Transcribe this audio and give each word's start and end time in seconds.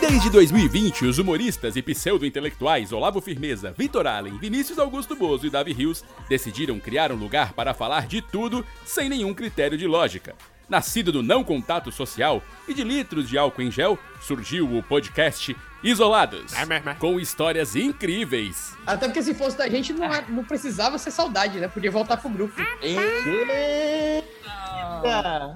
Desde 0.00 0.30
2020, 0.30 1.06
os 1.06 1.18
humoristas 1.18 1.76
e 1.76 1.82
pseudo-intelectuais 1.82 2.92
Olavo 2.92 3.20
Firmeza, 3.20 3.74
Vitor 3.76 4.06
Allen, 4.06 4.36
Vinícius 4.38 4.78
Augusto 4.78 5.14
Bozo 5.14 5.46
e 5.46 5.50
Davi 5.50 5.72
Rios 5.72 6.04
decidiram 6.28 6.78
criar 6.80 7.12
um 7.12 7.16
lugar 7.16 7.52
para 7.52 7.72
falar 7.72 8.06
de 8.06 8.20
tudo 8.20 8.64
sem 8.84 9.08
nenhum 9.08 9.32
critério 9.32 9.78
de 9.78 9.86
lógica. 9.86 10.34
Nascido 10.68 11.10
do 11.10 11.22
não 11.22 11.42
contato 11.42 11.90
social 11.90 12.42
e 12.66 12.74
de 12.74 12.84
litros 12.84 13.28
de 13.28 13.38
álcool 13.38 13.62
em 13.62 13.70
gel, 13.70 13.98
surgiu 14.20 14.76
o 14.76 14.82
podcast 14.82 15.56
Isolados, 15.82 16.52
com 16.98 17.20
histórias 17.20 17.76
incríveis. 17.76 18.76
Até 18.86 19.06
porque 19.06 19.22
se 19.22 19.32
fosse 19.34 19.56
da 19.56 19.68
gente, 19.68 19.92
não, 19.92 20.12
é- 20.12 20.24
não 20.28 20.42
precisava 20.44 20.98
ser 20.98 21.10
saudade, 21.10 21.60
né? 21.60 21.68
Podia 21.68 21.90
voltar 21.90 22.16
pro 22.16 22.28
grupo. 22.30 22.54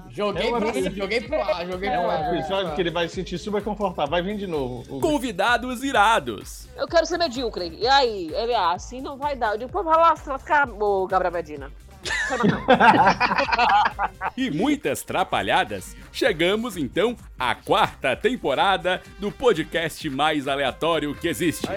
Joguei, 0.09 0.47
É 0.47 0.59
pro, 0.59 0.95
joguei 0.95 1.21
pro 1.21 1.41
ar, 1.41 1.65
joguei 1.67 1.89
É 1.89 1.97
pro 1.97 2.01
um 2.01 2.09
ar. 2.09 2.33
episódio 2.35 2.73
que 2.75 2.81
ele 2.81 2.91
vai 2.91 3.07
se 3.09 3.15
sentir 3.15 3.37
super 3.37 3.61
confortável. 3.63 4.09
Vai 4.11 4.21
vir 4.21 4.37
de 4.37 4.47
novo. 4.47 4.83
O- 4.89 4.99
Convidados 5.01 5.83
irados. 5.83 6.67
Eu 6.77 6.87
quero 6.87 7.05
ser 7.05 7.17
medíocre. 7.17 7.75
E 7.79 7.87
aí? 7.87 8.31
Ele, 8.33 8.53
ah, 8.53 8.71
assim 8.71 9.01
não 9.01 9.17
vai 9.17 9.35
dar. 9.35 9.53
Eu 9.53 9.57
digo, 9.57 9.71
pô, 9.71 9.83
vai 9.83 9.97
lá, 9.97 10.15
você 10.15 10.29
vai 10.29 10.39
ficar, 10.39 10.69
ô, 10.69 11.05
Gabriel 11.07 11.33
Medina. 11.33 11.71
E 14.35 14.49
muitas 14.49 15.03
trapalhadas, 15.03 15.95
chegamos 16.11 16.75
então 16.75 17.15
à 17.37 17.53
quarta 17.53 18.15
temporada 18.15 18.99
do 19.19 19.31
podcast 19.31 20.09
mais 20.09 20.47
aleatório 20.47 21.13
que 21.13 21.27
existe. 21.27 21.67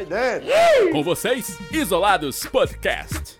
Com 0.92 1.02
vocês, 1.02 1.58
Isolados 1.70 2.46
Podcast. 2.46 3.38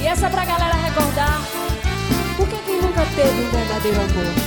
E 0.00 0.06
essa 0.06 0.26
é 0.26 0.30
pra 0.30 0.44
galera 0.44 0.74
recordar 0.76 1.40
por 2.36 2.48
que 2.48 2.56
quem 2.64 2.80
nunca 2.80 3.02
teve 3.16 3.40
um 3.40 3.50
verdadeiro 3.50 4.00
amor. 4.00 4.43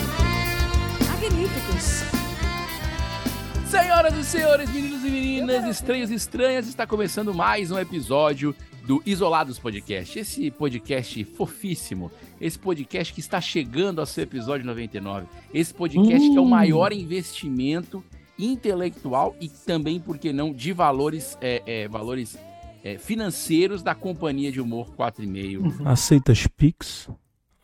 Senhoras 3.70 4.14
e 4.14 4.23
senhores, 4.23 4.70
meninos 4.72 5.04
e 5.04 5.10
meninas, 5.10 5.66
estranhos 5.66 6.10
e 6.10 6.14
estranhas, 6.14 6.70
está 6.70 6.88
começando 6.88 7.34
mais 7.34 7.70
um 7.70 7.78
episódio 7.78 8.56
do 8.86 9.04
Isolados 9.06 9.59
Podcast. 9.59 10.18
Esse 10.18 10.50
podcast 10.50 11.26
fofíssimo, 11.26 12.09
esse 12.40 12.58
podcast 12.58 13.14
que 13.14 13.20
está 13.20 13.42
chegando 13.42 14.00
ao 14.00 14.06
seu 14.06 14.24
episódio 14.24 14.66
99. 14.66 15.28
Esse 15.54 15.74
podcast 15.74 16.30
que 16.30 16.38
é 16.38 16.40
o 16.40 16.46
maior 16.46 16.94
investimento 16.94 18.02
intelectual 18.40 19.36
e 19.42 19.50
também, 19.50 20.00
por 20.00 20.18
que 20.18 20.31
não, 20.31 20.54
de 20.54 20.72
valores, 20.72 21.38
é, 21.42 21.62
é, 21.66 21.88
valores 21.90 22.38
é, 22.86 22.98
financeiros 22.98 23.84
da 23.84 23.94
companhia 23.94 24.50
de 24.50 24.62
humor 24.62 24.96
4,5. 24.96 25.86
Aceitas 25.86 26.48
Pix? 26.48 27.09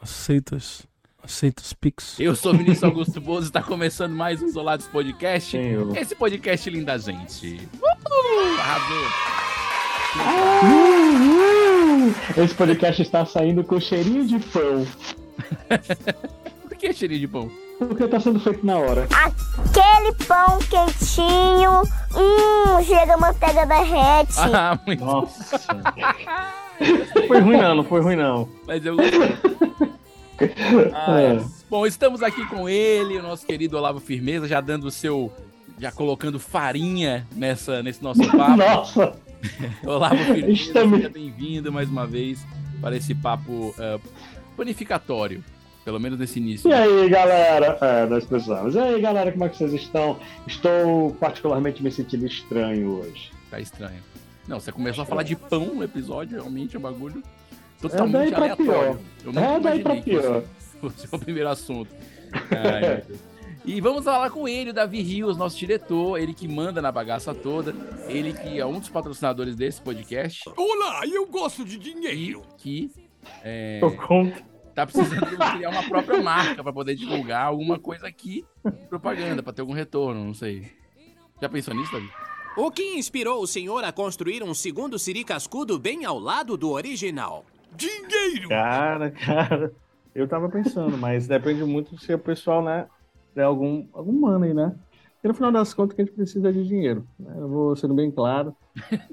Aceitas. 0.02 0.86
Aceitas 1.24 1.72
Pix? 1.74 2.20
Eu 2.20 2.36
sou 2.36 2.54
o 2.54 2.58
Vinícius 2.58 2.84
Augusto 2.84 3.22
Bozo, 3.22 3.48
está 3.48 3.62
começando 3.64 4.14
mais 4.14 4.42
um 4.42 4.46
Isolados 4.46 4.88
Podcast. 4.88 5.58
Esse 5.96 6.16
podcast 6.16 6.70
lindo 6.70 6.86
da 6.86 6.98
gente. 6.98 7.62
Uhul! 7.82 8.60
Arrasou! 8.60 9.06
Esse 12.44 12.54
podcast 12.54 13.02
está 13.02 13.26
saindo 13.26 13.64
com 13.64 13.80
cheirinho 13.80 14.26
de 14.28 14.38
pão, 14.40 14.86
Por 16.68 16.78
que 16.78 16.94
cheirinho 16.94 17.22
de 17.22 17.28
pão? 17.28 17.50
porque 17.80 18.04
está 18.04 18.20
sendo 18.20 18.40
feito 18.40 18.66
na 18.66 18.78
hora. 18.78 19.08
Aquele 19.12 20.14
pão 20.26 20.60
quentinho, 20.60 21.82
hum, 22.16 22.84
chega 22.84 23.16
a 23.16 23.18
manteiga 23.18 23.66
derrete. 23.66 24.34
Ah, 24.38 24.80
muito. 24.86 25.04
Nossa. 25.04 25.60
Não 27.16 27.28
foi 27.28 27.40
ruim 27.42 27.58
não, 27.58 27.76
não 27.76 27.84
foi 27.84 28.02
ruim 28.02 28.16
não. 28.16 28.48
Mas 28.68 28.86
eu 28.86 28.96
gostei. 28.96 29.38
Ah, 30.94 31.20
É. 31.22 31.44
Bom, 31.70 31.86
estamos 31.88 32.22
aqui 32.22 32.46
com 32.48 32.70
ele, 32.70 33.18
o 33.18 33.24
nosso 33.24 33.46
querido 33.46 33.78
Olavo 33.78 34.00
Firmeza, 34.00 34.48
já 34.48 34.62
dando 34.62 34.86
o 34.86 34.92
seu. 34.92 35.32
Já 35.80 35.92
colocando 35.92 36.40
farinha 36.40 37.28
nessa, 37.36 37.82
nesse 37.82 38.02
nosso 38.04 38.22
papo. 38.32 38.58
Nossa! 38.58 39.14
Olavo 39.86 40.16
Firmeza, 40.18 40.52
Estamos- 40.52 40.98
seja 40.98 41.10
bem-vindo 41.10 41.72
mais 41.72 41.90
uma 41.90 42.06
vez 42.06 42.46
para 42.80 42.96
esse 42.96 43.14
papo 43.16 43.74
ah, 43.80 44.00
panificatório. 44.56 45.44
Pelo 45.84 46.00
menos 46.00 46.18
nesse 46.18 46.40
início. 46.40 46.70
E 46.70 46.74
aí, 46.74 47.10
galera? 47.10 47.78
É, 47.82 48.06
nós 48.06 48.24
precisamos. 48.24 48.74
E 48.76 48.80
aí, 48.80 49.02
galera, 49.02 49.32
como 49.34 49.44
é 49.44 49.50
que 49.50 49.58
vocês 49.58 49.74
estão? 49.74 50.18
Estou 50.48 51.12
particularmente 51.20 51.84
me 51.84 51.92
sentindo 51.92 52.26
estranho 52.26 53.00
hoje. 53.02 53.32
Tá 53.52 53.60
estranho. 53.60 54.00
Não, 54.48 54.62
você 54.62 54.72
começou 54.72 55.02
a 55.02 55.06
falar 55.06 55.24
de 55.24 55.36
pão 55.36 55.74
no 55.76 55.84
episódio, 55.84 56.38
realmente 56.38 56.76
é 56.76 56.80
um 56.80 56.82
bagulho 56.82 57.22
É 57.88 57.90
totalmente 57.90 58.14
daí 58.14 58.32
pra 58.32 58.38
aleatório. 58.40 58.66
pior. 58.72 59.00
Eu 59.26 59.34
nunca 59.34 59.42
É 59.42 59.60
daí 59.60 59.80
pra 59.84 59.96
imaginei 59.96 60.02
que 60.02 60.10
pior. 60.28 60.44
fosse, 60.82 61.08
fosse 61.08 61.16
o 61.16 61.20
primeiro 61.20 61.50
assunto. 61.50 61.90
Ai. 62.52 63.04
E 63.66 63.80
vamos 63.80 64.04
falar 64.04 64.30
com 64.30 64.46
ele, 64.48 64.72
o 64.72 64.74
Davi 64.74 65.02
Rios, 65.02 65.38
nosso 65.38 65.58
diretor, 65.58 66.20
ele 66.20 66.34
que 66.34 66.48
manda 66.50 66.82
na 66.82 66.92
bagaça 66.92 67.34
toda, 67.34 67.74
ele 68.10 68.34
que 68.34 68.60
é 68.60 68.66
um 68.66 68.78
dos 68.80 68.90
patrocinadores 68.90 69.56
desse 69.56 69.82
podcast 69.82 70.42
Olá, 70.58 71.02
eu 71.08 71.26
gosto 71.28 71.64
de 71.64 71.78
dinheiro. 71.78 72.42
que 72.58 72.92
é, 73.42 73.80
Tô 73.80 73.90
com- 73.92 74.34
tá 74.76 74.86
precisando 74.86 75.26
criar 75.56 75.70
uma 75.70 75.84
própria 75.84 76.22
marca 76.22 76.62
para 76.62 76.74
poder 76.74 76.96
divulgar 76.96 77.46
alguma 77.46 77.80
coisa 77.80 78.06
aqui, 78.06 78.44
propaganda, 78.90 79.42
para 79.42 79.54
ter 79.54 79.62
algum 79.62 79.72
retorno, 79.74 80.26
não 80.26 80.34
sei. 80.34 80.68
Já 81.42 81.48
pensou 81.48 81.74
nisso, 81.74 81.92
Davi? 81.94 82.10
O 82.58 82.70
que 82.70 82.84
inspirou 82.98 83.42
o 83.42 83.48
senhor 83.48 83.84
a 83.86 83.94
construir 83.94 84.44
um 84.44 84.54
segundo 84.54 85.00
Siri 85.00 85.24
Cascudo 85.24 85.80
bem 85.80 86.04
ao 86.04 86.20
lado 86.20 86.58
do 86.58 86.70
original? 86.72 87.46
Dinheiro! 87.76 88.50
Cara, 88.50 89.12
cara. 89.12 89.74
Eu 90.14 90.28
tava 90.28 90.48
pensando, 90.50 90.98
mas 90.98 91.28
depende 91.28 91.64
muito 91.64 91.98
se 91.98 92.14
o 92.14 92.20
pessoal, 92.20 92.64
né, 92.64 92.88
der 93.36 93.44
algum, 93.44 93.88
algum 93.94 94.14
money, 94.14 94.54
né? 94.54 94.76
Porque 95.16 95.28
no 95.28 95.34
final 95.34 95.52
das 95.52 95.74
contas, 95.74 95.96
que 95.96 96.02
a 96.02 96.06
gente 96.06 96.14
precisa 96.14 96.52
de 96.52 96.68
dinheiro. 96.68 97.08
Né? 97.18 97.34
Eu 97.38 97.48
vou 97.48 97.76
sendo 97.76 97.94
bem 97.94 98.12
claro, 98.12 98.56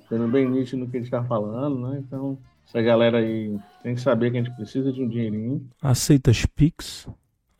sendo 0.08 0.26
bem 0.28 0.48
nítido 0.48 0.84
no 0.84 0.90
que 0.90 0.96
a 0.96 1.00
gente 1.00 1.10
tá 1.10 1.22
falando, 1.22 1.88
né? 1.88 2.02
Então, 2.04 2.36
essa 2.66 2.82
galera 2.82 3.18
aí 3.18 3.56
tem 3.82 3.94
que 3.94 4.00
saber 4.00 4.30
que 4.30 4.38
a 4.38 4.42
gente 4.42 4.54
precisa 4.54 4.92
de 4.92 5.02
um 5.02 5.08
dinheirinho. 5.08 5.66
Aceitas 5.80 6.44
Pix? 6.44 7.08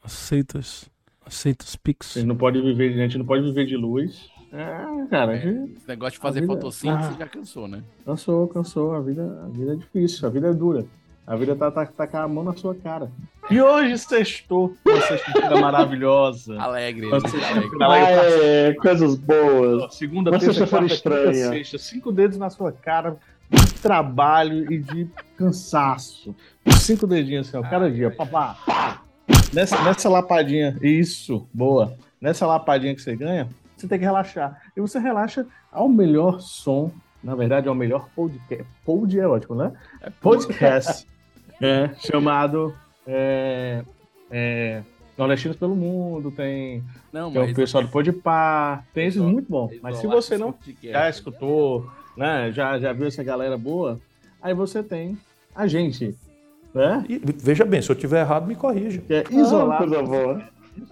Aceitas. 0.03 0.91
Aceitas 1.25 1.77
Pix? 1.77 2.16
A 2.16 2.21
gente 2.21 2.28
não 2.28 2.37
pode 2.37 2.60
viver, 2.60 2.93
a 2.93 2.97
gente 2.97 3.19
não 3.19 3.25
pode 3.25 3.44
viver 3.44 3.66
de 3.66 3.77
luz. 3.77 4.28
É, 4.53 5.06
cara, 5.09 5.37
gente 5.38 5.77
Esse 5.77 5.88
negócio 5.88 6.15
de 6.15 6.19
fazer 6.19 6.41
vida- 6.41 6.53
fotossíntese 6.55 7.09
Ah. 7.15 7.16
já 7.21 7.27
cansou, 7.28 7.69
né? 7.69 7.83
cansou, 8.05 8.49
cansou. 8.49 8.94
A 8.94 9.00
vida, 9.00 9.43
a 9.44 9.49
vida 9.49 9.72
é 9.72 9.77
difícil, 9.77 10.27
a 10.27 10.31
vida 10.31 10.49
é 10.49 10.53
dura. 10.53 10.84
A 11.27 11.37
vida 11.37 11.55
tá, 11.55 11.71
tá, 11.71 11.87
tá 11.87 12.06
com 12.09 12.16
a 12.16 12.27
mão 12.27 12.43
na 12.43 12.53
sua 12.55 12.75
cara. 12.75 13.09
E 13.49 13.60
hoje 13.62 13.97
sextou. 13.99 14.75
Uma 14.84 15.00
sexta 15.03 15.31
maravilhosa. 15.60 16.60
Alegre. 16.60 17.06
Uma 17.06 17.21
sexta-feira 17.21 17.84
alegre. 17.84 17.84
alegre. 18.15 18.44
É, 18.44 18.75
coisas 18.75 19.16
boas. 19.16 19.94
Segunda, 19.94 20.31
Uma 20.33 20.41
terça, 20.41 20.66
quarta, 20.66 20.78
quinta, 20.89 20.94
estranha. 20.94 21.49
sexta. 21.50 21.78
Cinco 21.78 22.10
dedos 22.10 22.37
na 22.37 22.50
sua 22.50 22.72
cara 22.72 23.16
de 23.49 23.75
trabalho 23.75 24.72
e 24.72 24.78
de 24.78 25.09
cansaço. 25.37 26.34
Cinco 26.81 27.06
dedinhos 27.06 27.49
assim, 27.49 27.56
ó, 27.56 27.62
cada 27.71 27.89
dia. 27.89 28.10
Pá, 28.10 28.27
pá, 28.27 28.56
pá. 28.66 29.03
Nessa, 29.53 29.81
nessa 29.84 30.09
lapadinha, 30.09 30.77
isso, 30.83 31.47
boa. 31.55 31.94
Nessa 32.21 32.44
lapadinha 32.47 32.94
que 32.94 33.03
você 33.03 33.15
ganha, 33.15 33.49
você 33.80 33.88
tem 33.88 33.98
que 33.98 34.04
relaxar. 34.04 34.60
E 34.76 34.80
você 34.80 34.98
relaxa 34.98 35.46
ao 35.72 35.88
melhor 35.88 36.41
som, 36.41 36.91
na 37.22 37.34
verdade, 37.34 37.68
ao 37.68 37.74
melhor 37.74 38.08
podcast. 38.14 38.64
Pod 38.84 39.18
é 39.18 39.26
ótimo, 39.26 39.54
né? 39.56 39.72
Podcast. 40.20 41.06
é, 41.60 41.91
chamado 41.98 42.74
é, 43.06 43.82
é, 44.30 44.82
Nordestinos 45.18 45.56
pelo 45.56 45.74
Mundo, 45.76 46.30
tem 46.30 46.82
Não, 47.12 47.30
tem 47.32 47.42
o 47.52 47.54
pessoal 47.54 47.84
do 47.84 47.91
Podpah, 47.91 48.82
tem 48.94 49.06
esses 49.06 49.16
Pessoal- 49.18 49.32
muito 49.32 49.50
bom. 49.50 49.70
Mas 49.82 49.98
se 49.98 50.06
você 50.06 50.38
não 50.38 50.54
já 50.82 51.08
escutou, 51.10 51.86
né, 52.16 52.50
já, 52.53 52.78
já 52.78 52.92
viu 52.92 53.06
essa 53.06 53.22
galera 53.22 53.59
boa, 53.59 53.98
aí 54.41 54.54
você 54.54 54.83
tem 54.83 55.18
a 55.54 55.66
gente, 55.66 56.15
né? 56.72 57.04
E, 57.09 57.18
veja 57.18 57.65
bem, 57.65 57.83
se 57.83 57.91
eu 57.91 57.97
tiver 57.97 58.21
errado, 58.21 58.47
me 58.47 58.54
corrija. 58.54 59.03
É 59.10 59.24
Ah, 59.28 59.34
isolado. 59.34 59.86
coisa 59.86 60.03
boa. 60.03 60.42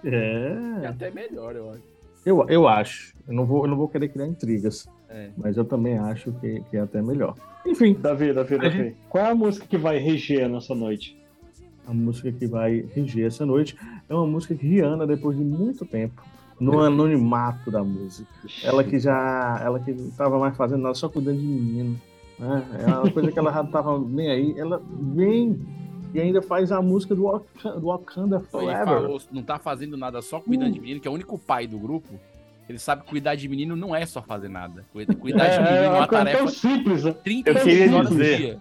É 0.04 0.56
É, 0.82 0.86
até 0.88 1.10
melhor, 1.10 1.54
eu 1.56 1.70
acho. 1.70 1.97
Eu, 2.28 2.46
eu 2.48 2.68
acho. 2.68 3.14
Eu 3.26 3.34
não, 3.34 3.44
vou, 3.44 3.64
eu 3.64 3.70
não 3.70 3.76
vou 3.76 3.88
querer 3.88 4.08
criar 4.08 4.26
intrigas, 4.26 4.88
É. 5.08 5.30
mas 5.36 5.56
eu 5.56 5.64
também 5.64 5.98
acho 5.98 6.32
que, 6.32 6.62
que 6.70 6.76
é 6.76 6.80
até 6.80 7.00
melhor. 7.02 7.34
Enfim, 7.66 7.94
Davi, 7.94 8.32
Davi, 8.32 8.58
Davi. 8.58 8.96
Qual 9.08 9.24
é 9.24 9.30
a 9.30 9.34
música 9.34 9.66
que 9.66 9.76
vai 9.76 9.98
reger 9.98 10.44
a 10.44 10.48
nossa 10.48 10.74
noite? 10.74 11.16
a 11.86 11.94
música 11.94 12.30
que 12.30 12.46
vai 12.46 12.84
reger 12.94 13.28
essa 13.28 13.46
noite 13.46 13.74
é 14.10 14.14
uma 14.14 14.26
música 14.26 14.54
que 14.54 14.66
Rihanna, 14.66 15.06
depois 15.06 15.38
de 15.38 15.42
muito 15.42 15.86
tempo, 15.86 16.22
no 16.60 16.82
anonimato 16.82 17.70
da 17.70 17.82
música, 17.82 18.28
ela 18.62 18.84
que 18.84 18.98
já, 18.98 19.58
ela 19.64 19.80
que 19.80 19.92
não 19.92 20.08
estava 20.08 20.38
mais 20.38 20.54
fazendo 20.54 20.82
nada, 20.82 20.94
só 20.94 21.08
cuidando 21.08 21.38
de 21.40 21.46
menino, 21.46 21.98
né? 22.38 22.62
É 22.86 22.86
uma 22.94 23.10
coisa 23.10 23.32
que 23.32 23.38
ela 23.38 23.50
já 23.50 23.62
estava 23.62 23.98
bem 23.98 24.30
aí, 24.30 24.54
ela 24.58 24.82
vem 25.14 25.58
e 26.14 26.20
ainda 26.20 26.40
faz 26.42 26.70
a 26.72 26.80
música 26.82 27.14
do 27.14 27.24
Wakanda, 27.24 27.80
do 27.80 27.86
Wakanda 27.86 28.42
Então, 28.48 28.60
ele 28.62 28.70
Forever. 28.72 28.86
falou, 29.02 29.20
não 29.32 29.42
tá 29.42 29.58
fazendo 29.58 29.96
nada 29.96 30.20
só 30.22 30.40
cuidando 30.40 30.72
de 30.72 30.80
menino, 30.80 31.00
que 31.00 31.08
é 31.08 31.10
o 31.10 31.14
único 31.14 31.38
pai 31.38 31.66
do 31.66 31.78
grupo. 31.78 32.08
Ele 32.68 32.78
sabe 32.78 33.02
que 33.02 33.08
cuidar 33.08 33.34
de 33.34 33.48
menino 33.48 33.74
não 33.74 33.96
é 33.96 34.04
só 34.04 34.20
fazer 34.20 34.48
nada. 34.48 34.84
Cuida- 34.92 35.14
Cuidar 35.16 35.48
de 35.48 35.54
É, 35.54 35.58
menino 35.62 35.82
é 35.82 35.86
é 35.86 35.90
uma 35.90 36.06
tarefa 36.06 36.38
tão 36.38 36.48
simples, 36.48 37.04
né? 37.04 37.12
30 37.12 37.50
Eu 37.50 37.54
queria 37.62 37.94
horas 37.96 38.08
por 38.08 38.16
dizer. 38.18 38.36
dia. 38.36 38.58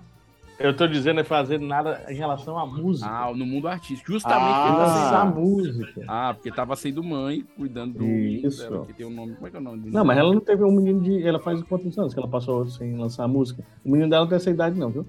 Eu 0.60 0.76
tô 0.76 0.88
dizendo 0.88 1.20
é 1.20 1.24
fazer 1.24 1.60
nada 1.60 2.04
em 2.10 2.16
relação 2.16 2.58
à 2.58 2.66
música. 2.66 3.08
Ah, 3.08 3.32
no 3.32 3.46
mundo 3.46 3.68
artístico. 3.68 4.12
Justamente 4.12 4.42
Ah, 4.44 4.64
porque 4.64 4.72
tá 4.78 4.86
Lançar 4.88 5.28
sendo... 5.28 5.40
música. 5.40 6.06
Ah, 6.08 6.34
porque 6.34 6.52
tava 6.52 6.76
sendo 6.76 7.04
mãe, 7.04 7.46
cuidando 7.56 8.00
do 8.00 8.04
menino 8.04 8.48
Isso. 8.48 8.64
dela, 8.68 8.84
que 8.84 8.92
tem 8.94 9.06
um 9.06 9.12
nome. 9.12 9.36
Como 9.36 9.46
é 9.46 9.52
que 9.52 9.56
é 9.58 9.60
o 9.60 9.64
nome 9.64 9.78
dele? 9.82 9.94
Não, 9.94 10.04
mas 10.04 10.18
ela 10.18 10.34
não 10.34 10.42
teve 10.42 10.64
um 10.64 10.72
menino 10.72 11.00
de. 11.02 11.22
Ela 11.28 11.38
faz 11.40 11.62
quantos 11.62 11.96
anos 12.00 12.12
que 12.12 12.20
ela 12.20 12.28
passou 12.28 12.66
sem 12.66 12.98
lançar 12.98 13.28
música? 13.28 13.62
O 13.86 13.92
menino 13.92 14.10
dela 14.10 14.24
não 14.24 14.30
tem 14.30 14.36
essa 14.38 14.50
idade, 14.50 14.80
não, 14.80 14.90
viu? 14.90 15.06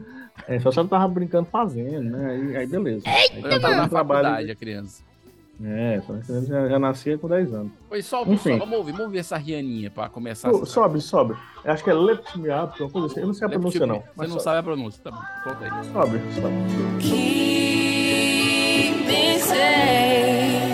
É, 0.46 0.58
só 0.60 0.70
se 0.70 0.78
ela 0.78 0.88
tava 0.88 1.08
brincando 1.08 1.46
fazendo, 1.50 2.10
né? 2.16 2.30
Aí, 2.30 2.56
aí 2.58 2.66
beleza. 2.66 3.02
Aí 3.06 3.42
Ela 3.42 3.60
tava 3.60 3.76
na 3.76 3.88
trabalho- 3.88 4.22
faculdade, 4.24 4.50
a 4.50 4.54
criança. 4.56 5.02
É, 5.64 6.00
só 6.06 6.12
que 6.14 6.46
já, 6.46 6.68
já 6.68 6.78
nascia 6.78 7.18
com 7.18 7.26
10 7.26 7.52
anos. 7.52 7.72
Pois 7.88 8.06
sobe, 8.06 8.32
Enfim. 8.32 8.50
sobe, 8.50 8.58
vamos 8.60 8.78
ouvir, 8.78 8.92
vamos 8.92 9.06
ouvir 9.06 9.18
essa 9.18 9.36
Rianinha 9.36 9.90
pra 9.90 10.08
começar. 10.08 10.50
Pô, 10.50 10.64
sobe, 10.64 11.00
sobe. 11.00 11.34
Eu 11.64 11.72
acho 11.72 11.82
que 11.82 11.90
é 11.90 11.94
Lift 11.94 12.38
Me 12.38 12.48
Up, 12.50 12.80
uma 12.80 12.90
coisa 12.90 13.06
assim. 13.08 13.20
Eu 13.20 13.26
não 13.26 13.34
sei 13.34 13.46
a 13.46 13.50
pronúncia, 13.50 13.84
não. 13.86 13.96
Você 13.96 14.04
mas 14.14 14.28
não 14.28 14.34
sobe. 14.34 14.44
sabe 14.44 14.58
a 14.58 14.62
pronúncia, 14.62 15.00
tá 15.02 15.10
bom. 15.10 15.20
Solta 15.42 15.64
aí. 15.64 15.70
Sobe, 15.92 16.20
sobe. 16.40 16.54
Keep 17.00 19.04
me 19.08 19.38
safe, 19.40 20.68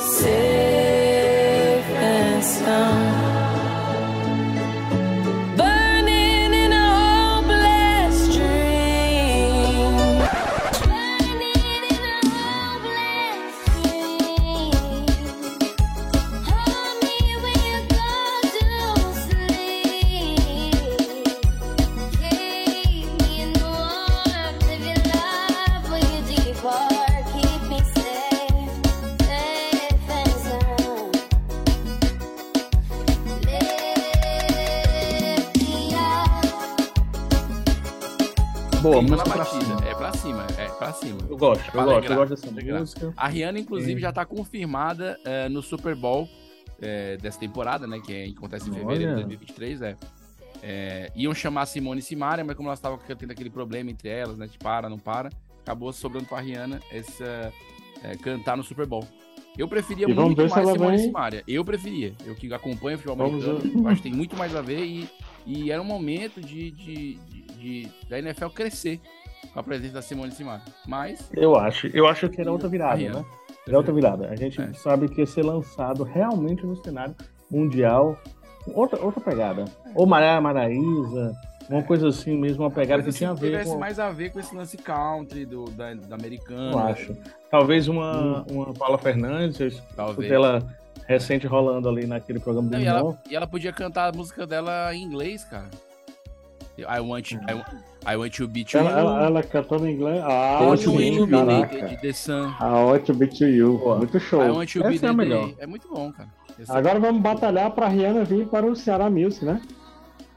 safe 0.00 0.73
Boa, 38.84 38.98
Clima 39.00 39.16
música 39.16 39.38
batida. 39.38 39.64
cima. 39.64 39.88
É 39.88 39.94
pra 39.94 40.12
cima, 40.12 40.46
é 40.58 40.68
pra 40.68 40.92
cima. 40.92 41.18
Eu 41.30 41.36
gosto, 41.38 41.64
É 41.64 41.80
eu 41.80 41.84
gosto, 41.84 42.10
eu 42.10 42.16
gosto 42.16 42.30
dessa 42.30 42.48
alegrar. 42.48 42.80
música. 42.80 43.14
A 43.16 43.28
Rihanna, 43.28 43.58
inclusive, 43.58 43.94
É. 43.98 44.00
já 44.00 44.12
tá 44.12 44.26
confirmada 44.26 45.18
eh, 45.24 45.48
no 45.48 45.62
Super 45.62 45.94
Bowl 45.94 46.28
eh, 46.82 47.16
dessa 47.16 47.38
temporada, 47.40 47.86
né? 47.86 47.98
Que 48.04 48.12
é- 48.12 48.26
acontece 48.28 48.68
em 48.68 48.72
fevereiro 48.74 48.98
de 49.00 49.06
Olha. 49.06 49.14
2023, 49.14 49.80
é. 49.80 49.96
É, 50.62 51.10
iam 51.16 51.32
chamar 51.34 51.62
a 51.62 51.66
Simone 51.66 52.00
e 52.00 52.02
Simaria, 52.02 52.44
mas 52.44 52.54
como 52.56 52.68
elas 52.68 52.78
estavam 52.78 52.98
tendo 52.98 53.30
aquele 53.30 53.48
problema 53.50 53.90
entre 53.90 54.08
elas, 54.10 54.36
né? 54.36 54.46
De 54.46 54.58
para, 54.58 54.88
não 54.88 54.98
para, 54.98 55.30
acabou 55.62 55.90
sobrando 55.92 56.26
pra 56.26 56.40
Rihanna 56.40 56.80
essa, 56.92 57.52
eh, 58.02 58.16
cantar 58.22 58.54
no 58.56 58.62
Super 58.62 58.86
Bowl. 58.86 59.06
Eu 59.56 59.66
preferia 59.68 60.06
muito 60.08 60.36
mais 60.42 60.52
Simone 60.52 60.74
e 60.74 60.78
vai- 60.78 60.98
Simaria. 60.98 61.44
Eu 61.48 61.64
preferia. 61.64 62.12
Eu 62.26 62.34
que 62.34 62.52
acompanho 62.52 62.96
o 62.96 63.00
futebol 63.00 63.26
americano, 63.28 63.88
acho 63.88 64.02
que 64.02 64.08
tem 64.10 64.12
muito 64.12 64.36
mais 64.36 64.54
a 64.54 64.60
ver 64.60 64.84
e, 64.84 65.08
e 65.46 65.70
era 65.70 65.80
um 65.80 65.84
momento 65.86 66.40
de, 66.40 66.70
de, 66.72 67.14
de- 67.14 67.43
de- 67.64 67.88
da 68.08 68.18
NFL 68.18 68.48
crescer 68.48 69.00
com 69.52 69.60
a 69.60 69.62
presença 69.62 69.94
da 69.94 70.02
Simone 70.02 70.32
Simaria. 70.32 70.64
Mas 70.86 71.28
Eu 71.32 71.56
acho. 71.56 71.86
Eu 71.88 72.06
acho 72.06 72.28
que 72.28 72.40
era 72.40 72.50
outra 72.52 72.68
virada, 72.68 72.96
Rihanna. 72.96 73.20
né? 73.20 73.24
Era 73.66 73.76
outra 73.78 73.92
virada. 73.92 74.28
A 74.28 74.36
gente 74.36 74.60
É. 74.60 74.72
sabe 74.74 75.08
que 75.08 75.20
ia 75.20 75.26
ser 75.26 75.42
lançado 75.44 76.02
realmente 76.04 76.64
no 76.66 76.76
cenário 76.76 77.14
mundial. 77.50 78.18
Outra, 78.74 79.00
outra 79.02 79.20
pegada. 79.20 79.64
Ou 79.94 80.06
Maria 80.06 80.40
Maraísa, 80.40 81.32
uma 81.68 81.82
coisa 81.82 82.08
assim 82.08 82.36
mesmo, 82.36 82.64
uma 82.64 82.70
pegada 82.70 83.02
que 83.02 83.12
tinha 83.12 83.30
a 83.30 83.32
assim 83.32 83.40
ver 83.42 83.50
tivesse 83.50 83.70
com. 83.72 83.78
mais 83.78 83.98
a 83.98 84.10
ver 84.10 84.30
com 84.32 84.40
esse 84.40 84.54
lance 84.54 84.76
country 84.76 85.44
do, 85.46 85.64
da, 85.70 85.94
da 85.94 86.14
americana. 86.16 86.72
Eu 86.72 86.78
acho. 86.78 87.16
Talvez 87.50 87.88
uma, 87.88 88.42
uma 88.50 88.72
Paula 88.74 88.98
Fernandes, 88.98 89.82
Talvez. 89.94 90.30
ela 90.30 90.62
recente 91.06 91.46
rolando 91.46 91.88
ali 91.88 92.06
naquele 92.06 92.40
programa 92.40 92.68
do 92.68 92.72
Não, 92.76 92.80
e, 92.82 92.86
ela, 92.86 93.22
e 93.30 93.36
ela 93.36 93.46
podia 93.46 93.72
cantar 93.72 94.12
a 94.12 94.16
música 94.16 94.46
dela 94.46 94.94
em 94.94 95.02
inglês, 95.02 95.44
cara. 95.44 95.68
I 96.78 97.00
want, 97.00 97.30
you- 97.30 97.40
I, 97.48 97.54
want- 97.54 97.68
I 98.06 98.16
want 98.16 98.30
to 98.36 98.48
be 98.48 98.64
to 98.64 98.78
Ela, 98.78 98.90
you. 98.90 98.98
ela, 98.98 99.24
ela 99.26 99.42
cantando 99.42 99.86
em 99.86 99.94
inglês. 99.94 100.20
Ah, 100.24 100.58
I 100.62 100.66
want 100.66 100.82
to 100.82 100.90
be 100.92 101.04
sim, 101.14 101.26
caraca. 101.28 101.96
the, 102.00 102.12
sun. 102.12 102.48
I 102.60 102.64
want 102.84 103.04
to 103.06 103.14
be 103.14 103.26
to 103.28 103.44
you. 103.46 103.78
Muito 103.98 104.18
show. 104.20 104.42
I 104.42 104.50
want 104.50 104.70
to 104.72 104.80
be 104.82 104.94
Essa 104.96 105.06
é 105.06 105.12
melhor. 105.12 105.46
day. 105.46 105.56
É 105.60 105.66
muito 105.66 105.88
bom, 105.88 106.10
cara. 106.12 106.28
Esse- 106.58 106.70
Agora 106.72 106.98
vamos 107.00 107.22
batalhar 107.22 107.70
pra 107.70 107.88
Rihanna 107.88 108.24
vir 108.24 108.46
para 108.48 108.66
o 108.66 108.74
Ceará 108.74 109.08
Music, 109.08 109.44
né? 109.44 109.60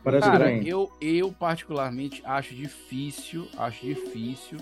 Parece 0.04 0.30
Cara, 0.30 0.52
eu, 0.52 0.90
eu 1.02 1.32
particularmente 1.34 2.22
acho 2.26 2.56
difícil, 2.56 3.46
acho 3.58 3.86
difícil 3.86 4.58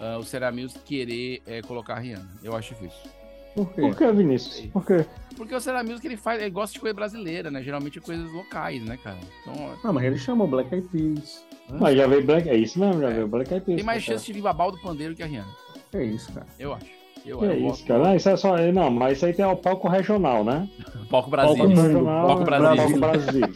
ah, 0.00 0.18
o 0.18 0.24
Será 0.24 0.50
Music 0.50 0.80
querer 0.80 1.40
eh, 1.46 1.62
colocar 1.62 1.94
a 1.94 1.98
Rihanna. 2.00 2.28
Eu 2.42 2.56
acho 2.56 2.74
difícil. 2.74 3.10
Por 3.54 3.72
quê? 3.72 3.80
Por 3.82 3.96
que, 3.96 4.12
Vinícius? 4.12 4.66
Por 4.72 4.86
quê? 4.86 5.04
Porque 5.36 5.54
o 5.54 5.60
Será 5.60 5.82
Music 5.82 6.06
ele 6.06 6.16
faz, 6.16 6.40
ele 6.40 6.50
gosta 6.50 6.74
de 6.74 6.80
coisa 6.80 6.94
brasileira, 6.94 7.50
né? 7.50 7.62
Geralmente 7.62 8.00
coisas 8.00 8.30
locais, 8.32 8.82
né, 8.84 8.96
cara? 9.02 9.18
Então, 9.42 9.74
Não, 9.82 9.92
mas 9.92 10.04
ele 10.04 10.18
chamou 10.18 10.46
Black 10.46 10.74
Eyed 10.74 10.88
Peas. 10.88 11.44
Mas 11.80 11.96
já 11.96 12.06
veio 12.06 12.24
Black. 12.24 12.48
É 12.48 12.56
isso 12.56 12.78
mesmo, 12.78 13.00
já 13.00 13.08
veio 13.10 13.28
Black 13.28 13.52
Eyed 13.52 13.64
Peas. 13.64 13.76
tem 13.76 13.84
mais 13.84 14.04
cara. 14.04 14.16
chance 14.18 14.26
de 14.26 14.32
vir 14.32 14.42
babal 14.42 14.70
do 14.70 14.78
pandeiro 14.80 15.14
que 15.14 15.22
a 15.22 15.26
Rihanna. 15.26 15.48
É 15.94 16.04
isso, 16.04 16.32
cara. 16.32 16.46
Eu 16.58 16.74
acho. 16.74 16.86
Eu, 17.24 17.42
eu 17.44 17.50
é 17.50 17.56
voto- 17.56 17.74
isso, 17.74 17.86
cara. 17.86 18.02
Não, 18.04 18.16
isso 18.16 18.28
é 18.28 18.36
só. 18.36 18.56
Não, 18.72 18.90
mas 18.90 19.16
isso 19.18 19.26
aí 19.26 19.32
tem 19.32 19.44
o 19.44 19.56
palco 19.56 19.88
regional, 19.88 20.44
né? 20.44 20.68
Palco 21.10 21.30
Brasil. 21.30 21.56
Palco 21.56 21.72
regional. 21.72 22.26
Palco 22.26 22.44
Brasil. 22.44 22.76
Palco 22.76 22.98
Brasil. 22.98 23.54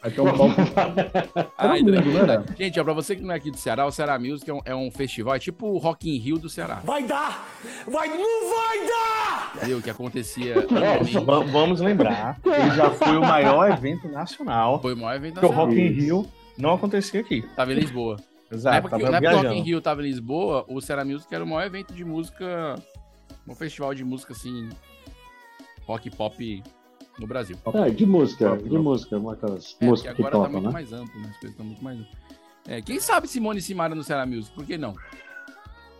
Vai 0.00 0.10
ter 0.12 0.20
um 0.20 0.24
palco. 0.26 0.54
André. 1.58 2.00
né? 2.00 2.44
Gente, 2.56 2.78
ó, 2.80 2.84
pra 2.84 2.92
você 2.92 3.16
que 3.16 3.22
não 3.22 3.32
é 3.32 3.36
aqui 3.36 3.50
do 3.50 3.56
Ceará, 3.56 3.84
o 3.86 3.90
Ceará 3.90 4.18
Music 4.18 4.48
é 4.48 4.54
um, 4.54 4.60
é 4.64 4.74
um 4.74 4.90
festival, 4.90 5.34
é 5.34 5.38
tipo 5.38 5.66
o 5.66 5.78
Rock 5.78 6.08
in 6.08 6.18
Rio 6.18 6.38
do 6.38 6.48
Ceará. 6.48 6.76
Vai 6.84 7.02
dar! 7.04 7.48
Vai, 7.86 8.08
não 8.08 8.16
vai 8.50 8.86
dar! 8.86 9.52
Viu? 9.66 9.82
Que 9.82 9.90
acontecia 9.90 10.54
va- 11.26 11.40
vamos 11.40 11.80
lembrar, 11.80 12.38
ele 12.44 12.70
já 12.76 12.90
foi 12.90 13.16
o 13.16 13.20
maior 13.20 13.70
evento 13.72 14.08
nacional. 14.08 14.80
Foi 14.80 14.94
o 14.94 14.96
maior 14.96 15.16
evento 15.16 15.34
Porque 15.40 15.46
o 15.46 15.50
nacional. 15.50 15.66
Rock 15.74 15.80
in. 15.80 15.88
Rio 16.00 16.26
não 16.56 16.74
acontecia 16.74 17.20
aqui. 17.20 17.42
Tava 17.56 17.72
em 17.72 17.76
Lisboa. 17.76 18.16
Na 18.50 18.56
Exato, 18.56 18.76
época, 18.76 18.96
que- 18.96 19.02
tava 19.04 19.10
na 19.12 19.18
época 19.18 19.30
que 19.30 19.36
o 19.46 19.48
Rock 19.48 19.58
in. 19.60 19.62
Rio 19.62 19.80
tava 19.80 20.00
em 20.00 20.04
Lisboa, 20.04 20.64
o 20.68 20.80
Ceará 20.80 21.04
Music 21.04 21.34
era 21.34 21.42
o 21.44 21.46
maior 21.46 21.66
evento 21.66 21.92
de 21.92 22.04
música, 22.04 22.76
um 23.48 23.54
festival 23.54 23.92
de 23.94 24.04
música 24.04 24.32
assim, 24.32 24.68
rock 25.86 26.08
pop 26.10 26.62
no 27.18 27.26
Brasil. 27.26 27.56
É, 27.74 27.90
de 27.90 28.06
música, 28.06 28.56
de 28.56 28.78
música, 28.78 29.18
uma 29.18 29.32
aquelas 29.34 29.76
É, 29.80 29.86
música 29.86 30.10
porque 30.10 30.22
que 30.22 30.28
agora 30.28 30.32
tá 30.32 30.38
toca, 30.38 30.52
muito 30.52 30.66
né? 30.66 30.72
mais 30.72 30.92
amplo, 30.92 31.20
né? 31.20 31.28
As 31.30 31.36
coisas 31.36 31.50
estão 31.50 31.66
muito 31.66 31.82
mais 31.84 31.98
é, 32.66 32.82
Quem 32.82 33.00
sabe 33.00 33.26
Simone 33.28 33.58
e 33.58 33.62
Simara 33.62 33.94
no 33.94 34.04
Ceará 34.04 34.26
Music? 34.26 34.54
Por 34.54 34.64
que 34.66 34.76
não? 34.78 34.94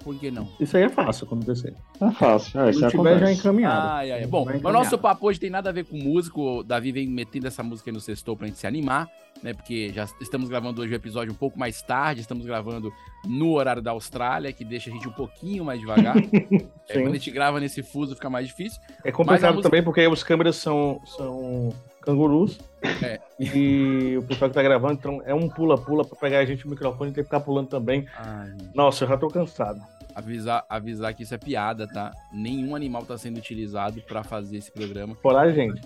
Por 0.03 0.15
que 0.19 0.31
não? 0.31 0.49
Isso 0.61 0.77
aí 0.77 0.85
é 0.85 0.89
fácil 0.89 1.27
acontecer. 1.27 1.75
É 2.01 2.11
fácil, 2.13 2.61
é, 2.61 2.71
isso 2.71 2.81
Se 2.81 2.89
tiver 2.89 3.05
já 3.11 3.17
acontece. 3.17 3.41
encaminhado. 3.41 3.89
Ai, 3.89 4.13
ai. 4.13 4.27
Bom, 4.27 4.45
mas 4.47 4.65
o 4.65 4.73
nosso 4.73 4.97
papo 4.99 5.27
hoje 5.27 5.39
tem 5.41 5.51
nada 5.51 5.71
a 5.71 5.73
ver 5.73 5.85
com 5.85 5.97
músico. 5.97 6.41
O 6.61 6.63
Davi 6.63 6.93
vem 6.93 7.07
metendo 7.09 7.47
essa 7.47 7.63
música 7.63 7.91
aí 7.91 7.95
no 7.95 8.01
sextou 8.01 8.37
pra 8.37 8.47
gente 8.47 8.59
se 8.59 8.67
animar, 8.67 9.09
né? 9.43 9.53
Porque 9.53 9.93
já 9.93 10.07
estamos 10.21 10.49
gravando 10.49 10.81
hoje 10.81 10.93
o 10.93 10.97
episódio 10.97 11.33
um 11.33 11.37
pouco 11.37 11.59
mais 11.59 11.83
tarde, 11.83 12.21
estamos 12.21 12.47
gravando 12.47 12.93
no 13.27 13.53
horário 13.53 13.83
da 13.83 13.91
Austrália, 13.91 14.53
que 14.53 14.65
deixa 14.65 14.89
a 14.89 14.93
gente 14.93 15.09
um 15.09 15.13
pouquinho 15.13 15.65
mais 15.65 15.81
devagar. 15.81 16.17
é, 16.89 16.95
quando 17.03 17.09
a 17.09 17.19
gente 17.19 17.31
grava 17.31 17.59
nesse 17.61 17.83
fuso 17.83 18.15
fica 18.15 18.31
mais 18.31 18.47
difícil. 18.47 18.81
É 19.05 19.11
complicado 19.13 19.55
música- 19.57 19.69
também 19.69 19.83
porque 19.83 20.07
os 20.07 20.23
câmeras 20.23 20.57
são, 20.57 21.01
são 21.05 21.71
cangurus. 22.09 22.59
É. 23.03 23.21
E 23.39 24.17
o 24.17 24.23
pessoal 24.23 24.49
que 24.49 24.55
tá 24.55 24.63
gravando, 24.63 24.95
então 24.95 25.23
é 25.27 25.35
um 25.35 25.49
pula-pula 25.49 26.05
pra 26.05 26.17
pegar 26.17 26.39
a 26.39 26.45
gente 26.45 26.65
no 26.65 26.71
microfone 26.71 27.11
e 27.11 27.15
ter 27.15 27.21
que 27.21 27.27
ficar 27.27 27.41
pulando 27.41 27.69
também. 27.69 28.07
Ai, 28.17 28.57
Nossa, 28.75 29.05
eu 29.05 29.09
já 29.09 29.19
tô 29.19 29.29
cansado. 29.29 29.81
avisar, 30.15 30.65
avisar 30.69 31.13
que 31.13 31.23
isso 31.23 31.35
é 31.35 31.39
piada, 31.39 31.87
tá? 31.87 32.13
Nenhum 32.33 32.75
animal 32.75 33.05
tá 33.05 33.19
sendo 33.19 33.37
utilizado 33.37 34.01
pra 34.03 34.25
fazer 34.25 34.57
esse 34.57 34.73
programa. 34.73 35.15
Fora 35.17 35.41
a 35.41 35.53
gente. 35.53 35.83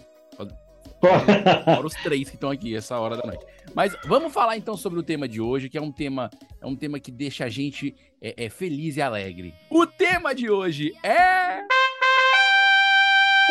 Fora 1.00 1.86
os 1.86 1.94
três 1.94 2.28
que 2.28 2.36
estão 2.36 2.50
aqui 2.50 2.76
essa 2.76 2.96
hora 2.98 3.16
da 3.16 3.26
noite. 3.26 3.44
Mas 3.74 3.96
vamos 4.06 4.32
falar 4.32 4.56
então 4.56 4.76
sobre 4.76 5.00
o 5.00 5.02
tema 5.02 5.26
de 5.26 5.40
hoje, 5.40 5.68
que 5.68 5.76
é 5.76 5.82
um 5.82 5.90
tema, 5.90 6.30
é 6.60 6.66
um 6.66 6.76
tema 6.76 7.00
que 7.00 7.10
deixa 7.10 7.46
a 7.46 7.48
gente 7.48 7.96
é, 8.20 8.44
é, 8.44 8.48
feliz 8.48 8.96
e 8.96 9.02
alegre. 9.02 9.52
O 9.68 9.84
tema 9.86 10.32
de 10.32 10.48
hoje 10.48 10.92
é 11.02 11.62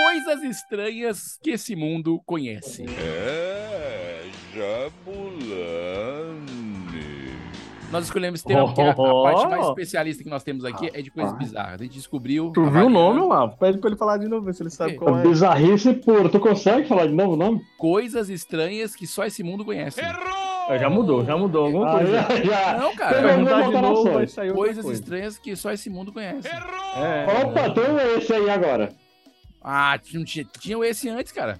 coisas 0.03 0.43
estranhas 0.43 1.39
que 1.41 1.51
esse 1.51 1.75
mundo 1.75 2.21
conhece. 2.25 2.85
É, 2.99 4.21
Jabulani. 5.91 7.31
Nós 7.91 8.05
escolhemos 8.05 8.39
esse 8.39 8.47
tema 8.47 8.65
porque 8.65 8.79
a, 8.81 8.91
a 8.91 8.95
parte 8.95 9.47
mais 9.49 9.65
Oh. 9.65 9.69
especialista 9.69 10.23
que 10.23 10.29
nós 10.29 10.43
temos 10.43 10.63
aqui 10.63 10.89
é 10.93 11.01
de 11.01 11.11
coisas 11.11 11.37
bizarras. 11.37 11.81
A 11.81 11.83
gente 11.83 11.93
descobriu. 11.95 12.51
Tu 12.53 12.63
viu 12.69 12.85
o 12.85 12.89
nome, 12.89 13.19
Olavo? 13.19 13.57
Pede 13.57 13.79
pra 13.79 13.89
ele 13.89 13.97
falar 13.97 14.17
de 14.17 14.29
novo, 14.29 14.45
ver 14.45 14.53
se 14.53 14.63
ele 14.63 14.69
sabe 14.69 14.95
qual 14.95 15.19
é. 15.19 15.23
Bizarrice 15.23 15.93
pura. 15.95 16.29
Tu 16.29 16.39
consegue 16.39 16.87
falar 16.87 17.07
de 17.07 17.13
novo 17.13 17.33
o 17.33 17.35
nome? 17.35 17.61
Coisas 17.77 18.29
estranhas 18.29 18.95
que 18.95 19.05
só 19.05 19.25
esse 19.25 19.43
mundo 19.43 19.65
conhece. 19.65 19.99
É, 19.99 20.79
Já 20.79 20.89
mudou, 20.89 21.25
já 21.25 21.35
mudou 21.35 21.65
alguma 21.65 21.97
Aí, 21.97 22.05
coisa. 22.05 22.27
aí, 22.29 22.45
já. 22.45 22.77
Não, 22.77 22.95
cara. 22.95 23.21
Perguntar 23.21 23.61
de 23.69 23.81
novo, 23.81 24.09
vai 24.11 24.27
sair 24.27 24.53
Coisas 24.53 24.85
coisa. 24.85 25.01
estranhas 25.01 25.37
que 25.37 25.53
só 25.57 25.71
esse 25.73 25.89
mundo 25.89 26.13
conhece. 26.13 26.47
É. 26.47 27.43
Opa, 27.43 27.69
tem 27.71 28.17
esse 28.17 28.31
aí 28.31 28.49
agora. 28.49 28.93
Ah, 29.61 29.97
tinha, 30.01 30.23
tinha, 30.23 30.45
tinha 30.59 30.85
esse 30.85 31.07
antes, 31.09 31.31
cara. 31.31 31.59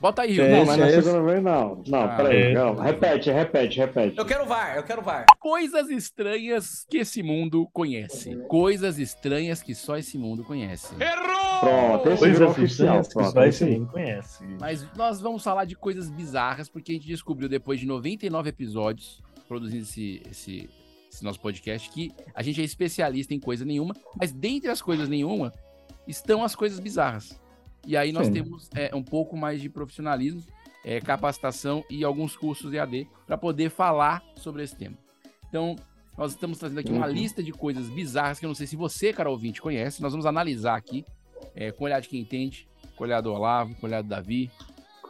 Bota 0.00 0.22
aí. 0.22 0.36
Não, 0.36 0.44
esse, 0.62 0.66
mas 0.66 0.80
esse. 0.94 1.02
segunda 1.02 1.22
vez 1.32 1.42
não. 1.42 1.82
Não, 1.88 2.02
Ah, 2.04 2.08
peraí, 2.16 2.36
esse. 2.42 2.54
calma. 2.54 2.84
Repete, 2.84 3.30
repete, 3.32 3.78
repete. 3.78 4.16
Eu 4.18 4.24
quero 4.24 4.46
VAR, 4.46 4.76
eu 4.76 4.82
quero 4.84 5.02
VAR. 5.02 5.26
Coisas 5.40 5.88
estranhas 5.90 6.86
que 6.88 6.98
esse 6.98 7.20
mundo 7.20 7.68
conhece. 7.72 8.36
Coisas 8.48 8.98
estranhas 9.00 9.60
que 9.60 9.74
só 9.74 9.96
esse 9.96 10.16
mundo 10.16 10.44
conhece. 10.44 10.94
Pronto, 11.60 12.08
esse 12.10 12.28
virou 12.30 12.50
oficial. 12.50 13.00
estranhas 13.00 13.08
que 13.08 13.14
Pronto, 13.14 13.32
só 13.32 13.44
esse 13.44 13.64
mundo 13.64 13.90
conhece. 13.90 14.44
Mas 14.60 14.86
nós 14.96 15.20
vamos 15.20 15.42
falar 15.42 15.64
de 15.64 15.74
coisas 15.74 16.08
bizarras, 16.08 16.68
porque 16.68 16.92
a 16.92 16.94
gente 16.94 17.06
descobriu 17.08 17.48
depois 17.48 17.80
de 17.80 17.86
99 17.86 18.48
episódios 18.50 19.20
produzindo 19.48 19.82
esse, 19.82 20.22
esse, 20.30 20.70
esse 21.10 21.24
nosso 21.24 21.40
podcast 21.40 21.90
que 21.90 22.12
a 22.34 22.42
gente 22.42 22.60
é 22.60 22.64
especialista 22.64 23.34
em 23.34 23.40
coisa 23.40 23.64
nenhuma, 23.64 23.94
mas 24.20 24.30
dentre 24.30 24.70
as 24.70 24.80
coisas 24.82 25.08
nenhuma 25.08 25.52
estão 26.08 26.42
as 26.42 26.56
coisas 26.56 26.80
bizarras. 26.80 27.38
E 27.86 27.96
aí 27.96 28.10
nós 28.12 28.26
Sim. 28.26 28.32
temos 28.32 28.68
é, 28.74 28.94
um 28.94 29.02
pouco 29.02 29.36
mais 29.36 29.60
de 29.60 29.68
profissionalismo, 29.68 30.42
é, 30.84 31.00
capacitação 31.00 31.84
e 31.90 32.02
alguns 32.04 32.36
cursos 32.36 32.72
EAD 32.72 33.06
para 33.26 33.36
poder 33.38 33.70
falar 33.70 34.22
sobre 34.36 34.62
esse 34.62 34.74
tema. 34.76 34.96
Então, 35.48 35.76
nós 36.16 36.32
estamos 36.32 36.58
trazendo 36.58 36.78
aqui 36.80 36.90
uma 36.92 37.06
Uhum. 37.06 37.12
lista 37.12 37.42
de 37.42 37.52
coisas 37.52 37.88
bizarras 37.88 38.38
que 38.38 38.44
eu 38.44 38.48
não 38.48 38.54
sei 38.54 38.66
se 38.66 38.76
você, 38.76 39.12
cara 39.12 39.30
ouvinte, 39.30 39.62
conhece. 39.62 40.02
Nós 40.02 40.12
vamos 40.12 40.26
analisar 40.26 40.76
aqui 40.76 41.04
é, 41.54 41.70
com 41.70 41.84
o 41.84 41.86
olhar 41.86 42.00
de 42.00 42.08
quem 42.08 42.20
entende, 42.20 42.68
com 42.96 43.04
o 43.04 43.06
olhar 43.06 43.20
do 43.20 43.32
Olavo, 43.32 43.74
com 43.76 43.86
o 43.86 43.88
olhar 43.88 44.02
do 44.02 44.08
Davi, 44.08 44.50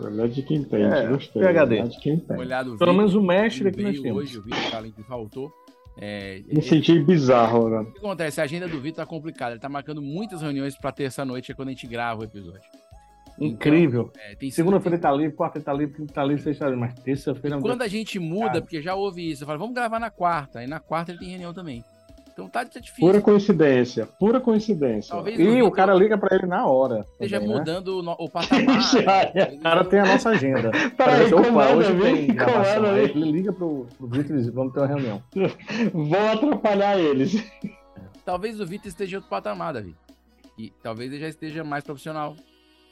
Olha 0.01 0.29
de 0.29 0.43
quem 0.43 0.59
entende, 0.59 0.85
É, 0.95 1.09
gostei. 1.09 1.43
PhD. 1.43 1.81
Olha 1.81 1.89
de 1.89 1.99
quem 1.99 2.13
com 2.13 2.21
o 2.21 2.25
entende. 2.25 2.41
olhar 2.41 2.63
do 2.63 2.77
Pelo 2.77 2.93
Vitor, 2.93 2.95
menos 2.95 3.15
o 3.17 3.21
mestre 3.21 3.73
que 3.73 3.83
nós 3.83 3.99
temos. 4.01 4.23
hoje, 4.23 4.39
o 4.39 4.43
Vitor 4.43 4.93
que 4.95 5.03
faltou. 5.03 5.53
É, 6.01 6.43
Me 6.47 6.63
senti 6.63 6.99
bizarro 7.01 7.67
agora. 7.67 7.83
O 7.83 7.93
que 7.93 7.99
acontece? 7.99 8.41
A 8.41 8.45
agenda 8.45 8.69
do 8.69 8.81
Vitor 8.81 9.05
tá 9.05 9.07
complicada. 9.07 9.53
Ele 9.53 9.61
tá 9.61 9.69
marcando 9.69 10.01
muitas 10.01 10.41
reuniões 10.43 10.77
pra 10.77 10.93
terça-noite, 10.93 11.51
é 11.51 11.55
quando 11.55 11.69
a 11.69 11.73
gente 11.73 11.87
grava 11.87 12.21
o 12.21 12.25
episódio. 12.25 12.63
Incrível. 13.41 14.11
É, 14.17 14.35
tem 14.35 14.51
sido- 14.51 14.57
Segunda-feira 14.65 14.97
ele 14.97 15.03
tá 15.03 15.13
livre, 15.13 15.37
quarta 15.37 15.59
ele 15.59 15.65
tá 15.65 15.73
livre, 15.73 15.95
quinta 15.97 16.13
tá 16.13 16.25
livre, 16.25 16.43
sexta 16.43 16.65
tá 16.65 16.71
livre, 16.71 16.81
mas 16.81 16.95
terça-feira 17.01 17.57
não 17.57 17.63
Quando 17.63 17.83
a 17.83 17.89
gente 17.89 18.19
muda, 18.19 18.47
Cara. 18.47 18.61
porque 18.63 18.83
já 18.83 18.95
ouve 18.95 19.31
isso, 19.31 19.43
eu 19.43 19.47
falo, 19.47 19.59
vamos 19.61 19.75
gravar 19.75 20.01
na 20.01 20.11
quarta. 20.11 20.59
Aí 20.61 20.67
na 20.67 20.81
quarta 20.81 21.13
ele 21.13 21.21
tem 21.21 21.29
reunião 21.31 21.55
também. 21.55 21.85
Então 22.39 22.49
tá, 22.49 22.65
tá 22.65 22.79
difícil. 22.79 23.05
Pura 23.05 23.21
coincidência, 23.21 24.07
pura 24.07 24.41
coincidência. 24.41 25.11
Talvez 25.13 25.41
E 25.41 25.61
o 25.61 25.73
cara 25.73 25.93
liga 25.93 26.17
pra 26.17 26.37
ele 26.37 26.47
na 26.47 26.65
hora. 26.69 27.05
esteja 27.15 27.41
também, 27.41 27.53
né? 27.53 27.59
mudando 27.59 27.99
o 27.99 28.03
no- 28.03 28.15
o 28.17 28.31
patamar. 28.31 28.81
Já 28.81 29.23
é. 29.35 29.55
O 29.55 29.61
cara 29.61 29.85
tem 29.85 29.99
a 29.99 30.07
nossa 30.07 30.29
agenda. 30.31 30.71
Peraí, 30.97 31.35
opa, 31.35 31.71
hoje 31.75 31.93
viu? 31.95 32.03
tem 32.05 32.27
gravação. 32.29 32.85
Aí 32.85 32.91
aí. 33.01 33.05
ele 33.07 33.33
liga 33.33 33.53
pro, 33.53 33.89
pro 33.99 34.07
Vitor 34.07 34.37
e 34.37 34.39
diz, 34.39 34.49
vamos 34.51 34.73
ter 34.73 34.79
uma 34.79 34.87
reunião. 34.87 35.21
Vão 35.93 36.31
atrapalhar 36.33 36.97
eles. 36.97 37.45
Talvez 38.25 38.61
o 38.61 38.67
Vitor 38.67 38.87
esteja 38.87 39.15
em 39.15 39.17
outro 39.17 39.29
patamar, 39.31 39.73
Davi. 39.73 39.97
E 40.57 40.71
talvez 40.81 41.11
ele 41.13 41.21
já 41.21 41.29
esteja 41.29 41.65
mais 41.65 41.83
profissional, 41.83 42.37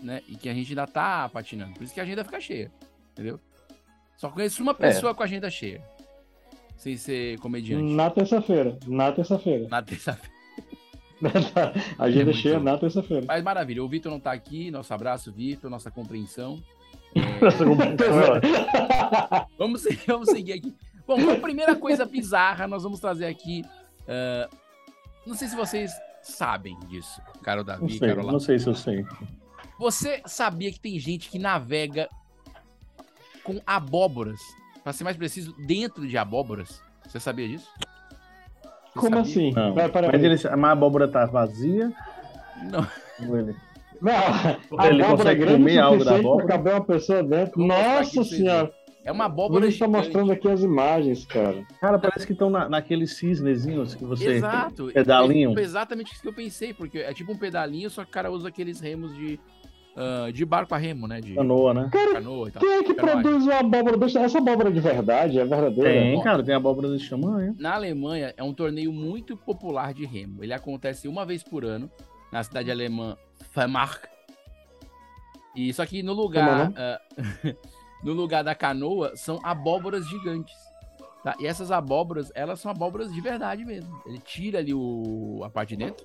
né? 0.03 0.23
E 0.29 0.35
que 0.35 0.49
a 0.49 0.55
gente 0.55 0.71
ainda 0.71 0.89
tá 0.89 1.29
patinando. 1.29 1.75
Por 1.75 1.85
isso 1.85 1.95
que 1.95 2.01
a 2.01 2.03
agenda 2.03 2.25
fica 2.25 2.41
cheia, 2.41 2.73
entendeu? 3.13 3.39
Só 4.17 4.29
conheço 4.29 4.61
É. 4.61 4.63
uma 4.65 4.75
pessoa 4.75 5.15
com 5.15 5.23
a 5.23 5.27
agenda 5.27 5.49
cheia. 5.49 5.81
Sem 6.77 6.97
ser 6.97 7.39
comediante. 7.41 7.85
Na 7.95 8.11
terça-feira. 8.11 8.79
Na 8.87 9.11
terça-feira. 9.13 9.67
Na 9.69 9.83
terça-feira. 9.83 10.37
Agenda 11.99 12.31
É 12.31 12.35
cheia 12.35 12.61
na 12.61 12.77
terça-feira. 12.77 13.25
Mas 13.27 13.43
maravilha, 13.43 13.83
o 13.83 13.89
Vitor 13.89 14.13
não 14.13 14.21
tá 14.21 14.33
aqui. 14.33 14.71
Nosso 14.71 14.93
abraço, 14.93 15.33
Vitor, 15.33 15.71
nossa 15.71 15.91
compreensão. 15.91 16.63
Nossa, 17.41 17.65
como- 17.65 17.81
Olha, 17.83 19.47
Vamos, 19.59 19.81
se- 19.81 19.99
vamos 20.07 20.29
seguir 20.29 20.53
aqui. 20.53 20.75
Bom, 21.07 21.31
a 21.31 21.37
primeira 21.37 21.75
coisa 21.75 22.05
bizarra 22.05 22.67
nós 22.67 22.83
vamos 22.83 23.01
trazer 23.01 23.25
aqui. 23.27 23.65
ah, 24.07 24.49
não 25.27 25.35
sei 25.35 25.49
se 25.49 25.57
vocês 25.57 25.93
sabem 26.23 26.79
disso, 26.89 27.21
Caro 27.43 27.61
Não 27.61 27.65
Davi, 27.65 27.99
sei, 27.99 28.09
Caro 28.09 28.21
Olavo. 28.21 28.33
não 28.33 28.41
sei 28.41 28.59
se 28.59 28.67
eu 28.67 28.75
sei. 28.75 29.05
Você 29.79 30.21
sabia 30.27 30.71
que 30.71 30.79
tem 30.81 30.99
gente 30.99 31.31
que 31.31 31.39
navega 31.39 32.09
com 33.43 33.61
abóboras? 33.67 34.41
Pra 34.87 34.93
ser 34.93 35.03
mais 35.03 35.17
preciso, 35.17 35.53
dentro 35.67 36.07
de 36.07 36.17
abóboras? 36.17 36.81
Você 37.09 37.19
sabia 37.19 37.49
disso? 37.49 37.69
Você 37.75 37.91
Como 38.95 39.17
sabia? 39.17 39.21
assim? 39.33 39.51
Não. 39.53 39.75
Pera- 39.75 39.89
pera 39.89 40.07
Mas, 40.13 40.23
ele, 40.23 40.57
mas 40.57 40.65
a 40.65 40.71
abóbora 40.71 41.09
tá 41.09 41.27
vazia. 41.27 41.93
Não. 42.71 42.87
Não, 44.01 44.13
a 44.79 44.87
Ele 44.87 45.03
abóbora 45.03 45.03
é 45.03 45.17
consegue 45.17 45.41
grande 45.41 45.59
comer 45.59 45.79
algo 45.81 46.05
da 46.05 46.15
abóbora? 46.15 46.47
caber 46.47 46.73
uma 46.75 46.85
pessoa 46.85 47.21
dentro. 47.25 47.67
Vou 47.67 47.73
aqui 47.73 48.17
Nossa 48.17 48.25
senhora. 48.25 48.73
É 49.05 49.11
uma 49.11 49.25
abóbora 49.25 49.65
Willis 49.65 49.77
tá 49.77 49.87
gigante. 49.87 50.05
mostrando 50.05 50.31
aqui 50.33 50.49
as 50.49 50.61
imagens, 50.61 51.25
cara. 51.27 51.65
Cara, 51.81 51.99
parece 51.99 52.25
que 52.25 52.33
estão 52.33 52.49
na, 52.49 52.69
naqueles 52.69 53.17
cisnezinhos 53.17 53.93
que 53.97 54.05
você. 54.05 54.35
Exato. 54.35 54.87
Pedalinho. 54.95 55.53
Foi 55.53 55.63
exatamente 55.65 56.13
isso 56.13 56.23
que 56.23 56.29
eu 56.29 56.33
pensei, 56.33 56.73
porque 56.73 56.99
é 56.99 57.13
tipo 57.13 57.33
um 57.33 57.37
pedalinho, 57.37 57.91
só 57.91 58.05
que 58.05 58.11
o 58.11 58.13
cara 58.13 58.31
usa 58.31 58.47
aqueles 58.47 58.79
remos 58.79 59.13
de, 59.17 59.41
ah, 59.97 60.31
de 60.31 60.45
barco 60.45 60.75
a 60.75 60.79
remo, 60.79 61.07
né? 61.09 61.21
De 61.21 61.35
Canoa, 61.35 61.73
né? 61.75 61.89
canoa 61.91 62.49
e 62.49 62.53
tal. 62.53 62.61
Quem 62.63 62.71
é 62.73 62.83
que 62.83 62.95
Canoagem. 62.95 63.23
produz 63.23 63.45
uma 63.45 63.59
abóbora? 63.59 63.97
dessa- 63.97 64.21
Essa 64.21 64.39
abóbora 64.39 64.71
de 64.71 64.81
verdade 64.81 65.39
é 65.41 65.45
verdadeira? 65.45 65.91
Tem, 65.91 66.21
cara, 66.23 66.43
tem 66.43 66.55
abóbora 66.55 66.89
desse 66.91 67.09
tamanho. 67.09 67.55
Na 67.59 67.75
Alemanha 67.75 68.35
é 68.37 68.43
um 68.43 68.53
torneio 68.53 68.93
muito 68.93 69.37
popular 69.37 69.93
de 69.95 70.05
remo. 70.05 70.45
Ele 70.45 70.53
acontece 70.53 71.09
uma 71.09 71.25
vez 71.25 71.43
por 71.43 71.65
ano 71.65 71.91
na 72.31 72.43
cidade 72.43 72.71
alemã 72.71 73.17
Fehmarn. 73.53 73.99
E 75.55 75.73
só 75.73 75.87
que 75.87 76.03
no 76.03 76.13
lugar 76.13 76.73
ah, 76.77 77.01
no 78.05 78.13
lugar 78.13 78.45
da 78.45 78.55
canoa 78.55 79.17
são 79.17 79.41
abóboras 79.43 80.07
gigantes. 80.07 80.55
tá? 81.25 81.35
E 81.41 81.47
essas 81.47 81.71
abóboras, 81.71 82.31
elas 82.35 82.61
são 82.61 82.71
abóboras 82.71 83.13
de 83.13 83.21
verdade 83.21 83.65
mesmo. 83.65 83.99
Ele 84.07 84.19
tira 84.19 84.59
ali 84.59 84.75
o, 84.75 85.41
a 85.45 85.49
parte 85.49 85.71
de 85.77 85.85
dentro, 85.85 86.05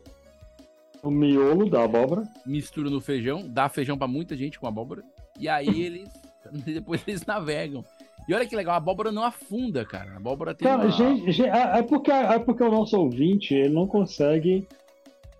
O 1.03 1.09
miolo 1.09 1.69
da 1.69 1.83
abóbora. 1.83 2.23
mistura 2.45 2.89
no 2.89 3.01
feijão, 3.01 3.43
dá 3.47 3.67
feijão 3.69 3.97
pra 3.97 4.07
muita 4.07 4.35
gente 4.37 4.59
com 4.59 4.67
abóbora. 4.67 5.03
E 5.39 5.47
aí 5.49 5.81
eles 5.83 6.09
depois 6.65 7.01
eles 7.07 7.25
navegam. 7.25 7.83
E 8.27 8.33
olha 8.35 8.45
que 8.45 8.55
legal, 8.55 8.75
a 8.75 8.77
abóbora 8.77 9.11
não 9.11 9.23
afunda, 9.23 9.83
cara. 9.83 10.13
A 10.13 10.17
abóbora 10.17 10.53
tem 10.53 10.67
Cara, 10.67 10.83
uma... 10.83 10.91
gente, 10.91 11.31
gente, 11.31 11.49
é, 11.49 11.79
é 11.79 11.81
porque, 11.83 12.11
é 12.11 12.37
porque 12.39 12.63
o 12.63 12.69
nosso 12.71 12.95
ouvinte 12.97 13.53
ele 13.55 13.73
não 13.73 13.87
consegue. 13.87 14.67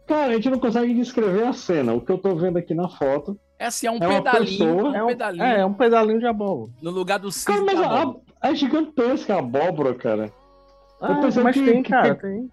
Cara, 0.08 0.32
a 0.32 0.36
gente 0.36 0.50
não 0.50 0.60
consegue 0.60 0.94
descrever 0.96 1.44
a 1.46 1.54
cena. 1.54 1.94
O 1.94 2.02
que 2.02 2.12
eu 2.12 2.18
tô 2.18 2.36
vendo 2.36 2.58
aqui 2.58 2.74
na 2.74 2.90
foto. 2.90 3.40
É 3.60 3.68
assim, 3.68 3.86
é 3.86 3.92
um 3.92 3.98
É 4.02 4.08
uma 4.08 4.24
pedalinho, 4.24 4.76
pessoa- 4.76 4.98
é 4.98 5.04
um 5.04 5.08
pedalinho 5.08 5.44
É, 5.44 5.60
é 5.62 5.66
um 5.66 5.74
pedalinho 5.74 6.20
de 6.20 6.26
abóbora. 6.26 6.72
no 6.82 6.90
lugar 6.90 7.20
do 7.20 7.30
Cara, 7.30 7.32
cisne 7.60 7.66
mas 7.66 7.80
da 7.80 7.88
a, 7.88 8.02
abóbora. 8.02 8.24
é 8.44 8.56
gigantesca 8.56 9.36
a 9.36 9.40
abóbora, 9.40 9.94
cara. 9.94 10.34
Ah, 11.00 11.20
mas 11.44 11.54
que- 11.54 11.64
tem, 11.66 11.84
que- 11.84 11.90
cara, 11.90 12.16
que- 12.16 12.22
tem. 12.24 12.50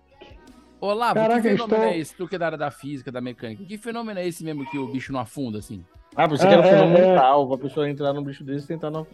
Olavo, 0.81 1.15
Caraca, 1.15 1.37
que 1.43 1.49
fenômeno 1.51 1.75
estou- 1.75 1.89
é 1.93 1.99
esse? 1.99 2.15
Tu 2.15 2.29
que 2.29 2.37
é 2.37 2.39
da 2.39 2.47
área 2.47 2.59
da 2.59 2.71
física, 2.71 3.11
da 3.11 3.21
mecânica. 3.21 3.65
Que 3.65 3.77
fenômeno 3.79 4.19
é 4.21 4.27
esse 4.27 4.45
mesmo 4.45 4.65
que 4.71 4.79
o 4.79 4.87
bicho 4.87 5.13
não 5.13 5.21
afunda, 5.21 5.59
assim? 5.59 5.85
Ah, 6.17 6.27
você 6.27 6.47
É, 6.47 6.51
quer 6.51 6.59
um 6.59 6.63
é, 6.63 6.71
fenômeno 6.71 6.99
é. 6.99 7.09
mental, 7.11 7.47
pra 7.49 7.59
pessoa 7.59 7.89
entrar 7.91 8.13
num 8.13 8.23
bicho 8.23 8.43
desse 8.45 8.65
e 8.65 8.69
tentar 8.69 8.91
não- 8.91 9.07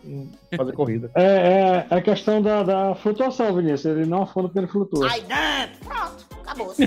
fazer 0.56 0.73
corrida. 0.73 1.11
É, 1.14 1.87
é 1.90 1.94
a 1.94 2.00
questão 2.00 2.40
da, 2.42 2.62
da 2.62 2.94
flutuação, 2.94 3.54
Vinícius. 3.54 3.85
Ele 3.97 4.06
não 4.06 4.23
afunda 4.23 4.49
porque 4.49 4.59
ele 4.61 4.66
flutua. 4.68 5.09
Ai, 5.11 5.23
pronto, 5.83 6.26
acabou. 6.42 6.73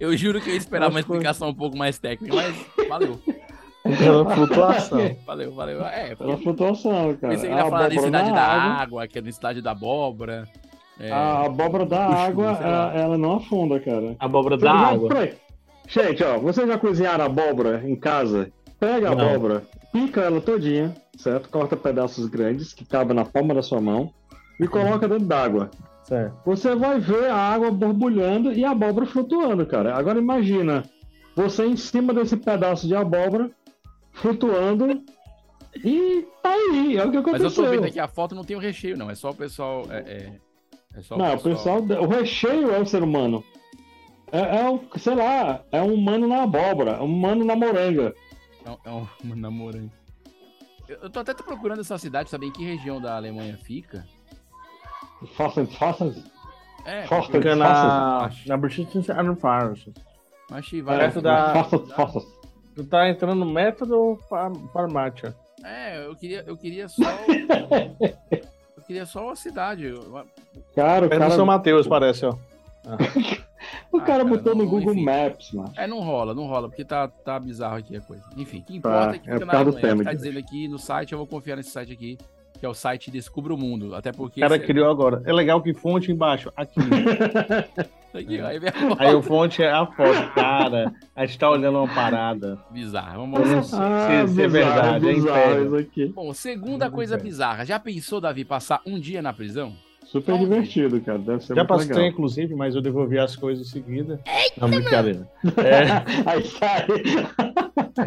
Eu 0.00 0.16
juro 0.16 0.40
que 0.40 0.50
eu 0.50 0.54
ia 0.54 0.58
esperar 0.58 0.90
uma 0.90 0.98
explicação 0.98 1.48
um 1.50 1.54
pouco 1.54 1.76
mais 1.76 1.96
técnica, 1.98 2.34
mas 2.34 2.88
valeu. 2.88 3.20
Pela 3.98 4.34
flutuação. 4.34 5.16
Valeu, 5.26 5.52
valeu. 5.54 5.84
É, 5.84 6.14
Pela 6.14 6.36
flutuação, 6.38 7.16
cara. 7.16 7.34
pensei 7.34 7.50
que 7.50 7.54
ia 7.56 7.62
falar 7.64 7.88
densidade 7.88 8.32
da 8.32 8.42
água, 8.42 8.82
água, 8.82 9.06
que 9.08 9.18
é 9.18 9.20
a 9.20 9.24
densidade 9.24 9.60
da 9.60 9.70
abóbora. 9.72 10.48
É, 11.00 11.10
A 11.10 11.46
abóbora 11.46 11.84
da 11.86 12.06
Puxa, 12.06 12.18
água, 12.18 12.52
lá. 12.52 12.92
ela, 12.94 13.18
não 13.18 13.36
afunda, 13.36 13.80
cara. 13.80 14.14
Abóbora 14.18 14.56
Você 14.56 14.64
da 14.64 14.72
já- 14.72 14.78
água. 14.88 15.08
peraí. 15.08 15.34
Gente, 15.88 16.22
ó, 16.22 16.38
vocês 16.38 16.66
já 16.68 16.78
cozinharam 16.78 17.24
abóbora 17.24 17.82
em 17.84 17.96
casa? 17.96 18.50
Pega 18.78 19.10
a 19.10 19.14
Não. 19.14 19.28
abóbora, 19.28 19.62
pica 19.92 20.20
ela 20.20 20.40
todinha, 20.40 20.94
certo? 21.16 21.48
Corta 21.48 21.76
pedaços 21.76 22.26
grandes 22.26 22.72
que 22.72 22.84
cabem 22.84 23.14
na 23.16 23.24
palma 23.24 23.54
da 23.54 23.62
sua 23.62 23.80
mão 23.80 24.12
e 24.60 24.66
coloca 24.68 25.08
dentro 25.08 25.26
d'água. 25.26 25.70
Certo. 26.04 26.34
Você 26.44 26.74
vai 26.74 26.98
ver 27.00 27.30
a 27.30 27.36
água 27.36 27.70
borbulhando 27.70 28.52
e 28.52 28.64
a 28.64 28.70
abóbora 28.72 29.06
flutuando, 29.06 29.64
cara. 29.66 29.94
Agora 29.96 30.18
imagina 30.18 30.82
você 31.34 31.64
em 31.64 31.76
cima 31.76 32.12
desse 32.12 32.36
pedaço 32.36 32.86
de 32.86 32.94
abóbora, 32.94 33.50
flutuando, 34.12 35.02
e 35.84 36.26
tá 36.42 36.50
aí, 36.50 36.96
é 36.96 37.04
o 37.04 37.10
que 37.10 37.16
Mas 37.18 37.26
aconteceu. 37.26 37.64
eu 37.64 37.70
tô 37.70 37.76
vendo 37.76 37.86
aqui, 37.86 37.98
a 38.00 38.08
foto 38.08 38.34
não 38.34 38.44
tem 38.44 38.56
o 38.56 38.60
recheio, 38.60 38.96
não. 38.96 39.10
É 39.10 39.14
só 39.14 39.30
o 39.30 39.34
pessoal. 39.34 39.84
É, 39.90 39.98
é, 39.98 40.32
é 40.94 41.02
só 41.02 41.16
Não, 41.16 41.34
o 41.34 41.40
pessoal, 41.40 41.78
o 41.80 42.06
recheio 42.06 42.70
é 42.72 42.78
o 42.78 42.86
ser 42.86 43.02
humano. 43.02 43.42
É, 44.30 44.60
é 44.60 44.68
o, 44.70 44.80
sei 44.98 45.14
lá, 45.14 45.62
é 45.70 45.82
um 45.82 45.94
humano 45.94 46.26
na 46.26 46.42
abóbora, 46.44 46.92
é 46.92 47.00
um 47.00 47.04
humano 47.04 47.44
na 47.44 47.54
moranga. 47.54 48.14
É 48.64 48.70
um, 48.70 48.76
é 48.84 48.90
um 49.24 49.34
namorante. 49.36 49.92
Eu, 50.88 50.98
eu 51.02 51.10
tô 51.10 51.20
até 51.20 51.34
procurando 51.34 51.80
essa 51.80 51.98
cidade, 51.98 52.30
saber 52.30 52.46
em 52.46 52.50
que 52.52 52.64
região 52.64 53.00
da 53.00 53.14
Alemanha 53.16 53.56
fica. 53.58 54.06
Faça, 55.36 55.64
faça. 55.66 56.14
É, 56.84 57.06
porque- 57.06 57.38
Fica 57.38 57.54
na, 57.56 58.24
Acho. 58.24 58.48
na 58.48 58.56
É, 60.78 60.82
várias. 60.82 61.12
Perto 61.12 61.22
da- 61.22 61.52
Faça, 61.64 61.78
faça. 61.94 62.20
Tu 62.74 62.84
tá 62.84 63.08
entrando 63.08 63.44
no 63.44 63.46
método 63.52 64.18
far- 64.28 64.52
farmácia. 64.72 65.36
É, 65.62 66.04
eu 66.06 66.16
queria, 66.16 66.42
eu 66.46 66.56
queria 66.56 66.88
só. 66.88 67.02
eu 68.82 68.86
queria 68.86 69.06
só 69.06 69.30
a 69.30 69.36
cidade. 69.36 69.84
eu- 69.86 70.24
Cara, 70.74 71.06
o 71.06 71.08
cara. 71.08 71.28
do 71.28 71.34
São 71.34 71.46
Mateus, 71.46 71.86
parece, 71.86 72.26
ó. 72.26 72.34
O 73.92 73.98
cara 74.00 74.06
cara, 74.08 74.24
botou 74.24 74.54
no 74.56 74.64
não- 74.64 74.70
Google 74.70 74.92
enfim. 74.94 75.04
Maps, 75.04 75.52
mano. 75.52 75.72
É, 75.76 75.86
não 75.86 76.00
rola, 76.00 76.34
não 76.34 76.46
rola, 76.46 76.68
porque 76.68 76.84
tá, 76.84 77.06
tá 77.06 77.38
bizarro 77.38 77.76
aqui 77.76 77.96
a 77.96 78.00
coisa. 78.00 78.24
Enfim, 78.36 78.58
o 78.58 78.62
que 78.64 78.76
importa 78.76 79.08
Tá, 79.10 79.14
é 79.14 79.18
que 79.18 79.30
é 79.30 79.38
do 79.38 79.46
manhã, 79.46 79.72
tema 79.80 80.02
tá 80.04 80.12
dizendo 80.12 80.38
aqui 80.38 80.66
no 80.66 80.78
site, 80.78 81.12
eu 81.12 81.18
vou 81.18 81.26
confiar 81.26 81.56
nesse 81.56 81.70
site 81.70 81.92
aqui, 81.92 82.18
que 82.58 82.66
é 82.66 82.68
o 82.68 82.74
site 82.74 83.10
Descubra 83.10 83.54
o 83.54 83.56
Mundo. 83.58 83.94
Até 83.94 84.10
porque. 84.10 84.40
O 84.40 84.42
cara 84.42 84.56
esse- 84.56 84.66
criou 84.66 84.90
agora. 84.90 85.22
É 85.24 85.32
legal 85.32 85.62
que 85.62 85.72
fonte 85.72 86.10
embaixo. 86.10 86.50
Aqui. 86.56 86.80
Aqui, 88.14 88.40
ó, 88.40 88.46
aí 88.98 89.14
o 89.14 89.22
fonte 89.22 89.62
é 89.62 89.70
a 89.70 89.86
foto. 89.86 90.34
Cara, 90.34 90.92
a 91.16 91.24
gente 91.24 91.38
tá 91.38 91.50
olhando 91.50 91.78
uma 91.78 91.94
parada. 91.94 92.58
Bizarro. 92.70 93.14
Eu 93.14 93.20
Vamos 93.20 93.48
mostrar. 93.50 94.08
sei 94.08 94.28
se, 94.28 94.34
se 94.34 94.42
é 94.42 94.48
verdade, 94.48 95.06
é 95.08 95.80
aqui. 95.80 96.06
Bom, 96.06 96.34
segunda 96.34 96.90
coisa 96.90 97.16
bizarra. 97.16 97.64
Já 97.64 97.78
pensou, 97.78 98.20
Davi, 98.20 98.44
passar 98.44 98.80
um 98.86 98.98
dia 98.98 99.22
na 99.22 99.32
prisão? 99.32 99.72
Super 100.04 100.38
divertido, 100.38 101.00
cara. 101.00 101.18
Deve 101.18 101.40
ser 101.40 101.54
Já 101.54 101.62
muito 101.62 101.68
passei, 101.68 101.88
legal. 101.94 102.06
inclusive, 102.10 102.54
mas 102.54 102.74
eu 102.74 102.82
devolvi 102.82 103.18
as 103.18 103.34
coisas 103.34 103.66
em 103.66 103.70
seguida. 103.70 104.20
Não, 104.60 104.68
brincadeira. 104.68 105.26
É, 105.56 106.30
Aí 106.30 106.44
sai. 106.44 106.86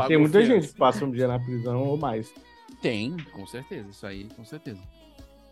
tem 0.07 0.17
muita 0.19 0.45
gente 0.45 0.67
que 0.67 0.77
passa 0.77 1.03
um 1.03 1.09
dia 1.11 1.27
na 1.27 1.39
prisão 1.39 1.81
ou 1.83 1.97
mais. 1.97 2.31
Tem, 2.79 3.17
com 3.33 3.47
certeza. 3.47 3.89
Isso 3.89 4.05
aí, 4.05 4.27
com 4.35 4.45
certeza. 4.45 4.79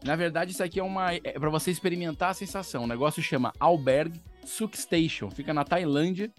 Na 0.03 0.15
verdade, 0.15 0.51
isso 0.51 0.63
aqui 0.63 0.79
é 0.79 0.83
uma. 0.83 1.13
É 1.13 1.19
pra 1.39 1.49
você 1.49 1.71
experimentar 1.71 2.31
a 2.31 2.33
sensação. 2.33 2.83
O 2.83 2.87
negócio 2.87 3.21
chama 3.23 3.53
Alberg 3.59 4.19
Suk 4.45 4.77
Station. 4.77 5.29
Fica 5.31 5.53
na 5.53 5.63
Tailândia 5.63 6.31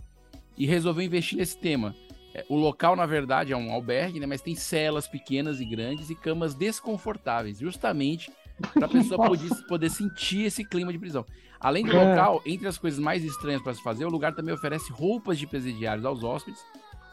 e 0.56 0.66
resolveu 0.66 1.04
investir 1.04 1.38
nesse 1.38 1.56
tema. 1.56 1.94
É, 2.34 2.44
O 2.48 2.56
local, 2.56 2.94
na 2.94 3.06
verdade, 3.06 3.52
é 3.52 3.56
um 3.56 3.72
albergue, 3.72 4.20
né? 4.20 4.26
Mas 4.26 4.42
tem 4.42 4.54
celas 4.54 5.08
pequenas 5.08 5.60
e 5.60 5.64
grandes 5.64 6.10
e 6.10 6.14
camas 6.14 6.54
desconfortáveis, 6.54 7.58
justamente 7.58 8.30
para 8.74 8.86
a 8.86 8.88
pessoa 8.88 9.16
poder, 9.26 9.48
poder 9.66 9.90
sentir 9.90 10.42
esse 10.44 10.64
clima 10.64 10.92
de 10.92 10.98
prisão. 10.98 11.24
Além 11.58 11.84
do 11.84 11.96
É. 11.96 12.10
local, 12.10 12.42
entre 12.44 12.68
as 12.68 12.76
coisas 12.76 13.00
mais 13.00 13.24
estranhas 13.24 13.62
para 13.62 13.72
se 13.72 13.82
fazer, 13.82 14.04
o 14.04 14.10
lugar 14.10 14.34
também 14.34 14.52
oferece 14.52 14.92
roupas 14.92 15.38
de 15.38 15.46
presidiários 15.46 16.04
aos 16.04 16.22
hóspedes 16.22 16.60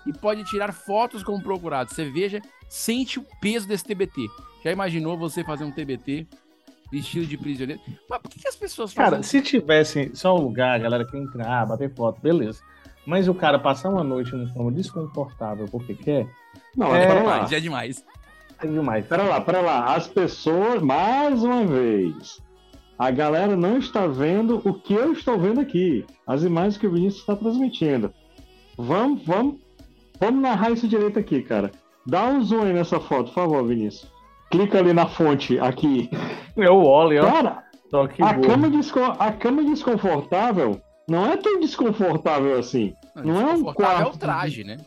e 0.05 0.11
pode 0.11 0.43
tirar 0.45 0.73
fotos 0.73 1.23
como 1.23 1.41
procurado. 1.41 1.91
Você 1.93 2.09
veja, 2.09 2.41
sente 2.71 3.19
o 3.19 3.25
peso 3.41 3.67
desse 3.67 3.83
TBT. 3.83 4.27
Já 4.63 4.71
imaginou 4.71 5.17
você 5.17 5.43
fazer 5.43 5.65
um 5.65 5.71
TBT 5.71 6.25
vestido 6.89 7.25
de 7.25 7.37
prisioneiro? 7.37 7.81
Mas 8.09 8.21
por 8.21 8.31
que, 8.31 8.39
que 8.39 8.47
as 8.47 8.55
pessoas 8.55 8.93
fazem 8.93 9.11
Cara, 9.11 9.23
se 9.23 9.41
tivesse 9.41 10.11
só 10.13 10.37
um 10.37 10.41
lugar, 10.41 10.75
a 10.75 10.77
galera 10.77 11.05
que 11.05 11.17
entrar, 11.17 11.65
bater 11.65 11.93
foto, 11.93 12.21
beleza. 12.21 12.61
Mas 13.05 13.27
o 13.27 13.33
cara 13.33 13.59
passar 13.59 13.89
uma 13.89 14.05
noite 14.05 14.33
num 14.33 14.47
cama 14.53 14.71
desconfortável 14.71 15.67
porque 15.69 15.95
quer, 15.95 16.29
Não, 16.75 16.95
É, 16.95 17.07
pera 17.07 17.23
lá. 17.23 17.45
Já 17.45 17.57
é 17.57 17.59
demais. 17.59 18.05
é 18.61 18.67
demais. 18.67 19.05
Pera 19.05 19.23
lá, 19.23 19.41
pera 19.41 19.59
lá. 19.59 19.93
As 19.93 20.07
pessoas, 20.07 20.81
mais 20.81 21.43
uma 21.43 21.65
vez, 21.65 22.39
a 22.97 23.11
galera 23.11 23.57
não 23.57 23.79
está 23.79 24.07
vendo 24.07 24.61
o 24.63 24.73
que 24.73 24.93
eu 24.93 25.11
estou 25.11 25.37
vendo 25.37 25.59
aqui. 25.59 26.05
As 26.25 26.43
imagens 26.43 26.77
que 26.77 26.87
o 26.87 26.91
Vinícius 26.91 27.19
está 27.21 27.35
transmitindo. 27.35 28.13
Vamos, 28.77 29.25
vamos, 29.25 29.59
vamos 30.17 30.41
narrar 30.41 30.71
isso 30.71 30.87
direito 30.87 31.19
aqui, 31.19 31.41
cara. 31.41 31.69
Dá 32.05 32.25
um 32.25 32.43
zoom 32.43 32.63
aí 32.63 32.73
nessa 32.73 32.99
foto, 32.99 33.25
por 33.27 33.33
favor, 33.33 33.65
Vinícius. 33.67 34.11
Clica 34.49 34.79
ali 34.79 34.91
na 34.93 35.05
fonte, 35.07 35.57
aqui. 35.59 36.09
É 36.57 36.69
o 36.69 36.83
Wally, 36.83 37.19
ó. 37.19 37.31
Cara, 37.31 37.63
a 38.21 38.33
cama, 38.35 38.67
a 39.19 39.31
cama 39.31 39.63
desconfortável 39.63 40.81
não 41.07 41.25
é 41.31 41.37
tão 41.37 41.59
desconfortável 41.59 42.57
assim. 42.59 42.93
Não 43.15 43.39
é 43.39 43.45
um 43.45 43.53
Desconfortável 43.55 43.97
é 43.97 43.99
o 44.01 44.03
quarto. 44.05 44.19
traje, 44.19 44.63
né? 44.63 44.77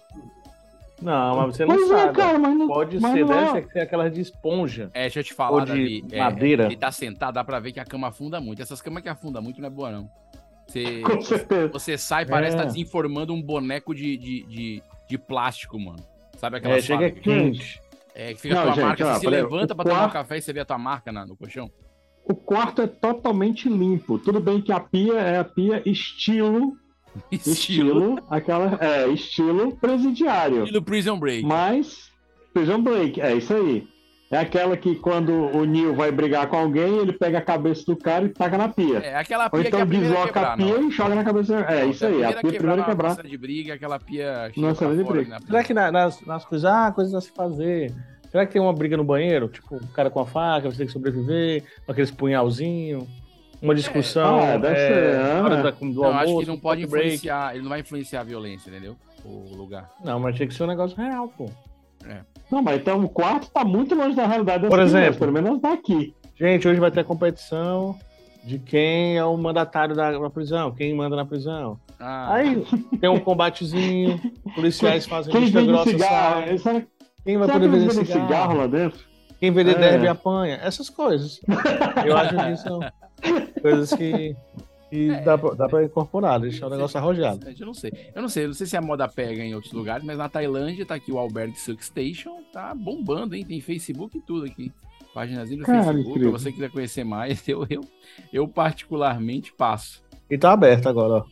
Não, 1.03 1.37
mas 1.37 1.57
você 1.57 1.65
não 1.67 1.75
Pois 1.77 1.91
é, 1.91 1.97
sabe. 1.99 2.13
cara, 2.17 2.39
mas 2.39 2.57
não- 2.57 2.67
Pode 2.69 3.01
mas 3.01 3.13
ser, 3.13 3.25
não 3.27 3.33
é. 3.35 3.53
deve 3.55 3.69
ser 3.73 3.81
aquela 3.81 4.11
de 4.11 4.21
esponja. 4.21 4.91
É, 4.95 5.03
deixa 5.03 5.21
eu 5.21 5.25
te 5.25 5.33
Ou 5.33 5.37
falar, 5.37 5.65
de 5.65 5.71
Davi. 5.71 6.05
é, 6.13 6.19
madeira. 6.21 6.65
ele 6.67 6.77
tá 6.77 6.91
sentado, 6.93 7.35
dá 7.35 7.45
pra 7.45 7.59
ver 7.61 7.73
que 7.73 7.81
a 7.81 7.85
cama 7.85 8.09
afunda 8.09 8.41
muito. 8.41 8.63
Essas 8.63 8.81
camas 8.81 9.03
que 9.03 9.09
afundam 9.09 9.43
muito 9.43 9.61
não 9.61 9.67
é 9.67 9.71
boa, 9.71 9.91
não. 9.91 10.09
Você, 10.67 11.01
Com 11.03 11.21
certeza. 11.21 11.69
você 11.73 11.99
sai, 11.99 12.25
parece 12.25 12.55
É. 12.55 12.59
que 12.59 12.63
tá 12.65 12.69
desinformando 12.71 13.35
um 13.35 13.43
boneco 13.43 13.95
de, 13.95 14.17
de, 14.17 14.43
de, 14.47 14.83
de 15.07 15.19
plástico, 15.19 15.79
mano. 15.79 15.99
Sabe 16.39 16.57
aquela 16.59 16.75
É, 16.77 16.81
chega 16.81 17.11
quente. 17.11 17.81
É, 18.15 18.33
que 18.35 18.41
fica 18.41 18.55
Não, 18.55 18.61
a 18.63 18.65
tua 18.67 18.75
gente, 18.75 18.85
marca, 18.85 19.07
ó, 19.07 19.15
você 19.15 19.21
se 19.21 19.27
levanta 19.27 19.75
pra 19.75 19.85
tomar 19.85 19.97
um 19.97 19.99
quarto- 20.03 20.13
café 20.13 20.39
e 20.39 20.43
você 20.43 20.53
vê 20.53 20.61
a 20.61 20.65
tua 20.65 20.79
marca 20.79 21.11
na- 21.11 21.27
no 21.27 21.37
colchão. 21.37 21.71
O 22.25 22.35
quarto 22.35 22.81
é 22.83 22.87
totalmente 22.87 23.69
limpo. 23.69 24.19
Tudo 24.19 24.41
bem 24.41 24.61
que 24.61 24.73
a 24.73 24.81
pia 24.81 25.15
é 25.15 25.39
a 25.39 25.45
pia 25.45 25.83
estilo. 25.85 26.77
Estilo. 27.31 28.19
aquela. 28.31 28.77
É, 28.81 29.07
estilo 29.09 29.77
presidiário. 29.77 30.65
Estilo 30.65 30.83
Prison 30.83 31.19
Break. 31.19 31.45
Mas. 31.47 32.11
Prison 32.53 32.81
Break, 32.83 33.21
é 33.21 33.35
isso 33.37 33.53
aí. 33.55 33.87
É 34.35 34.39
aquela 34.41 34.77
que 34.77 34.97
quando 34.97 35.33
o 35.33 35.65
Neil 35.65 35.95
vai 35.95 36.11
brigar 36.11 36.47
com 36.49 36.57
alguém, 36.57 36.99
ele 36.99 37.13
pega 37.13 37.39
a 37.39 37.43
cabeça 37.43 37.85
do 37.87 37.97
cara 37.97 38.25
e 38.25 38.29
taca 38.31 38.59
na 38.59 38.69
pia. 38.69 38.99
É, 38.99 39.15
aquela 39.17 39.45
Ou 39.45 39.51
pia 39.51 39.61
que 39.61 39.67
é 39.67 39.69
então 39.69 39.81
a 39.83 39.87
primeira 39.87 40.07
a 40.07 40.11
desloca 40.11 40.33
quebrar, 40.33 40.53
a 40.53 40.57
pia 40.57 40.67
não. 40.79 40.89
e 40.89 40.91
joga 40.91 41.15
na 41.15 41.25
cabeça. 41.25 41.61
É 41.69 41.87
isso 41.87 42.07
aí, 42.07 42.25
a 42.25 42.29
pia 42.33 42.41
primeiro 42.41 42.73
a 42.73 42.77
na 42.77 42.85
quebrar. 42.85 43.23
de 43.23 43.39
briga, 43.39 43.75
aquela 43.75 43.99
pia... 43.99 44.51
Sala 44.55 44.75
pra 44.75 44.95
de 44.95 45.05
briga. 45.05 45.31
né? 45.31 45.39
Será 45.47 45.63
que 45.65 45.73
na- 45.75 45.93
nas, 45.93 46.21
nas 46.23 46.45
coisas, 46.45 46.65
ah, 46.71 46.91
coisas 46.93 47.15
a 47.15 47.21
se 47.21 47.31
fazer. 47.31 47.93
Será 48.31 48.45
que 48.45 48.53
tem 48.53 48.61
uma 48.61 48.73
briga 48.73 48.97
no 48.97 49.05
banheiro? 49.05 49.47
Tipo, 49.49 49.77
o 49.77 49.87
cara 49.89 50.11
com 50.11 50.19
a 50.21 50.27
faca, 50.27 50.69
você 50.69 50.79
tem 50.79 50.87
que 50.87 50.93
sobreviver, 50.93 51.63
com 51.87 51.93
aqueles 51.93 52.11
punhalzinho, 52.11 53.07
uma 53.63 53.75
discussão. 53.75 54.41
Ah, 54.41 54.57
deve 54.57 54.75
é, 54.77 54.89
ser, 54.89 55.43
hora 55.45 55.63
da- 55.63 55.71
do 55.71 55.85
Não, 55.87 56.05
almoço, 56.07 56.19
acho 56.25 56.35
que 56.37 56.43
ele 56.43 56.51
não 56.51 56.59
pode 56.59 56.87
break. 56.87 57.07
influenciar, 57.07 57.53
ele 57.55 57.63
não 57.63 57.69
vai 57.71 57.81
influenciar 57.81 58.21
a 58.21 58.25
violência, 58.25 58.69
entendeu? 58.69 58.97
O 59.25 59.55
lugar. 59.57 59.89
Não, 60.05 60.19
mas 60.19 60.35
tinha 60.35 60.49
que 60.49 60.53
ser 60.55 60.65
um 60.65 60.67
negócio 60.67 60.97
real, 60.97 61.29
pô. 61.29 61.49
Não, 62.51 62.63
mas 62.63 62.81
então 62.81 63.03
o 63.03 63.09
quarto 63.09 63.51
tá 63.51 63.65
muito 63.65 63.95
longe 63.95 64.15
da 64.15 64.27
realidade 64.27 64.67
Por 64.69 64.79
exemplo. 64.81 65.19
pelo 65.19 65.33
menos 65.33 65.61
daqui. 65.61 66.15
Gente, 66.39 66.69
hoje 66.69 66.79
vai 66.81 66.91
ter 66.91 67.01
a 67.01 67.05
competição 67.05 67.97
de 68.45 68.59
quem 68.59 69.17
é 69.17 69.25
o 69.25 69.37
mandatário 69.37 69.95
da, 69.95 70.13
da 70.19 70.31
prisão, 70.31 70.71
quem 70.73 70.95
manda 70.95 71.17
na 71.17 71.25
prisão. 71.25 71.79
Ah, 71.99 72.35
Aí 72.35 72.63
tem 73.01 73.09
um 73.09 73.19
combatezinho, 73.21 74.21
policiais 74.55 75.07
fazem 75.07 75.33
Quem 75.33 75.43
vista 75.43 75.61
vende 75.61 75.73
grossa, 75.73 75.91
cigarro? 75.91 76.59
sabe? 76.59 76.87
Quem 77.25 77.39
vai 77.39 77.47
será 77.49 77.59
poder 77.61 77.71
vender 77.79 77.91
cigarro? 77.93 78.27
cigarro 78.27 78.57
lá 78.59 78.67
dentro? 78.67 78.99
Quem 79.41 79.51
vender 79.51 79.77
É. 79.77 79.79
derby 79.79 80.09
apanha. 80.09 80.59
Essas 80.63 80.91
coisas. 80.91 81.41
Eu 82.05 82.17
acho 82.17 82.35
que 82.37 82.57
são 82.59 82.81
coisas 83.63 83.91
que, 83.95 84.37
que 84.95 85.21
dá, 85.25 85.37
pra, 85.37 85.51
dá 85.55 85.69
pra 85.69 85.83
incorporar, 85.85 86.39
deixar 86.39 86.69
o 86.69 86.71
negócio 86.71 86.97
arrojado. 86.99 87.45
Eu 87.59 87.67
não 87.67 87.75
sei. 87.75 87.91
Eu 88.15 88.23
não 88.23 88.29
sei, 88.29 88.45
eu 88.45 88.49
não 88.49 88.55
sei 88.55 88.67
se 88.67 88.77
a 88.77 88.81
moda 88.81 89.09
pega 89.09 89.43
em 89.43 89.53
outros 89.55 89.73
lugares, 89.73 90.05
mas 90.07 90.17
na 90.17 90.29
Tailândia 90.29 90.87
tá 90.87 90.95
aqui 90.95 91.11
o 91.11 91.19
Alberg 91.19 91.59
Silk 91.59 91.85
Station, 91.85 92.41
tá 92.53 92.73
bombando, 92.75 93.35
hein? 93.35 93.45
Tem 93.45 93.61
Facebook 93.61 94.17
e 94.17 94.21
tudo 94.21 94.47
aqui. 94.47 94.73
Paginazinha 95.13 95.59
do 95.59 95.65
Cara, 95.65 95.79
Facebook, 95.85 96.09
incrível. 96.11 96.31
pra 96.31 96.39
você 96.41 96.53
quiser 96.53 96.71
conhecer 96.71 97.05
mais, 97.05 97.47
eu, 97.49 97.67
eu, 97.69 97.81
eu 98.33 98.47
particularmente 98.47 99.53
passo. 99.53 100.03
E 100.31 100.39
tá 100.39 100.53
aberto 100.53 100.89
agora, 100.89 101.15
ó. 101.15 101.25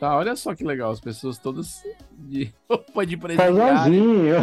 Tá, 0.00 0.16
olha 0.16 0.34
só 0.36 0.54
que 0.54 0.62
legal, 0.64 0.90
as 0.90 1.00
pessoas 1.00 1.38
todas 1.38 1.82
de 2.16 2.52
roupa 2.68 3.06
de 3.06 3.16
presidiário, 3.16 3.56
Casalzinho. 3.56 4.34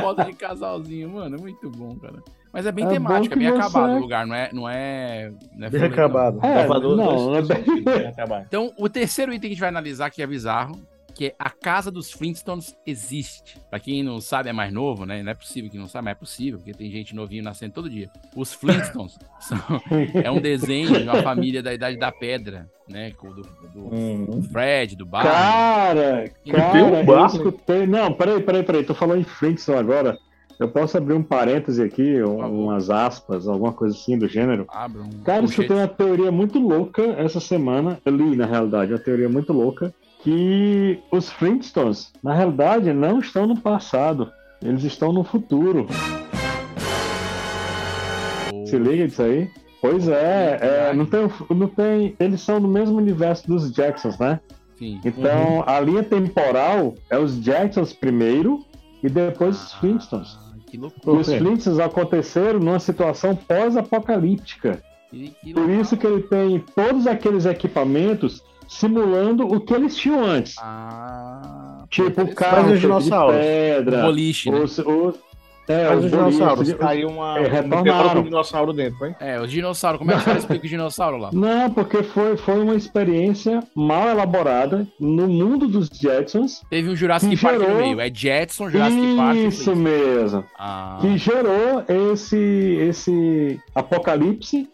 foto 0.00 0.24
de 0.24 0.32
casalzinho, 0.34 1.10
mano, 1.10 1.36
é 1.36 1.38
muito 1.40 1.70
bom, 1.70 1.96
cara. 1.96 2.22
Mas 2.52 2.66
é 2.66 2.72
bem 2.72 2.84
É 2.84 2.88
temático, 2.88 3.34
é 3.34 3.36
bem 3.36 3.48
você- 3.48 3.56
acabado 3.58 3.92
o 3.96 3.98
lugar, 4.00 4.26
não 4.26 4.34
é, 4.34 4.50
não 4.52 4.68
é, 4.68 5.30
não 5.56 5.66
é 5.66 5.70
Bem 5.70 5.80
foletão. 5.80 5.88
acabado. 6.04 6.38
É, 6.44 6.54
Gravador, 6.54 6.96
não, 6.96 7.14
dois- 7.26 7.50
é 7.50 7.54
bem- 7.54 7.84
bem 7.84 8.06
acabado. 8.08 8.44
Então, 8.48 8.72
o 8.76 8.88
terceiro 8.88 9.32
item 9.32 9.40
que 9.42 9.46
a 9.46 9.50
gente 9.50 9.60
vai 9.60 9.68
analisar, 9.68 10.10
que 10.10 10.20
é 10.22 10.26
bizarro, 10.26 10.80
que 11.14 11.26
é 11.26 11.34
a 11.38 11.50
casa 11.50 11.90
dos 11.90 12.10
Flintstones 12.10 12.74
existe. 12.86 13.58
Pra 13.68 13.78
quem 13.78 14.02
não 14.02 14.20
sabe, 14.20 14.48
é 14.48 14.52
mais 14.52 14.72
novo, 14.72 15.04
né? 15.04 15.22
Não 15.22 15.30
é 15.32 15.34
possível 15.34 15.68
que 15.70 15.76
não 15.76 15.86
saiba, 15.86 16.04
mas 16.06 16.12
é 16.12 16.14
possível, 16.14 16.58
porque 16.58 16.72
tem 16.72 16.90
gente 16.90 17.14
novinho 17.14 17.42
nascendo 17.44 17.74
todo 17.74 17.90
dia. 17.90 18.08
Os 18.34 18.52
Flintstones 18.54 19.18
são, 19.40 19.58
é 20.24 20.30
um 20.30 20.40
desenho 20.40 20.92
de 20.92 21.02
uma 21.04 21.22
família 21.22 21.62
da 21.62 21.74
Idade 21.74 21.98
da 21.98 22.10
Pedra, 22.10 22.66
né? 22.88 23.10
com- 23.12 23.28
Do, 23.30 23.42
do 23.42 23.94
Hum. 23.94 24.42
Fred, 24.50 24.96
do 24.96 25.04
Barney. 25.04 25.30
Cara, 25.30 26.30
Tem 26.44 26.52
cara, 26.54 26.84
um 26.84 26.94
eu 26.96 27.04
barco? 27.04 27.36
escutei. 27.36 27.86
Não, 27.86 28.12
peraí, 28.12 28.40
peraí, 28.42 28.62
peraí. 28.62 28.84
Tô 28.84 28.94
falando 28.94 29.20
em 29.20 29.24
Flintstone 29.24 29.78
agora. 29.78 30.16
Eu 30.60 30.68
posso 30.68 30.98
abrir 30.98 31.14
um 31.14 31.22
parêntese 31.22 31.82
aqui, 31.82 32.22
um- 32.22 32.64
umas 32.66 32.90
aspas, 32.90 33.48
alguma 33.48 33.72
coisa 33.72 33.96
assim 33.96 34.18
do 34.18 34.28
gênero. 34.28 34.66
Abra 34.68 35.00
um 35.02 35.08
Cara, 35.24 35.38
colchete. 35.40 35.62
escutei 35.62 35.76
uma 35.82 35.88
teoria 35.88 36.30
muito 36.30 36.58
louca 36.58 37.02
essa 37.16 37.40
semana. 37.40 37.98
Eu 38.04 38.14
li, 38.14 38.36
na 38.36 38.44
realidade, 38.44 38.92
uma 38.92 38.98
teoria 38.98 39.28
muito 39.28 39.54
louca. 39.54 39.92
Que 40.22 40.98
os 41.10 41.30
Flintstones, 41.30 42.12
na 42.22 42.34
realidade, 42.34 42.92
não 42.92 43.20
estão 43.20 43.46
no 43.46 43.58
passado. 43.58 44.30
Eles 44.62 44.84
estão 44.84 45.14
no 45.14 45.24
futuro. 45.24 45.86
Se 48.66 48.76
liga 48.76 49.08
disso 49.08 49.22
aí? 49.22 49.48
Pois 49.80 50.06
é, 50.08 50.58
é, 50.60 50.92
não, 50.94 51.06
tem, 51.06 51.20
não 51.56 51.66
tem. 51.68 52.14
Eles 52.20 52.42
são 52.42 52.60
no 52.60 52.68
mesmo 52.68 52.98
universo 52.98 53.46
dos 53.48 53.72
Jacksons, 53.72 54.18
né? 54.18 54.38
Sim. 54.78 55.00
Então, 55.04 55.64
a 55.66 55.80
linha 55.80 56.02
temporal 56.02 56.94
é 57.08 57.18
os 57.18 57.40
Jacksons 57.42 57.94
primeiro 57.94 58.62
e 59.02 59.08
depois 59.08 59.56
os 59.56 59.72
Flintstones. 59.74 60.38
Que 60.70 60.76
E 60.76 60.80
loucura. 60.80 61.16
os 61.18 61.26
Flintstones 61.26 61.80
aconteceram 61.80 62.60
numa 62.60 62.78
situação 62.78 63.34
pós-apocalíptica. 63.34 64.82
Por 65.54 65.68
isso 65.70 65.96
que 65.96 66.06
ele 66.06 66.22
tem 66.22 66.64
todos 66.74 67.06
aqueles 67.06 67.44
equipamentos 67.44 68.42
simulando 68.68 69.44
o 69.44 69.60
que 69.60 69.74
eles 69.74 69.96
tinham 69.96 70.22
antes. 70.24 70.54
Ah, 70.60 71.82
Tipo, 71.90 72.06
o 72.06 72.10
interessante. 72.10 72.34
carro 72.36 72.62
Mas 72.68 72.72
os 72.76 72.80
feito 72.80 73.02
de 73.02 73.10
pedra, 73.32 73.98
O 73.98 74.02
boliche, 74.02 74.50
né? 74.50 74.58
os, 74.60 74.78
os- 74.78 75.18
É, 75.70 75.88
Mas 75.88 75.98
os 75.98 76.04
os 76.06 76.10
dinossauros, 76.10 76.72
caiu 76.74 77.08
uma. 77.08 77.38
é, 77.38 77.48
retornaram. 77.48 78.20
um 78.20 78.24
dinossauro 78.24 78.72
dentro, 78.72 78.98
foi? 78.98 79.14
É, 79.20 79.40
o 79.40 79.46
dinossauro. 79.46 79.98
Como 79.98 80.10
é 80.10 80.16
que 80.16 80.22
você 80.24 80.38
explica 80.38 80.66
o 80.66 80.68
dinossauro 80.68 81.16
lá? 81.16 81.30
Não, 81.32 81.70
porque 81.70 82.02
foi, 82.02 82.36
foi 82.36 82.60
uma 82.60 82.74
experiência 82.74 83.60
mal 83.74 84.08
elaborada 84.08 84.86
no 84.98 85.28
mundo 85.28 85.68
dos 85.68 85.88
Jetsons. 85.88 86.62
Teve 86.68 86.90
um 86.90 86.96
Jurassic 86.96 87.36
Park 87.36 87.54
no 87.58 87.64
gerou- 87.64 87.76
meio. 87.78 88.00
É 88.00 88.10
Jetson, 88.12 88.68
Jurassic 88.70 89.16
Park. 89.16 89.36
e 89.36 89.46
Isso 89.46 89.76
mesmo. 89.76 90.44
Ah. 90.58 90.98
Que 91.00 91.16
gerou 91.18 91.84
esse, 92.12 92.36
esse 92.80 93.60
apocalipse. 93.74 94.68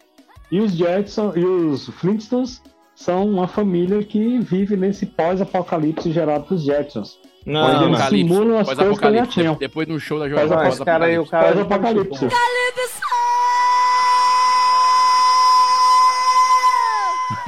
E 0.51 0.59
os 0.61 0.71
Jetson 0.71 1.33
e 1.35 1.43
os 1.43 1.87
Flintstones 1.89 2.61
são 2.95 3.29
uma 3.29 3.47
família 3.47 4.01
que 4.03 4.39
vive 4.39 4.77
nesse 4.77 5.05
pós-apocalipse 5.05 6.11
gerado 6.11 6.45
pelos 6.45 6.63
Jetsons. 6.63 7.19
Não, 7.47 7.89
não. 7.89 7.97
simulam 8.09 8.59
as 8.59 8.67
coisas 8.67 8.99
que 8.99 9.13
já 9.13 9.25
tinham. 9.25 9.55
Depois 9.55 9.87
no 9.87 9.99
show 9.99 10.19
da 10.19 10.29
Pós- 10.29 10.49
Jovem 10.49 10.67
esse 10.69 10.83
cara 10.85 11.05
aí, 11.05 11.17
o 11.17 11.25
cara- 11.25 11.47
Pós-apocalipse. 11.53 12.27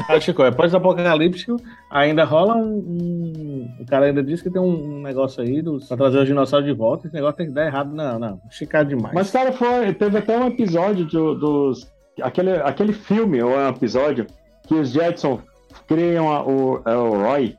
Ah, 0.08 0.20
Chico, 0.20 0.42
é 0.44 0.50
pós-apocalíptico, 0.52 1.56
ainda 1.90 2.24
rola 2.24 2.56
um, 2.56 2.78
um- 2.78 3.70
O 3.80 3.86
cara 3.86 4.08
ainda 4.08 4.24
disse 4.24 4.42
que 4.44 4.50
tem 4.50 4.62
um, 4.62 5.02
negócio 5.02 5.42
aí 5.44 5.62
dos, 5.62 5.88
pra 5.88 5.96
trazer 5.98 6.20
os 6.20 6.26
dinossauros 6.28 6.68
de 6.68 6.74
volta. 6.74 7.06
Esse 7.08 7.16
negócio 7.16 7.38
tem 7.38 7.48
que 7.48 7.54
dar 7.54 7.66
errado. 7.68 7.94
Não, 7.94 8.18
não. 8.18 8.42
Esticado 8.50 8.90
demais. 8.90 9.14
Mas, 9.14 9.30
cara, 9.30 9.52
foi, 9.52 9.94
teve 9.94 10.18
até 10.18 10.38
um 10.38 10.48
episódio 10.48 11.06
do- 11.06 11.36
dos. 11.36 11.88
Aquele, 12.22 12.52
aquele 12.58 12.92
filme, 12.94 13.42
ou 13.42 13.52
é 13.52 13.66
um 13.68 13.70
episódio, 13.70 14.26
que 14.68 14.74
os 14.74 14.90
Jetson 14.92 15.40
criam 15.88 16.32
a- 16.32 16.44
o, 16.44 16.82
é 16.86 16.96
o 16.96 17.22
Roy, 17.24 17.56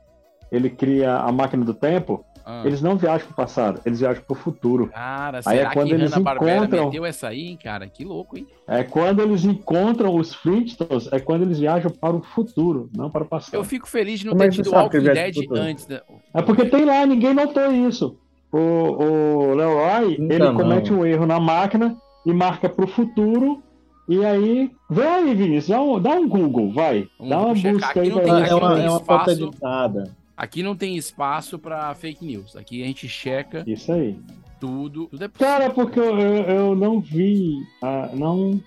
ele 0.51 0.69
cria 0.69 1.15
a 1.17 1.31
máquina 1.31 1.63
do 1.63 1.73
tempo. 1.73 2.23
Ah. 2.53 2.63
Eles 2.65 2.81
não 2.81 2.97
viajam 2.97 3.27
pro 3.27 3.35
passado, 3.35 3.79
eles 3.85 4.01
viajam 4.01 4.21
pro 4.27 4.35
futuro. 4.35 4.87
Cara, 4.87 5.37
Aí 5.37 5.43
será 5.57 5.69
é 5.69 5.73
quando 5.73 5.87
que 5.87 5.93
eles 5.93 6.11
encontram. 6.17 6.85
meteu 6.85 7.05
essa 7.05 7.29
aí, 7.29 7.47
hein, 7.47 7.57
cara? 7.63 7.87
Que 7.87 8.03
louco, 8.03 8.37
hein? 8.37 8.45
É 8.67 8.83
quando 8.83 9.21
eles 9.21 9.45
encontram 9.45 10.13
os 10.15 10.33
Flintstones, 10.35 11.07
é 11.13 11.19
quando 11.19 11.43
eles 11.43 11.59
viajam 11.59 11.89
para 11.89 12.13
o 12.15 12.21
futuro, 12.21 12.89
não 12.93 13.09
para 13.09 13.23
o 13.23 13.25
passado. 13.25 13.53
Eu 13.55 13.63
fico 13.63 13.87
feliz 13.87 14.19
de 14.19 14.25
não 14.25 14.33
Como 14.33 14.43
é 14.43 14.49
ter 14.49 14.55
tido 14.55 14.71
Walking 14.71 14.99
Dead 14.99 15.35
antes. 15.53 15.85
Da... 15.85 16.01
É 16.33 16.41
porque 16.41 16.65
tem 16.65 16.83
lá, 16.83 17.05
ninguém 17.05 17.33
notou 17.33 17.71
isso. 17.71 18.17
O, 18.51 18.57
o 18.57 19.53
Leroy, 19.55 20.17
Nunca 20.19 20.33
ele 20.33 20.43
não. 20.43 20.55
comete 20.55 20.91
um 20.91 21.05
erro 21.05 21.25
na 21.25 21.39
máquina 21.39 21.95
e 22.25 22.33
marca 22.33 22.67
pro 22.67 22.85
futuro. 22.85 23.63
E 24.09 24.25
aí, 24.25 24.69
vê 24.89 25.07
aí, 25.07 25.33
Vinícius, 25.33 25.69
dá 25.69 25.81
um, 25.81 25.99
dá 26.01 26.09
um 26.11 26.27
Google, 26.27 26.73
vai. 26.73 27.07
Dá 27.17 27.39
uma 27.39 27.53
busca 27.53 27.91
Aqui 27.91 27.99
aí. 28.01 28.09
não 28.09 28.15
vai 28.17 28.25
tem- 28.25 28.51
não 28.51 28.59
tem 28.75 28.85
é 28.85 28.89
uma 28.89 28.99
foto 28.99 29.31
editada. 29.31 30.15
Aqui 30.41 30.63
não 30.63 30.75
tem 30.75 30.97
espaço 30.97 31.59
pra 31.59 31.93
fake 31.93 32.25
news. 32.25 32.55
Aqui 32.55 32.81
a 32.81 32.87
gente 32.87 33.07
checa 33.07 33.63
Isso 33.67 33.91
aí. 33.93 34.17
tudo. 34.59 35.05
Tudo 35.05 35.23
é. 35.23 35.29
Cara, 35.29 35.69
porque 35.69 35.99
eu, 35.99 36.17
eu, 36.17 36.75
não 36.75 36.99
vi, 36.99 37.59
ah, 37.79 38.09
não... 38.11 38.59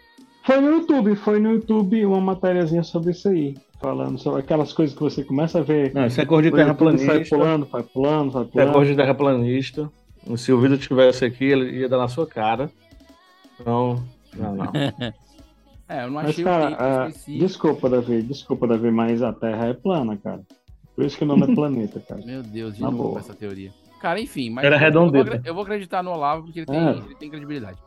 Foi 0.44 0.60
no 0.60 0.68
YouTube, 0.68 1.16
foi 1.16 1.40
no 1.40 1.54
YouTube 1.54 2.06
uma 2.06 2.20
matériazinha 2.20 2.84
sobre 2.84 3.10
isso 3.10 3.28
aí. 3.28 3.56
Falando 3.80 4.16
sobre 4.18 4.38
aquelas 4.38 4.72
coisas 4.72 4.94
que 4.94 5.02
você 5.02 5.24
começa 5.24 5.58
a 5.58 5.62
ver. 5.62 5.92
Não, 5.92 6.06
isso 6.06 6.20
é 6.20 6.24
cor 6.24 6.44
de 6.44 6.52
terraplanista. 6.52 7.06
Sai 7.06 7.24
pulando, 7.24 7.66
vai 7.66 7.82
pulando, 7.82 8.30
vai 8.30 8.42
É 8.44 8.46
pulando. 8.46 8.72
coisa 8.72 8.90
de 8.92 8.96
terraplanista. 8.96 9.90
Se 10.36 10.52
o 10.52 10.60
Vitor 10.60 10.78
tivesse 10.78 11.24
aqui, 11.24 11.46
ele 11.46 11.80
ia 11.80 11.88
dar 11.88 11.98
na 11.98 12.06
sua 12.06 12.24
cara. 12.24 12.70
Então, 13.60 14.00
não, 14.36 14.54
não. 14.54 14.72
É, 15.88 16.04
eu 16.04 16.06
não 16.06 16.14
Mas, 16.14 16.30
achei 16.30 16.44
cara, 16.44 16.64
o 16.64 16.68
tempo 16.70 16.82
ah, 16.82 17.08
desculpa, 17.26 17.90
Davi, 17.90 18.22
desculpa, 18.22 18.66
Davi, 18.66 18.90
mas 18.90 19.22
a 19.22 19.34
Terra 19.34 19.66
é 19.66 19.74
plana, 19.74 20.16
cara. 20.16 20.40
Por 20.94 21.04
isso 21.04 21.16
que 21.18 21.24
o 21.24 21.26
nome 21.26 21.50
é 21.50 21.52
planeta, 21.54 22.00
cara. 22.00 22.24
Meu 22.24 22.42
Deus, 22.42 22.74
de 22.76 22.82
Na 22.82 22.90
novo 22.90 23.02
boa. 23.10 23.18
essa 23.20 23.34
teoria. 23.34 23.72
Cara, 24.00 24.20
enfim, 24.20 24.50
mas 24.50 24.64
Era 24.64 24.76
eu, 24.76 24.92
eu, 24.92 25.10
vou, 25.10 25.24
eu 25.44 25.54
vou 25.54 25.62
acreditar 25.62 26.02
no 26.02 26.10
Olavo 26.10 26.44
porque 26.44 26.60
ele 26.60 26.66
tem, 26.66 26.76
É. 26.76 26.90
ele 26.90 27.14
tem 27.16 27.30
credibilidade. 27.30 27.78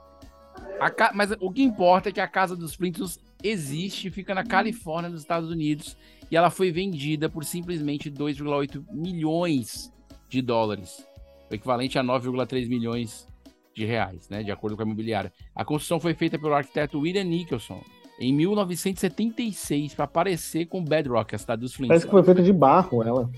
A 0.80 0.90
ca- 0.90 1.12
Mas 1.14 1.32
o 1.40 1.52
que 1.52 1.62
importa 1.64 2.10
é 2.10 2.12
que 2.12 2.20
a 2.20 2.28
casa 2.28 2.56
dos 2.56 2.74
Flintstones 2.76 3.20
existe, 3.44 4.10
fica 4.10 4.34
na 4.34 4.44
Califórnia, 4.44 5.10
nos 5.10 5.22
Estados 5.22 5.50
Unidos, 5.52 5.96
e 6.32 6.36
ela 6.36 6.50
foi 6.50 6.72
vendida 6.72 7.30
por 7.30 7.46
simplesmente 7.46 8.10
2,8 8.10 8.84
milhões 8.92 9.94
de 10.28 10.42
dólares, 10.42 11.06
o 11.50 11.54
equivalente 11.54 11.98
a 12.00 12.04
9,3 12.04 12.68
milhões 12.68 13.28
de 13.76 13.86
reais, 13.86 14.28
né, 14.28 14.42
de 14.44 14.52
acordo 14.52 14.76
com 14.76 14.82
a 14.82 14.86
imobiliária. 14.86 15.32
A 15.56 15.64
construção 15.64 16.00
foi 16.00 16.14
feita 16.16 16.38
pelo 16.40 16.54
arquiteto 16.56 17.00
William 17.00 17.24
Nicholson 17.24 17.80
em 18.20 18.34
1976 18.34 19.94
para 19.94 20.08
parecer 20.08 20.66
com 20.66 20.84
Bedrock, 20.84 21.36
a 21.36 21.38
cidade 21.38 21.62
dos 21.62 21.74
Flintstones. 21.74 22.04
Parece 22.04 22.06
que 22.06 22.12
foi 22.12 22.24
feita 22.24 22.42
de 22.44 22.54
barro 22.54 23.04
ela. 23.04 23.30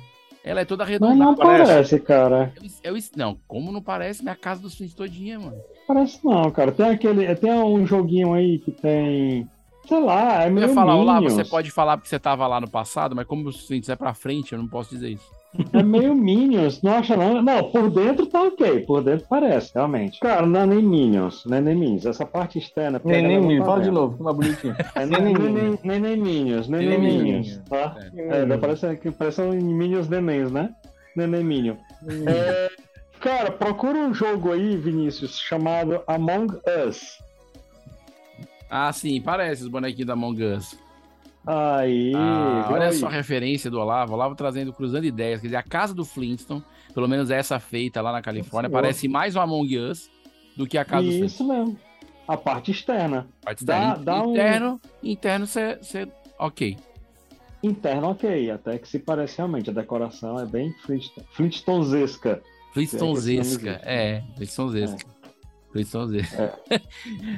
Ela 0.44 0.62
é 0.62 0.66
toda 0.66 0.84
Mas 0.86 0.92
redonda. 0.94 1.16
não 1.16 1.36
parece, 1.36 2.00
cara. 2.00 2.54
Eu, 2.84 2.96
eu- 2.96 3.04
não, 3.16 3.38
como 3.48 3.72
não 3.72 3.82
parece 3.82 4.24
minha 4.24 4.36
casa 4.36 4.62
dos 4.62 4.76
Flintstones 4.76 5.12
todinha, 5.12 5.40
mano? 5.40 5.58
Parece 5.88 6.24
não, 6.26 6.50
cara. 6.50 6.72
Tem 6.72 6.86
aquele. 6.88 7.36
Tem 7.36 7.52
um 7.52 7.86
joguinho 7.86 8.34
aí 8.34 8.58
que 8.60 8.72
tem. 8.72 9.48
Sei 9.88 10.00
lá, 10.00 10.44
é 10.44 10.48
Eu 10.48 10.52
meio. 10.52 10.68
ia 10.68 10.74
falar, 10.74 10.96
olá, 10.96 11.20
você 11.20 11.44
pode 11.44 11.72
falar 11.72 11.98
porque 11.98 12.08
você 12.10 12.20
tava 12.20 12.46
lá 12.48 12.62
no 12.62 12.70
passado, 12.70 13.16
mas 13.16 13.26
como 13.26 13.50
os 13.50 13.56
Flintstones 13.68 13.90
é 13.90 13.96
pra 13.96 14.14
frente, 14.14 14.54
eu 14.54 14.60
não 14.60 14.68
posso 14.68 14.92
dizer 14.92 15.10
isso. 15.10 15.39
É 15.74 15.82
meio 15.82 16.14
Minions, 16.14 16.82
não 16.82 16.94
acha 16.94 17.18
não? 17.18 17.42
Não, 17.42 17.72
por 17.72 17.90
dentro 17.90 18.28
tá 18.28 18.44
ok, 18.44 18.82
por 18.82 19.04
dentro 19.04 19.26
parece, 19.28 19.72
realmente. 19.74 20.20
Cara, 20.20 20.46
não 20.46 20.60
é 20.60 20.66
nem 20.68 20.84
Minions, 20.84 21.44
não 21.46 21.58
é 21.58 21.62
nem 21.62 21.76
Minions. 21.76 22.06
Essa 22.06 22.26
parte 22.26 22.60
externa. 22.60 23.02
Nem, 23.04 23.16
nem, 23.16 23.24
galera 23.24 23.42
não 23.42 23.48
nem, 23.48 23.60
tá 23.60 23.66
fala 23.66 23.82
de 23.82 23.92
novo, 23.92 24.30
é 24.30 24.34
bonitinho. 24.34 24.76
É 24.94 25.06
nem, 25.06 25.34
nem, 25.34 25.34
nem, 25.34 25.80
nem, 25.84 26.00
nem 26.00 26.18
Minions, 26.18 26.68
nem, 26.68 26.88
nem, 26.88 26.90
Nem 26.90 27.00
Minions, 27.00 27.48
Minions. 27.48 27.70
tá? 27.70 27.98
É. 28.16 28.42
É, 28.44 28.58
parece 28.58 28.96
que 28.98 29.10
parece 29.10 29.42
um 29.42 29.52
Minions 29.54 30.08
nenéns, 30.08 30.52
né? 30.52 30.70
Neném 31.16 31.44
Minion. 31.44 31.76
É, 32.28 32.70
cara, 33.20 33.52
procura 33.52 33.98
um 33.98 34.14
jogo 34.14 34.52
aí, 34.52 34.78
Vinícius, 34.78 35.40
chamado 35.40 36.02
Among 36.06 36.58
Us. 36.88 37.18
Ah, 38.70 38.94
sim, 38.94 39.20
parece 39.20 39.64
os 39.64 39.68
bonequinhos 39.68 40.06
da 40.08 40.14
Among 40.14 40.44
Us. 40.44 40.78
Aí, 41.52 42.12
Ah, 42.16 42.68
olha 42.72 42.88
aí? 42.90 42.94
só 42.94 43.08
a 43.08 43.10
referência 43.10 43.72
do 43.72 43.80
Olavo. 43.80 44.14
Olavo 44.14 44.36
trazendo, 44.36 44.72
cruzando 44.72 45.06
ideias. 45.06 45.42
Quer 45.42 45.48
dizer, 45.48 45.58
a 45.58 45.64
casa 45.64 45.96
do 45.96 46.06
Flintstone, 46.06 46.64
pelo 46.94 47.08
menos 47.08 47.32
essa 47.32 47.60
feita 47.60 48.02
lá 48.02 48.12
na 48.12 48.22
Califórnia, 48.22 48.70
parece 48.70 49.08
mais 49.08 49.36
um 49.36 49.42
Among 49.42 49.78
Us 49.80 50.12
do 50.56 50.68
que 50.68 50.78
a 50.78 50.86
casa 50.86 51.08
do 51.08 51.12
Flintstone. 51.12 51.26
Isso 51.26 51.44
mesmo. 51.66 51.80
A 52.28 52.38
parte 52.38 52.70
externa. 52.70 53.28
Parte 53.42 53.66
Dá, 53.66 53.78
externa. 53.94 54.04
dá 54.06 54.22
um 54.24 54.32
Interno, 54.34 54.82
interno, 55.02 55.48
você. 55.48 56.08
Ok. 56.38 56.78
interno, 57.64 58.10
ok. 58.12 58.52
Até 58.52 58.78
que 58.78 58.88
se 58.88 59.00
parece 59.00 59.38
realmente. 59.38 59.72
A 59.72 59.74
decoração 59.74 60.40
é 60.40 60.46
bem 60.46 60.72
Flintstone- 60.86 61.26
Flintstonesesca. 61.32 62.44
Flintstonesesca. 62.76 63.82
É, 63.84 64.22
Flintstonesesca. 64.38 65.10
Flintstonesesca. 65.72 66.60
Você 66.70 66.80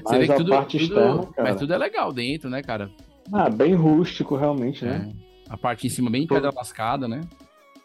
Mas 0.03 0.17
vê 0.19 0.25
que 0.25 0.31
a 0.33 0.35
tudo, 0.35 0.49
parte 0.51 0.77
tudo- 0.77 0.99
externa, 0.99 1.27
mas 1.37 1.55
tudo 1.55 1.73
é 1.73 1.77
legal 1.77 2.11
dentro, 2.11 2.49
né, 2.49 2.61
cara? 2.61 2.91
Ah, 3.31 3.49
bem 3.49 3.73
rústico, 3.73 4.35
realmente, 4.35 4.85
né? 4.85 5.11
A 5.49 5.57
parte 5.57 5.87
em 5.87 5.89
cima 5.89 6.09
bem 6.09 6.25
Todo- 6.25 6.37
pedra 6.37 6.51
lascada, 6.55 7.07
né? 7.07 7.21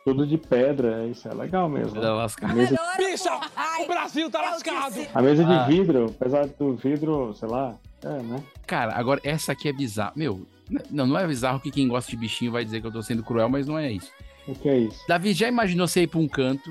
Tudo 0.05 0.25
de 0.25 0.39
pedra, 0.39 1.05
isso 1.09 1.27
é 1.29 1.35
legal 1.35 1.69
mesmo. 1.69 1.95
Pedra 1.95 2.15
lascada. 2.15 2.55
Mesa, 2.55 2.77
Bicha, 2.97 3.41
o 3.83 3.87
Brasil 3.89 4.31
tá 4.31 4.41
lascado. 4.41 4.95
a 5.13 5.21
mesa 5.23 5.45
de 5.45 5.53
Ah. 5.53 5.65
vidro, 5.65 6.07
apesar 6.17 6.47
do 6.47 6.77
vidro, 6.77 7.35
sei 7.35 7.49
lá, 7.49 7.75
é, 8.05 8.23
né? 8.23 8.41
Cara, 8.69 8.95
agora 8.97 9.21
essa 9.25 9.51
aqui 9.51 9.69
é 9.69 9.73
bizarra. 9.73 10.13
Meu, 10.15 10.47
não, 10.93 11.07
não 11.09 11.19
é 11.19 11.27
bizarro 11.27 11.59
que 11.59 11.73
quem 11.73 11.89
gosta 11.89 12.09
de 12.09 12.17
bichinho 12.17 12.53
vai 12.53 12.65
dizer 12.65 12.81
que 12.81 12.87
eu 12.87 12.93
tô 12.93 13.03
sendo 13.03 13.25
cruel, 13.25 13.49
mas 13.49 13.67
não 13.67 13.77
é 13.77 13.91
isso. 13.91 14.13
O 14.47 14.55
que 14.55 14.69
é 14.69 14.79
isso? 14.79 15.01
Davi, 15.09 15.33
já 15.33 15.49
imaginou 15.49 15.89
você 15.89 16.03
ir 16.03 16.07
pra 16.07 16.21
um 16.21 16.29
canto? 16.29 16.71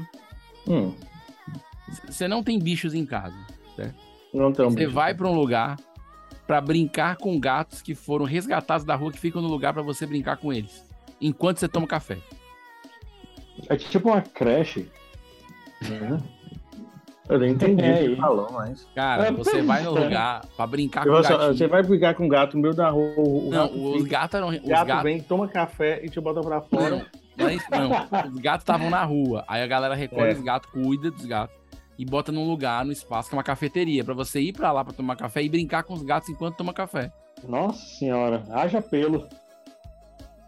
Hum, 0.65 0.93
Você 2.07 2.27
não 2.27 2.41
tem 2.41 2.57
bichos 2.57 2.93
em 2.93 3.05
casa, 3.05 3.35
certo? 3.75 3.95
não 4.33 4.51
tem 4.51 4.65
um 4.65 4.69
Você 4.71 4.77
bicho. 4.85 4.91
vai 4.91 5.13
pra 5.13 5.27
um 5.27 5.35
lugar 5.35 5.75
pra 6.47 6.61
brincar 6.61 7.17
com 7.17 7.39
gatos 7.39 7.81
que 7.81 7.95
foram 7.95 8.25
resgatados 8.25 8.85
da 8.85 8.95
rua, 8.95 9.11
que 9.11 9.19
ficam 9.19 9.41
no 9.41 9.47
lugar 9.47 9.73
pra 9.73 9.81
você 9.81 10.05
brincar 10.05 10.37
com 10.37 10.51
eles. 10.53 10.83
Enquanto 11.21 11.57
você 11.59 11.67
toma 11.67 11.87
café. 11.87 12.17
É 13.69 13.75
tipo 13.75 14.09
uma 14.09 14.21
creche. 14.21 14.89
Eu 17.27 17.39
nem 17.39 17.51
entendi 17.53 17.83
É 17.83 18.03
o 18.03 18.09
que 18.15 18.21
falou, 18.21 18.51
mas. 18.51 18.87
Cara, 18.93 19.27
É, 19.27 19.31
você 19.31 19.61
vai 19.63 19.81
no 19.81 19.97
é. 19.97 20.03
lugar 20.03 20.45
pra 20.55 20.67
brincar 20.67 21.03
Você 21.05 21.33
com 21.33 21.37
gatinho. 21.39 21.57
você 21.57 21.67
vai 21.67 21.81
brigar 21.83 22.13
com 22.13 22.27
gato 22.27 22.55
no 22.55 22.61
meio 22.61 22.75
da 22.75 22.89
rua. 22.89 23.13
O, 23.17 23.49
Não, 23.49 23.67
gato 23.67 23.95
os 23.95 24.03
gatos 24.03 24.35
eram. 24.35 24.49
Os 24.49 24.57
o 24.57 24.67
gato 24.67 24.87
gatos 24.87 25.03
vem, 25.03 25.21
toma 25.21 25.47
café 25.47 26.01
e 26.05 26.09
te 26.09 26.19
bota 26.21 26.41
pra 26.41 26.61
fora. 26.61 27.07
Não, 27.35 27.47
é 27.49 27.57
não. 27.71 28.29
Os 28.31 28.39
gatos 28.39 28.61
estavam 28.61 28.89
na 28.91 29.03
rua. 29.03 29.43
Aí 29.47 29.61
a 29.63 29.67
galera 29.67 29.95
recolhe 29.95 30.29
É. 30.29 30.33
os 30.33 30.41
gatos, 30.41 30.69
cuida 30.69 31.09
dos 31.09 31.25
gatos 31.25 31.55
e 31.97 32.05
bota 32.05 32.31
num 32.31 32.47
lugar, 32.47 32.83
no 32.85 32.91
espaço, 32.91 33.29
que 33.29 33.35
é 33.35 33.37
uma 33.37 33.43
cafeteria, 33.43 34.03
pra 34.03 34.13
você 34.13 34.39
ir 34.41 34.53
pra 34.53 34.71
lá 34.71 34.83
pra 34.83 34.93
tomar 34.93 35.15
café 35.15 35.41
e 35.43 35.49
brincar 35.49 35.83
com 35.83 35.93
os 35.93 36.01
gatos 36.03 36.29
enquanto 36.29 36.57
toma 36.57 36.73
café. 36.73 37.11
Nossa 37.47 37.79
senhora, 37.85 38.43
haja 38.49 38.81
pelo. 38.81 39.27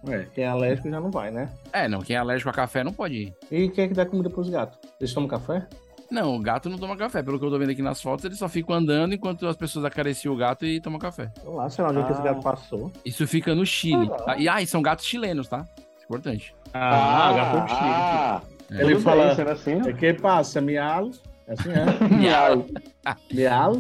É, 0.08 0.26
quem 0.34 0.44
é 0.44 0.48
alérgico 0.48 0.90
já 0.90 1.00
não 1.02 1.12
vai, 1.12 1.32
né? 1.32 1.50
É, 1.74 1.88
não, 1.88 2.00
quem 2.02 2.16
é 2.16 2.20
alérgico 2.20 2.50
a 2.50 2.54
café 2.54 2.84
não 2.84 2.94
pode 2.94 3.16
ir. 3.16 3.34
E 3.52 3.68
quem 3.70 3.86
é 3.86 3.88
que 3.88 3.94
dá 3.94 4.06
comida 4.06 4.30
pros 4.30 4.50
gatos? 4.50 4.78
Eles 5.00 5.14
tomam 5.14 5.28
café? 5.28 5.68
Não, 6.10 6.36
o 6.38 6.40
gato 6.40 6.70
não 6.70 6.78
toma 6.78 6.96
café. 6.96 7.22
Pelo 7.22 7.38
que 7.38 7.44
eu 7.46 7.50
tô 7.50 7.60
vendo 7.60 7.72
aqui 7.72 7.82
nas 7.82 8.02
fotos, 8.02 8.24
eles 8.24 8.38
só 8.38 8.48
ficam 8.48 8.74
andando 8.76 9.14
enquanto 9.14 9.46
as 9.46 9.58
pessoas 9.58 9.84
acariciam 9.84 10.34
o 10.34 10.38
gato 10.38 10.66
e 10.66 10.80
tomam 10.80 10.98
café. 11.00 11.30
Lá, 11.44 11.70
sei 11.70 11.84
lá 11.84 11.90
onde 11.90 12.00
é 12.00 12.04
que 12.04 12.12
esse 12.14 12.22
Ah. 12.22 12.26
gato 12.26 12.42
passou. 12.42 12.92
Isso 13.04 13.28
fica 13.28 13.54
no 13.54 13.66
Chile. 13.66 14.08
tá? 14.26 14.38
E, 14.38 14.48
ah, 14.48 14.62
e 14.62 14.68
são 14.68 14.82
gatos 14.82 15.06
chilenos, 15.06 15.50
tá? 15.50 15.66
Isso 15.78 15.84
é 16.00 16.04
importante. 16.06 16.56
Ah, 16.74 17.34
gato 17.34 17.62
do 17.64 17.68
Chile. 17.68 17.90
ah, 17.92 18.42
Ele 18.72 18.94
tudo 18.94 19.02
fala- 19.04 19.26
bem, 19.26 19.36
sendo 19.36 19.50
assim, 19.50 19.90
É 19.90 19.94
que 19.94 20.14
passa 20.14 20.62
mialo 20.62 21.12
É 21.12 21.37
assim, 21.48 21.70
é. 21.72 22.08
Miau. 22.16 22.66
Miau. 23.34 23.74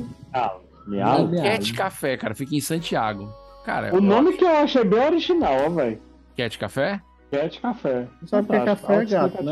Miau. 0.87 1.29
Cat 1.43 1.73
Café, 1.73 2.17
cara. 2.17 2.33
Fica 2.35 2.55
em 2.55 2.61
Santiago. 2.61 3.31
Cara, 3.65 3.93
O 3.95 3.99
nome 3.99 4.29
acho- 4.29 4.37
que 4.37 4.45
eu 4.45 4.57
achei 4.57 4.83
bem 4.85 4.99
original, 5.05 5.53
ó, 5.65 5.69
velho. 5.69 6.01
Cat 6.37 6.57
Café? 6.57 7.01
Cat 7.31 7.59
Café. 7.59 8.07
Sabe 8.25 8.43
o 8.47 8.49
que 8.49 8.55
é 8.55 8.65
café, 8.65 9.05
gato, 9.05 9.43
né? 9.43 9.51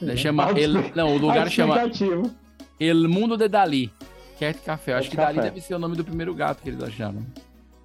autoexplicativo. 0.00 0.16
Chama 0.18 0.50
El- 0.58 0.90
Não, 0.96 1.14
o 1.14 1.18
lugar 1.18 1.48
chama. 1.48 1.76
El 2.80 3.08
Mundo 3.08 3.36
de 3.36 3.48
Dali. 3.48 3.92
Cat 4.40 4.58
Café. 4.64 4.92
Eu 4.94 4.96
acho 4.96 5.10
Cat 5.10 5.10
que 5.10 5.16
Dali 5.18 5.36
Café. 5.36 5.48
deve 5.50 5.60
ser 5.60 5.74
o 5.74 5.78
nome 5.78 5.94
do 5.96 6.04
primeiro 6.04 6.34
gato 6.34 6.60
que 6.62 6.70
eles 6.70 6.82
acharam. 6.82 7.24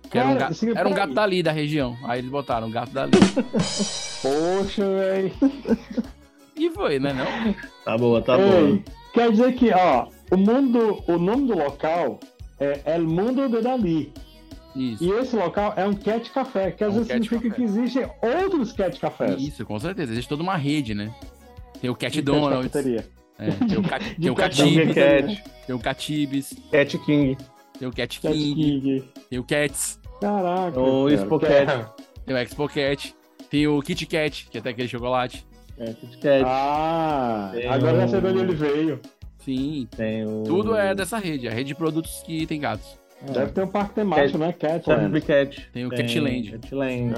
Que 0.10 0.18
era 0.18 0.28
um, 0.30 0.34
Cara, 0.38 0.48
ga- 0.48 0.54
siga 0.56 0.80
era 0.80 0.90
um 0.90 0.94
gato 0.94 1.14
dali 1.14 1.44
da 1.44 1.52
região. 1.52 1.96
Aí 2.06 2.20
eles 2.20 2.32
botaram 2.32 2.72
gato 2.72 2.92
dali. 2.92 3.12
Poxa, 4.22 4.84
velho. 4.90 5.32
e 6.56 6.70
foi, 6.72 6.98
né? 6.98 7.14
Não? 7.14 7.54
Tá 7.86 7.98
boa, 7.98 8.22
tá 8.22 8.38
Ei, 8.40 8.50
boa. 8.50 8.84
Quer 9.14 9.32
dizer 9.32 9.54
que, 9.56 9.72
ó, 9.72 10.08
o 10.32 10.38
mundo, 10.38 11.04
o 11.08 11.18
nome 11.18 11.48
do 11.48 11.58
local 11.58 12.20
é 12.60 12.82
El 12.86 13.04
Mundo 13.04 13.48
de 13.50 13.62
Dali. 13.62 14.14
Isso. 14.76 15.04
E 15.04 15.10
esse 15.12 15.36
local 15.36 15.74
é 15.76 15.86
um 15.88 15.94
cat 15.96 16.30
café, 16.32 16.70
que 16.72 16.84
às 16.84 16.90
É 16.96 17.00
um 17.00 17.04
vezes 17.04 17.12
significa 17.12 17.42
café. 17.50 17.56
que 17.56 17.64
existem 17.64 18.12
outros 18.22 18.72
cat 18.74 19.00
cafés. 19.00 19.42
Isso, 19.42 19.66
com 19.66 19.80
certeza. 19.80 20.12
Existe 20.12 20.30
toda 20.30 20.44
uma 20.44 20.56
rede, 20.56 20.94
né? 20.94 21.14
Tem 21.82 21.90
o 21.90 21.96
Cat 21.96 22.12
De 22.14 22.22
Donald's. 22.22 22.72
cafeteria. 22.72 23.08
É, 23.40 23.52
tem 23.52 23.78
o, 23.78 23.82
De 24.18 24.22
tem 24.22 24.32
o 24.32 24.36
cat. 24.36 25.44
Tem 25.66 25.76
o 25.76 25.80
Catibes. 25.80 26.54
Cat 26.72 26.98
King. 27.00 27.38
Tem 27.80 27.88
o 27.88 27.92
Cat 27.92 28.20
Cat 28.20 28.34
King. 28.34 28.56
King. 28.82 29.04
Tem 29.30 29.40
o 29.40 29.44
Cats. 29.44 30.00
Caraca. 30.22 30.80
O 30.80 31.04
cara, 31.06 31.14
Expo 31.14 31.40
Cat. 31.40 31.88
Tem 32.26 32.36
o 32.36 32.38
Expo 32.38 32.68
Cat. 32.68 33.16
Tem 33.50 33.68
o 33.68 33.82
Kit 33.82 34.06
Kat, 34.06 34.48
que 34.52 34.58
é 34.58 34.60
até 34.60 34.70
aquele 34.72 34.88
chocolate. 34.88 35.47
É, 35.80 35.94
Kit 35.94 36.18
Kat. 36.18 36.44
Ah, 36.46 37.52
Tem 37.54 37.68
agora 37.68 37.98
já 38.00 38.06
o- 38.06 38.10
sei 38.10 38.22
de 38.22 38.28
onde 38.28 38.40
ele 38.40 38.56
veio. 38.56 39.00
Sim. 39.40 39.88
Tem 39.96 40.26
o... 40.26 40.44
Tudo 40.44 40.76
é 40.76 40.94
dessa 40.96 41.18
rede. 41.18 41.48
A 41.48 41.52
rede 41.52 41.70
de 41.70 41.76
produtos 41.76 42.22
que 42.26 42.46
tem 42.46 42.60
gatos. 42.60 42.98
Deve 43.34 43.52
ter 43.52 43.64
um 43.64 43.68
parque 43.68 43.96
temático, 43.96 44.38
né? 44.38 44.52
Tem 44.54 45.06
o. 45.06 45.10
Big 45.10 45.26
Cat. 45.26 45.70
Tem 45.74 45.86
o 45.86 45.90
Tem 45.90 46.06
Catland. 46.06 46.52
Catland. 46.52 47.14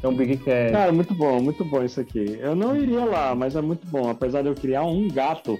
Tem 0.00 0.10
um 0.10 0.16
Big 0.16 0.36
Cat. 0.38 0.72
Cara, 0.72 0.92
muito 0.92 1.14
bom, 1.14 1.40
muito 1.40 1.64
bom 1.64 1.84
isso 1.84 2.00
aqui. 2.00 2.38
Eu 2.40 2.56
não 2.56 2.76
iria 2.76 3.04
lá, 3.04 3.34
mas 3.34 3.54
é 3.54 3.60
muito 3.60 3.86
bom. 3.86 4.08
Apesar 4.10 4.42
de 4.42 4.48
eu 4.48 4.54
criar 4.54 4.82
um 4.84 5.06
gato, 5.08 5.58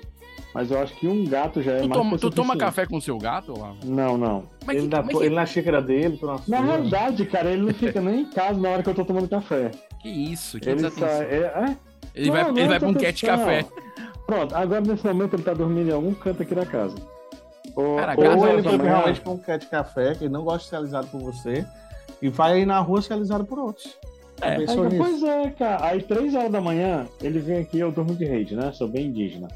mas 0.52 0.70
eu 0.72 0.80
acho 0.80 0.92
que 0.96 1.06
um 1.06 1.24
gato 1.24 1.62
já 1.62 1.72
é 1.72 1.80
Tu 1.82 1.88
mais 1.88 2.00
toma, 2.00 2.18
tu 2.18 2.30
toma 2.30 2.56
café 2.56 2.84
com 2.84 3.00
seu 3.00 3.16
gato, 3.16 3.52
Olavo? 3.56 3.76
Não, 3.84 4.18
não. 4.18 4.44
Mas 4.66 4.76
ele, 4.78 4.88
que, 4.88 4.94
na, 4.96 5.02
mas 5.02 5.16
que- 5.18 5.24
ele 5.24 5.34
na 5.36 5.46
xícara 5.46 5.80
dele, 5.80 6.16
tu 6.16 6.26
na 6.26 6.38
sua. 6.38 6.58
Na 6.58 6.64
realidade, 6.66 7.24
cara, 7.26 7.50
ele 7.52 7.62
não 7.62 7.74
fica 7.74 8.00
nem 8.00 8.22
em 8.22 8.30
casa 8.30 8.58
na 8.60 8.68
hora 8.70 8.82
que 8.82 8.90
eu 8.90 8.94
tô 8.94 9.04
tomando 9.04 9.28
café. 9.28 9.70
que 10.02 10.08
isso? 10.08 10.58
Que 10.58 10.68
Ele 10.70 10.76
desatenção. 10.76 11.08
sai. 11.08 11.26
É, 11.26 11.36
é? 11.36 11.76
Ele 12.16 12.26
Não, 12.26 12.32
vai, 12.32 12.42
não 12.44 12.58
ele 12.58 12.68
vai 12.68 12.78
pra 12.80 12.88
um 12.88 12.94
cat 12.94 13.26
café. 13.26 13.66
Pronto, 14.26 14.56
agora 14.56 14.80
nesse 14.80 15.06
momento 15.06 15.36
ele 15.36 15.42
tá 15.42 15.52
dormindo 15.52 15.90
em 15.90 15.92
algum 15.92 16.14
canto 16.14 16.42
aqui 16.42 16.54
da 16.54 16.66
casa. 16.66 16.96
Ou, 17.76 17.96
Cara, 17.96 18.14
ou 18.16 18.24
ele 18.24 18.38
foi 18.38 18.56
outra 18.56 18.82
realmente 18.82 19.20
pra 19.20 19.32
um 19.32 19.38
cat 19.38 19.66
café, 19.66 20.14
que 20.14 20.28
não 20.28 20.42
gosta 20.42 20.60
de 20.60 20.64
ser 20.64 20.76
realizado 20.76 21.10
por 21.10 21.20
você, 21.20 21.64
e 22.22 22.28
vai 22.28 22.64
na 22.64 22.78
rua 22.80 23.02
ser 23.02 23.10
realizado 23.10 23.44
por 23.44 23.58
outros. 23.58 23.98
É, 24.40 24.56
Aí, 24.56 24.66
pois 24.98 25.22
é, 25.22 25.50
cara. 25.50 25.86
Aí, 25.86 26.02
três 26.02 26.34
horas 26.34 26.50
da 26.50 26.60
manhã, 26.60 27.06
ele 27.22 27.38
vem 27.38 27.58
aqui, 27.58 27.78
eu 27.78 27.92
durmo 27.92 28.14
de 28.14 28.24
rede, 28.24 28.56
né? 28.56 28.72
Sou 28.72 28.88
bem 28.88 29.06
indígena. 29.06 29.48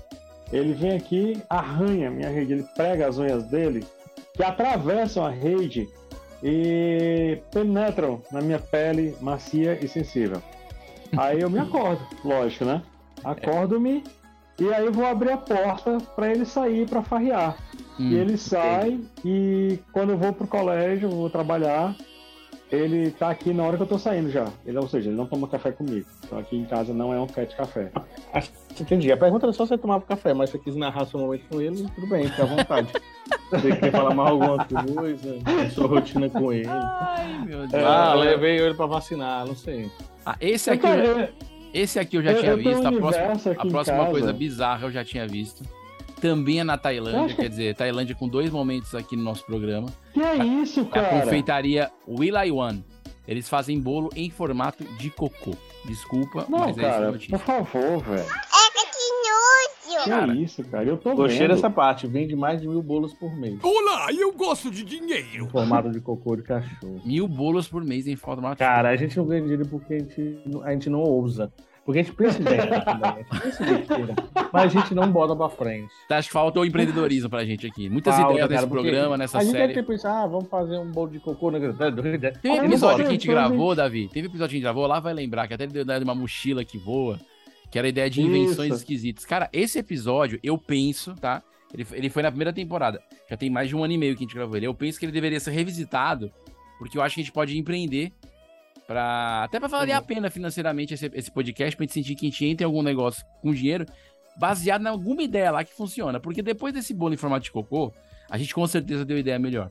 Ele 0.52 0.72
vem 0.74 0.96
aqui, 0.96 1.42
arranha 1.48 2.08
a 2.08 2.10
minha 2.10 2.28
rede, 2.28 2.52
ele 2.54 2.66
prega 2.76 3.08
as 3.08 3.18
unhas 3.18 3.44
dele, 3.44 3.84
que 4.34 4.42
atravessam 4.42 5.24
a 5.24 5.30
rede 5.30 5.88
e 6.42 7.38
penetram 7.52 8.22
na 8.32 8.40
minha 8.40 8.58
pele 8.58 9.14
macia 9.20 9.78
e 9.80 9.88
sensível. 9.88 10.42
Aí 11.16 11.40
eu 11.40 11.50
me 11.50 11.58
acordo, 11.58 12.00
lógico, 12.24 12.64
né? 12.64 12.82
Acordo-me 13.24 14.02
e 14.58 14.72
aí 14.72 14.84
eu 14.86 14.92
vou 14.92 15.06
abrir 15.06 15.32
a 15.32 15.36
porta 15.36 15.98
para 16.14 16.30
ele 16.30 16.44
sair 16.44 16.88
para 16.88 17.02
farrear. 17.02 17.56
Hum, 17.98 18.10
E 18.10 18.14
ele 18.16 18.36
sai 18.36 19.00
e 19.24 19.78
quando 19.92 20.10
eu 20.10 20.18
vou 20.18 20.32
pro 20.32 20.46
colégio, 20.46 21.08
vou 21.08 21.28
trabalhar, 21.30 21.94
ele 22.70 23.10
tá 23.10 23.30
aqui 23.30 23.52
na 23.52 23.64
hora 23.64 23.76
que 23.76 23.82
eu 23.82 23.86
tô 23.86 23.98
saindo 23.98 24.30
já. 24.30 24.46
Ele, 24.64 24.78
ou 24.78 24.88
seja, 24.88 25.08
ele 25.08 25.16
não 25.16 25.26
toma 25.26 25.48
café 25.48 25.72
comigo. 25.72 26.06
Então 26.24 26.38
aqui 26.38 26.56
em 26.56 26.64
casa 26.64 26.92
não 26.94 27.12
é 27.12 27.18
um 27.20 27.26
cat 27.26 27.54
café. 27.56 27.90
Acho 28.32 28.50
que 28.74 28.82
entendi. 28.82 29.10
A 29.10 29.16
pergunta 29.16 29.46
era 29.46 29.52
só 29.52 29.64
se 29.64 29.70
você 29.70 29.78
tomava 29.78 30.04
café, 30.04 30.32
mas 30.32 30.50
se 30.50 30.56
você 30.56 30.62
quis 30.64 30.76
narrar 30.76 31.04
seu 31.06 31.18
momento 31.20 31.44
com 31.50 31.60
ele, 31.60 31.86
tudo 31.94 32.06
bem, 32.08 32.28
fica 32.28 32.42
à 32.44 32.46
vontade. 32.46 32.92
Você 33.50 33.76
quer 33.76 33.90
falar 33.90 34.14
mais 34.14 34.30
alguma 34.30 34.64
coisa, 34.64 35.38
sua 35.74 35.86
rotina 35.88 36.28
com 36.30 36.52
ele. 36.52 36.68
Ai, 36.68 37.44
meu 37.44 37.66
Deus. 37.66 37.84
Ah, 37.84 38.14
levei 38.14 38.58
ele 38.60 38.74
pra 38.74 38.86
vacinar, 38.86 39.44
não 39.44 39.56
sei. 39.56 39.90
Ah, 40.24 40.36
esse 40.40 40.70
aqui, 40.70 40.86
eu, 40.86 40.92
eu- 40.94 41.28
esse 41.72 41.98
aqui 41.98 42.16
eu 42.16 42.22
já 42.22 42.32
Eu- 42.32 42.40
tinha 42.40 42.50
eu 42.52 42.56
visto. 42.58 42.86
A 42.86 42.92
próxima, 42.92 43.52
a 43.58 43.66
próxima 43.66 44.06
coisa 44.06 44.32
bizarra 44.32 44.86
eu 44.86 44.90
já 44.90 45.04
tinha 45.04 45.26
visto. 45.26 45.62
Também 46.20 46.60
é 46.60 46.64
na 46.64 46.76
Tailândia, 46.76 47.34
quer 47.34 47.48
dizer, 47.48 47.74
Tailândia 47.74 48.14
com 48.14 48.28
dois 48.28 48.50
momentos 48.50 48.94
aqui 48.94 49.16
no 49.16 49.22
nosso 49.22 49.44
programa. 49.46 49.88
que 50.12 50.20
é 50.20 50.36
isso, 50.44 50.82
A 50.82 50.84
cara? 50.86 51.20
confeitaria 51.20 51.90
Willaiwan. 52.06 52.80
Eles 53.26 53.48
fazem 53.48 53.80
bolo 53.80 54.10
em 54.16 54.28
formato 54.28 54.84
de 54.98 55.08
cocô. 55.10 55.54
Desculpa, 55.84 56.44
Não, 56.48 56.58
mas 56.58 56.76
é 56.76 56.80
essa 56.80 56.88
a 56.88 56.92
cara, 56.92 57.10
notícia. 57.12 57.38
por 57.38 57.44
favor, 57.46 58.02
velho. 58.02 58.26
Que 59.84 59.96
Que 60.04 60.08
Cara, 60.10 60.32
é 60.32 60.36
isso, 60.36 60.64
cara? 60.64 60.84
Eu 60.84 60.96
tô 60.96 61.14
Gostei 61.14 61.40
vendo. 61.40 61.54
dessa 61.54 61.68
parte, 61.68 62.06
vende 62.06 62.34
mais 62.36 62.60
de 62.60 62.68
mil 62.68 62.82
bolos 62.82 63.12
por 63.14 63.34
mês. 63.36 63.58
Olá, 63.62 64.06
eu 64.12 64.32
gosto 64.32 64.70
de 64.70 64.82
Em 64.82 64.86
dinheiro. 64.86 65.48
formato 65.48 65.90
de 65.90 66.00
cocô 66.00 66.36
de 66.36 66.42
cachorro. 66.42 67.00
Mil 67.04 67.26
bolos 67.26 67.66
por 67.68 67.84
mês 67.84 68.06
em 68.06 68.16
formato 68.16 68.58
Cara, 68.58 68.90
a 68.90 68.96
gente 68.96 69.16
não 69.16 69.26
ganha 69.26 69.40
dinheiro 69.42 69.66
porque 69.66 69.94
a 69.94 69.98
gente, 69.98 70.38
não- 70.46 70.62
a 70.62 70.70
gente 70.72 70.88
não 70.88 71.00
ousa. 71.00 71.52
Porque 71.84 72.00
a 72.00 72.02
gente 72.04 72.14
pensa 72.14 72.38
em 72.38 72.42
ideia 72.42 72.80
também. 72.84 73.10
A 73.10 73.16
gente 73.16 73.40
pensa 73.42 73.62
em 73.64 73.74
besteira, 73.78 74.14
mas 74.52 74.62
a 74.64 74.66
gente 74.68 74.94
não 74.94 75.10
bota 75.10 75.34
pra 75.34 75.48
frente. 75.48 75.90
Acho 76.10 76.28
que 76.28 76.32
falta 76.32 76.60
o 76.60 76.64
empreendedorismo 76.64 77.28
pra 77.28 77.44
gente 77.44 77.66
aqui. 77.66 77.88
Muitas 77.88 78.14
Falta, 78.14 78.32
ideias 78.32 78.48
cara, 78.48 78.60
nesse 78.60 78.72
programa, 78.72 79.16
nessa 79.16 79.38
a 79.38 79.42
gente 79.42 79.52
série. 79.52 79.68
deve 79.68 79.80
ter 79.82 79.86
pensado, 79.86 80.24
ah, 80.24 80.26
vamos 80.26 80.48
fazer 80.48 80.78
um 80.78 80.90
bolo 80.92 81.10
de 81.10 81.18
cocô. 81.18 81.50
Né? 81.50 81.58
Tem 82.40 82.52
um 82.52 82.58
Olha, 82.58 82.66
episódio 82.66 82.98
que 83.04 83.08
a 83.08 83.12
gente 83.12 83.26
gravou, 83.26 83.74
Davi. 83.74 84.08
Teve 84.08 84.28
um 84.28 84.30
episódio 84.30 84.50
que 84.50 84.56
a 84.56 84.58
gente 84.58 84.62
gravou, 84.62 84.86
lá 84.86 85.00
vai 85.00 85.14
lembrar, 85.14 85.48
que 85.48 85.54
até 85.54 85.64
ele 85.64 85.72
deu 85.84 86.02
uma 86.04 86.14
mochila 86.14 86.64
que 86.64 86.78
voa, 86.78 87.18
que 87.70 87.78
era 87.78 87.86
a 87.86 87.90
ideia 87.90 88.10
de 88.10 88.20
invenções 88.20 88.68
Isso. 88.68 88.78
esquisitas. 88.78 89.24
Cara, 89.24 89.48
esse 89.52 89.78
episódio, 89.78 90.40
eu 90.42 90.58
penso, 90.58 91.14
tá? 91.14 91.42
Ele, 91.72 91.86
ele 91.92 92.10
foi 92.10 92.22
na 92.22 92.30
primeira 92.30 92.52
temporada. 92.52 93.00
Já 93.28 93.36
tem 93.36 93.48
mais 93.48 93.68
de 93.68 93.76
um 93.76 93.84
ano 93.84 93.92
e 93.92 93.98
meio 93.98 94.16
que 94.16 94.24
a 94.24 94.26
gente 94.26 94.34
gravou 94.34 94.56
ele. 94.56 94.66
Eu 94.66 94.74
penso 94.74 94.98
que 94.98 95.04
ele 95.04 95.12
deveria 95.12 95.38
ser 95.38 95.52
revisitado, 95.52 96.32
porque 96.78 96.98
eu 96.98 97.02
acho 97.02 97.14
que 97.14 97.20
a 97.20 97.24
gente 97.24 97.32
pode 97.32 97.56
empreender 97.56 98.12
para 98.86 99.44
até 99.44 99.60
pra 99.60 99.68
valer 99.68 99.92
a 99.92 100.02
pena 100.02 100.28
financeiramente 100.28 100.94
esse, 100.94 101.08
esse 101.14 101.30
podcast, 101.30 101.76
pra 101.76 101.84
gente 101.84 101.92
sentir 101.92 102.16
que 102.16 102.26
a 102.26 102.30
gente 102.30 102.44
entra 102.44 102.64
em 102.64 102.66
algum 102.66 102.82
negócio 102.82 103.24
com 103.40 103.54
dinheiro 103.54 103.86
baseado 104.36 104.82
em 104.82 104.88
alguma 104.88 105.22
ideia 105.22 105.52
lá 105.52 105.62
que 105.62 105.72
funciona. 105.72 106.18
Porque 106.18 106.42
depois 106.42 106.74
desse 106.74 106.92
bolo 106.92 107.14
em 107.14 107.16
formato 107.16 107.44
de 107.44 107.52
cocô, 107.52 107.92
a 108.28 108.36
gente 108.36 108.52
com 108.52 108.66
certeza 108.66 109.04
deu 109.04 109.18
ideia 109.18 109.38
melhor. 109.38 109.70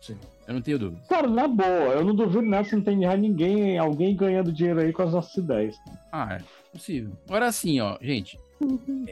Sim. 0.00 0.16
Eu 0.46 0.54
não 0.54 0.60
tenho 0.60 0.78
dúvida. 0.78 1.02
Cara, 1.08 1.26
na 1.26 1.48
boa, 1.48 1.66
eu 1.94 2.04
não 2.04 2.14
duvido 2.14 2.42
nada 2.42 2.64
se 2.64 2.76
não 2.76 2.82
tem 2.82 2.96
ninguém, 3.18 3.78
alguém 3.78 4.14
ganhando 4.14 4.52
dinheiro 4.52 4.80
aí 4.80 4.92
com 4.92 5.02
as 5.02 5.12
nossas 5.12 5.34
ideias. 5.36 5.74
Ah, 6.12 6.34
é 6.40 6.42
possível. 6.72 7.12
Agora 7.26 7.50
sim, 7.50 7.80
ó, 7.80 7.96
gente. 8.00 8.38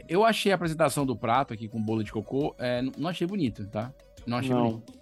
Eu 0.07 0.23
achei 0.23 0.51
a 0.51 0.55
apresentação 0.55 1.05
do 1.05 1.15
prato 1.15 1.53
aqui 1.53 1.67
com 1.67 1.81
bolo 1.81 2.03
de 2.03 2.11
cocô, 2.11 2.55
é, 2.59 2.81
não 2.97 3.09
achei 3.09 3.25
bonito, 3.27 3.65
tá? 3.67 3.91
Não 4.25 4.37
achei 4.37 4.53
Não. 4.53 4.63
bonito. 4.69 4.93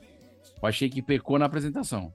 Eu 0.61 0.67
achei 0.67 0.89
que 0.89 1.01
pecou 1.01 1.37
na 1.37 1.45
apresentação. 1.45 2.13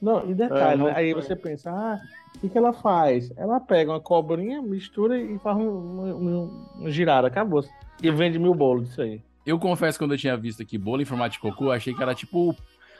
Não, 0.00 0.28
e 0.30 0.34
detalhe, 0.34 0.74
É, 0.74 0.76
não 0.76 0.86
né? 0.86 0.92
aí 0.94 1.14
você 1.14 1.34
pensa, 1.34 1.70
ah, 1.70 1.98
o 2.36 2.40
que, 2.40 2.48
que 2.48 2.58
ela 2.58 2.72
faz? 2.72 3.30
Ela 3.36 3.58
pega 3.60 3.92
uma 3.92 4.00
cobrinha, 4.00 4.60
mistura 4.60 5.18
e 5.18 5.38
faz 5.38 5.56
um, 5.56 5.62
um, 5.62 6.28
um- 6.42 6.66
uma 6.80 6.90
girada, 6.90 7.26
acabou. 7.28 7.64
E 8.02 8.10
vende 8.10 8.38
mil 8.38 8.54
bolos 8.54 8.88
disso 8.88 9.00
aí. 9.02 9.22
Eu 9.46 9.58
confesso, 9.58 9.98
quando 9.98 10.12
eu 10.12 10.18
tinha 10.18 10.36
visto 10.36 10.60
aqui 10.62 10.76
bolo 10.76 11.00
em 11.00 11.04
formato 11.06 11.32
de 11.32 11.38
cocô, 11.38 11.66
eu 11.66 11.72
achei 11.72 11.94
que 11.94 12.02
era 12.02 12.14
tipo 12.14 12.54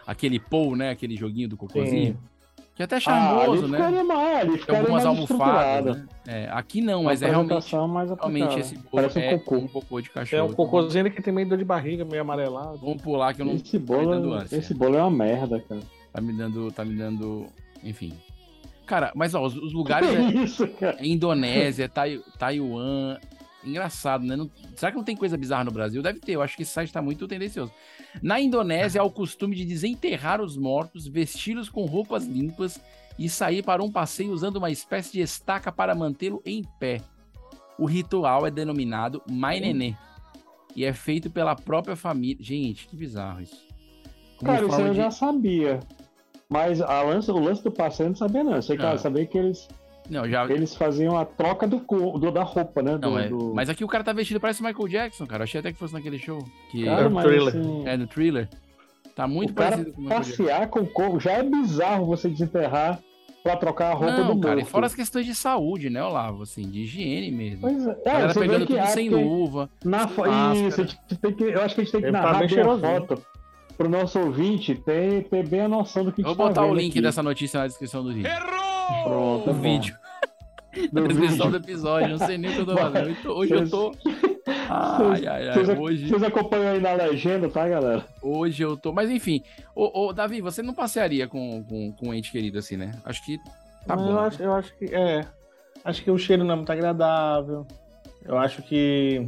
aquele 0.07 0.39
pou, 0.39 0.77
né? 0.77 0.91
Aquele 0.91 1.17
joguinho 1.17 1.49
do 1.49 1.57
cocôzinho. 1.57 2.19
Que 2.75 2.83
é 2.83 2.85
até 2.85 2.97
Ah, 2.97 3.01
charmoso, 3.01 3.53
ali 3.65 3.73
né? 3.73 3.79
ficaria 3.79 4.05
mais, 4.05 4.49
ali 4.49 4.59
ficaria 4.59 4.81
algumas 4.83 5.05
mais 5.05 5.17
almofadas, 5.19 5.97
né? 5.97 6.07
É, 6.27 6.49
aqui 6.53 6.83
não, 6.83 7.05
mas 7.05 7.23
é 7.23 7.27
realmente, 7.31 7.75
mais 7.89 8.11
realmente 8.11 8.61
esse 8.61 8.75
bolo 8.77 8.89
Parece 8.93 9.19
um 9.19 9.23
é 9.23 9.39
cocô. 9.39 9.57
um 9.57 9.67
cocô 9.69 10.01
de 10.03 10.11
cachorro. 10.11 10.41
É 10.41 10.45
um 10.45 10.53
cocôzinho 10.53 11.11
que 11.11 11.23
tem 11.23 11.33
meio 11.33 11.49
dor 11.49 11.57
de 11.57 11.65
barriga, 11.65 12.05
meio 12.05 12.21
amarelado. 12.21 12.77
Vamos 12.77 13.01
pular 13.01 13.33
que 13.33 13.41
eu 13.41 13.47
não 13.47 13.55
Esse 13.55 13.79
tá 13.81 13.97
me 13.97 14.07
dando 14.07 14.29
bolo, 14.29 14.35
ânsia. 14.35 14.57
esse 14.59 14.75
bolo 14.75 14.95
é 14.95 15.01
uma 15.01 15.11
merda, 15.11 15.59
cara. 15.67 15.81
Tá 16.13 16.21
me 16.21 16.35
dando, 16.35 16.71
tá 16.71 16.85
me 16.85 16.95
dando, 16.97 17.47
enfim. 17.83 18.13
Cara, 18.85 19.11
mas 19.17 19.35
ó, 19.35 19.43
os, 19.43 19.57
os 19.57 19.73
lugares 19.73 20.11
Que 20.11 20.17
é, 20.17 20.43
isso, 20.45 20.69
cara? 20.69 20.97
é 21.01 21.07
Indonésia, 21.07 21.89
Tai, 21.89 22.21
Taiwan, 22.39 23.17
engraçado, 23.65 24.25
né? 24.25 24.37
Não- 24.37 24.51
será 24.75 24.93
que 24.93 24.99
não 24.99 25.05
tem 25.05 25.17
coisa 25.17 25.37
bizarra 25.39 25.65
no 25.65 25.71
Brasil? 25.71 26.03
Deve 26.03 26.21
ter, 26.21 26.33
eu 26.33 26.43
acho 26.43 26.55
que 26.57 26.63
esse 26.63 26.73
site 26.73 26.93
tá 26.93 27.01
muito 27.01 27.27
tendencioso. 27.27 27.73
Na 28.23 28.41
Indonésia 28.41 29.01
há 29.01 29.05
o 29.05 29.11
costume 29.11 29.55
de 29.55 29.65
desenterrar 29.65 30.41
os 30.41 30.57
mortos, 30.57 31.07
vesti-los 31.07 31.69
com 31.69 31.85
roupas 31.85 32.25
limpas 32.27 32.81
e 33.19 33.29
sair 33.29 33.63
para 33.63 33.83
um 33.83 33.91
passeio 33.91 34.33
usando 34.33 34.57
uma 34.57 34.71
espécie 34.71 35.13
de 35.13 35.21
estaca 35.21 35.71
para 35.73 35.95
mantê-lo 35.95 36.43
em 36.45 36.63
pé. 36.79 37.01
O 37.79 37.85
ritual 37.87 38.47
é 38.47 38.51
denominado 38.51 39.23
Mainené 39.31 39.97
e 40.75 40.85
é 40.85 40.93
feito 40.93 41.31
pela 41.31 41.55
própria 41.55 41.97
família. 41.97 42.43
Gente, 42.43 42.87
que 42.89 42.97
bizarro 42.97 43.43
isso. 43.43 43.67
Como 44.39 44.51
Cara, 44.53 44.67
isso 44.67 44.81
eu 44.81 44.91
de- 44.91 44.97
já 44.97 45.11
sabia. 45.11 45.81
Mas 46.49 46.81
a 46.81 47.03
lance, 47.03 47.31
o 47.31 47.39
lance 47.39 47.63
do 47.65 47.71
passeio 47.73 48.07
eu 48.07 48.11
não 48.11 48.17
sabia, 48.17 48.45
não. 48.45 48.55
Eu 48.55 48.63
sei 48.63 48.77
que 48.77 48.85
Ah. 48.85 48.93
eu 48.93 48.99
sabia 48.99 49.27
que 49.27 49.37
eles 49.37 49.67
Não, 50.09 50.29
já. 50.29 50.45
Eles 50.51 50.75
faziam 50.75 51.17
a 51.19 51.25
troca 51.25 51.67
do, 51.67 51.79
do- 52.19 52.31
da 52.31 52.43
roupa, 52.43 52.83
né? 52.83 52.93
Não, 53.01 53.13
do, 53.13 53.19
é- 53.19 53.29
do- 53.29 53.53
Mas 53.55 53.69
aqui 53.69 53.85
o 53.85 53.89
cara 53.89 54.05
tá 54.05 54.13
vestido 54.13 54.39
parece 54.41 54.61
o 54.63 54.65
Michael 54.65 54.89
Jackson, 54.89 55.27
cara. 55.27 55.43
Eu 55.43 55.45
achei 55.45 55.61
até 55.61 55.73
que 55.73 55.79
fosse 55.79 55.95
naquele 55.95 56.19
show. 56.19 56.39
Que... 56.71 56.85
Cara, 56.85 57.09
mas, 57.11 57.25
Thriller. 57.25 57.49
assim, 57.49 57.83
É, 57.87 57.97
no 57.97 58.07
thriller. 58.07 58.49
Tá 59.15 59.27
muito 59.27 59.51
o 59.51 59.55
cara 59.55 59.71
parecido 59.71 59.93
com 59.95 60.01
o 60.01 60.05
Michael 60.05 60.23
Jackson. 60.23 60.43
passear 60.45 60.69
com 60.69 60.81
o 60.81 60.87
corpo 60.87 61.19
já 61.21 61.33
é 61.33 61.43
bizarro 61.43 62.07
você 62.07 62.29
desenterrar 62.29 63.01
pra 63.43 63.57
trocar 63.57 63.93
a 63.93 63.95
roupa 63.95 64.13
Não, 64.19 64.35
do 64.35 64.41
cara, 64.41 64.55
e 64.55 64.59
morto. 64.59 64.71
fora 64.71 64.87
as 64.87 64.95
questões 64.95 65.25
de 65.25 65.35
saúde, 65.35 65.89
né, 65.89 66.03
Olavo? 66.03 66.43
Assim, 66.43 66.69
de 66.69 66.81
higiene 66.81 67.31
mesmo. 67.31 67.61
Pois 67.63 67.87
é, 67.87 67.97
galera 68.05 68.33
você 68.35 68.41
pegando 68.41 68.67
que 68.67 68.75
tudo 68.75 68.87
sem 68.89 69.09
que- 69.09 69.15
luva. 69.15 69.71
Na 69.85 70.07
fo... 70.09 70.23
Isso, 70.67 70.81
a 70.81 70.85
gente 70.85 70.99
tem 71.21 71.33
que, 71.33 71.45
eu 71.45 71.63
acho 71.63 71.75
que 71.75 71.81
a 71.81 71.85
gente 71.85 71.93
tem 71.93 72.01
que 72.03 72.07
tá 72.07 72.13
narrar 72.13 72.39
bem 72.47 72.61
a 72.61 72.79
foto 72.79 73.23
pro 73.79 73.89
nosso 73.89 74.19
ouvinte 74.19 74.75
ter, 74.75 75.25
ter 75.29 75.47
bem 75.49 75.61
a 75.61 75.69
noção 75.69 76.05
do 76.05 76.11
que 76.13 76.23
Eu 76.23 76.31
a 76.31 76.33
vou 76.35 76.47
gente 76.47 76.55
tá 76.55 76.61
botar 76.63 76.73
o 76.73 76.75
link 76.77 76.91
aqui. 76.91 77.01
dessa 77.01 77.23
notícia 77.23 77.61
na 77.61 77.67
descrição 77.69 78.03
do 78.03 78.13
vídeo. 78.13 78.29
Pronto, 79.05 79.47
bom. 79.53 79.61
vídeo. 79.61 79.97
Na 80.93 81.01
Do 81.01 81.09
descrição 81.09 81.51
do 81.51 81.57
episódio. 81.57 82.09
Não 82.19 82.19
sei 82.27 82.37
nem 82.37 82.51
o 82.51 82.55
que 82.55 82.61
eu 82.61 82.67
tô 82.67 82.77
fazendo. 82.77 83.09
Eu 83.09 83.17
tô- 83.23 83.33
Hoje 83.39 83.53
eu 83.55 83.71
tô. 83.71 83.95
Ai, 84.69 85.27
ai, 85.27 85.49
ai. 85.49 85.55
Vocês, 85.55 85.79
Hoje, 85.79 86.09
vocês 86.09 86.23
acompanham 86.23 86.73
aí 86.73 86.81
na 86.81 86.93
legenda, 86.93 87.49
tá, 87.49 87.67
galera? 87.67 88.05
hoje 88.23 88.63
eu 88.63 88.77
tô. 88.77 88.93
Mas 88.93 89.09
enfim. 89.11 89.43
Ô, 89.75 90.07
ô, 90.09 90.13
Davi, 90.13 90.41
você 90.43 90.63
não 90.63 90.75
passearia 90.75 91.27
com, 91.27 91.65
com, 91.65 91.93
com 91.93 92.09
um 92.09 92.15
ente 92.15 92.31
querido 92.31 92.59
assim, 92.59 92.77
né? 92.77 92.93
Acho 93.05 93.25
que 93.25 93.39
tá 93.87 93.97
Mas 93.97 94.01
bom. 94.03 94.11
Eu 94.11 94.19
acho, 94.21 94.43
eu 94.43 94.53
acho 94.53 94.77
que 94.77 94.85
é. 94.95 95.25
Acho 95.85 96.03
que 96.03 96.11
o 96.11 96.19
cheiro 96.19 96.45
não 96.45 96.53
é 96.53 96.57
muito 96.57 96.71
agradável. 96.73 97.67
Eu 98.25 98.37
acho 98.37 98.61
que 98.63 99.27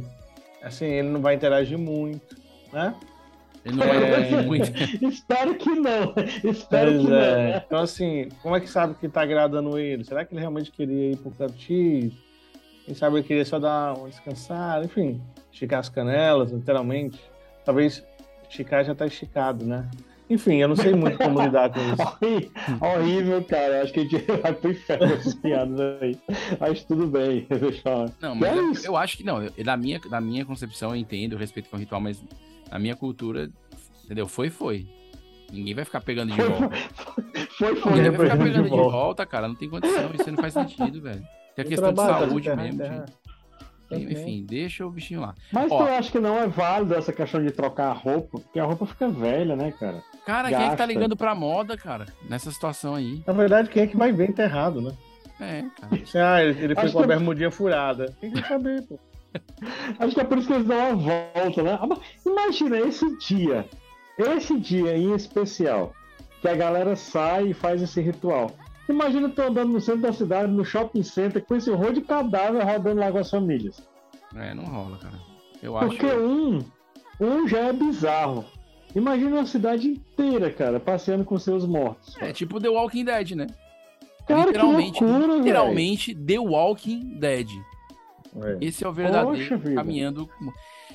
assim, 0.61 0.85
ele 0.85 1.07
não 1.09 1.21
vai 1.21 1.33
interagir 1.35 1.79
muito, 1.79 2.35
né? 2.71 2.93
Ele 3.65 3.75
não 3.75 3.85
vai 3.87 4.33
É. 4.33 4.41
muito. 4.43 4.71
Espero 5.05 5.55
que 5.55 5.69
não. 5.69 6.13
Espero 6.43 6.91
Pois 6.91 7.01
que 7.05 7.09
não. 7.11 7.17
é. 7.17 7.35
né? 7.53 7.63
Então, 7.65 7.79
assim, 7.79 8.29
como 8.41 8.55
é 8.55 8.59
que 8.59 8.69
sabe 8.69 8.95
que 8.95 9.07
tá 9.09 9.21
agradando 9.21 9.77
ele? 9.77 10.03
Será 10.03 10.23
que 10.25 10.33
ele 10.33 10.39
realmente 10.39 10.71
queria 10.71 11.11
ir 11.11 11.17
pro 11.17 11.31
canto 11.31 11.57
X? 11.59 12.11
Quem 12.85 12.95
sabe 12.95 13.17
ele 13.17 13.23
queria 13.27 13.45
só 13.45 13.59
dar 13.59 13.93
uma 13.97 14.09
descansada, 14.09 14.85
enfim, 14.85 15.21
esticar 15.51 15.79
as 15.79 15.89
canelas, 15.89 16.51
literalmente. 16.51 17.19
Talvez 17.65 18.03
esticar 18.49 18.83
já 18.83 18.95
tá 18.95 19.05
esticado, 19.05 19.63
né? 19.65 19.87
Enfim, 20.27 20.57
eu 20.57 20.67
não 20.67 20.75
sei 20.75 20.93
muito 20.93 21.17
como 21.17 21.41
lidar 21.41 21.71
com 21.71 21.79
isso. 21.79 22.79
Horrível, 22.81 23.43
cara. 23.43 23.81
Acho 23.81 23.93
que 23.93 23.99
a 23.99 24.03
gente 24.03 24.25
vai 24.41 24.53
pro 24.53 24.71
inferno 24.71 25.05
essas 25.13 25.33
piadas 25.35 26.01
aí. 26.01 26.17
Mas 26.59 26.83
tudo 26.83 27.07
bem, 27.07 27.41
pessoal. 27.49 28.09
Não, 28.21 28.35
mas 28.35 28.49
É 28.55 28.59
eu, 28.59 28.73
eu 28.93 28.97
acho 28.97 29.17
que 29.17 29.23
não. 29.23 29.41
eu- 29.43 29.51
na, 29.65 29.75
minha, 29.75 29.99
na 30.09 30.21
minha 30.21 30.45
concepção, 30.45 30.91
eu 30.91 30.95
entendo, 30.95 31.33
eu 31.33 31.39
respeito 31.39 31.67
que 31.69 31.75
é 31.75 31.77
um 31.77 31.79
ritual, 31.79 31.99
mas 32.01 32.23
na 32.71 32.79
minha 32.79 32.95
cultura, 32.95 33.49
entendeu? 34.05 34.27
Foi, 34.27 34.49
foi. 34.49 34.87
Ninguém 35.51 35.73
vai 35.73 35.83
ficar 35.85 36.01
pegando 36.01 36.31
de 36.33 36.41
volta. 36.41 36.69
Foi, 37.57 37.75
foi. 37.75 37.91
Ninguém 37.93 38.11
vai 38.11 38.25
ficar 38.27 38.37
de 38.37 38.43
pegando 38.43 38.63
de 38.63 38.69
volta. 38.69 38.91
volta, 38.91 39.25
cara. 39.25 39.47
Não 39.47 39.55
tem 39.55 39.69
condição. 39.69 40.11
Isso 40.13 40.31
não 40.31 40.37
faz 40.37 40.53
sentido, 40.53 41.01
velho. 41.01 41.21
Tem 41.55 41.63
a 41.63 41.65
Eu 41.65 41.69
questão 41.69 41.91
de 41.93 41.99
saúde 42.01 42.45
terra, 42.49 42.63
mesmo. 42.63 42.83
gente. 42.83 44.13
Enfim, 44.13 44.45
deixa 44.47 44.85
o 44.85 44.91
bichinho 44.91 45.21
lá. 45.21 45.33
Mas 45.51 45.71
Ó. 45.71 45.81
eu 45.87 45.93
acho 45.95 46.11
que 46.11 46.19
não 46.19 46.37
é 46.37 46.47
válido 46.47 46.93
essa 46.93 47.11
questão 47.11 47.43
de 47.43 47.49
trocar 47.49 47.87
a 47.89 47.93
roupa, 47.93 48.39
porque 48.39 48.59
a 48.59 48.63
roupa 48.63 48.85
fica 48.85 49.09
velha, 49.09 49.55
né, 49.55 49.71
cara? 49.71 50.03
Cara, 50.27 50.49
quem 50.49 50.57
é 50.57 50.59
que 50.59 50.65
tá 50.65 50.75
Gasta. 50.75 50.85
ligando 50.85 51.17
pra 51.17 51.33
moda, 51.33 51.75
cara? 51.75 52.05
Nessa 52.29 52.51
situação 52.51 52.93
aí. 52.93 53.23
Na 53.25 53.33
verdade, 53.33 53.67
quem 53.69 53.81
é 53.81 53.87
que 53.87 53.97
vai 53.97 54.11
ver 54.11 54.29
enterrado, 54.29 54.79
né? 54.79 54.91
É, 55.41 55.63
cara. 55.81 56.33
Ah, 56.35 56.43
ele, 56.43 56.63
ele 56.65 56.75
foi 56.75 56.91
com 56.91 56.99
a 56.99 57.07
bermudinha 57.07 57.49
furada. 57.49 58.15
Tem 58.21 58.29
que 58.31 58.47
saber, 58.47 58.83
pô. 58.83 58.99
Acho 59.99 60.15
que 60.15 60.21
é 60.21 60.23
por 60.23 60.37
isso 60.37 60.47
que 60.47 60.53
eles 60.53 60.67
dão 60.67 60.77
uma 60.77 60.95
volta, 60.95 61.63
né? 61.63 61.79
Ah, 61.81 61.97
Imagina 62.25 62.79
esse 62.79 63.17
dia, 63.17 63.65
esse 64.17 64.57
dia 64.59 64.97
em 64.97 65.13
especial, 65.13 65.93
que 66.41 66.47
a 66.47 66.55
galera 66.55 66.95
sai 66.95 67.49
e 67.49 67.53
faz 67.53 67.81
esse 67.81 68.01
ritual. 68.01 68.51
Imagina 68.87 69.29
tô 69.29 69.43
andando 69.43 69.71
no 69.71 69.79
centro 69.81 70.01
da 70.01 70.13
cidade, 70.13 70.51
no 70.51 70.65
shopping 70.65 71.03
center, 71.03 71.45
com 71.45 71.55
esse 71.55 71.69
horror 71.69 71.93
de 71.93 72.01
cadáver 72.01 72.63
rodando 72.63 72.99
lá 72.99 73.11
com 73.11 73.19
as 73.19 73.29
famílias. 73.29 73.87
É, 74.35 74.53
não 74.53 74.63
rola, 74.63 74.97
cara. 74.97 75.19
Eu 75.61 75.77
acho. 75.77 75.89
Porque 75.89 76.07
um, 76.07 76.59
um 77.19 77.47
já 77.47 77.59
é 77.59 77.73
bizarro. 77.73 78.45
Imagina 78.95 79.35
uma 79.35 79.45
cidade 79.45 79.87
inteira, 79.87 80.51
cara, 80.51 80.79
passeando 80.79 81.23
com 81.23 81.37
seus 81.37 81.65
mortos. 81.65 82.15
É 82.19 82.33
tipo 82.33 82.59
The 82.59 82.69
Walking 82.69 83.05
Dead, 83.05 83.31
né? 83.31 83.47
Cara, 84.27 84.45
literalmente, 84.45 84.97
que 84.99 85.05
loucura, 85.05 85.35
literalmente 85.35 86.15
The 86.15 86.39
Walking 86.39 87.19
Dead. 87.19 87.47
Esse 88.61 88.83
é 88.83 88.87
o 88.87 88.93
verdadeiro 88.93 89.37
Poxa 89.37 89.57
vida. 89.57 89.75
caminhando. 89.75 90.29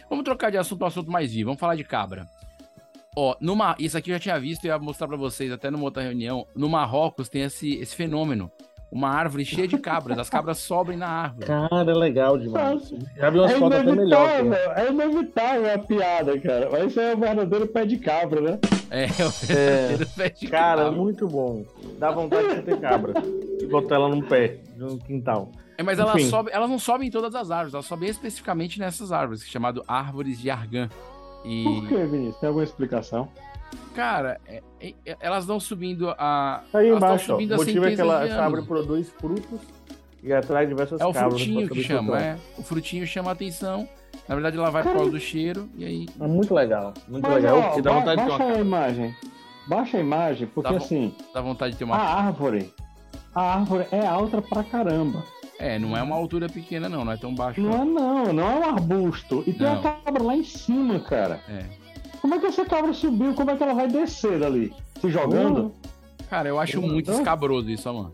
Vamos 0.09 0.25
trocar 0.25 0.51
de 0.51 0.57
assunto 0.59 0.79
para 0.79 0.87
um 0.87 0.88
assunto 0.88 1.11
mais 1.11 1.33
vivo. 1.33 1.49
Vamos 1.49 1.61
falar 1.61 1.75
de 1.77 1.85
cabra. 1.85 2.27
Ó, 3.16 3.37
numa, 3.40 3.77
isso 3.79 3.97
aqui 3.97 4.11
eu 4.11 4.14
já 4.14 4.20
tinha 4.20 4.40
visto 4.40 4.64
e 4.64 4.66
ia 4.68 4.79
mostrar 4.79 5.07
para 5.07 5.16
vocês 5.16 5.51
até 5.53 5.70
numa 5.70 5.85
outra 5.85 6.03
reunião. 6.03 6.47
No 6.55 6.68
Marrocos 6.68 7.29
tem 7.29 7.42
esse, 7.42 7.75
esse 7.77 7.94
fenômeno. 7.94 8.51
Uma 8.90 9.09
árvore 9.09 9.44
cheia 9.44 9.66
de 9.66 9.77
cabras. 9.79 10.18
As 10.18 10.31
cabras 10.31 10.59
sobem 10.59 10.97
na 10.97 11.09
árvore. 11.09 11.47
Cara, 11.47 11.90
é 11.90 11.94
legal 11.94 12.38
demais. 12.38 12.92
Já 13.16 13.29
vi 13.31 13.38
umas 13.40 13.51
É 13.51 13.59
fotos 13.59 13.79
até 13.81 13.92
melhor. 13.92 14.40
inevitável, 14.40 14.73
é 14.77 14.88
inevitável 14.90 15.75
a 15.75 15.79
piada, 15.79 16.40
cara. 16.40 16.68
Mas 16.70 16.85
isso 16.90 17.01
é 17.01 17.14
o 17.14 17.18
verdadeiro 17.18 17.66
pé 17.66 17.85
de 17.87 17.97
cabra, 17.99 18.40
né? 18.40 18.59
É, 18.90 19.07
o 19.07 19.53
É. 19.53 19.88
verdadeiro 19.88 20.07
pé 20.16 20.29
de 20.31 20.47
Cara, 20.47 20.85
cabra. 20.85 20.92
muito 20.92 21.27
bom. 21.27 21.64
Dá 21.99 22.12
vontade 22.12 22.55
de 22.55 22.62
ter 22.62 22.79
cabra. 22.81 23.14
E 23.61 23.66
botar 23.66 23.97
ela 23.97 24.09
num 24.09 24.23
pé, 24.23 24.59
no 24.77 24.97
quintal. 24.99 25.51
É, 25.77 25.83
mas 25.83 25.99
elas, 25.99 26.15
Enfim. 26.17 26.29
sobem, 26.31 26.55
elas 26.55 26.71
não 26.71 26.79
sobem 26.79 27.09
em 27.09 27.11
todas 27.11 27.35
as 27.35 27.51
árvores, 27.51 27.75
elas 27.75 27.87
sobem 27.87 28.09
especificamente 28.09 28.79
nessas 28.79 29.11
árvores, 29.13 29.45
chamado 29.47 29.83
árvores 29.89 30.39
de 30.39 30.51
argan. 30.51 30.89
E, 31.45 31.65
Por 31.65 31.89
que, 31.89 31.97
Vinícius? 32.07 32.37
Tem 32.39 32.47
alguma 32.49 32.65
explicação? 32.65 33.29
cara, 33.95 34.41
é- 34.47 34.63
é- 35.05 35.17
elas 35.21 35.47
não 35.47 35.59
subindo 35.61 36.11
a. 36.11 36.63
Tá 36.73 36.79
aí 36.79 36.89
embaixo, 36.91 37.33
ó. 37.33 37.37
O 37.39 37.53
a 37.53 37.57
motivo 37.57 37.87
é 37.87 37.95
que 37.95 38.01
ela, 38.01 38.25
de 38.25 38.31
essa 38.33 38.43
árvore 38.43 38.63
produz 38.63 39.09
frutos 39.11 39.61
e 40.23 40.33
atrai 40.33 40.67
diversas 40.67 41.01
É 41.01 41.07
o 41.07 41.13
frutinho 41.13 41.69
que 41.69 41.83
chama, 41.83 42.21
é. 42.21 42.37
O 42.57 42.63
frutinho 42.63 43.07
chama 43.07 43.31
a 43.31 43.33
atenção. 43.33 43.89
Na 44.29 44.35
verdade, 44.35 44.57
ela 44.57 44.71
vai 44.71 44.83
por 44.83 44.93
causa 44.93 45.11
do 45.11 45.21
cheiro 45.21 45.69
e 45.77 45.85
aí. 45.85 46.07
É 46.21 46.27
muito 46.27 46.55
legal. 46.55 46.95
Muito 47.09 47.25
Mas, 47.29 47.35
legal. 47.43 47.59
ó, 47.77 47.81
dá 47.81 47.91
ba- 47.93 47.99
vontade 47.99 48.23
de 48.23 48.29
baixa 48.29 48.45
uma 48.45 48.55
a 48.55 48.61
imagem. 48.61 49.15
Baixa 49.67 49.97
a 49.97 50.01
imagem, 50.01 50.47
porque 50.47 50.71
Dá 50.71 50.77
assim, 50.79 51.15
Dá 51.35 51.41
vontade 51.41 51.73
de 51.73 51.79
ter 51.79 51.85
a 51.85 51.87
uma. 51.89 51.97
árvore, 51.97 52.73
a 53.35 53.55
árvore 53.55 53.87
é 53.91 54.07
alta 54.07 54.41
pra 54.41 54.63
caramba. 54.63 55.23
É, 55.59 55.79
não 55.79 55.97
é 55.97 56.03
uma 56.03 56.17
altura 56.17 56.49
pequena, 56.49 56.88
não, 56.88 57.05
não 57.05 57.12
é 57.12 57.17
tão 57.17 57.35
baixo. 57.35 57.61
Não 57.61 57.85
Não. 57.85 58.23
é 58.23 58.25
não, 58.27 58.33
não 58.33 58.49
é 58.51 58.59
um 58.59 58.64
arbusto. 58.64 59.43
E 59.47 59.53
tem 59.53 59.67
Não. 59.67 59.79
a 59.79 59.83
cabra 59.83 60.23
lá 60.23 60.35
em 60.37 60.45
cima, 60.45 60.99
cara. 61.01 61.40
É. 61.49 61.64
Como 62.21 62.35
é 62.35 62.38
que 62.38 62.47
essa 62.47 62.64
cabra 62.64 62.93
subiu? 62.93 63.35
Como 63.35 63.51
é 63.51 63.57
que 63.57 63.62
ela 63.62 63.75
vai 63.75 63.87
descer 63.87 64.38
dali? 64.40 64.73
Se 65.01 65.09
jogando? 65.11 65.73
Cara, 66.29 66.49
eu 66.49 66.59
acho 66.59 66.81
muito 66.83 67.11
escabroso 67.12 67.71
isso, 67.71 67.88
ó, 67.88 67.93
mano. 67.93 68.11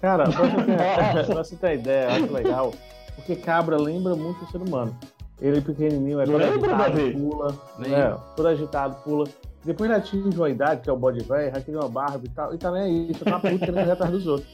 Cara, 0.00 0.24
pra 0.30 0.42
você, 0.48 0.64
ter, 0.64 1.26
pra 1.26 1.34
você 1.44 1.56
ter 1.56 1.74
ideia, 1.78 2.04
eu 2.04 2.24
acho 2.24 2.32
legal. 2.32 2.74
Porque 3.16 3.34
cabra 3.36 3.76
lembra 3.76 4.14
muito 4.14 4.44
o 4.44 4.50
ser 4.50 4.58
humano. 4.58 4.96
Ele 5.40 5.60
pequenininho, 5.60 6.20
é 6.20 6.24
todo 6.24 6.36
agitado, 6.42 6.76
Davi? 6.76 7.12
pula. 7.12 7.54
É, 7.84 8.16
todo 8.36 8.48
agitado, 8.48 8.96
pula. 9.02 9.26
Depois 9.64 9.90
ele 9.90 9.98
atinge 9.98 10.36
uma 10.36 10.48
idade, 10.50 10.82
que 10.82 10.90
é 10.90 10.92
o 10.92 10.96
bode 10.96 11.22
velho, 11.24 11.52
já 11.54 11.60
cria 11.60 11.78
uma 11.80 11.88
barba 11.88 12.20
e 12.24 12.28
tal. 12.28 12.54
E 12.54 12.58
tá 12.58 12.70
nem 12.70 12.82
aí, 12.82 13.14
só 13.14 13.24
tá 13.24 13.38
puto 13.40 13.58
querendo 13.58 13.90
atrás 13.90 14.12
dos 14.12 14.26
outros. 14.26 14.48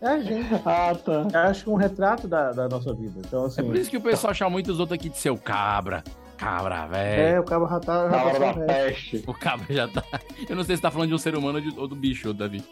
É 0.00 0.08
a 0.08 0.20
gente. 0.20 0.48
Ah, 0.64 0.94
tá. 0.94 1.26
Eu 1.32 1.40
acho 1.50 1.64
que 1.64 1.70
é 1.70 1.72
um 1.72 1.76
retrato 1.76 2.28
da, 2.28 2.52
da 2.52 2.68
nossa 2.68 2.92
vida. 2.94 3.14
Então, 3.24 3.44
assim. 3.46 3.60
É 3.60 3.64
por 3.64 3.76
isso 3.76 3.90
que 3.90 3.96
o 3.96 4.00
pessoal 4.00 4.34
chama 4.34 4.50
muitos 4.50 4.78
outros 4.80 4.94
aqui 4.98 5.08
de 5.08 5.16
seu 5.18 5.36
cabra. 5.36 6.02
Cabra, 6.36 6.86
É, 6.92 7.16
velho. 7.32 7.40
o 7.40 7.44
cabra 7.44 7.68
já 7.68 7.80
tá. 7.80 8.04
Já 8.04 8.10
Cabra 8.10 8.40
passou 8.40 8.54
da 8.66 8.66
peste. 8.74 9.24
O 9.26 9.32
cabra 9.34 9.66
já 9.74 9.88
tá. 9.88 10.02
Eu 10.48 10.54
não 10.56 10.64
sei 10.64 10.76
se 10.76 10.82
tá 10.82 10.90
falando 10.90 11.08
de 11.08 11.14
um 11.14 11.18
ser 11.18 11.34
humano 11.34 11.58
ou, 11.58 11.64
de- 11.64 11.80
ou 11.80 11.88
do 11.88 11.96
bicho, 11.96 12.34
Davi. 12.34 12.62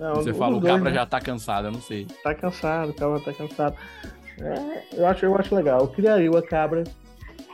Não, 0.00 0.14
Você 0.16 0.30
um 0.30 0.34
fala, 0.34 0.56
o 0.56 0.60
dois, 0.60 0.72
cabra 0.72 0.90
né? 0.90 0.96
já 0.96 1.04
tá 1.06 1.20
cansado, 1.20 1.66
eu 1.68 1.72
não 1.72 1.80
sei. 1.82 2.06
Tá 2.22 2.34
cansado, 2.34 2.90
o 2.90 2.94
cabra 2.94 3.20
tá 3.20 3.32
cansado. 3.34 3.76
É, 4.40 4.82
eu, 4.94 5.06
acho, 5.06 5.26
eu 5.26 5.36
acho 5.38 5.54
legal. 5.54 5.80
Eu 5.80 5.88
criaria 5.88 6.30
uma 6.30 6.42
cabra 6.42 6.82
se 6.84 6.92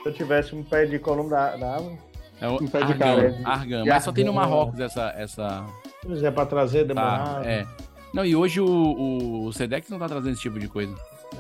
eu 0.07 0.12
tivesse 0.14 0.55
um 0.55 0.62
pé 0.62 0.87
de 0.87 0.99
coluna 1.01 1.29
da, 1.31 1.57
da 1.57 1.75
árvore. 1.75 1.99
É 2.40 2.49
o 2.49 2.55
Um 2.55 2.68
pé 2.68 2.79
de 2.79 2.92
Argan, 2.92 2.99
cabra. 2.99 3.40
Argan. 3.44 3.85
Mas 3.87 4.05
só 4.05 4.12
tem 4.12 4.25
no 4.25 4.31
Argan. 4.31 4.40
Marrocos 4.40 4.81
essa. 4.81 5.12
essa... 5.16 5.66
Pois 6.03 6.23
é, 6.23 6.31
pra 6.31 6.46
trazer, 6.46 6.87
Tá, 6.87 6.94
demorar. 6.94 7.46
é. 7.46 7.66
Não, 8.12 8.25
e 8.25 8.35
hoje 8.35 8.61
o, 8.61 8.66
o, 8.66 9.44
o 9.46 9.53
Sedex 9.53 9.88
não 9.88 9.99
tá 9.99 10.09
trazendo 10.09 10.33
esse 10.33 10.42
tipo 10.42 10.59
de 10.59 10.68
coisa. 10.68 10.94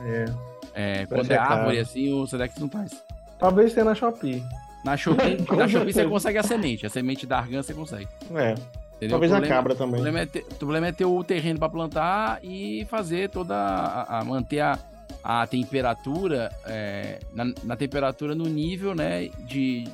É. 0.04 0.24
É, 0.72 1.06
quando 1.06 1.30
é 1.30 1.36
caro. 1.36 1.52
árvore 1.54 1.78
assim, 1.80 2.12
o 2.12 2.26
Sedex 2.26 2.56
não 2.58 2.68
traz. 2.68 3.02
Talvez 3.38 3.72
tenha 3.74 3.84
na 3.86 3.94
Shopee. 3.94 4.42
Na 4.84 4.96
Shopee, 4.96 5.36
na 5.56 5.66
Shopee 5.68 5.92
você 5.92 6.06
consegue 6.06 6.38
a 6.38 6.42
semente. 6.42 6.86
A 6.86 6.90
semente 6.90 7.26
da 7.26 7.38
Argan 7.38 7.62
você 7.62 7.74
consegue. 7.74 8.08
É. 8.34 8.54
Entendeu? 8.96 9.10
Talvez 9.18 9.32
O 9.32 9.34
a 9.34 9.38
problema- 9.38 9.48
cabra 9.48 9.72
O 9.72 9.76
também. 9.76 9.94
problema, 9.94 10.20
é 10.20 10.26
ter, 10.26 10.40
o 10.40 10.54
problema 10.56 10.86
é 10.86 10.92
ter 10.92 11.04
o 11.06 11.24
terreno 11.24 11.58
para 11.58 11.68
plantar 11.68 12.38
e 12.44 12.86
fazer 12.88 13.30
toda. 13.30 13.54
a, 13.56 14.20
a- 14.20 14.24
manter 14.24 14.60
a, 14.60 14.78
a 15.24 15.46
temperatura 15.46 16.50
é, 16.66 17.18
na, 17.32 17.52
na 17.64 17.76
temperatura 17.76 18.34
no 18.34 18.44
nível 18.44 18.94
né, 18.94 19.28
de 19.40 19.84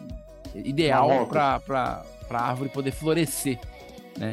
ideal 0.54 1.26
para 1.26 2.02
a 2.30 2.42
árvore 2.48 2.68
poder 2.68 2.90
florescer. 2.92 3.58
Né? 4.18 4.32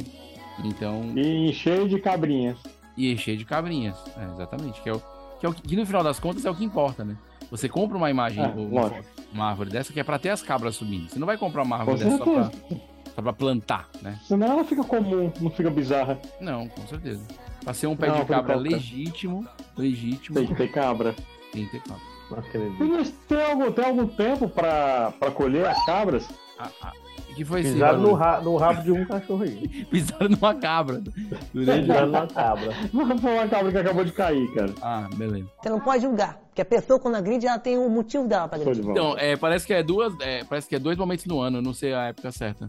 Então. 0.64 1.14
E 1.16 1.54
cheio 1.54 1.88
de 1.88 2.00
cabrinhas. 2.00 2.58
E 2.98 3.18
cheio 3.18 3.38
de 3.38 3.46
cabrinhas. 3.46 3.98
É, 4.18 4.26
exatamente. 4.34 4.82
Que, 4.82 4.90
é 4.90 4.94
o, 4.94 5.02
que, 5.40 5.46
é 5.46 5.50
o 5.50 5.54
que, 5.54 5.76
no 5.76 5.86
final 5.86 6.04
das 6.04 6.20
contas 6.20 6.46
é 6.46 6.50
o 6.50 6.56
que 6.56 6.64
importa, 6.64 7.04
né? 7.04 7.18
Você 7.50 7.70
compra 7.70 7.98
uma 7.98 8.10
imagem, 8.10 8.44
É, 8.44 8.48
uma, 8.48 8.92
uma 9.32 9.50
árvore 9.50 9.70
dessa 9.70 9.94
que 9.94 10.00
é 10.00 10.04
para 10.04 10.18
ter 10.20 10.30
as 10.30 10.42
cabras 10.42 10.76
subindo. 10.76 11.10
Você 11.10 11.20
não 11.20 11.28
vai 11.28 11.38
comprar 11.38 11.64
uma 11.64 11.78
árvore 11.78 11.98
Com 12.00 12.04
dessa 12.04 12.18
só 12.18 12.24
pra, 12.24 12.52
só 13.16 13.22
pra 13.22 13.34
plantar, 13.34 13.90
né? 14.02 14.20
Senão 14.24 14.48
ela 14.48 14.64
fica 14.64 14.84
comum, 14.84 15.32
não 15.40 15.52
fica 15.52 15.70
bizarra. 15.70 16.20
Não, 16.40 16.68
com 16.68 16.88
certeza. 16.88 17.22
Pra 17.64 17.74
ser 17.74 17.88
um 17.88 17.96
pé 17.96 18.08
Não, 18.08 18.20
de 18.20 18.26
cabra 18.26 18.56
legítimo, 18.56 19.48
legítimo. 19.78 20.36
Tem 20.38 20.48
que 20.48 20.56
ter 20.56 20.72
cabra. 20.72 21.16
Tem 21.52 21.66
que 21.66 21.72
ter 21.72 21.82
cabra. 21.82 22.14
Mas 22.80 23.12
tem 23.28 23.42
algum, 23.44 23.72
tem 23.72 23.86
algum 23.86 24.08
tempo 24.08 24.50
pra, 24.50 25.14
pra 25.20 25.30
colher 25.32 25.68
as 25.68 25.86
cabras? 25.86 26.28
Que 27.36 27.44
foi 27.46 27.62
esse 27.62 27.74
Pisaram 27.74 28.00
no, 28.00 28.14
ra- 28.14 28.42
no 28.42 28.56
rabo 28.58 28.82
de 28.82 28.92
um 28.92 29.06
cachorro 29.06 29.44
aí. 29.44 29.86
Pisaram 29.92 30.30
numa 30.30 30.56
cabra. 30.56 31.02
Pisaram 31.52 32.06
numa 32.08 32.28
cabra. 32.28 32.70
Não 32.94 33.18
foi 33.18 33.34
uma 33.34 33.48
cabra 33.48 33.72
que 33.72 33.78
acabou 33.78 34.04
de 34.06 34.12
cair, 34.12 34.48
cara. 34.54 34.74
Ah, 34.82 35.08
beleza. 35.16 35.48
Você 35.62 35.70
não 35.70 35.80
pode 35.80 36.04
julgar, 36.04 36.40
porque 36.48 36.62
a 36.62 36.66
pessoa 36.66 37.00
quando 37.00 37.16
agride, 37.16 37.48
ela 37.48 37.60
tem 37.60 37.78
um 37.78 37.90
motivo 37.90 38.28
dela 38.28 38.48
pra 38.48 38.60
agredir. 38.60 38.88
Então, 38.88 39.16
é, 39.18 39.36
parece 39.36 39.66
que 39.68 39.74
é 39.74 39.82
duas. 39.84 40.14
é, 40.20 40.44
parece 40.44 40.68
que 40.68 40.76
é 40.76 40.80
dois 40.80 40.98
momentos 40.98 41.26
no 41.26 41.40
ano, 41.40 41.58
eu 41.58 41.62
não 41.62 41.74
sei 41.74 41.94
a 41.94 42.06
época 42.08 42.32
certa. 42.32 42.68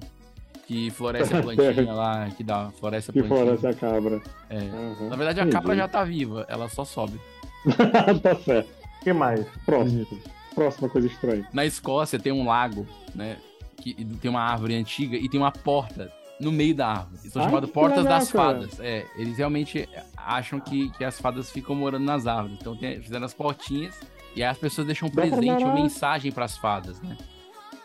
Que 0.66 0.90
floresce 0.90 1.34
a 1.36 1.40
plantinha 1.42 1.92
lá, 1.92 2.28
que 2.34 2.42
dá, 2.42 2.70
floresce 2.80 3.10
a 3.10 3.12
Que 3.12 3.22
plantinha. 3.22 3.56
floresce 3.56 3.66
a 3.66 3.74
cabra. 3.74 4.22
É. 4.48 4.58
Uhum. 4.58 5.08
Na 5.10 5.16
verdade, 5.16 5.40
a 5.40 5.42
Entendi. 5.42 5.56
cabra 5.56 5.76
já 5.76 5.86
tá 5.88 6.02
viva, 6.04 6.46
ela 6.48 6.68
só 6.68 6.84
sobe. 6.84 7.20
tá 8.22 8.34
certo. 8.36 8.68
O 9.00 9.04
que 9.04 9.12
mais? 9.12 9.46
Próximo. 9.66 10.06
Próxima 10.54 10.88
coisa 10.88 11.06
estranha. 11.08 11.46
Na 11.52 11.66
Escócia 11.66 12.18
tem 12.18 12.32
um 12.32 12.46
lago, 12.46 12.86
né? 13.14 13.36
Que 13.92 14.02
tem 14.02 14.30
uma 14.30 14.40
árvore 14.40 14.74
antiga 14.74 15.14
e 15.14 15.28
tem 15.28 15.38
uma 15.38 15.52
porta 15.52 16.10
no 16.40 16.50
meio 16.50 16.74
da 16.74 16.88
árvore. 16.88 17.18
São 17.28 17.42
Ai, 17.42 17.48
chamadas 17.48 17.70
portas 17.70 17.98
legal, 18.02 18.18
das 18.18 18.32
cara. 18.32 18.54
fadas. 18.60 18.80
É, 18.80 19.06
eles 19.16 19.36
realmente 19.36 19.86
acham 20.16 20.58
que, 20.58 20.88
que 20.92 21.04
as 21.04 21.20
fadas 21.20 21.50
ficam 21.50 21.76
morando 21.76 22.04
nas 22.04 22.26
árvores. 22.26 22.56
Então 22.58 22.74
tem, 22.74 22.98
fizeram 23.00 23.26
as 23.26 23.34
portinhas 23.34 24.00
e 24.34 24.42
aí 24.42 24.48
as 24.48 24.56
pessoas 24.56 24.86
deixam 24.86 25.06
um 25.08 25.10
Dá 25.10 25.20
presente 25.20 25.64
morar. 25.64 25.74
mensagem 25.74 26.32
pras 26.32 26.56
fadas, 26.56 26.98
né? 27.02 27.16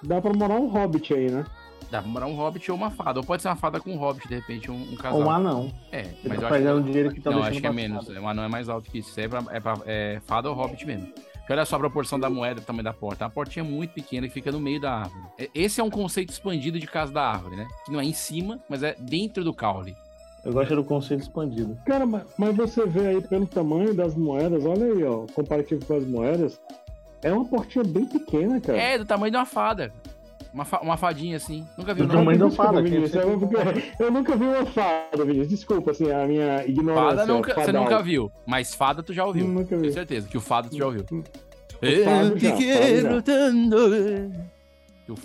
Dá 0.01 0.21
pra 0.21 0.31
morar 0.33 0.55
um 0.55 0.67
hobbit 0.67 1.13
aí, 1.13 1.29
né? 1.29 1.45
Dá 1.91 2.01
pra 2.01 2.09
morar 2.09 2.27
um 2.27 2.35
hobbit 2.35 2.71
ou 2.71 2.77
uma 2.77 2.89
fada. 2.89 3.19
Ou 3.19 3.25
pode 3.25 3.41
ser 3.41 3.49
uma 3.49 3.57
fada 3.57 3.79
com 3.81 3.91
um 3.91 3.97
hobbit, 3.97 4.25
de 4.27 4.35
repente, 4.35 4.71
um, 4.71 4.93
um 4.93 4.95
casal. 4.95 5.19
Ou 5.19 5.25
um 5.25 5.29
anão. 5.31 5.73
É, 5.91 6.03
mas 6.23 6.39
tá 6.39 6.57
eu 6.59 6.75
acho 6.75 6.83
que... 6.83 6.89
dinheiro 6.89 7.13
que 7.13 7.19
tá 7.19 7.31
Não, 7.31 7.43
acho 7.43 7.59
que 7.59 7.67
é 7.67 7.71
menos. 7.73 8.07
fada. 8.07 8.21
Um 8.21 8.29
anão 8.29 8.43
é 8.43 8.47
mais 8.47 8.69
alto 8.69 8.89
que 8.89 8.99
isso. 8.99 9.19
É, 9.19 9.27
pra, 9.27 9.43
é, 9.49 9.59
pra- 9.59 9.81
é 9.85 10.21
fada 10.25 10.49
ou 10.49 10.55
hobbit 10.55 10.85
mesmo. 10.85 11.11
Olha 11.49 11.65
só 11.65 11.75
a 11.75 11.79
proporção 11.79 12.19
da 12.19 12.29
moeda, 12.29 12.61
o 12.61 12.63
tamanho 12.63 12.83
da 12.83 12.93
porta. 12.93 13.23
É 13.23 13.25
uma 13.25 13.31
portinha 13.31 13.63
muito 13.65 13.91
pequena 13.93 14.27
que 14.27 14.33
fica 14.33 14.51
no 14.51 14.59
meio 14.59 14.79
da 14.79 14.91
árvore. 14.99 15.23
É- 15.37 15.49
Esse 15.55 15.81
é 15.81 15.83
um 15.83 15.89
conceito 15.89 16.29
expandido 16.31 16.79
de 16.79 16.85
casa 16.87 17.11
da 17.11 17.23
árvore, 17.23 17.55
né? 17.55 17.67
Que 17.85 17.91
não 17.91 17.99
é 17.99 18.05
em 18.05 18.13
cima, 18.13 18.59
mas 18.69 18.83
é 18.83 18.95
dentro 18.99 19.43
do 19.43 19.53
caule. 19.53 19.95
Eu 20.45 20.53
gosto 20.53 20.75
do 20.75 20.83
conceito 20.83 21.21
expandido. 21.21 21.77
Cara, 21.85 22.05
mas, 22.05 22.23
mas 22.37 22.55
você 22.55 22.85
vê 22.85 23.07
aí 23.07 23.21
pelo 23.21 23.45
tamanho 23.45 23.93
das 23.93 24.15
moedas, 24.15 24.63
olha 24.65 24.85
aí, 24.85 25.03
ó, 25.03 25.25
comparativo 25.33 25.83
com 25.85 25.95
as 25.97 26.05
moedas, 26.07 26.61
é 27.21 27.31
uma 27.33 27.43
portinha 27.43 27.83
bem 27.83 28.05
pequena, 28.05 28.61
cara. 28.61 28.77
É, 28.77 28.97
do 28.97 29.05
tamanho 29.05 29.31
de 29.31 29.37
uma 29.37 29.45
fada. 29.45 29.91
Uma, 30.53 30.65
fa- 30.65 30.79
uma 30.81 30.97
fadinha 30.97 31.37
assim. 31.37 31.65
Nunca 31.77 31.93
viu, 31.93 32.05
Do 32.07 32.13
não? 32.13 32.19
tamanho 32.21 32.39
da 32.39 32.47
Desculpa, 32.47 32.71
fada, 32.71 32.81
Vinícius, 32.81 33.11
que 33.11 33.17
eu, 33.17 33.37
nunca- 33.37 33.73
eu 33.99 34.11
nunca 34.11 34.35
vi 34.35 34.43
uma 34.45 34.65
fada, 34.65 35.23
Vinícius. 35.25 35.47
Desculpa, 35.47 35.91
assim, 35.91 36.11
a 36.11 36.25
minha 36.25 36.65
ignorância. 36.65 37.17
Fada 37.17 37.25
nunca, 37.33 37.53
você 37.53 37.71
nunca 37.71 38.01
viu. 38.01 38.31
Mas 38.47 38.73
fada 38.73 39.03
tu 39.03 39.13
já 39.13 39.25
ouviu. 39.25 39.47
Nunca 39.47 39.75
vi. 39.75 39.81
Tenho 39.83 39.93
certeza 39.93 40.27
que 40.27 40.37
o 40.37 40.41
fado 40.41 40.69
tu 40.69 40.77
já 40.77 40.85
ouviu. 40.87 41.05
Eu 41.81 42.35
te 42.37 42.51
quero 42.57 43.21
tanto. 43.21 43.75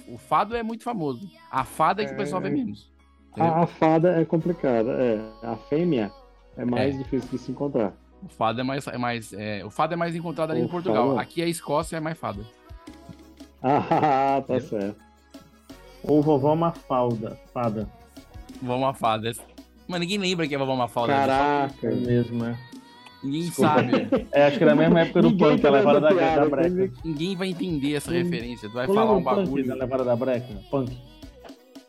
O, 0.08 0.16
fado 0.18 0.56
é 0.56 0.62
muito 0.62 0.82
famoso. 0.84 1.28
A 1.50 1.64
fada 1.64 2.02
é 2.02 2.06
que 2.06 2.12
o 2.14 2.16
pessoal 2.16 2.40
vê 2.40 2.48
menos. 2.50 2.90
entendeu? 3.32 3.52
A, 3.52 3.62
a 3.62 3.66
fada 3.66 4.20
é 4.20 4.24
complicada, 4.24 4.90
é. 4.92 5.18
A 5.42 5.56
fêmea 5.56 6.10
é 6.56 6.64
mais 6.64 6.94
É. 6.94 6.98
difícil 6.98 7.28
de 7.30 7.38
se 7.38 7.50
encontrar. 7.50 7.92
O 8.22 8.28
fado 8.28 8.60
é 8.60 8.64
mais. 8.64 8.86
É 8.86 8.96
mais 8.98 9.32
é, 9.34 9.62
o 9.64 9.70
fado 9.70 9.92
é 9.94 9.96
mais 9.96 10.14
encontrado 10.14 10.52
ali 10.52 10.60
O 10.62 10.64
em 10.64 10.68
Portugal. 10.68 11.08
fado. 11.08 11.18
Aqui 11.20 11.42
a 11.42 11.46
Escócia 11.46 11.96
é 11.96 12.00
mais 12.00 12.16
fada. 12.18 12.40
Ah, 13.66 14.42
tá 14.46 14.60
certo. 14.60 15.03
Ou 16.06 16.22
vovó 16.22 16.54
Mafalda. 16.54 17.38
Fada. 17.52 17.88
Vovó 18.60 18.78
Mafalda. 18.78 19.32
Mas 19.86 20.00
ninguém 20.00 20.18
lembra 20.18 20.46
que 20.48 20.54
é 20.54 20.58
Vovó 20.58 20.74
Mafalda. 20.76 21.12
Caraca. 21.12 21.86
É 21.86 21.94
mesmo, 21.94 22.42
né? 22.44 22.58
Ninguém 23.22 23.42
Desculpa. 23.42 23.70
sabe. 23.74 24.26
É, 24.32 24.44
acho 24.46 24.58
que 24.58 24.64
na 24.64 24.74
mesma 24.74 25.00
época 25.00 25.22
do 25.22 25.36
punk, 25.36 25.60
tá 25.62 25.68
a 25.68 25.70
levada 25.72 26.00
da, 26.00 26.08
a 26.08 26.36
da 26.40 26.48
breca. 26.48 26.92
Ninguém 27.04 27.34
vai 27.36 27.48
entender 27.48 27.94
essa 27.94 28.10
Hum. 28.10 28.14
referência. 28.14 28.68
Tu 28.68 28.74
vai 28.74 28.86
Tu 28.86 28.92
falar 28.94 29.12
um 29.16 29.22
bagulho. 29.22 29.66
Da 29.66 29.74
levada 29.74 30.04
da 30.04 30.14
breca? 30.16 30.46
Punk. 30.70 30.96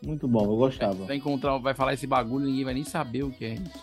Muito 0.02 0.28
bom, 0.28 0.44
eu 0.46 0.56
gostava. 0.56 1.06
Vai 1.06 1.18
encontrar, 1.18 1.58
vai 1.58 1.74
falar 1.74 1.94
esse 1.94 2.06
bagulho, 2.08 2.46
ninguém 2.46 2.64
vai 2.64 2.74
nem 2.74 2.84
saber 2.84 3.24
o 3.24 3.32
que 3.32 3.44
é 3.46 3.54
isso. 3.56 3.80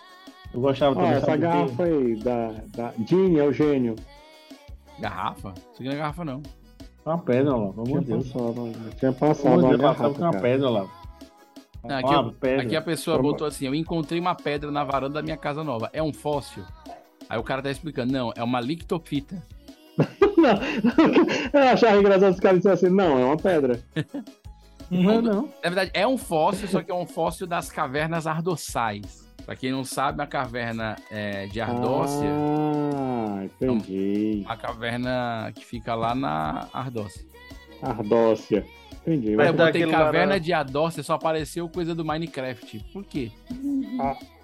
Eu 0.55 0.61
gostava 0.61 0.95
também. 0.95 1.11
essa 1.11 1.27
o 1.31 1.35
quê? 1.35 1.39
garrafa 1.39 1.85
aí 1.85 2.17
da, 2.17 2.55
da 2.69 2.95
Gin 3.07 3.37
é 3.39 3.45
o 3.45 3.53
gênio. 3.53 3.97
Garrafa? 5.01 5.53
Isso 5.57 5.75
aqui 5.75 5.85
não 5.85 5.93
é 5.93 5.97
garrafa, 5.97 6.25
não. 6.25 6.43
Uma 7.05 7.19
pedra 7.19 7.57
lá, 7.57 7.73
pelo 7.73 7.87
amor 7.87 8.01
de 8.01 8.07
Deus. 8.07 8.29
passado, 8.33 8.63
né? 8.67 8.75
tinha 8.99 9.13
passado 9.13 9.59
uma 9.65 9.95
com 9.95 10.23
uma 10.23 10.31
pedra 10.41 10.71
lá. 10.71 10.87
Não, 11.85 11.97
aqui, 11.99 12.07
Uma 12.15 12.29
eu- 12.29 12.33
pedra. 12.33 12.63
aqui 12.65 12.77
a 12.77 12.83
pessoa 12.83 13.17
Toma. 13.17 13.29
botou 13.31 13.47
assim: 13.47 13.67
eu 13.67 13.75
encontrei 13.75 14.21
uma 14.21 14.35
pedra 14.37 14.71
na 14.71 14.85
varanda 14.85 15.15
da 15.15 15.23
minha 15.23 15.37
casa 15.37 15.65
nova. 15.65 15.91
É 15.93 16.01
um 16.03 16.13
fóssil? 16.13 16.63
Aí 17.29 17.39
o 17.39 17.43
cara 17.43 17.61
tá 17.61 17.71
explicando: 17.71 18.13
não, 18.13 18.33
é 18.37 18.43
uma 18.45 18.61
lictopita. 18.61 19.43
Eu 21.53 21.61
achava 21.69 21.97
engraçado 21.99 22.33
os 22.33 22.41
caras 22.41 22.59
disserem 22.59 22.75
assim, 22.75 22.89
não, 22.89 23.19
é 23.19 23.25
uma 23.25 23.37
pedra. 23.37 23.81
Não 24.91 25.11
é 25.11 25.21
não. 25.23 25.43
Na 25.63 25.71
verdade, 25.71 25.91
é 25.95 26.07
um 26.07 26.17
fóssil, 26.19 26.67
só 26.69 26.83
que 26.83 26.91
é 26.91 26.95
um 26.95 27.07
fóssil 27.07 27.47
das 27.47 27.71
cavernas 27.71 28.27
ardossais. 28.27 29.23
Pra 29.45 29.57
quem 29.57 29.73
não 29.73 29.85
sabe, 29.85 30.23
a 30.23 30.27
caverna 30.27 30.97
é, 31.11 31.47
de 31.47 31.61
Ardócia 31.61 32.29
Ah, 32.95 33.45
entendi. 33.45 34.43
uma 34.45 34.57
caverna 34.57 35.51
que 35.55 35.65
fica 35.65 35.95
lá 35.95 36.15
na 36.15 36.69
Ardócia. 36.73 37.25
Ardócia. 37.83 38.65
Entendi. 39.05 39.29
Aí 39.31 39.33
eu 39.33 39.37
Mas, 39.55 39.57
botei 39.57 39.85
lá 39.85 39.93
caverna 39.99 40.35
na- 40.35 40.39
de 40.39 40.53
Ardócia, 40.53 41.03
só 41.03 41.15
apareceu 41.15 41.69
coisa 41.69 41.93
do 41.95 42.05
Minecraft. 42.05 42.79
Por 42.93 43.05
quê? 43.05 43.33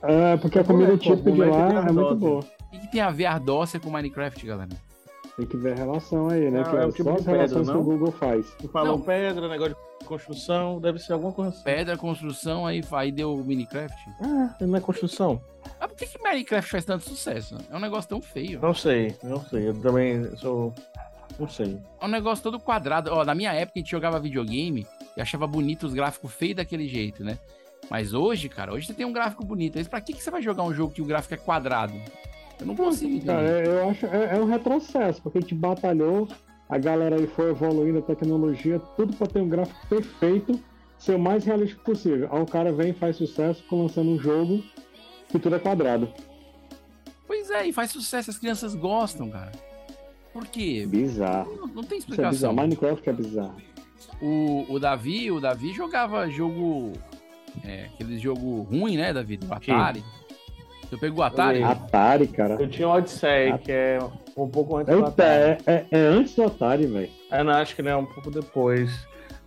é, 0.02 0.36
porque 0.36 0.58
a 0.58 0.64
comida 0.64 0.92
Pô, 0.92 0.98
típica 0.98 1.30
de 1.30 1.42
é 1.42 1.46
lá 1.46 1.86
é 1.88 1.92
muito 1.92 2.14
boa. 2.16 2.40
O 2.40 2.70
que, 2.72 2.78
que 2.80 2.90
tem 2.90 3.00
a 3.00 3.10
ver 3.10 3.26
Ardócia 3.26 3.78
com 3.78 3.88
Minecraft, 3.90 4.44
galera? 4.46 4.68
Tem 5.38 5.46
que 5.46 5.56
ver 5.56 5.74
a 5.74 5.76
relação 5.76 6.28
aí, 6.28 6.50
né? 6.50 6.62
Não, 6.62 6.70
que 6.70 6.76
é 6.76 6.82
é 6.82 6.86
o 6.86 6.90
tipo 6.90 7.04
só 7.04 7.10
de 7.12 7.18
as 7.20 7.24
pedra, 7.24 7.32
relações 7.46 7.66
que 7.68 7.72
não? 7.72 7.80
o 7.80 7.84
Google 7.84 8.10
faz. 8.10 8.46
Tu 8.58 8.68
falou 8.68 8.98
Não. 8.98 9.04
pedra, 9.04 9.48
negócio 9.48 9.76
de 10.00 10.04
construção, 10.04 10.80
deve 10.80 10.98
ser 10.98 11.12
alguma 11.12 11.32
coisa 11.32 11.50
assim. 11.50 11.62
Pedra, 11.62 11.96
construção, 11.96 12.66
aí, 12.66 12.82
aí 12.90 13.12
deu 13.12 13.34
o 13.34 13.44
Minecraft. 13.44 13.96
Ah, 14.20 14.56
não 14.60 14.76
é 14.76 14.80
construção? 14.80 15.40
Ah, 15.78 15.86
por 15.86 15.96
que, 15.96 16.06
que 16.06 16.20
Minecraft 16.20 16.68
faz 16.68 16.84
tanto 16.84 17.04
sucesso? 17.08 17.56
É 17.70 17.76
um 17.76 17.78
negócio 17.78 18.08
tão 18.08 18.20
feio. 18.20 18.60
Não 18.60 18.74
sei, 18.74 19.14
não 19.22 19.40
sei. 19.44 19.68
Eu 19.68 19.80
também 19.80 20.36
sou. 20.38 20.74
Não 21.38 21.48
sei. 21.48 21.78
É 22.00 22.04
um 22.04 22.08
negócio 22.08 22.42
todo 22.42 22.58
quadrado. 22.58 23.10
Ó, 23.12 23.24
na 23.24 23.32
minha 23.32 23.52
época 23.52 23.74
a 23.76 23.78
gente 23.78 23.92
jogava 23.92 24.18
videogame 24.18 24.84
e 25.16 25.20
achava 25.20 25.46
bonito 25.46 25.86
os 25.86 25.94
gráficos 25.94 26.32
feios 26.32 26.56
daquele 26.56 26.88
jeito, 26.88 27.22
né? 27.22 27.38
Mas 27.88 28.12
hoje, 28.12 28.48
cara, 28.48 28.72
hoje 28.74 28.88
você 28.88 28.92
tem 28.92 29.06
um 29.06 29.12
gráfico 29.12 29.44
bonito. 29.44 29.76
Mas 29.78 29.86
pra 29.86 30.00
que, 30.00 30.14
que 30.14 30.22
você 30.22 30.32
vai 30.32 30.42
jogar 30.42 30.64
um 30.64 30.74
jogo 30.74 30.92
que 30.92 31.00
o 31.00 31.06
gráfico 31.06 31.34
é 31.34 31.36
quadrado? 31.36 31.94
Eu 32.60 32.66
não 32.66 32.74
consigo 32.76 33.24
Cara, 33.24 33.42
entender. 33.42 33.68
eu 33.68 33.88
acho 33.88 34.06
é, 34.06 34.36
é 34.36 34.40
um 34.40 34.46
retrocesso, 34.46 35.22
porque 35.22 35.38
a 35.38 35.40
gente 35.40 35.54
batalhou, 35.54 36.28
a 36.68 36.78
galera 36.78 37.16
aí 37.16 37.26
foi 37.26 37.50
evoluindo 37.50 37.98
a 37.98 38.02
tecnologia, 38.02 38.78
tudo 38.96 39.14
pra 39.16 39.26
ter 39.26 39.40
um 39.40 39.48
gráfico 39.48 39.86
perfeito, 39.88 40.58
ser 40.98 41.14
o 41.14 41.18
mais 41.18 41.44
realístico 41.44 41.84
possível. 41.84 42.28
Aí 42.32 42.42
o 42.42 42.46
cara 42.46 42.72
vem 42.72 42.90
e 42.90 42.94
faz 42.94 43.16
sucesso 43.16 43.62
com 43.68 43.82
lançando 43.82 44.10
um 44.10 44.18
jogo 44.18 44.62
que 45.28 45.38
tudo 45.38 45.54
é 45.56 45.58
quadrado. 45.58 46.08
Pois 47.26 47.50
é, 47.50 47.66
e 47.68 47.72
faz 47.72 47.90
sucesso, 47.90 48.30
as 48.30 48.38
crianças 48.38 48.74
gostam, 48.74 49.30
cara. 49.30 49.52
Por 50.32 50.46
quê? 50.46 50.86
Bizarro. 50.88 51.56
Não, 51.56 51.66
não 51.68 51.82
tem 51.84 51.98
Isso 51.98 52.08
é 52.08 52.10
explicação. 52.10 52.30
bizarro. 52.30 52.54
Minecraft 52.56 53.08
é 53.08 53.12
bizarro. 53.12 53.56
O, 54.20 54.66
o 54.68 54.78
Davi, 54.78 55.30
o 55.30 55.40
Davi 55.40 55.72
jogava 55.72 56.28
jogo. 56.28 56.92
É, 57.64 57.86
aquele 57.86 58.18
jogo 58.18 58.62
ruim, 58.62 58.96
né, 58.96 59.12
Davi? 59.12 59.36
Do 59.36 59.52
Atari. 59.52 60.02
Você 60.88 60.96
pegou 60.96 61.20
o 61.20 61.22
Atari? 61.22 61.62
Atari, 61.62 62.26
cara. 62.28 62.56
Eu 62.58 62.68
tinha 62.68 62.88
o 62.88 62.92
Odyssey, 62.92 63.56
que 63.58 63.70
é 63.72 63.98
um 64.36 64.48
pouco 64.48 64.76
antes 64.76 64.92
É, 64.92 64.96
do 64.96 65.04
Atari. 65.04 65.58
é, 65.66 65.72
é- 65.72 65.86
é 65.90 65.98
antes 65.98 66.34
do 66.34 66.44
Atari, 66.44 66.86
velho. 66.86 67.10
É, 67.30 67.42
não, 67.44 67.52
acho 67.52 67.76
que 67.76 67.82
não, 67.82 67.90
é 67.90 67.96
um 67.96 68.06
pouco 68.06 68.30
depois. 68.30 68.90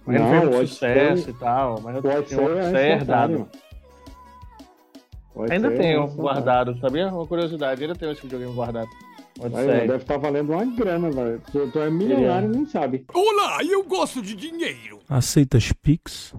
Mas 0.05 0.19
Não, 0.19 0.23
não 0.25 0.31
fez 0.31 0.41
o 0.41 0.45
muito 0.45 0.57
Odyssey- 0.59 0.73
sucesso 1.13 1.29
e 1.29 1.33
tal. 1.33 1.81
Mas 1.81 1.95
O 1.95 1.97
eu 1.97 2.01
tinha 2.01 2.17
Odyssey 2.19 2.37
um 2.37 2.41
é 2.41 2.45
Odyssey 2.51 2.67
Atari, 2.69 2.91
herdado. 2.91 3.49
Ainda 5.49 5.67
é 5.67 5.77
tenho 5.77 6.07
guardado, 6.07 6.77
sabia? 6.79 7.07
Uma 7.07 7.25
curiosidade, 7.25 7.81
ainda 7.83 7.95
tenho 7.95 8.11
esse 8.11 8.21
videogame 8.21 8.53
guardado. 8.53 8.89
Aí, 9.39 9.45
Odyssey. 9.45 9.65
deve 9.87 9.95
estar 9.95 10.17
valendo 10.17 10.51
uma 10.51 10.65
grana, 10.65 11.09
velho. 11.09 11.41
Tu, 11.51 11.71
tu 11.71 11.79
é 11.79 11.89
milionário 11.89 12.51
e 12.51 12.55
nem 12.55 12.65
sabe. 12.65 13.05
Olá, 13.13 13.59
eu 13.63 13.83
gosto 13.83 14.21
de 14.21 14.35
dinheiro. 14.35 14.99
Aceitas 15.09 15.71
Pix? 15.81 16.35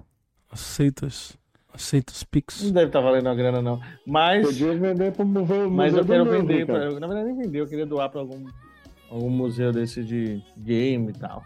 Aceitas? 0.50 1.36
Aceitas 1.74 2.22
Pix? 2.24 2.62
Não 2.62 2.72
deve 2.72 2.86
estar 2.86 3.00
valendo 3.00 3.26
uma 3.26 3.34
grana, 3.34 3.62
não. 3.62 3.80
Mas, 4.06 4.46
Podia 4.46 4.76
vender 4.76 5.12
pro 5.12 5.24
museu. 5.24 5.70
mas 5.70 5.94
eu 5.94 6.04
do 6.04 6.06
quero 6.12 6.24
Louvre, 6.24 6.40
vender. 6.42 6.66
Pra, 6.66 6.90
na 7.00 7.06
verdade, 7.06 7.26
nem 7.32 7.36
vender, 7.38 7.60
eu 7.60 7.66
queria 7.66 7.86
doar 7.86 8.08
pra 8.10 8.20
algum, 8.20 8.44
algum 9.10 9.30
museu 9.30 9.72
desse 9.72 10.04
de 10.04 10.42
game 10.58 11.10
e 11.10 11.14
tal. 11.14 11.42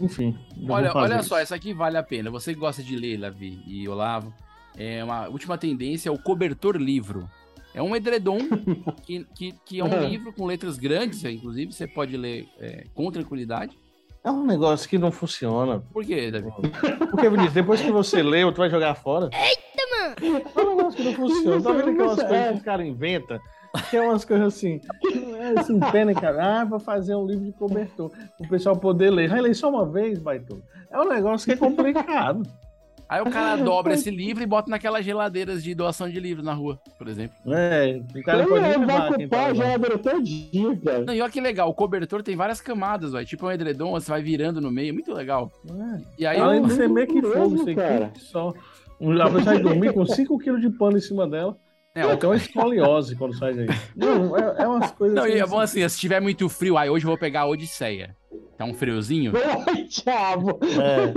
Enfim. 0.00 0.36
Olha, 0.68 0.92
olha 0.96 1.20
isso. 1.20 1.28
só, 1.28 1.38
essa 1.38 1.54
aqui 1.54 1.72
vale 1.72 1.96
a 1.96 2.02
pena. 2.02 2.30
Você 2.30 2.52
que 2.52 2.58
gosta 2.58 2.82
de 2.82 2.96
ler, 2.96 3.16
Lavi 3.18 3.62
e 3.66 3.88
Olavo, 3.88 4.34
é 4.76 5.02
uma 5.04 5.28
última 5.28 5.56
tendência 5.56 6.08
é 6.08 6.12
o 6.12 6.18
cobertor 6.18 6.76
livro. 6.76 7.28
É 7.72 7.80
um 7.82 7.94
edredom 7.94 8.38
que, 9.04 9.24
que, 9.34 9.52
que 9.64 9.80
é 9.80 9.84
um 9.84 9.88
Uhum. 9.92 10.08
livro 10.08 10.32
com 10.32 10.46
letras 10.46 10.76
grandes, 10.78 11.22
inclusive 11.24 11.72
você 11.72 11.86
pode 11.86 12.16
ler 12.16 12.48
é, 12.58 12.86
com 12.94 13.10
tranquilidade. 13.10 13.76
É 14.24 14.30
um 14.30 14.46
negócio 14.46 14.88
que 14.88 14.96
não 14.96 15.12
funciona. 15.12 15.82
Por 15.92 16.02
quê, 16.02 16.30
Davi? 16.30 16.48
Porque, 17.10 17.28
Vinícius, 17.28 17.52
depois 17.52 17.80
que 17.82 17.92
você 17.92 18.22
leu, 18.22 18.50
tu 18.50 18.56
vai 18.56 18.70
jogar 18.70 18.94
fora. 18.94 19.28
Eita, 19.34 20.22
mano! 20.24 20.42
É 20.56 20.60
um 20.62 20.76
negócio 20.76 20.96
que 20.96 21.04
não 21.04 21.12
funciona. 21.12 21.62
Tá 21.62 21.72
vendo 21.72 21.90
aquelas 21.90 22.14
coisas 22.16 22.32
é. 22.32 22.48
que 22.48 22.54
os 22.54 22.62
caras 22.62 22.86
inventam? 22.86 23.38
Que 23.90 23.98
é 23.98 24.00
umas 24.00 24.24
coisas 24.24 24.46
assim. 24.46 24.80
É, 25.38 25.62
se 25.62 25.72
empenha, 25.74 26.14
cara. 26.14 26.60
Ah, 26.60 26.64
vou 26.64 26.80
fazer 26.80 27.14
um 27.14 27.26
livro 27.26 27.44
de 27.44 27.52
cobertor. 27.52 28.10
O 28.38 28.48
pessoal 28.48 28.76
poder 28.76 29.10
ler. 29.10 29.28
Vai 29.28 29.42
ler 29.42 29.54
só 29.54 29.68
uma 29.68 29.84
vez, 29.84 30.18
baitão. 30.18 30.62
É 30.90 30.98
um 30.98 31.08
negócio 31.08 31.46
que 31.46 31.52
é 31.52 31.56
complicado. 31.56 32.42
Aí 33.08 33.20
o 33.20 33.30
cara 33.30 33.56
dobra 33.62 33.92
esse 33.94 34.10
livro 34.10 34.42
e 34.42 34.46
bota 34.46 34.70
naquelas 34.70 35.04
geladeiras 35.04 35.62
de 35.62 35.74
doação 35.74 36.08
de 36.08 36.18
livros 36.18 36.44
na 36.44 36.52
rua, 36.54 36.78
por 36.98 37.06
exemplo. 37.08 37.36
É, 37.52 38.00
o 38.14 38.22
cara 38.22 38.38
Ele 38.40 38.48
pode 38.48 38.60
vai 38.60 38.78
levar 38.78 39.08
tá 39.08 39.10
ocupar 39.14 39.50
a 39.50 39.54
geladeira 39.54 39.98
todinha, 39.98 40.76
cara. 40.84 41.04
Não, 41.04 41.14
e 41.14 41.20
olha 41.20 41.30
que 41.30 41.40
legal, 41.40 41.68
o 41.68 41.74
cobertor 41.74 42.22
tem 42.22 42.34
várias 42.36 42.60
camadas, 42.60 43.12
velho. 43.12 43.26
Tipo 43.26 43.46
um 43.46 43.52
edredom, 43.52 43.92
você 43.92 44.10
vai 44.10 44.22
virando 44.22 44.60
no 44.60 44.70
meio, 44.70 44.94
muito 44.94 45.12
legal. 45.12 45.50
E 46.18 46.26
aí, 46.26 46.38
Além 46.40 46.60
eu- 46.60 46.66
de 46.66 46.72
ser 46.74 46.88
meio 46.88 47.06
que 47.06 47.20
fogo, 47.22 47.58
você 47.58 47.74
cara. 47.74 48.12
só. 48.16 48.52
Um, 49.00 49.12
a 49.20 49.24
pessoa 49.26 49.42
sai 49.44 49.58
dormir 49.60 49.92
com 49.92 50.06
5 50.06 50.38
kg 50.38 50.58
de 50.60 50.70
pano 50.70 50.96
em 50.96 51.00
cima 51.00 51.26
dela. 51.28 51.56
É, 51.96 52.00
É, 52.00 52.10
até 52.12 52.26
uma 52.26 52.36
escoliose 52.36 53.14
quando 53.16 53.36
sai 53.36 53.54
daí. 53.54 53.66
Não, 53.94 54.36
é, 54.36 54.62
é 54.62 54.66
umas 54.68 54.90
coisas 54.92 55.14
Não, 55.14 55.26
e 55.28 55.32
é 55.32 55.40
assim, 55.42 55.50
bom 55.50 55.60
assim, 55.60 55.88
se 55.88 55.98
tiver 55.98 56.20
muito 56.20 56.48
frio, 56.48 56.76
aí 56.78 56.88
hoje 56.90 57.04
eu 57.04 57.08
vou 57.10 57.18
pegar 57.18 57.42
a 57.42 57.46
Odisseia. 57.46 58.16
Tá 58.56 58.64
um 58.64 58.72
friozinho, 58.74 59.32
Ai, 59.66 59.84
diabo. 59.84 60.58
É, 60.80 61.12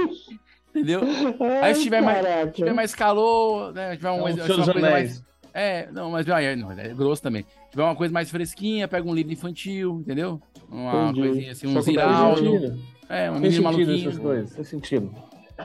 entendeu? 0.78 1.02
Aí 1.62 1.76
se 1.76 1.84
tiver 1.84 2.02
mais, 2.02 2.26
se 2.48 2.52
tiver 2.54 2.74
mais 2.74 2.94
calor, 2.96 3.74
né? 3.74 3.96
Tiver 3.96 4.12
um, 4.12 4.28
é 4.28 4.34
um 4.34 4.38
se 4.38 4.52
uma 4.52 4.66
coisa 4.66 4.90
mais. 4.90 5.24
É, 5.54 5.90
não, 5.92 6.12
mas 6.12 6.30
aí, 6.30 6.56
não, 6.56 6.72
é 6.72 6.90
grosso 6.94 7.24
também. 7.24 7.42
Se 7.44 7.72
tiver 7.72 7.84
uma 7.84 7.96
coisa 7.96 8.14
mais 8.14 8.30
fresquinha, 8.30 8.88
pega 8.88 9.10
um 9.10 9.14
livro 9.16 9.34
infantil, 9.34 10.02
entendeu? 10.02 10.40
Uma 10.70 11.10
Entendi. 11.10 11.20
coisinha 11.20 11.52
assim, 11.52 11.66
um 11.68 11.82
Ziraldo. 11.82 12.80
É, 13.10 13.32
um 13.32 13.34
Tem 13.34 13.42
menino 13.42 13.52
sentido 13.52 13.64
maluquinho. 13.64 14.10
essas 14.10 14.20
coisas, 14.20 14.54
tem 14.54 14.64
sentido. 14.64 15.12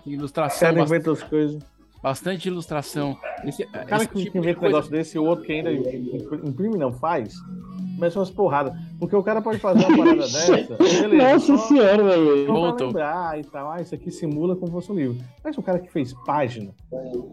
Ilustração, 0.07 0.61
cara 0.61 0.81
bastante, 0.81 1.01
inventa 1.01 1.13
as 1.13 1.23
coisas. 1.29 1.63
bastante 2.03 2.49
ilustração. 2.49 3.19
Esse, 3.45 3.65
O 3.65 3.67
cara 3.71 3.97
esse 3.97 4.09
que 4.09 4.23
tipo 4.25 4.39
inventa 4.39 4.61
um 4.61 4.63
negócio 4.63 4.91
desse 4.91 5.17
e 5.17 5.21
o 5.21 5.25
outro 5.25 5.45
que 5.45 5.53
ainda 5.53 5.71
imprime 5.73 6.79
não 6.79 6.93
faz, 6.93 7.35
começa 7.97 8.19
umas 8.19 8.31
porradas. 8.31 8.73
Porque 9.03 9.17
o 9.17 9.23
cara 9.23 9.43
pode 9.43 9.59
fazer 9.59 9.85
uma 9.85 9.97
parada 9.99 10.15
dessa, 10.23 10.77
beleza. 10.79 11.09
Nossa 11.33 11.57
só- 11.57 11.67
senhora, 11.67 12.05
velho. 12.05 12.47
Voltou. 12.47 12.87
lembrar 12.87 13.41
e 13.41 13.43
tal, 13.43 13.73
ah, 13.73 13.81
isso 13.83 13.93
aqui 13.97 14.13
simula 14.13 14.55
como 14.55 14.71
fosse 14.71 14.93
um 14.93 14.95
livro. 14.95 15.19
Mas 15.43 15.59
o 15.59 15.63
cara 15.63 15.81
que 15.81 15.91
fez 15.91 16.15
página, 16.25 16.71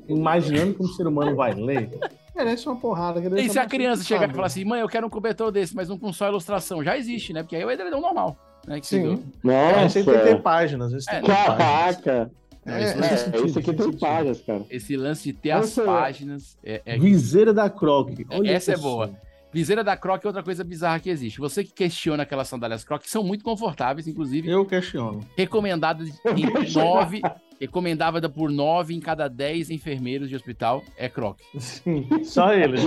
imaginando 0.07 0.73
como 0.73 0.89
o 0.89 0.91
ser 0.93 1.05
humano 1.05 1.35
vai 1.35 1.53
ler, 1.53 1.91
merece 2.35 2.65
uma 2.67 2.75
porrada. 2.75 3.19
E 3.19 3.23
se 3.23 3.29
a 3.29 3.35
bastante 3.63 3.67
criança 3.69 4.03
chegar 4.03 4.29
e 4.29 4.33
falar 4.33 4.47
assim, 4.47 4.65
mãe, 4.65 4.81
eu 4.81 4.87
quero 4.89 5.05
um 5.05 5.09
cobertor 5.11 5.51
desse, 5.51 5.75
mas 5.75 5.87
não 5.87 5.97
com 5.97 6.11
só 6.11 6.27
ilustração, 6.27 6.83
já 6.83 6.97
existe, 6.97 7.33
né? 7.33 7.43
Porque 7.43 7.55
aí 7.55 7.61
é 7.61 7.65
o 7.67 7.71
edredom 7.71 8.01
normal. 8.01 8.35
Né? 8.67 8.79
Que 8.79 8.87
Sim. 8.87 9.23
Nossa. 9.43 9.85
Esse 9.85 9.97
aí 9.99 10.05
tem 10.05 10.13
que 10.15 10.19
ter 10.21 10.41
páginas. 10.41 11.07
É. 11.07 11.21
Caraca. 11.21 12.31
Não, 12.65 12.73
É, 12.75 12.83
esse, 12.83 12.93
é, 12.93 13.05
É, 13.13 13.17
sentido, 13.17 13.45
isso 13.45 13.59
aqui 13.59 13.73
tem 13.73 13.85
sentido. 13.85 13.99
páginas, 13.99 14.41
cara. 14.41 14.61
esse 14.69 14.97
lance 14.97 15.23
de 15.23 15.33
ter 15.33 15.49
Essa- 15.49 15.81
as 15.81 15.87
páginas 15.87 16.57
é, 16.63 16.81
é- 16.85 16.97
Viseira 16.97 17.53
da 17.53 17.69
Croc. 17.69 18.09
Olha 18.31 18.51
Essa 18.51 18.71
é 18.71 18.73
isso. 18.73 18.83
boa. 18.83 19.11
Viseira 19.51 19.83
da 19.83 19.97
Croc 19.97 20.23
é 20.23 20.27
outra 20.27 20.43
coisa 20.43 20.63
bizarra 20.63 20.99
que 20.99 21.09
existe. 21.09 21.39
Você 21.39 21.63
que 21.63 21.73
questiona 21.73 22.23
aquelas 22.23 22.47
sandálias 22.47 22.83
Croc, 22.83 23.01
que 23.01 23.09
são 23.09 23.23
muito 23.23 23.43
confortáveis, 23.43 24.07
inclusive, 24.07 24.47
Eu 24.47 24.63
questiono. 24.65 25.21
recomendadas 25.35 26.07
em 26.35 26.73
nove, 26.73 27.21
recomendada 27.59 28.29
por 28.29 28.51
nove 28.51 28.93
em 28.93 28.99
cada 28.99 29.27
dez 29.27 29.69
enfermeiros 29.71 30.29
de 30.29 30.35
hospital, 30.35 30.83
é 30.97 31.09
Croc. 31.09 31.39
Sim, 31.57 32.07
só 32.23 32.53
ele 32.53 32.77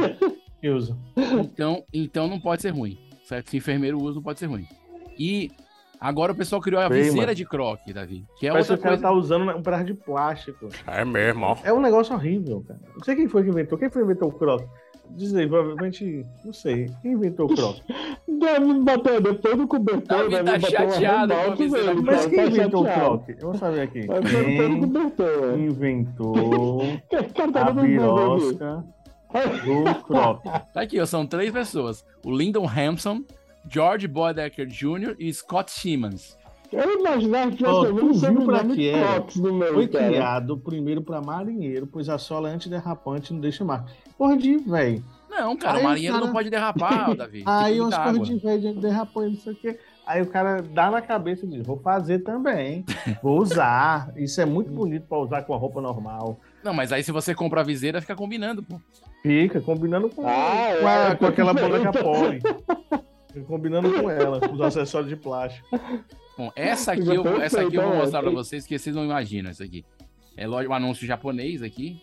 que 0.61 0.69
usa. 0.69 0.97
Então, 1.17 1.85
então 1.93 2.29
não 2.29 2.39
pode 2.39 2.63
ser 2.63 2.71
ruim, 2.71 2.97
certo? 3.25 3.51
Se 3.51 3.57
enfermeiro 3.57 4.01
usa, 4.01 4.15
não 4.17 4.23
pode 4.23 4.39
ser 4.39 4.47
ruim. 4.47 4.67
E 5.19 5.51
agora 6.01 6.31
o 6.31 6.35
pessoal 6.37 6.61
criou 6.63 6.81
a 6.81 6.89
Bem, 6.89 7.03
viseira 7.03 7.27
mano. 7.27 7.35
de 7.35 7.45
Croc, 7.45 7.81
Davi, 7.93 8.25
que 8.39 8.47
é 8.47 8.51
Parece 8.53 8.69
que 8.69 8.73
outra 8.75 8.75
o 8.75 8.79
cara 8.83 8.97
coisa... 8.97 9.03
tá 9.03 9.13
usando 9.13 9.51
um 9.51 9.63
pedaço 9.63 9.85
de 9.85 9.95
plástico. 9.95 10.69
É 10.87 11.05
mesmo, 11.05 11.45
ó. 11.45 11.57
É 11.65 11.73
um 11.73 11.81
negócio 11.81 12.15
horrível, 12.15 12.63
cara. 12.67 12.79
Não 12.95 13.03
sei 13.05 13.17
quem 13.17 13.27
foi 13.27 13.43
que 13.43 13.49
inventou. 13.51 13.77
Quem 13.77 13.91
foi 13.91 14.03
que 14.03 14.07
inventou 14.11 14.29
o 14.29 14.33
Croc? 14.33 14.63
Diz 15.17 15.35
aí, 15.35 15.47
provavelmente. 15.47 16.27
Não 16.45 16.53
sei. 16.53 16.91
Quem 17.03 17.13
inventou 17.13 17.51
o 17.51 17.55
Croc? 17.55 17.77
Deve 18.29 18.81
bater 18.81 19.21
depois 19.21 19.57
do 19.57 19.69
cobertor, 19.69 20.29
Davi 20.29 20.31
deve 20.31 20.45
tá 20.45 20.53
bater 20.59 20.81
uma 20.81 20.91
chateado 20.93 21.35
com 21.35 21.67
do 21.95 22.03
Mas 22.03 22.27
quem 22.27 22.37
tá 22.37 22.47
inventou 22.47 22.83
o 22.83 22.87
chateado. 22.87 23.19
Croc? 23.19 23.29
Eu 23.29 23.37
vou 23.49 23.55
saber 23.55 23.81
aqui. 23.83 24.07
Bater 24.07 24.45
Quem 24.45 24.81
cobertor, 24.81 25.41
velho. 25.41 25.65
inventou 25.65 26.83
O 26.83 27.35
cara 27.35 27.53
tá 27.53 27.67
a 27.69 27.71
um 27.71 27.75
birosca 27.83 28.85
do 29.65 30.03
Croc? 30.05 30.43
Tá 30.73 30.81
aqui, 30.81 31.01
ó, 31.01 31.07
são 31.07 31.27
três 31.27 31.53
pessoas. 31.53 32.05
O 32.25 32.31
Lyndon 32.35 32.67
Hampson, 32.67 33.23
George 33.69 34.09
Bodecker 34.09 34.67
Jr. 34.67 35.15
e 35.19 35.33
Scott 35.33 35.71
Simmons. 35.71 36.37
Eu 36.73 37.01
imaginava 37.01 37.51
que 37.51 37.63
menos 37.63 38.23
viu 38.23 38.45
pra 38.47 38.61
sobrenome 38.61 38.75
que 38.75 38.89
é? 38.89 38.99
Crocs 38.99 39.37
no 39.37 39.53
meio, 39.53 39.75
Foi 39.75 39.89
cara. 39.89 40.07
criado 40.09 40.57
primeiro 40.57 41.03
pra 41.03 41.21
marinheiro, 41.21 41.87
pois 41.87 42.09
a 42.09 42.17
sola 42.17 42.49
é 42.49 42.55
antiderrapante 42.55 43.31
e 43.31 43.35
não 43.35 43.41
deixa 43.43 43.63
marca. 43.63 43.93
Porra 44.23 44.37
de 44.37 44.57
velho. 44.59 45.03
Não, 45.29 45.57
cara, 45.57 45.79
Aí 45.79 45.81
o 45.85 45.89
marinheiro 45.89 46.15
cara- 46.15 46.27
não 46.27 46.33
pode 46.33 46.49
derrapar, 46.49 47.15
Davi. 47.17 47.43
Aí 47.45 47.81
umas 47.81 47.97
porra 47.99 48.19
de 48.21 48.37
velho 48.37 48.75
derrapante, 48.75 49.35
não 49.35 49.41
sei 49.41 49.53
o 49.53 49.57
quê. 49.57 49.79
Aí 50.07 50.23
o 50.23 50.27
cara 50.27 50.63
dá 50.63 50.93
na 50.93 51.03
cabeça 51.03 51.45
e 51.45 51.49
diz: 51.49 51.67
vou 51.67 51.77
fazer 51.81 52.21
também. 52.21 52.85
Vou 53.21 53.41
usar. 53.41 54.13
Isso 54.17 54.41
é 54.41 54.45
muito 54.45 54.71
bonito 54.71 55.07
pra 55.09 55.19
usar 55.19 55.43
com 55.43 55.55
a 55.55 55.57
roupa 55.57 55.81
normal. 55.81 56.39
Não, 56.63 56.73
mas 56.73 56.93
aí 56.93 57.03
se 57.03 57.11
você 57.11 57.35
compra 57.35 57.63
a 57.63 57.65
viseira, 57.65 58.01
fica 58.01 58.15
combinando, 58.15 58.63
pô. 58.63 58.81
Fica 59.23 59.61
combinando 59.61 60.09
com, 60.09 60.23
Ah, 60.25 60.77
com, 60.81 60.87
a- 60.87 60.93
é, 60.93 61.15
com 61.17 61.27
aquela 61.27 61.53
boneca 61.53 61.93
pole. 61.93 62.41
Fica 63.33 63.45
combinando 63.47 63.93
com 63.93 64.09
ela, 64.09 64.39
com 64.39 64.55
os 64.55 64.61
acessórios 64.61 65.09
de 65.11 65.17
plástico. 65.17 65.67
Bom, 66.39 66.53
essa 66.55 66.93
aqui, 66.93 67.09
eu, 67.09 67.43
essa 67.43 67.63
aqui 67.63 67.75
eu 67.75 67.83
vou 67.83 67.97
mostrar 67.97 68.21
pra 68.23 68.31
vocês, 68.31 68.65
que 68.67 68.79
vocês 68.79 68.95
não 68.95 69.05
imaginam 69.05 69.51
isso 69.51 69.65
aqui. 69.65 69.85
É 70.37 70.47
lógico, 70.47 70.73
um 70.73 70.77
anúncio 70.77 71.05
japonês 71.07 71.61
aqui. 71.61 72.01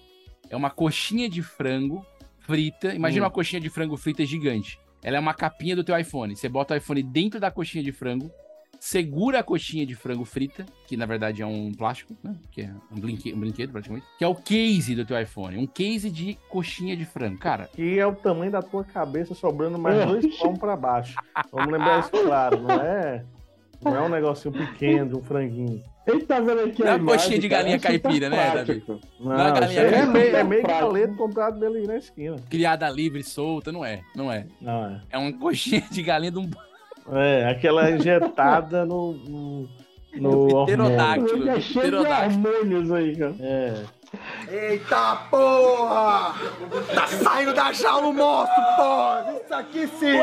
É 0.49 0.55
uma 0.55 0.69
coxinha 0.69 1.29
de 1.29 1.41
frango 1.41 2.05
frita. 2.39 2.93
Imagina 2.93 3.21
Hum. 3.21 3.25
uma 3.25 3.31
coxinha 3.31 3.59
de 3.61 3.69
frango 3.69 3.95
frita 3.97 4.25
gigante. 4.25 4.79
Ela 5.03 5.17
é 5.17 5.19
uma 5.19 5.33
capinha 5.33 5.75
do 5.75 5.83
teu 5.83 5.97
iPhone. 5.97 6.35
Você 6.35 6.49
bota 6.49 6.73
o 6.73 6.77
iPhone 6.77 7.01
dentro 7.03 7.39
da 7.39 7.49
coxinha 7.51 7.83
de 7.83 7.91
frango, 7.91 8.29
segura 8.79 9.39
a 9.39 9.43
coxinha 9.43 9.85
de 9.85 9.93
frango 9.95 10.25
frita, 10.25 10.65
que 10.87 10.97
na 10.97 11.05
verdade 11.05 11.41
é 11.41 11.45
um 11.45 11.71
plástico, 11.71 12.15
né? 12.23 12.35
Que 12.51 12.63
é 12.63 12.73
um, 12.91 12.99
brinque- 12.99 13.33
um 13.33 13.39
brinquedo 13.39 13.71
praticamente. 13.71 14.05
Que 14.17 14.23
é 14.23 14.27
o 14.27 14.35
case 14.35 14.95
do 14.95 15.05
teu 15.05 15.19
iPhone. 15.21 15.57
Um 15.57 15.67
case 15.67 16.09
de 16.09 16.37
coxinha 16.49 16.97
de 16.97 17.05
frango. 17.05 17.37
Cara, 17.37 17.69
Que 17.73 17.97
é 17.99 18.05
o 18.05 18.15
tamanho 18.15 18.51
da 18.51 18.61
tua 18.61 18.83
cabeça 18.83 19.33
sobrando 19.35 19.77
mais 19.77 20.05
dois 20.05 20.37
palmos 20.37 20.59
pra 20.59 20.75
baixo. 20.75 21.15
Vamos 21.51 21.71
lembrar 21.71 21.99
isso 21.99 22.11
claro, 22.11 22.59
não 22.61 22.71
é? 22.75 23.23
Não 23.83 23.95
é 23.95 24.01
um 24.01 24.09
negocinho 24.09 24.53
pequeno, 24.53 25.09
de 25.09 25.15
um 25.15 25.21
franguinho. 25.23 25.81
Ele 26.05 26.21
tá 26.23 26.39
vendo 26.39 26.61
aqui 26.61 26.81
Não 26.81 26.87
é 26.89 26.95
a 26.95 26.99
coxinha 26.99 27.37
de 27.39 27.47
galinha 27.47 27.75
é 27.75 27.79
super 27.79 27.99
caipira, 28.01 28.29
né, 28.29 28.51
prático. 28.51 28.99
Não, 29.19 29.27
Não 29.37 29.47
é 29.47 29.51
galinha 29.59 29.79
é 29.81 29.89
caipira. 29.91 30.05
meio, 30.07 30.35
é 30.35 30.43
meio 30.43 30.63
galeto 30.63 31.15
comprado 31.15 31.59
dele 31.59 31.85
na 31.87 31.97
esquina. 31.97 32.35
criada 32.49 32.89
livre, 32.89 33.23
solta, 33.23 33.71
não 33.71 33.85
é. 33.85 34.01
Não 34.15 34.31
é. 34.31 34.45
Não 34.59 34.85
é. 34.85 35.01
É 35.11 35.17
uma 35.17 35.31
coxinha 35.33 35.83
de 35.89 36.01
galinha 36.01 36.31
de 36.31 36.39
um 36.39 36.49
É, 37.11 37.49
aquela 37.49 37.91
injetada 37.91 38.85
no. 38.85 39.13
no, 39.13 39.69
no. 40.15 40.65
Pterodáctilo. 40.65 41.43
Ele 41.43 41.49
é 41.49 41.61
cheio 41.61 41.91
de 41.91 41.95
hormônios 41.97 42.91
aí, 42.91 43.15
cara. 43.15 43.35
É. 43.39 43.83
Eita 44.51 45.15
porra! 45.29 46.33
Tá 46.95 47.05
saindo 47.05 47.53
da 47.53 47.71
jaula 47.71 48.07
o 48.07 48.13
monstro, 48.13 48.63
porra! 48.75 49.35
Isso 49.43 49.53
aqui 49.53 49.87
sim! 49.87 50.17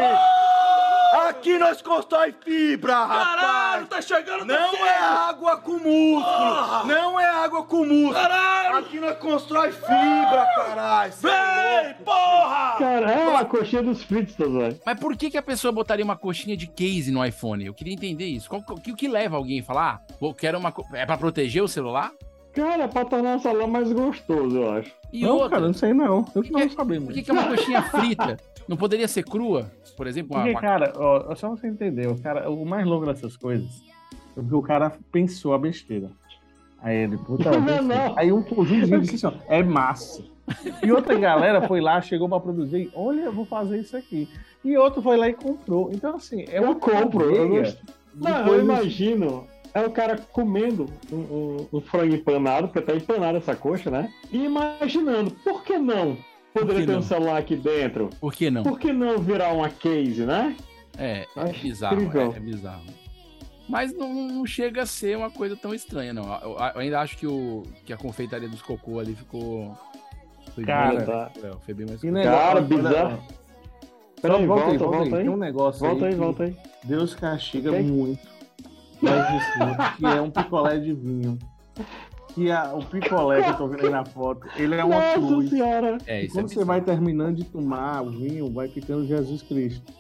Aqui 1.28 1.59
nós 1.59 1.80
constrói 1.82 2.34
fibra, 2.44 3.04
rapaz! 3.04 3.40
Caralho, 3.40 3.86
tá 3.86 4.02
chegando 4.02 4.44
Não 4.44 4.86
é 4.86 4.98
água 4.98 5.57
com 5.59 5.72
músculo! 5.72 6.86
Não 6.86 7.18
é 7.20 7.26
água 7.26 7.64
com 7.64 7.84
músculo! 7.84 8.12
Caralho! 8.12 8.76
Aqui 8.78 8.98
nós 9.00 9.18
constrói 9.18 9.72
fibra, 9.72 10.46
caralho! 10.57 11.12
Vem, 11.20 11.94
porra! 12.04 12.76
Cara, 12.78 13.11
é 13.12 13.28
uma 13.28 13.44
coxinha 13.44 13.82
dos 13.82 14.02
Flintstones, 14.02 14.52
velho. 14.54 14.80
Mas 14.84 14.98
por 15.00 15.16
que, 15.16 15.30
que 15.30 15.38
a 15.38 15.42
pessoa 15.42 15.72
botaria 15.72 16.04
uma 16.04 16.16
coxinha 16.16 16.57
de 16.57 16.66
case 16.66 17.11
no 17.11 17.24
iPhone? 17.24 17.64
Eu 17.64 17.74
queria 17.74 17.94
entender 17.94 18.26
isso. 18.26 18.48
O 18.54 18.80
que, 18.80 18.94
que 18.94 19.09
leva 19.09 19.36
alguém 19.36 19.61
a 19.61 19.64
falar, 19.64 20.02
ah, 20.11 20.34
quero 20.38 20.59
uma. 20.59 20.72
co- 20.72 20.84
É 20.92 21.07
pra 21.07 21.16
proteger 21.16 21.62
o 21.62 21.68
celular? 21.68 22.11
Cara, 22.57 22.88
pra 22.88 23.04
tornar 23.04 23.36
o 23.36 23.40
salão 23.40 23.68
mais 23.68 23.92
gostoso, 23.92 24.57
eu 24.57 24.70
acho. 24.72 24.90
E 25.12 25.20
não, 25.22 25.34
outra, 25.34 25.50
cara, 25.50 25.66
não 25.66 25.74
sei 25.74 25.92
não. 25.92 26.24
Eu 26.34 26.42
não 26.50 26.70
sabia. 26.70 27.00
por 27.02 27.12
que, 27.12 27.22
que 27.22 27.30
é 27.30 27.34
uma 27.34 27.48
coxinha 27.48 27.82
frita? 27.82 28.38
Não 28.66 28.78
poderia 28.78 29.07
ser 29.07 29.24
crua? 29.24 29.70
Por 29.94 30.07
exemplo, 30.07 30.34
uma. 30.34 30.40
Porque, 30.42 30.54
uma- 30.54 30.61
cara, 30.61 30.92
ó, 30.96 31.34
só 31.34 31.50
você 31.50 31.66
entender, 31.68 32.09
o, 32.09 32.18
cara, 32.18 32.50
o 32.50 32.64
mais 32.64 32.86
louco 32.86 33.04
dessas 33.04 33.36
coisas 33.36 33.82
é 34.36 34.40
porque 34.40 34.54
o 34.54 34.62
cara 34.62 34.90
pensou 35.12 35.52
a 35.52 35.59
besteira. 35.59 36.11
Aí 36.80 36.96
ele, 36.96 37.18
puta, 37.18 37.50
Não, 37.61 37.82
não. 37.82 38.18
aí 38.18 38.32
um 38.32 38.42
conjunto 38.42 38.86
de 38.86 39.00
disse 39.00 39.26
assim, 39.26 39.36
ó, 39.36 39.40
é 39.48 39.62
massa. 39.62 40.24
E 40.82 40.90
outra 40.92 41.14
galera 41.18 41.66
foi 41.68 41.80
lá, 41.80 42.00
chegou 42.00 42.28
pra 42.28 42.40
produzir, 42.40 42.84
e, 42.84 42.90
olha, 42.94 43.22
eu 43.22 43.32
vou 43.32 43.44
fazer 43.44 43.80
isso 43.80 43.96
aqui. 43.96 44.28
E 44.64 44.76
outro 44.76 45.02
foi 45.02 45.16
lá 45.16 45.28
e 45.28 45.34
comprou. 45.34 45.90
Então, 45.92 46.16
assim, 46.16 46.44
é 46.48 46.59
Eu 46.59 46.64
uma 46.64 46.74
compro, 46.76 47.34
eu 47.34 47.64
Não, 48.14 48.46
eu 48.46 48.61
imagino. 48.61 49.46
É 49.77 49.87
o 49.87 49.91
cara 49.91 50.16
comendo 50.33 50.87
um, 51.12 51.16
um- 51.16 51.66
um 51.74 51.81
frango 51.83 52.14
empanado, 52.14 52.68
porque 52.68 52.81
tá 52.81 52.97
empanada 52.97 53.37
essa 53.37 53.55
coxa, 53.55 53.91
né? 53.91 54.11
E 54.33 54.39
imaginando, 54.45 55.31
por 55.45 55.62
que 55.64 55.77
não? 55.77 56.16
Poderia 56.55 56.81
que 56.81 56.87
ter 56.87 56.93
não? 56.93 57.01
um 57.01 57.03
celular 57.03 57.37
aqui 57.37 57.55
dentro. 57.57 58.09
Por 58.18 58.33
que 58.33 58.51
não? 58.51 58.62
Por 58.62 58.79
que 58.79 58.91
não 58.91 59.18
virar 59.18 59.53
uma 59.53 59.68
case, 59.68 60.24
né? 60.24 60.57
É, 60.97 61.27
é 61.37 61.53
bizarro. 61.53 62.01
É, 62.18 62.37
é 62.39 62.41
bizarro. 62.41 62.85
Mas 63.68 63.93
não, 63.93 64.14
não 64.14 64.47
chega 64.47 64.81
a 64.81 64.87
ser 64.87 65.14
uma 65.14 65.31
coisa 65.31 65.55
tão 65.55 65.74
estranha, 65.74 66.14
não. 66.14 66.24
Eu, 66.41 66.53
eu 66.53 66.81
ainda 66.81 66.99
acho 67.01 67.18
que, 67.18 67.27
o, 67.27 67.62
que 67.85 67.93
a 67.93 67.99
confeitaria 67.99 68.49
dos 68.49 68.62
cocô 68.62 68.99
ali 68.99 69.14
ficou. 69.14 69.77
Foi 70.55 70.64
Cara, 70.64 70.97
bem 70.97 71.05
tá. 71.05 71.12
mais 71.18 71.33
cruel. 71.35 71.61
Foi 71.66 71.74
bem 71.74 71.87
mais 71.87 72.01
Que 72.01 72.11
negócio, 72.11 72.39
Cara, 72.39 72.61
bizarro. 72.62 73.22
Peraí, 74.22 74.47
volta 74.47 74.70
aí, 74.70 74.79
volta, 74.79 74.85
volta 74.85 74.97
aí. 74.97 75.01
volta 75.11 75.16
aí. 75.16 75.22
Tem 75.24 75.29
um 75.31 75.37
negócio 75.37 75.81
Volta 75.81 76.07
aí 76.07 76.12
aí, 76.12 76.18
volta 76.18 76.45
aí. 76.45 76.57
Deus 76.83 77.14
castiga 77.14 77.70
Ok. 77.72 77.83
muito. 77.83 78.36
Que 79.97 80.07
é 80.07 80.20
um 80.20 80.30
picolé 80.30 80.78
de 80.78 80.92
vinho. 80.92 81.38
Que 82.34 82.51
a- 82.51 82.74
o 82.74 82.84
picolé 82.84 83.42
que 83.42 83.51
eu 83.51 83.57
tô 83.57 83.68
vendo 83.68 83.84
aí 83.86 83.90
na 83.90 84.05
foto, 84.05 84.47
ele 84.57 84.74
é 84.74 84.84
uma 84.84 84.97
Nossa 84.97 85.14
cruz. 85.14 85.51
senhora. 85.51 85.99
É, 86.07 86.22
isso 86.24 86.38
é 86.38 86.42
quando 86.42 86.53
você 86.53 86.64
vai 86.64 86.80
terminando 86.80 87.36
de 87.36 87.44
tomar 87.44 88.03
o 88.03 88.11
vinho, 88.11 88.51
vai 88.53 88.68
ficando 88.68 89.07
Jesus 89.07 89.42
Cristo. 89.42 89.92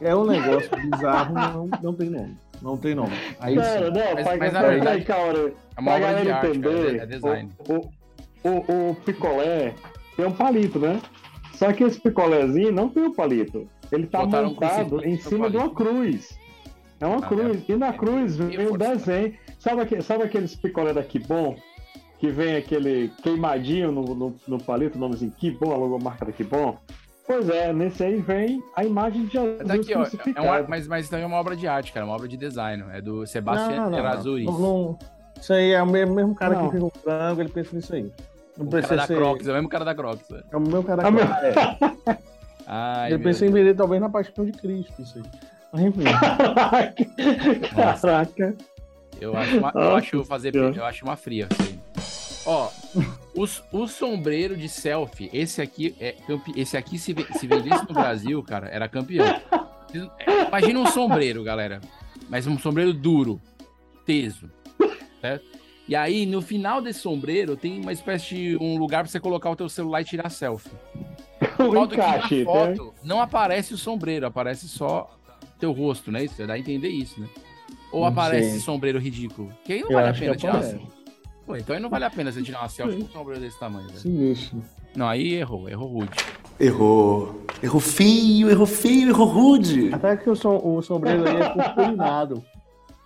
É 0.00 0.14
um 0.14 0.24
negócio 0.26 0.70
bizarro, 0.76 1.34
não, 1.34 1.68
não 1.82 1.94
tem 1.94 2.10
nome. 2.10 2.36
Não 2.62 2.76
tem 2.76 2.94
nome. 2.94 3.12
Aí 3.40 3.56
Cara, 3.56 3.86
sim. 3.86 3.92
não, 3.98 4.14
Mas- 4.24 4.38
mas 4.38 4.52
na 4.52 4.62
verdade, 4.62 5.04
cara, 5.04 5.52
é 5.76 5.80
uma 5.80 5.90
obra 5.92 6.06
de 6.06 6.12
galera 6.14 6.36
arte, 6.36 6.46
entender, 6.48 6.96
é- 6.96 7.02
é 7.02 7.06
design. 7.06 7.50
O, 7.68 7.74
o, 8.48 8.48
o, 8.48 8.90
o 8.90 8.94
picolé 9.04 9.74
tem 10.16 10.24
um 10.26 10.32
palito, 10.32 10.78
né? 10.78 11.00
Só 11.52 11.72
que 11.72 11.84
esse 11.84 12.00
picolézinho 12.00 12.72
não 12.72 12.88
tem 12.88 13.04
o 13.04 13.12
palito. 13.14 13.68
Ele 13.92 14.06
tá 14.06 14.24
Botaram 14.24 14.48
um 14.48 14.50
montado 14.52 15.04
em 15.04 15.16
cima 15.18 15.50
de 15.50 15.56
uma 15.56 15.70
cruz. 15.70 16.36
É 17.04 17.06
uma 17.06 17.18
Ah, 17.18 17.28
cruz. 17.28 17.68
E 17.68 17.76
na 17.76 17.92
cruz 17.92 18.36
vem 18.36 18.58
o 18.66 18.68
força. 18.70 18.78
desenho. 18.88 19.34
Sabe, 19.58 19.82
aque- 19.82 20.02
sabe 20.02 20.22
aqueles 20.24 20.56
picolé 20.56 20.92
da 20.92 21.04
Bom? 21.28 21.54
Que 22.18 22.28
vem 22.30 22.56
aquele 22.56 23.08
queimadinho 23.22 23.92
no, 23.92 24.02
no, 24.14 24.34
no 24.48 24.58
palito, 24.62 24.96
o 24.96 25.00
nomezinho 25.00 25.30
Que 25.32 25.50
Bom, 25.50 25.72
a 25.72 25.76
logomarca 25.76 26.24
da 26.24 26.32
Bom? 26.44 26.78
Pois 27.26 27.48
é, 27.48 27.72
nesse 27.72 28.02
aí 28.04 28.16
vem 28.20 28.62
a 28.76 28.84
imagem 28.84 29.24
de 29.26 29.32
Jesus 29.32 29.58
Mas 29.58 29.68
Daqui, 29.68 29.94
ó, 29.94 30.02
é 30.02 30.02
crucificado. 30.02 30.46
uma, 30.46 30.62
mas, 30.68 30.86
mas 30.88 31.08
também 31.08 31.24
é 31.24 31.26
uma 31.26 31.36
obra 31.38 31.56
de 31.56 31.66
arte, 31.66 31.92
cara, 31.92 32.04
uma 32.06 32.14
obra 32.14 32.28
de 32.28 32.36
design. 32.36 32.84
É 32.92 33.00
do 33.00 33.26
Sebastião 33.26 33.90
não. 34.58 34.98
Isso 35.40 35.52
aí 35.52 35.72
é 35.72 35.82
o 35.82 35.86
mesmo, 35.86 36.14
mesmo 36.14 36.34
cara 36.34 36.54
Não. 36.54 36.68
que 36.70 36.76
fica 36.76 36.80
com 36.90 36.98
frango, 37.00 37.40
ele 37.40 37.48
pensa 37.50 37.74
nisso 37.76 37.94
aí. 37.94 38.10
Não 38.56 38.66
O 38.66 38.70
cara 38.70 38.96
da 38.96 39.06
ser. 39.06 39.16
Crocs, 39.16 39.46
é 39.46 39.50
o 39.50 39.54
mesmo 39.54 39.68
cara 39.68 39.84
da 39.84 39.94
Crocs. 39.94 40.28
velho. 40.30 40.44
É 40.50 40.56
o 40.56 40.60
meu 40.60 40.82
cara 40.84 41.02
É 41.02 41.06
o 41.08 41.12
meu- 41.12 41.24
É. 41.24 42.18
Ai, 42.66 43.08
Ele 43.10 43.18
meu 43.18 43.24
pensa 43.24 43.44
em 43.44 43.50
vender 43.50 43.74
talvez 43.74 44.00
na 44.00 44.08
paixão 44.08 44.44
de 44.46 44.52
Cristo, 44.52 45.02
isso 45.02 45.18
aí. 45.18 45.24
Enfim. 45.74 46.04
Caraca. 47.74 48.56
Eu 49.20 49.36
acho, 49.36 49.58
uma, 49.58 49.72
eu 49.74 49.96
acho 49.96 50.24
fazer, 50.24 50.54
eu 50.54 50.84
acho 50.84 51.04
uma 51.04 51.16
fria. 51.16 51.48
Assim. 51.50 51.80
Ó, 52.46 52.68
os, 53.34 53.62
o 53.72 53.86
sombreiro 53.86 54.56
de 54.56 54.68
selfie, 54.68 55.30
esse 55.32 55.62
aqui 55.62 55.94
é 55.98 56.12
campe... 56.12 56.52
esse 56.56 56.76
aqui 56.76 56.98
se, 56.98 57.14
se 57.38 57.46
vendesse 57.46 57.86
no 57.88 57.94
Brasil, 57.94 58.42
cara, 58.42 58.68
era 58.68 58.88
campeão. 58.88 59.24
Imagina 60.48 60.80
um 60.80 60.86
sombreiro, 60.86 61.42
galera, 61.42 61.80
mas 62.28 62.46
um 62.46 62.58
sombreiro 62.58 62.92
duro, 62.92 63.40
teso, 64.04 64.50
certo? 65.20 65.44
E 65.86 65.94
aí 65.94 66.26
no 66.26 66.42
final 66.42 66.80
desse 66.80 67.00
sombreiro 67.00 67.56
tem 67.56 67.80
uma 67.80 67.92
espécie 67.92 68.34
de 68.34 68.56
um 68.56 68.76
lugar 68.76 69.04
pra 69.04 69.10
você 69.10 69.20
colocar 69.20 69.50
o 69.50 69.56
teu 69.56 69.68
celular 69.68 70.02
e 70.02 70.04
tirar 70.04 70.30
selfie. 70.30 70.70
O 71.58 71.72
Modo 71.72 71.94
que 71.94 72.00
encaixe, 72.00 72.44
na 72.44 72.52
né? 72.52 72.74
foto 72.76 72.94
não 73.04 73.20
aparece 73.20 73.74
o 73.74 73.78
sombreiro, 73.78 74.26
aparece 74.26 74.66
só 74.66 75.14
teu 75.58 75.72
rosto, 75.72 76.10
né? 76.12 76.24
Isso 76.24 76.46
dá 76.46 76.54
a 76.54 76.58
entender 76.58 76.88
isso, 76.88 77.20
né? 77.20 77.28
Ou 77.92 78.00
Não 78.00 78.08
aparece 78.08 78.46
sei. 78.48 78.56
esse 78.56 78.64
sombreiro 78.64 78.98
ridículo. 78.98 79.50
Que 79.64 79.74
aí 79.74 79.80
não 79.82 79.90
Eu 79.90 79.94
vale 79.96 80.08
a 80.08 80.14
pena 80.14 80.36
tirar. 80.36 80.56
aparece. 80.56 80.80
Pô, 81.46 81.56
então 81.56 81.76
aí 81.76 81.82
não 81.82 81.90
vale 81.90 82.04
a 82.04 82.10
pena 82.10 82.32
você 82.32 82.42
tirar 82.42 82.60
uma 82.60 82.68
selfie 82.68 82.96
com 82.98 83.04
um 83.04 83.08
sombreiro 83.08 83.40
desse 83.42 83.58
tamanho, 83.58 83.86
velho. 83.88 84.00
Sinistro. 84.00 84.62
Não, 84.96 85.06
aí 85.08 85.34
errou, 85.34 85.68
errou 85.68 85.88
rude. 85.88 86.16
Errou. 86.58 87.44
Errou 87.62 87.80
feio, 87.80 88.50
errou 88.50 88.66
feio, 88.66 89.08
errou 89.10 89.26
rude. 89.26 89.92
Até 89.92 90.16
que 90.16 90.30
o, 90.30 90.34
som, 90.36 90.60
o 90.62 90.80
sombreiro 90.82 91.28
aí 91.28 91.36
é 91.36 91.48
purpurinado. 91.50 92.44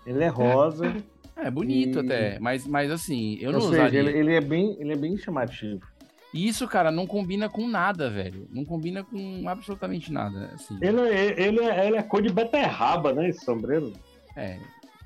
Ele 0.07 0.23
é 0.23 0.29
rosa. 0.29 0.95
É 1.37 1.51
bonito 1.51 1.99
E- 1.99 2.05
até, 2.05 2.39
mas, 2.41 2.67
mas 2.67 2.91
assim, 2.91 3.39
eu 3.41 3.53
não 3.53 3.61
ou 3.61 3.67
seja, 3.69 3.83
usaria. 3.83 4.01
ele, 4.01 4.19
ele 4.19 4.35
é 4.35 4.41
bem, 4.41 4.77
ele 4.81 4.93
é 4.93 4.97
bem 4.97 5.17
chamativo. 5.17 5.81
E 6.39 6.47
isso, 6.47 6.69
cara, 6.69 6.93
não 6.93 7.05
combina 7.05 7.49
com 7.49 7.67
nada, 7.67 8.09
velho. 8.09 8.47
Não 8.53 8.65
combina 8.65 9.03
com 9.03 9.49
absolutamente 9.49 10.13
nada. 10.13 10.53
Assim. 10.55 10.79
Ele, 10.81 11.01
é- 11.01 11.41
ele, 11.43 11.61
é, 11.65 11.87
ele 11.89 11.97
é 11.97 12.03
cor 12.03 12.23
de 12.23 12.29
beterraba, 12.33 13.13
né? 13.13 13.29
Esse 13.29 13.45
sombreiro. 13.45 13.93
É, 14.37 14.57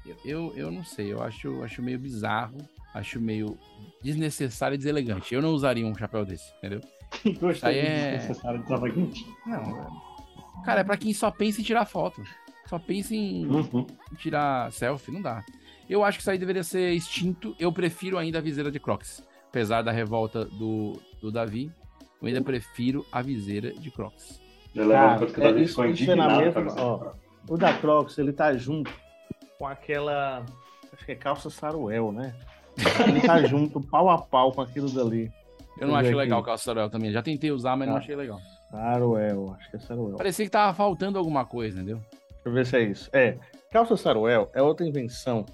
eu, 0.05 0.17
eu, 0.27 0.53
eu 0.57 0.71
não 0.71 0.85
sei, 0.85 1.11
eu 1.11 1.23
acho, 1.23 1.63
acho 1.63 1.83
meio 1.83 1.99
bizarro, 1.99 2.59
acho 2.93 3.19
meio 3.19 3.57
desnecessário 4.03 4.75
e 4.75 4.79
deselegante. 4.79 5.35
Eu 5.35 5.41
não 5.41 5.53
usaria 5.55 5.87
um 5.87 5.95
chapéu 5.95 6.23
desse, 6.27 6.53
entendeu? 6.59 6.81
Isso 7.25 7.67
aí 7.67 7.79
é. 7.79 8.13
Necessário 8.13 8.59
de 8.59 8.65
extravagante. 8.65 9.27
Não, 9.47 10.03
cara, 10.67 10.81
é 10.81 10.85
pra 10.85 10.99
quem 10.99 11.15
só 11.15 11.31
pensa 11.31 11.63
em 11.63 11.65
tirar 11.65 11.87
foto. 11.87 12.23
Só 12.67 12.79
pensa 12.79 13.15
em 13.15 13.47
Uhum. 13.47 13.87
tirar 14.19 14.71
selfie, 14.71 15.11
não 15.13 15.23
dá. 15.23 15.43
Eu 15.89 16.05
acho 16.05 16.19
que 16.19 16.23
isso 16.23 16.31
aí 16.31 16.39
deveria 16.39 16.63
ser 16.65 16.93
extinto. 16.93 17.55
Eu 17.59 17.73
prefiro 17.73 18.17
ainda 18.19 18.39
a 18.39 18.43
viseira 18.43 18.71
de 18.71 18.79
Crocs. 18.81 19.23
Apesar 19.53 19.83
da 19.83 19.93
revolta 19.93 20.47
do, 20.47 20.99
do 21.21 21.31
Davi, 21.31 21.71
eu 22.23 22.27
ainda 22.29 22.41
prefiro 22.41 23.05
a 23.13 23.21
viseira 23.21 23.71
de 23.71 23.91
Crocs. 23.91 24.41
Cara, 24.75 25.27
que 25.27 25.39
o 25.39 25.43
Davi 25.43 25.65
é, 25.65 25.67
ficou 25.67 25.85
é 25.85 25.91
indignado 25.91 26.65
ó, 26.79 27.13
O 27.47 27.59
da 27.59 27.75
Crocs, 27.75 28.17
ele 28.17 28.33
tá 28.33 28.55
junto 28.55 28.91
com 29.59 29.67
aquela. 29.67 30.43
Acho 30.91 31.05
que 31.05 31.13
é 31.13 31.15
calça 31.15 31.51
saruel, 31.51 32.13
né? 32.13 32.35
Ele 33.07 33.21
tá 33.21 33.43
junto, 33.45 33.79
pau 33.79 34.09
a 34.09 34.17
pau 34.17 34.53
com 34.53 34.63
aquilo 34.63 34.89
dali. 34.91 35.31
Eu 35.79 35.87
não 35.89 35.97
acho 35.97 36.09
ver 36.09 36.17
legal 36.17 36.39
o 36.39 36.41
aqui. 36.41 36.49
calçarel 36.51 36.89
também. 36.89 37.13
Já 37.13 37.23
tentei 37.23 37.51
usar, 37.51 37.77
mas 37.77 37.87
não 37.89 37.97
Ah. 37.97 37.99
achei 37.99 38.17
legal. 38.17 38.41
Saruel, 38.71 39.55
acho 39.59 39.71
que 39.71 39.77
é 39.77 39.81
saruel. 39.81 40.17
Parecia 40.17 40.47
que 40.47 40.51
tava 40.51 40.73
faltando 40.73 41.19
alguma 41.19 41.45
coisa, 41.45 41.77
entendeu? 41.77 41.99
Deixa 41.99 42.47
eu 42.47 42.53
ver 42.55 42.65
se 42.67 42.77
é 42.79 42.83
isso. 42.85 43.11
É, 43.13 43.37
calça 43.71 43.99
saruel 43.99 44.51
é 44.55 44.63
outra 44.63 44.87
invenção 44.87 45.45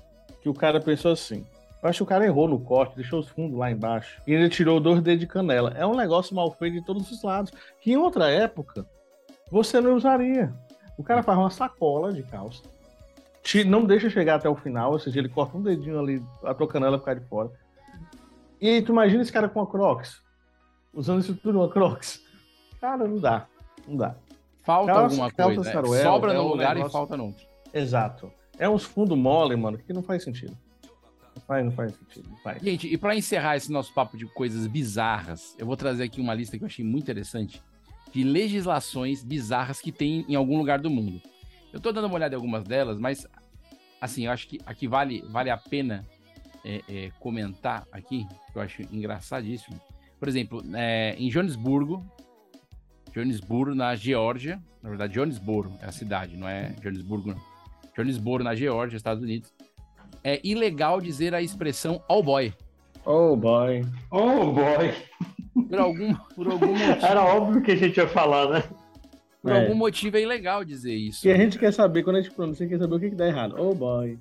que 0.40 0.48
o 0.48 0.54
cara 0.54 0.80
pensou 0.80 1.10
assim. 1.10 1.44
Eu 1.82 1.88
acho 1.88 1.98
que 1.98 2.02
o 2.02 2.06
cara 2.06 2.24
errou 2.24 2.48
no 2.48 2.58
corte, 2.58 2.96
deixou 2.96 3.20
os 3.20 3.28
fundos 3.28 3.56
lá 3.56 3.70
embaixo. 3.70 4.20
E 4.26 4.32
ele 4.32 4.48
tirou 4.48 4.80
dois 4.80 5.00
dedos 5.00 5.20
de 5.20 5.26
canela. 5.26 5.72
É 5.76 5.86
um 5.86 5.94
negócio 5.94 6.34
mal 6.34 6.50
feito 6.52 6.74
de 6.74 6.84
todos 6.84 7.10
os 7.10 7.22
lados. 7.22 7.52
Que 7.80 7.92
em 7.92 7.96
outra 7.96 8.28
época, 8.28 8.84
você 9.50 9.80
não 9.80 9.94
usaria. 9.94 10.52
O 10.96 11.04
cara 11.04 11.22
faz 11.22 11.38
uma 11.38 11.50
sacola 11.50 12.12
de 12.12 12.22
calça. 12.24 12.62
ti- 13.44 13.62
Não 13.64 13.84
deixa 13.84 14.10
chegar 14.10 14.34
até 14.34 14.48
o 14.48 14.56
final, 14.56 14.92
ou 14.92 14.98
seja, 14.98 15.20
ele 15.20 15.28
corta 15.28 15.56
um 15.56 15.62
dedinho 15.62 15.98
ali, 16.00 16.22
a 16.44 16.52
tua 16.52 16.66
canela 16.66 16.98
ficar 16.98 17.14
de 17.14 17.24
fora. 17.26 17.50
E 18.60 18.68
aí, 18.68 18.82
tu 18.82 18.90
imagina 18.92 19.22
esse 19.22 19.32
cara 19.32 19.48
com 19.48 19.60
a 19.60 19.66
Crocs. 19.66 20.20
Usando 20.92 21.20
isso 21.20 21.34
tudo 21.36 21.60
uma 21.60 21.68
Crocs. 21.70 22.20
Cara, 22.80 23.06
não 23.06 23.18
dá. 23.18 23.46
Não 23.86 23.96
dá. 23.96 24.16
Falta 24.64 24.86
Calça- 24.92 25.02
alguma 25.04 25.30
calça 25.30 25.54
coisa. 25.54 25.70
é. 25.70 25.72
saruel 25.72 26.02
Sobra 26.02 26.32
é 26.34 26.40
um 26.40 26.48
lugar 26.48 26.72
e 26.72 26.74
negócio- 26.78 26.92
falta 26.98 27.16
no 27.16 27.26
outro. 27.26 27.46
Exato. 27.72 28.30
É 28.58 28.68
uns 28.68 28.82
fundos 28.82 29.16
mole, 29.16 29.54
mano, 29.54 29.78
que 29.78 29.92
não 29.92 30.02
faz 30.02 30.24
sentido. 30.24 30.56
Faz, 31.48 31.64
não 31.64 31.72
faz 31.72 31.96
sentido. 31.96 32.28
Não 32.28 32.36
faz. 32.36 32.62
Gente, 32.62 32.86
e 32.86 32.98
pra 32.98 33.16
encerrar 33.16 33.56
esse 33.56 33.72
nosso 33.72 33.92
papo 33.94 34.18
de 34.18 34.26
coisas 34.26 34.66
bizarras, 34.66 35.56
eu 35.58 35.64
vou 35.64 35.78
trazer 35.78 36.04
aqui 36.04 36.20
uma 36.20 36.34
lista 36.34 36.58
que 36.58 36.62
eu 36.62 36.66
achei 36.66 36.84
muito 36.84 37.04
interessante 37.04 37.62
de 38.12 38.22
legislações 38.22 39.24
bizarras 39.24 39.80
que 39.80 39.90
tem 39.90 40.26
em 40.28 40.34
algum 40.34 40.58
lugar 40.58 40.78
do 40.78 40.90
mundo. 40.90 41.22
Eu 41.72 41.80
tô 41.80 41.90
dando 41.90 42.06
uma 42.06 42.14
olhada 42.14 42.34
em 42.34 42.36
algumas 42.36 42.64
delas, 42.64 42.98
mas 42.98 43.26
assim, 43.98 44.26
eu 44.26 44.30
acho 44.30 44.46
que 44.46 44.60
aqui 44.66 44.86
vale, 44.86 45.22
vale 45.30 45.48
a 45.48 45.56
pena 45.56 46.04
é, 46.62 46.82
é, 46.86 47.10
comentar 47.18 47.86
aqui, 47.90 48.26
que 48.52 48.58
eu 48.58 48.60
acho 48.60 48.82
engraçadíssimo. 48.94 49.80
Por 50.18 50.28
exemplo, 50.28 50.62
é, 50.74 51.16
em 51.18 51.30
Joanesburgo, 51.30 52.04
Joanesburgo, 53.14 53.74
na 53.74 53.94
Geórgia, 53.94 54.62
na 54.82 54.90
verdade, 54.90 55.14
Joanesburgo 55.14 55.78
é 55.80 55.86
a 55.86 55.92
cidade, 55.92 56.36
não 56.36 56.46
é 56.46 56.74
Joanesburgo, 56.82 57.30
não. 57.30 58.44
Na 58.44 58.54
Geórgia, 58.54 58.96
Estados 58.96 59.24
Unidos, 59.24 59.52
é 60.24 60.40
ilegal 60.44 61.00
dizer 61.00 61.34
a 61.34 61.42
expressão 61.42 62.02
all 62.08 62.22
boy. 62.22 62.52
Oh 63.04 63.36
boy. 63.36 63.84
Oh 64.10 64.52
boy. 64.52 64.92
Por 65.68 65.78
algum, 65.78 66.14
por 66.14 66.46
algum 66.50 66.66
motivo. 66.76 67.06
Era 67.06 67.24
óbvio 67.24 67.62
que 67.62 67.72
a 67.72 67.76
gente 67.76 67.96
ia 67.96 68.06
falar, 68.08 68.48
né? 68.50 68.64
Por 69.42 69.52
É. 69.52 69.60
algum 69.62 69.74
motivo 69.74 70.16
é 70.16 70.22
ilegal 70.22 70.64
dizer 70.64 70.94
isso. 70.94 71.22
Que 71.22 71.30
a 71.30 71.36
gente 71.36 71.58
quer 71.58 71.72
saber, 71.72 72.02
quando 72.02 72.16
a 72.16 72.20
gente 72.22 72.34
pronuncia, 72.34 72.66
quer 72.68 72.78
saber 72.78 72.94
o 72.94 73.00
que, 73.00 73.10
que 73.10 73.16
dá 73.16 73.26
errado. 73.26 73.54
Oh 73.58 73.74
boy. 73.74 74.18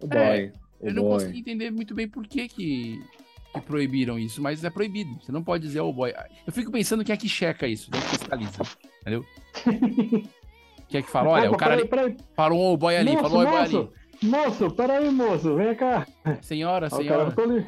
Oh 0.00 0.06
boy. 0.06 0.18
É, 0.18 0.52
oh 0.80 0.86
Eu 0.86 0.94
não 0.94 1.02
boy. 1.02 1.12
consegui 1.18 1.40
entender 1.40 1.70
muito 1.70 1.94
bem 1.94 2.08
por 2.08 2.26
que, 2.26 2.48
que, 2.48 3.02
que 3.52 3.60
proibiram 3.62 4.18
isso, 4.18 4.40
mas 4.40 4.64
é 4.64 4.70
proibido. 4.70 5.10
Você 5.20 5.30
não 5.32 5.42
pode 5.42 5.64
dizer 5.66 5.80
oh 5.80 5.92
boy. 5.92 6.12
Eu 6.46 6.52
fico 6.52 6.70
pensando 6.72 7.04
quem 7.04 7.12
é 7.12 7.16
que 7.16 7.28
checa 7.28 7.66
isso, 7.66 7.90
quem 7.90 8.00
é 8.00 8.04
que 8.04 8.10
fiscaliza, 8.10 8.62
entendeu? 9.02 9.24
Quem 10.88 10.98
é 10.98 11.02
que 11.02 11.10
fala, 11.10 11.30
olha, 11.30 11.46
Opa, 11.48 11.56
o 11.56 11.58
cara 11.58 11.72
ali 11.72 11.86
peraí, 11.88 12.10
peraí. 12.12 12.26
falou 12.36 12.60
um 12.60 12.66
oh 12.72 12.76
boy 12.76 12.94
ali, 12.94 13.12
moço, 13.12 13.22
falou 13.22 13.46
oh 13.46 13.50
boy 13.50 13.58
ali. 13.60 13.88
Moço, 14.22 14.70
peraí, 14.70 15.10
moço, 15.10 15.54
vem 15.56 15.74
cá. 15.74 16.06
Senhora, 16.40 16.88
cara, 16.88 17.02
senhora. 17.02 17.22
eu 17.30 17.34
tô 17.34 17.44
lhe- 17.44 17.66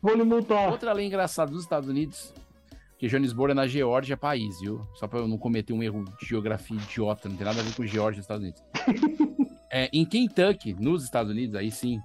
vou 0.00 0.14
lhe 0.14 0.24
multar. 0.24 0.70
Outra 0.70 0.92
lei 0.92 1.06
engraçada 1.06 1.50
dos 1.50 1.62
Estados 1.62 1.88
Unidos, 1.88 2.32
que 2.98 3.08
Joanesburgo 3.08 3.52
é 3.52 3.54
na 3.54 3.66
Geórgia, 3.66 4.16
país, 4.16 4.60
viu? 4.60 4.86
Só 4.94 5.06
pra 5.06 5.18
eu 5.20 5.28
não 5.28 5.38
cometer 5.38 5.72
um 5.72 5.82
erro 5.82 6.04
de 6.20 6.26
geografia 6.26 6.76
idiota, 6.76 7.28
não 7.28 7.36
tem 7.36 7.44
nada 7.46 7.60
a 7.60 7.62
ver 7.62 7.74
com 7.74 7.84
Geórgia 7.86 8.18
nos 8.18 8.24
Estados 8.24 8.42
Unidos. 8.42 8.62
É, 9.74 9.88
em 9.90 10.04
Kentucky, 10.04 10.74
nos 10.78 11.02
Estados 11.02 11.32
Unidos, 11.32 11.54
aí 11.56 11.70
sim, 11.70 11.98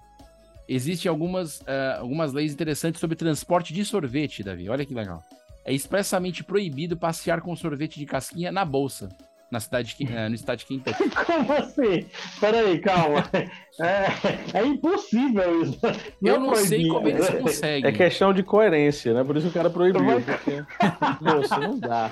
existem 0.70 1.10
algumas, 1.10 1.62
ah, 1.68 1.98
algumas 2.00 2.32
leis 2.32 2.54
interessantes 2.54 3.02
sobre 3.02 3.18
transporte 3.18 3.74
de 3.74 3.84
sorvete, 3.84 4.42
Davi. 4.42 4.70
Olha 4.70 4.86
que 4.86 4.94
legal. 4.94 5.22
É 5.66 5.74
expressamente 5.74 6.46
proibido 6.46 6.96
passear 6.96 7.42
com 7.42 7.54
sorvete 7.58 8.00
de 8.00 8.06
casquinha 8.06 8.54
na 8.54 8.64
bolsa. 8.64 9.10
Na 9.52 9.60
cidade 9.60 9.96
de, 9.98 10.14
eh, 10.14 10.28
no 10.30 10.36
estado 10.36 10.60
de 10.60 10.66
Kentucky. 10.66 11.10
Como 11.26 11.54
assim? 11.54 12.06
Peraí, 12.40 12.80
calma. 12.80 13.24
É, 13.80 14.58
é 14.58 14.66
impossível 14.66 15.62
isso. 15.62 15.80
Eu 16.20 16.34
é 16.34 16.40
não 16.40 16.56
sei 16.56 16.88
proibido. 16.90 16.94
como 16.96 17.08
eles 17.10 17.30
conseguem. 17.30 17.88
É 17.88 17.94
questão 17.94 18.34
de 18.34 18.42
coerência, 18.42 19.14
né? 19.14 19.24
Por 19.24 19.38
isso 19.38 19.50
o 19.50 19.52
cara 19.52 19.70
proibiu. 19.70 20.02
Porque, 20.20 20.66
moço, 21.22 21.60
não 21.60 21.78
dá. 21.78 22.10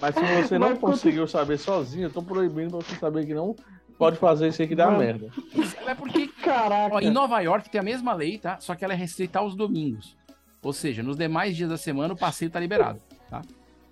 Mas 0.00 0.14
se 0.14 0.20
você 0.20 0.56
não 0.56 0.70
Mas 0.70 0.78
conseguiu 0.78 1.26
saber 1.26 1.58
sozinho, 1.58 2.04
eu 2.04 2.12
tô 2.12 2.22
proibindo 2.22 2.78
pra 2.78 2.86
você 2.86 2.94
saber 2.94 3.26
que 3.26 3.34
não 3.34 3.56
pode 3.98 4.18
fazer 4.18 4.46
isso 4.46 4.62
aí 4.62 4.68
que 4.68 4.76
dá 4.76 4.88
Mas- 4.88 4.98
merda. 4.98 5.30
É 5.84 5.94
porque 5.96 6.28
Caraca. 6.44 6.94
Ó, 6.94 7.00
em 7.00 7.10
Nova 7.10 7.40
York 7.40 7.68
tem 7.68 7.80
a 7.80 7.84
mesma 7.84 8.14
lei, 8.14 8.38
tá? 8.38 8.58
Só 8.60 8.76
que 8.76 8.84
ela 8.84 8.94
é 8.94 8.96
restrita 8.96 9.40
aos 9.40 9.56
domingos. 9.56 10.16
Ou 10.62 10.72
seja, 10.72 11.02
nos 11.02 11.16
demais 11.16 11.56
dias 11.56 11.68
da 11.68 11.76
semana 11.76 12.14
o 12.14 12.16
passeio 12.16 12.52
tá 12.52 12.60
liberado, 12.60 13.00
tá? 13.28 13.42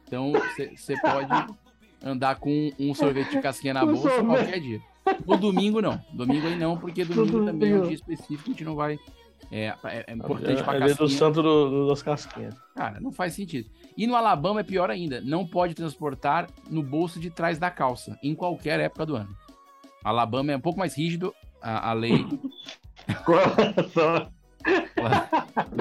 Então 0.07 0.33
você 0.77 0.95
pode 1.01 1.57
andar 2.07 2.36
com 2.36 2.70
um 2.78 2.94
sorvete 2.94 3.30
de 3.30 3.40
casquinha 3.42 3.74
na 3.74 3.84
bolsa 3.84 4.09
sorvete. 4.09 4.26
qualquer 4.26 4.61
dia. 4.61 4.80
No 5.26 5.36
domingo 5.36 5.80
não. 5.82 6.00
Domingo 6.12 6.46
aí 6.46 6.57
não, 6.57 6.76
porque 6.76 7.04
domingo 7.04 7.44
também 7.44 7.72
é 7.72 7.76
um 7.76 7.82
dia 7.86 7.94
específico, 7.94 8.50
a 8.50 8.52
gente 8.52 8.64
não 8.64 8.74
vai. 8.74 8.98
É, 9.52 9.66
é- 9.84 10.04
é 10.09 10.12
importante 10.12 10.62
pra 10.62 10.74
É 10.74 10.78
dia 10.78 10.94
do 10.94 10.98
casquinha. 10.98 11.18
santo 11.18 11.42
do- 11.42 11.70
do- 11.70 11.88
das 11.88 12.02
casquinhas. 12.02 12.54
Cara, 12.74 12.98
não 13.00 13.12
faz 13.12 13.34
sentido. 13.34 13.68
E 13.96 14.07
no 14.07 14.16
Alabama 14.16 14.61
é 14.61 14.64
pior 14.64 14.90
ainda. 14.90 15.20
Não 15.20 15.46
pode 15.46 15.74
transportar 15.74 16.48
no 16.70 16.82
bolso 16.82 17.20
de 17.20 17.30
trás 17.30 17.59
da 17.59 17.70
calça, 17.70 18.18
em 18.22 18.34
qualquer 18.34 18.80
época 18.80 19.07
do 19.07 19.14
ano. 19.16 19.36
Alabama 20.04 20.52
é 20.52 20.57
um 20.57 20.61
pouco 20.61 20.78
mais 20.78 20.96
rígido, 20.96 21.32
a, 21.62 21.90
a 21.90 21.92
lei. 21.92 22.26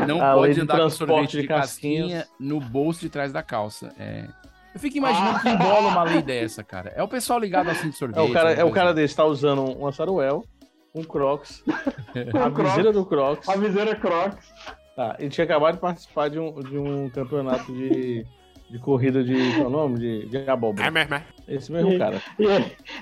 Não 0.08 0.22
A 0.22 0.34
lei 0.36 0.42
pode 0.42 0.54
de 0.56 0.62
andar 0.62 0.80
com 0.80 0.90
sorvete 0.90 1.32
de 1.32 1.42
de 1.42 1.48
casquinha 1.48 2.28
no 2.40 2.60
bolso 2.60 3.02
de 3.02 3.10
trás 3.10 3.32
da 3.32 3.42
calça. 3.42 3.92
É. 3.98 4.28
Eu 4.76 4.80
fico 4.80 4.98
imaginando 4.98 5.40
que 5.40 5.48
embola 5.50 5.88
uma 5.88 6.04
lei 6.04 6.22
dessa, 6.22 6.62
cara. 6.62 6.92
É 6.98 7.02
o 7.02 7.08
pessoal 7.08 7.40
ligado 7.40 7.70
assim 7.70 7.90
de 7.90 7.96
sorvete. 7.96 8.18
É 8.20 8.22
o 8.22 8.34
cara, 8.34 8.52
é 8.52 8.64
o 8.64 8.68
né? 8.68 8.74
cara 8.74 8.94
desse, 8.94 9.16
tá 9.16 9.24
usando 9.24 9.64
uma 9.64 9.94
Saruel, 9.94 10.44
um 10.94 11.02
Crocs, 11.02 11.64
a 11.68 12.52
Crocs. 12.52 12.70
viseira 12.70 12.92
do 12.92 13.06
Crocs. 13.06 13.48
A 13.48 13.56
viseira 13.56 13.96
Crocs. 13.96 14.54
Tá, 14.98 15.16
ele 15.18 15.30
tinha 15.30 15.46
acabado 15.46 15.76
de 15.76 15.80
participar 15.80 16.30
de 16.30 16.38
um, 16.40 16.54
de 16.60 16.78
um 16.78 17.10
campeonato 17.10 17.72
de, 17.74 18.26
de 18.70 18.80
corrida 18.80 19.24
de. 19.24 19.34
Qual 19.54 19.64
é 19.64 19.68
o 19.68 19.70
nome? 19.70 19.98
De, 19.98 20.26
de 20.28 20.50
abóbora. 20.50 20.92
Esse 21.48 21.72
mesmo 21.72 21.94
E- 21.94 21.98
cara. 21.98 22.22
E, 22.38 22.44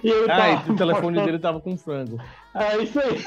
e 0.03 0.09
ele 0.11 0.32
Ah, 0.32 0.38
tá 0.38 0.49
e 0.67 0.71
o 0.71 0.76
telefone 0.76 1.24
dele 1.26 1.39
tava 1.39 1.59
com 1.59 1.76
frango. 1.76 2.19
É 2.53 2.78
isso 2.78 2.99
aí. 2.99 3.26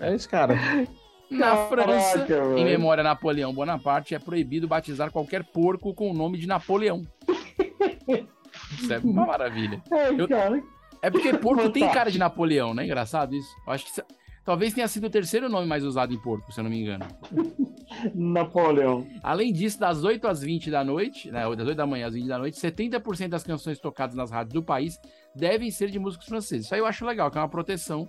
É 0.00 0.14
esse 0.14 0.28
cara. 0.28 0.54
Na 1.38 1.56
França, 1.68 2.24
Caraca, 2.26 2.58
em 2.58 2.64
memória 2.64 3.00
a 3.00 3.04
Napoleão 3.04 3.52
Bonaparte, 3.52 4.14
é 4.14 4.18
proibido 4.18 4.68
batizar 4.68 5.10
qualquer 5.10 5.42
porco 5.44 5.94
com 5.94 6.10
o 6.10 6.14
nome 6.14 6.38
de 6.38 6.46
Napoleão. 6.46 7.02
Isso 8.78 8.92
é 8.92 8.98
uma 8.98 9.26
maravilha. 9.26 9.82
É, 9.90 10.10
Eu- 10.10 10.28
cara. 10.28 10.62
É 11.00 11.10
porque 11.10 11.32
porco 11.34 11.68
tem 11.70 11.88
cara 11.90 12.10
de 12.10 12.18
Napoleão, 12.18 12.72
né? 12.74 12.84
Engraçado 12.84 13.34
isso. 13.34 13.48
Eu 13.66 13.72
acho 13.72 13.84
que 13.84 13.90
isso- 13.90 14.02
talvez 14.44 14.72
tenha 14.72 14.86
sido 14.86 15.06
o 15.06 15.10
terceiro 15.10 15.48
nome 15.48 15.66
mais 15.66 15.82
usado 15.84 16.14
em 16.14 16.18
porco, 16.18 16.52
se 16.52 16.60
eu 16.60 16.64
não 16.64 16.70
me 16.70 16.80
engano. 16.80 17.04
Napoleão. 18.14 19.06
Além 19.22 19.52
disso, 19.52 19.78
das 19.80 20.04
8 20.04 20.26
às 20.28 20.40
20 20.42 20.70
da 20.70 20.84
noite, 20.84 21.30
né, 21.30 21.42
das 21.56 21.66
8 21.66 21.74
da 21.76 21.86
manhã 21.86 22.06
às 22.06 22.14
20 22.14 22.26
da 22.28 22.38
noite, 22.38 22.58
70% 22.58 23.28
das 23.28 23.42
canções 23.42 23.78
tocadas 23.80 24.14
nas 24.14 24.30
rádios 24.30 24.54
do 24.54 24.62
país 24.62 24.98
devem 25.34 25.70
ser 25.70 25.90
de 25.90 25.98
músicos 25.98 26.26
franceses. 26.28 26.66
Isso 26.66 26.74
aí 26.74 26.80
eu 26.80 26.86
acho 26.86 27.04
legal, 27.04 27.30
que 27.30 27.38
é 27.38 27.40
uma 27.40 27.48
proteção 27.48 28.06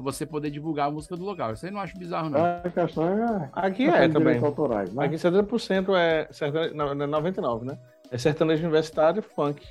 pra 0.00 0.12
você 0.12 0.24
poder 0.26 0.50
divulgar 0.50 0.88
a 0.88 0.90
música 0.90 1.16
do 1.16 1.24
local. 1.24 1.52
Isso 1.52 1.66
aí 1.66 1.72
não 1.72 1.80
acho 1.80 1.96
bizarro, 1.98 2.30
não. 2.30 2.44
A 2.44 2.70
questão 2.70 3.08
é. 3.08 3.50
Aqui 3.52 3.84
é 3.84 4.06
de 4.08 4.14
também. 4.14 4.38
autorais, 4.38 4.92
né? 4.92 5.04
Aqui 5.04 5.16
70% 5.16 5.94
é. 5.96 6.28
Não, 6.74 6.94
não 6.94 7.04
é 7.04 7.08
99, 7.08 7.66
né? 7.66 7.78
É 8.10 8.18
sertanejo 8.18 8.62
universitário 8.62 9.22
funk. 9.22 9.66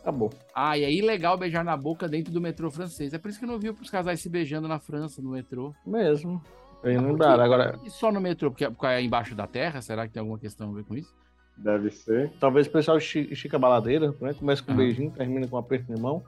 Acabou. 0.00 0.30
Ah, 0.54 0.76
e 0.78 0.84
é 0.84 0.92
ilegal 0.92 1.36
beijar 1.36 1.64
na 1.64 1.76
boca 1.76 2.08
dentro 2.08 2.32
do 2.32 2.40
metrô 2.40 2.70
francês. 2.70 3.12
É 3.12 3.18
por 3.18 3.28
isso 3.30 3.38
que 3.38 3.44
eu 3.44 3.48
não 3.48 3.58
vi 3.58 3.70
os 3.70 3.90
casais 3.90 4.20
se 4.20 4.28
beijando 4.28 4.66
na 4.68 4.78
França, 4.78 5.20
no 5.20 5.30
metrô. 5.30 5.74
Mesmo. 5.86 6.40
Aí 6.82 6.94
não 6.96 7.08
Porque- 7.16 7.18
dá. 7.24 7.42
Agora, 7.44 7.78
E 7.84 7.90
só 7.90 8.10
no 8.12 8.20
metrô, 8.20 8.50
porque 8.50 8.68
porque 8.70 8.86
é 8.86 9.02
embaixo 9.02 9.34
da 9.34 9.46
terra? 9.46 9.82
Será 9.82 10.06
que 10.06 10.12
tem 10.14 10.20
alguma 10.20 10.38
questão 10.38 10.70
a 10.70 10.74
ver 10.74 10.84
com 10.84 10.94
isso? 10.96 11.12
Deve 11.56 11.90
ser. 11.90 12.30
talvez 12.38 12.68
o 12.68 12.70
pessoal 12.70 12.98
estica 12.98 13.56
a 13.56 13.58
baladeira, 13.60 14.14
né? 14.20 14.32
Começa 14.32 14.62
com 14.62 14.70
um 14.70 14.74
Aham. 14.74 14.84
beijinho, 14.84 15.10
termina 15.10 15.48
com 15.48 15.56
um 15.56 15.58
aperto 15.58 15.92
de 15.92 16.00
mão. 16.00 16.22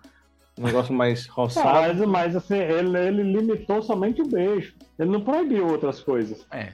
Um 0.59 0.65
negócio 0.65 0.93
mais 0.93 1.27
Ah, 1.29 1.33
roçado. 1.33 1.69
mas, 1.81 2.01
mas 2.07 2.37
assim, 2.37 2.59
ele, 2.59 2.99
ele 2.99 3.23
limitou 3.23 3.81
somente 3.83 4.21
o 4.21 4.29
beijo. 4.29 4.75
Ele 4.99 5.11
não 5.11 5.21
proibiu 5.21 5.67
outras 5.69 6.01
coisas. 6.01 6.47
É. 6.51 6.69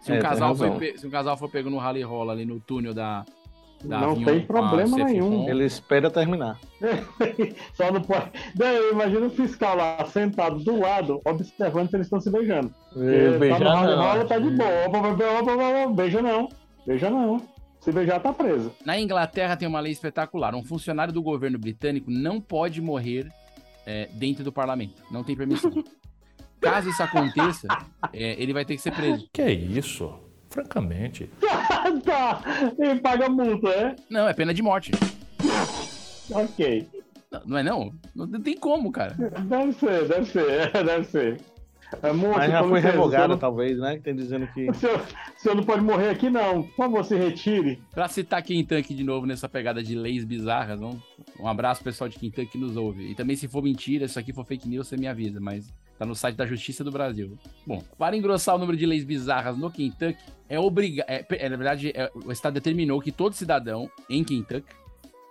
Se 0.00 0.12
um, 0.12 0.16
É, 0.16 0.18
casal 0.20 0.54
foi 0.54 0.96
se 0.96 1.06
um 1.06 1.10
casal 1.10 1.36
for 1.36 1.48
pego 1.50 1.70
no 1.70 1.78
rally 1.78 2.02
rola 2.02 2.32
ali 2.32 2.44
no 2.44 2.58
túnel 2.60 2.92
da. 2.92 3.24
da 3.84 4.00
Não 4.00 4.22
tem 4.22 4.40
problema 4.46 4.96
nenhum. 4.98 5.48
Ele 5.48 5.64
espera 5.64 6.10
terminar. 6.10 6.58
Só 7.74 7.90
não 7.90 8.00
pode. 8.02 8.30
Daí, 8.54 8.90
imagina 8.90 9.26
o 9.26 9.30
fiscal 9.30 9.76
lá 9.76 10.04
sentado 10.06 10.58
do 10.62 10.78
lado, 10.80 11.20
observando 11.24 11.88
se 11.90 11.96
eles 11.96 12.06
estão 12.06 12.20
se 12.20 12.30
beijando. 12.30 12.72
Beijar 13.38 13.58
tá 13.58 13.64
no 13.64 13.70
rally 13.70 13.96
não. 13.96 14.02
rola, 14.02 14.24
tá 14.24 14.38
de 14.38 14.50
boa. 14.50 14.86
Opa, 14.86 14.98
opa, 14.98 15.08
opa, 15.08 15.52
opa, 15.52 15.68
opa, 15.84 15.92
beija 15.94 16.22
não. 16.22 16.48
Beija 16.86 17.10
não. 17.10 17.40
Se 17.82 17.90
beijar, 17.90 18.20
tá 18.20 18.32
preso. 18.32 18.72
Na 18.84 18.96
Inglaterra 18.96 19.56
tem 19.56 19.66
uma 19.66 19.80
lei 19.80 19.90
espetacular. 19.90 20.54
Um 20.54 20.62
funcionário 20.62 21.12
do 21.12 21.20
governo 21.20 21.58
britânico 21.58 22.12
não 22.12 22.40
pode 22.40 22.80
morrer 22.80 23.26
é, 23.84 24.08
dentro 24.12 24.44
do 24.44 24.52
parlamento. 24.52 25.02
Não 25.10 25.24
tem 25.24 25.36
permissão. 25.36 25.72
Caso 26.60 26.90
isso 26.90 27.02
aconteça, 27.02 27.66
é, 28.12 28.40
ele 28.40 28.52
vai 28.52 28.64
ter 28.64 28.76
que 28.76 28.82
ser 28.82 28.92
preso. 28.92 29.28
Que 29.32 29.42
é 29.42 29.50
isso? 29.50 30.14
Francamente. 30.48 31.28
tá. 32.06 32.40
E 32.78 33.00
paga 33.00 33.28
multa, 33.28 33.68
é? 33.70 33.96
Não, 34.08 34.28
é 34.28 34.32
pena 34.32 34.54
de 34.54 34.62
morte. 34.62 34.92
Ok. 36.30 36.88
Não, 37.32 37.42
não 37.46 37.58
é 37.58 37.62
não? 37.64 37.92
Não 38.14 38.40
tem 38.40 38.56
como, 38.56 38.92
cara. 38.92 39.14
Deve 39.14 39.72
ser, 39.72 40.06
deve 40.06 40.26
ser, 40.26 40.70
é, 40.72 40.84
deve 40.84 41.04
ser. 41.04 41.40
É 42.02 42.12
multa, 42.12 42.38
Mas 42.38 42.50
já 42.52 42.60
foi 42.62 42.74
licença, 42.76 42.92
revogado, 42.92 43.22
o 43.24 43.26
senhor 43.26 43.38
talvez, 43.38 43.78
né? 43.78 43.96
Que 43.96 44.02
tem 44.02 44.14
dizendo 44.14 44.46
que. 44.48 44.64
não- 44.66 44.72
O 44.72 44.74
senhor, 44.74 45.00
o 45.00 45.40
senhor 45.40 45.54
não 45.56 45.64
pode 45.64 45.82
morrer 45.82 46.10
aqui, 46.10 46.30
não. 46.30 46.62
Por 46.62 46.76
favor, 46.76 47.04
se 47.04 47.16
retire. 47.16 47.82
Pra 47.92 48.08
citar 48.08 48.42
Kentucky 48.42 48.94
de 48.94 49.04
novo 49.04 49.26
nessa 49.26 49.48
pegada 49.48 49.82
de 49.82 49.94
leis 49.94 50.24
bizarras, 50.24 50.80
um, 50.80 50.98
um 51.40 51.48
abraço 51.48 51.82
pessoal 51.82 52.08
de 52.08 52.18
Kentucky 52.18 52.46
que 52.52 52.58
nos 52.58 52.76
ouve. 52.76 53.10
E 53.10 53.14
também 53.14 53.36
se 53.36 53.48
for 53.48 53.62
mentira, 53.62 54.04
isso 54.06 54.18
aqui 54.18 54.32
for 54.32 54.44
fake 54.44 54.68
news, 54.68 54.88
você 54.88 54.96
me 54.96 55.06
avisa, 55.06 55.40
mas 55.40 55.72
tá 55.98 56.06
no 56.06 56.14
site 56.14 56.36
da 56.36 56.46
Justiça 56.46 56.82
do 56.82 56.90
Brasil. 56.90 57.36
Bom, 57.66 57.82
para 57.98 58.16
engrossar 58.16 58.54
o 58.54 58.58
número 58.58 58.76
de 58.78 58.86
leis 58.86 59.04
bizarras 59.04 59.56
no 59.58 59.70
Kentucky, 59.70 60.18
é 60.48 60.58
obrigado. 60.58 61.06
É, 61.08 61.24
é, 61.30 61.48
na 61.48 61.56
verdade, 61.56 61.92
é, 61.94 62.10
o 62.14 62.32
Estado 62.32 62.54
determinou 62.54 63.00
que 63.00 63.12
todo 63.12 63.34
cidadão 63.34 63.88
em 64.08 64.24
Kentucky, 64.24 64.66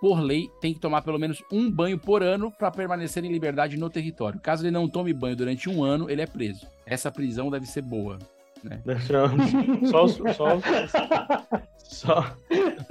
por 0.02 0.18
lei, 0.18 0.50
tem 0.60 0.74
que 0.74 0.80
tomar 0.80 1.00
pelo 1.02 1.16
menos 1.16 1.44
um 1.52 1.70
banho 1.70 1.96
por 1.96 2.24
ano 2.24 2.50
para 2.50 2.72
permanecer 2.72 3.24
em 3.24 3.30
liberdade 3.30 3.76
no 3.76 3.88
território. 3.88 4.40
Caso 4.40 4.64
ele 4.64 4.72
não 4.72 4.88
tome 4.88 5.12
banho 5.12 5.36
durante 5.36 5.70
um 5.70 5.84
ano, 5.84 6.10
ele 6.10 6.20
é 6.20 6.26
preso. 6.26 6.66
Essa 6.84 7.08
prisão 7.08 7.48
deve 7.48 7.66
ser 7.66 7.82
boa. 7.82 8.18
Né? 8.64 8.82
Só, 9.86 10.08
só, 10.08 10.60
só. 11.78 12.36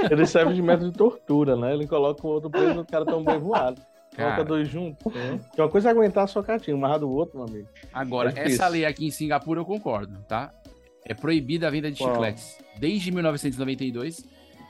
Ele 0.09 0.25
serve 0.25 0.53
de 0.53 0.61
método 0.61 0.91
de 0.91 0.97
tortura, 0.97 1.57
né? 1.57 1.73
Ele 1.73 1.85
coloca 1.85 2.25
o 2.25 2.29
outro 2.29 2.49
preso 2.49 2.79
o 2.79 2.85
cara 2.85 3.05
tão 3.05 3.21
bem 3.23 3.39
voado. 3.39 3.81
Coloca 4.15 4.45
dois 4.45 4.69
juntos. 4.69 5.11
Que 5.53 5.61
uma 5.61 5.69
coisa 5.69 5.89
é 5.89 5.91
aguentar 5.91 6.29
só 6.29 6.41
catinho, 6.41 6.77
mas 6.77 6.97
do 6.99 7.09
outro, 7.09 7.37
meu 7.37 7.47
amigo. 7.47 7.67
Agora, 7.91 8.33
É 8.37 8.45
essa 8.47 8.69
lei 8.69 8.85
aqui 8.85 9.05
em 9.05 9.11
Singapura 9.11 9.59
eu 9.59 9.65
concordo, 9.65 10.17
tá? 10.29 10.53
É 11.05 11.13
proibida 11.13 11.67
a 11.67 11.71
venda 11.71 11.91
de 11.91 11.97
Qual? 11.97 12.09
chicletes. 12.11 12.57
Desde 12.77 13.11
1992, 13.11 14.25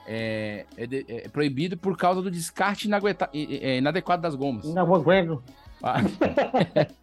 é, 0.08 0.66
é 0.78 0.86
de- 0.88 1.06
é 1.08 1.28
proibido 1.30 1.78
por 1.78 1.98
causa 1.98 2.22
do 2.22 2.30
descarte 2.32 2.88
inagueta- 2.88 3.30
é, 3.34 3.78
inadequado 3.78 4.22
das 4.22 4.36
gomas. 4.36 4.66
Não 4.74 4.94
aguento. 4.96 5.42
Ah, 5.84 5.98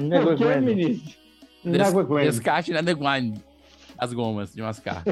Não 0.00 0.22
O 0.32 0.36
que, 0.36 0.44
aguento. 0.44 0.64
ministro? 0.64 1.12
des- 1.64 1.92
Não 1.92 1.98
aguento. 2.00 2.24
descarte 2.30 2.70
inadequado 2.70 3.34
das 3.98 4.12
gomas 4.12 4.52
de 4.54 4.62
mascar. 4.62 5.02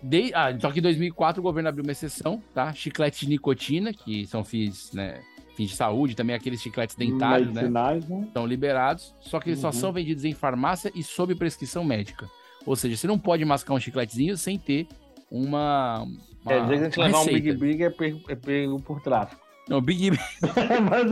De, 0.00 0.32
ah, 0.32 0.56
só 0.60 0.70
que 0.70 0.78
em 0.78 0.82
2004 0.82 1.40
o 1.40 1.42
governo 1.42 1.68
abriu 1.68 1.82
uma 1.84 1.90
exceção, 1.90 2.40
tá? 2.54 2.72
Chicletes 2.72 3.18
de 3.18 3.28
nicotina, 3.30 3.92
que 3.92 4.24
são 4.28 4.44
fins, 4.44 4.92
né, 4.92 5.20
fins 5.56 5.70
de 5.70 5.74
saúde, 5.76 6.14
também 6.14 6.36
aqueles 6.36 6.62
chicletes 6.62 6.94
dentários, 6.94 7.52
né? 7.52 7.62
Né? 7.62 7.98
Estão 8.28 8.46
liberados, 8.46 9.12
só 9.20 9.40
que 9.40 9.50
eles 9.50 9.58
só 9.58 9.66
Uhum. 9.68 9.72
são 9.72 9.92
vendidos 9.92 10.24
em 10.24 10.32
farmácia 10.34 10.92
e 10.94 11.02
sob 11.02 11.34
prescrição 11.34 11.82
médica. 11.82 12.28
Ou 12.68 12.76
seja, 12.76 12.96
você 12.96 13.06
não 13.06 13.18
pode 13.18 13.44
mascar 13.46 13.72
um 13.74 13.80
chicletezinho 13.80 14.36
sem 14.36 14.58
ter 14.58 14.86
uma. 15.30 16.02
uma 16.44 16.52
É, 16.52 16.60
dizer 16.60 16.68
que 16.68 16.74
a 16.74 16.84
gente 16.84 16.98
levar 17.00 17.20
um. 17.20 17.24
Big 17.26 17.52
Big 17.54 17.82
é 17.82 17.90
pego, 17.90 18.20
é 18.28 18.34
pego 18.34 18.80
por 18.82 19.00
tráfico. 19.00 19.40
Não, 19.68 19.80
Big 19.80 20.10
Big. 20.10 20.22
mais, 20.90 21.10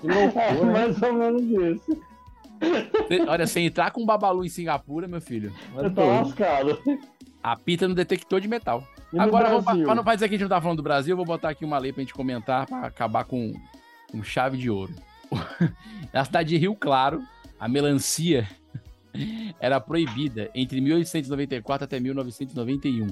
Que 0.00 0.06
loucura, 0.06 0.72
mais 0.72 1.02
ou 1.02 1.12
menos 1.12 1.42
isso. 1.42 2.02
Olha, 3.28 3.46
se 3.46 3.60
entrar 3.60 3.90
com 3.90 4.02
um 4.02 4.06
babalu 4.06 4.44
em 4.44 4.48
Singapura, 4.48 5.06
meu 5.06 5.20
filho, 5.20 5.52
Eu 5.76 5.92
tô 5.92 6.06
lascado. 6.06 6.78
apita 7.42 7.86
no 7.86 7.94
detector 7.94 8.40
de 8.40 8.48
metal. 8.48 8.82
E 9.12 9.18
Agora, 9.18 9.50
vou- 9.50 9.62
pra 9.62 9.94
não 9.94 10.02
dizer 10.02 10.28
que 10.28 10.34
a 10.34 10.38
gente 10.38 10.42
não 10.42 10.48
tá 10.48 10.60
falando 10.60 10.78
do 10.78 10.82
Brasil, 10.82 11.12
eu 11.12 11.16
vou 11.16 11.26
botar 11.26 11.50
aqui 11.50 11.64
uma 11.64 11.76
lei 11.78 11.92
pra 11.92 12.00
gente 12.02 12.14
comentar 12.14 12.66
pra 12.66 12.86
acabar 12.86 13.24
com, 13.24 13.52
com 14.10 14.22
chave 14.22 14.56
de 14.56 14.70
ouro. 14.70 14.94
Na 16.12 16.24
cidade 16.24 16.48
de 16.48 16.56
Rio 16.56 16.74
Claro, 16.74 17.22
a 17.60 17.68
melancia 17.68 18.48
era 19.60 19.80
proibida 19.80 20.50
entre 20.54 20.80
1894 20.80 21.84
até 21.84 22.00
1991. 22.00 23.08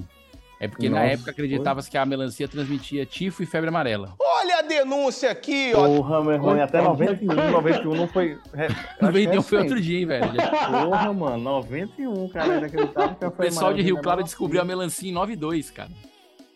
É 0.59 0.67
porque 0.67 0.87
na 0.87 1.01
Nossa, 1.01 1.11
época 1.11 1.31
acreditava-se 1.31 1.91
que 1.91 1.97
a 1.97 2.05
melancia 2.05 2.47
transmitia 2.47 3.05
tifo 3.05 3.43
e 3.43 3.45
febre 3.45 3.67
amarela. 3.67 4.13
Olha 4.19 4.59
a 4.59 4.61
denúncia 4.61 5.29
aqui, 5.29 5.73
ó. 5.75 5.85
Porra, 5.85 6.23
meu 6.23 6.31
irmão, 6.33 6.63
até 6.63 6.81
91, 6.81 7.51
91 7.51 7.95
não 7.95 8.07
foi. 8.07 8.39
é, 8.53 8.65
acho 8.67 8.95
que 8.97 9.03
91 9.03 9.39
é 9.39 9.41
foi 9.41 9.57
outro 9.59 9.81
dia, 9.81 9.99
hein, 9.99 10.05
velho? 10.05 10.31
Porra, 10.31 11.13
mano, 11.13 11.43
91, 11.43 12.29
cara, 12.29 12.53
ainda 12.53 12.67
acreditava 12.67 13.15
que 13.15 13.25
O 13.25 13.31
pessoal 13.31 13.73
de 13.73 13.81
Rio 13.81 14.01
Claro 14.01 14.23
descobriu 14.23 14.61
a 14.61 14.65
melancia 14.65 15.09
em 15.09 15.13
92, 15.13 15.71
cara. 15.71 15.91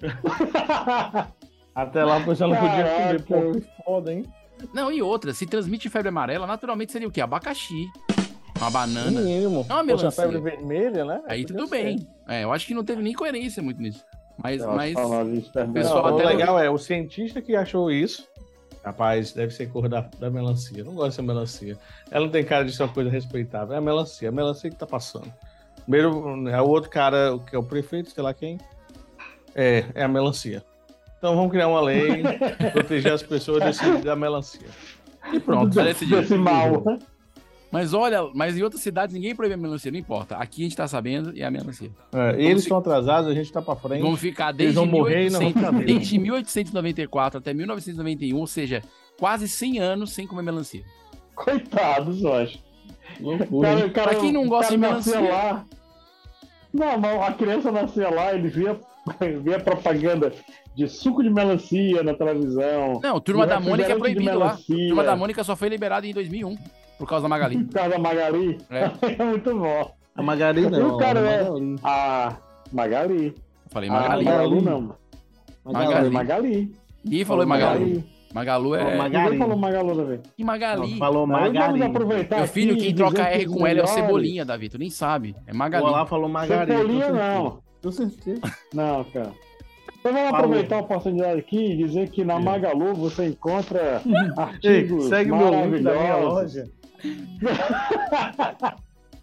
Até 1.76 2.04
lá 2.04 2.20
pessoal 2.22 2.50
não 2.50 2.58
podia 2.58 2.86
comer, 2.86 3.22
pô, 3.24 3.52
que 3.52 3.84
foda, 3.84 4.14
hein? 4.14 4.26
Não, 4.74 4.92
e 4.92 5.02
outra, 5.02 5.34
se 5.34 5.46
transmite 5.46 5.90
febre 5.90 6.10
amarela, 6.10 6.48
naturalmente 6.48 6.92
seria 6.92 7.08
o 7.08 7.12
quê? 7.12 7.22
Abacaxi. 7.22 7.88
Uma 8.60 8.70
banana. 8.70 9.22
Mínimo. 9.22 9.66
É 9.70 9.74
uma 9.74 9.84
Poxa, 9.84 9.96
melancia. 9.98 10.12
febre 10.24 10.40
vermelha, 10.40 11.06
né? 11.06 11.22
Aí 11.28 11.42
Podia 11.44 11.58
tudo 11.58 11.70
bem. 11.70 12.08
É, 12.28 12.44
eu 12.44 12.52
acho 12.52 12.68
que 12.68 12.74
não 12.74 12.84
teve 12.84 13.02
nem 13.02 13.14
coerência 13.14 13.62
muito 13.64 13.82
nisso. 13.82 14.04
Mas, 14.42 14.64
mas 14.66 14.94
falando 14.94 15.38
o 15.38 15.74
pessoal 15.74 16.04
Não, 16.12 16.18
até 16.18 16.26
o 16.26 16.30
legal 16.30 16.60
é, 16.60 16.70
o 16.70 16.78
cientista 16.78 17.42
que 17.42 17.56
achou 17.56 17.92
isso, 17.92 18.26
rapaz, 18.84 19.34
deve 19.34 19.54
ser 19.54 19.70
cor 19.70 19.90
da, 19.90 20.02
da 20.18 20.30
melancia. 20.30 20.84
Não 20.84 20.94
gosto 20.94 21.10
dessa 21.10 21.22
melancia. 21.22 21.78
Ela 22.10 22.26
não 22.26 22.32
tem 22.32 22.44
cara 22.44 22.64
de 22.64 22.72
ser 22.74 22.84
uma 22.84 22.94
coisa 22.94 23.10
respeitável. 23.10 23.74
É 23.74 23.78
a 23.78 23.82
melancia, 23.82 24.28
é 24.28 24.30
a 24.30 24.32
melancia 24.32 24.70
que 24.70 24.76
tá 24.78 24.86
passando. 24.88 25.32
Primeiro, 25.84 26.48
é 26.50 26.62
o 26.62 26.68
outro 26.68 26.90
cara, 26.90 27.34
o 27.36 27.40
que 27.40 27.56
é 27.56 27.60
o 27.60 27.64
prefeito, 27.64 28.12
sei 28.12 28.24
lá 28.24 28.34
quem. 28.34 28.58
É, 29.56 29.84
é 29.96 30.04
a 30.04 30.08
melancia. 30.08 30.64
Então 31.18 31.36
vamos 31.36 31.52
criar 31.52 31.68
uma 31.68 31.82
lei, 31.82 32.24
proteger 32.72 33.12
as 33.12 33.24
pessoas 33.24 33.62
desse, 33.62 33.92
da 34.04 34.16
melancia. 34.16 34.68
E 35.34 35.40
pronto, 35.40 35.66
Desse- 35.68 35.80
parece 35.80 36.06
desse 36.06 36.36
mal. 36.36 36.82
Mas 37.72 37.94
olha, 37.94 38.28
mas 38.34 38.58
em 38.58 38.64
outras 38.64 38.82
cidades 38.82 39.14
ninguém 39.14 39.36
proíbe 39.36 39.54
a 39.54 39.58
melancia, 39.58 39.92
não 39.92 40.00
importa. 40.00 40.36
Aqui 40.38 40.62
a 40.62 40.64
gente 40.64 40.76
tá 40.76 40.88
sabendo 40.88 41.36
e 41.38 41.42
é 41.42 41.46
a 41.46 41.52
melancia. 41.52 41.92
É, 42.12 42.42
eles 42.42 42.64
estão 42.64 42.78
atrasados, 42.80 43.30
a 43.30 43.34
gente 43.34 43.52
tá 43.52 43.62
pra 43.62 43.76
frente. 43.76 44.02
Vamos 44.02 44.20
ficar 44.20 44.48
Eles 44.50 44.58
desde, 44.58 44.76
vão 44.76 44.86
morrer 44.88 45.28
e 45.28 45.30
nós 45.30 45.40
1800, 45.40 45.54
vamos 45.54 45.54
ficar 45.54 45.72
vivos. 45.72 45.86
desde 45.86 46.20
1894 46.20 47.38
até 47.38 47.54
1991, 47.54 48.38
ou 48.40 48.48
seja, 48.48 48.82
quase 49.20 49.48
100 49.48 49.80
anos 49.80 50.12
sem 50.12 50.26
comer 50.26 50.42
melancia. 50.42 50.84
Coitados, 51.36 52.22
eu 52.24 52.34
acho. 52.34 52.60
Loucura. 53.20 53.80
hein? 53.80 53.90
Pra 53.90 54.16
quem 54.16 54.32
não 54.32 54.48
gosta 54.48 54.68
cara 54.68 54.76
de 54.76 54.78
melancia. 54.78 55.20
Lá. 55.20 55.66
Não, 56.74 56.98
mas 57.00 57.22
a 57.22 57.34
criança 57.34 57.72
nascia 57.72 58.10
lá, 58.10 58.34
ele 58.34 58.50
via, 58.50 58.80
via 59.44 59.60
propaganda 59.60 60.32
de 60.76 60.88
suco 60.88 61.24
de 61.24 61.30
melancia 61.30 62.04
na 62.04 62.14
televisão. 62.14 63.00
Não, 63.02 63.20
Turma 63.20 63.46
de 63.46 63.50
da 63.50 63.60
Mônica 63.60 63.92
é 63.92 63.96
proibido 63.98 64.38
lá. 64.38 64.58
Turma 64.66 65.04
da 65.04 65.16
Mônica 65.16 65.44
só 65.44 65.56
foi 65.56 65.70
liberada 65.70 66.06
em 66.06 66.14
2001, 66.14 66.56
por 67.00 67.08
causa 67.08 67.24
da 67.24 67.30
Magali. 67.30 67.58
Por 67.66 67.74
causa 67.74 67.90
da 67.90 68.00
Magali. 68.00 68.58
É. 68.70 68.92
É 69.20 69.24
muito 69.24 69.58
bom. 69.58 69.92
A 70.16 70.22
Magali 70.22 70.64
E 70.64 70.70
não, 70.70 70.96
o 70.96 70.98
cara 70.98 71.20
a 71.20 71.24
é. 71.32 71.44
Magali. 71.50 71.76
A 71.84 72.38
Magali. 72.74 73.36
Falei 73.70 73.90
Ah, 73.90 73.94
Magali. 73.94 74.26
Magalu 74.26 74.62
não. 74.62 74.96
Magali. 75.66 76.10
Magali. 76.10 76.72
Ninguém 77.04 77.26
falou 77.26 77.44
em 77.44 77.48
Magalu. 77.48 78.04
Magalu 78.34 78.76
é. 78.76 79.10
Ninguém 79.10 79.38
falou 79.40 79.58
Magalu 79.58 79.96
também. 79.96 80.20
E 80.38 80.44
Magali. 80.44 80.92
Não, 80.92 80.98
falou 80.98 81.26
Magali. 81.26 81.82
aproveitar 81.82 82.38
Meu 82.38 82.48
filho, 82.48 82.74
aqui 82.74 82.82
quem 82.84 82.96
troca 82.96 83.24
R 83.24 83.46
com 83.48 83.66
L 83.66 83.80
é 83.80 83.84
o 83.84 83.88
Cebolinha, 83.88 84.46
Davi. 84.46 84.70
Tu 84.70 84.78
nem 84.78 84.90
sabe. 84.90 85.36
É 85.48 85.54
O 85.54 85.56
Magali. 85.56 85.86
Olá 85.86 86.06
falou 86.06 86.30
Magali. 86.30 86.72
Cebolinha 86.72 87.10
não. 87.12 87.60
Com 87.82 87.92
certeza. 87.92 88.42
Não, 88.74 89.04
cara. 89.06 89.32
Então 90.00 90.14
vamos 90.14 90.30
Falou. 90.30 90.46
aproveitar 90.46 90.76
a 90.76 90.80
oportunidade 90.80 91.40
aqui 91.40 91.72
e 91.74 91.78
dizer 91.78 92.10
que 92.10 92.24
na 92.24 92.40
Magalu 92.40 92.94
você 92.94 93.28
encontra 93.28 94.02
Ei, 94.06 94.32
artigos 94.44 95.06
segue 95.06 95.32
o 95.32 95.36
meu 95.38 95.50
link 95.50 95.82
da 95.84 95.92
minha 95.92 96.04
maravilhosos. 96.04 96.56
loja. 96.56 96.72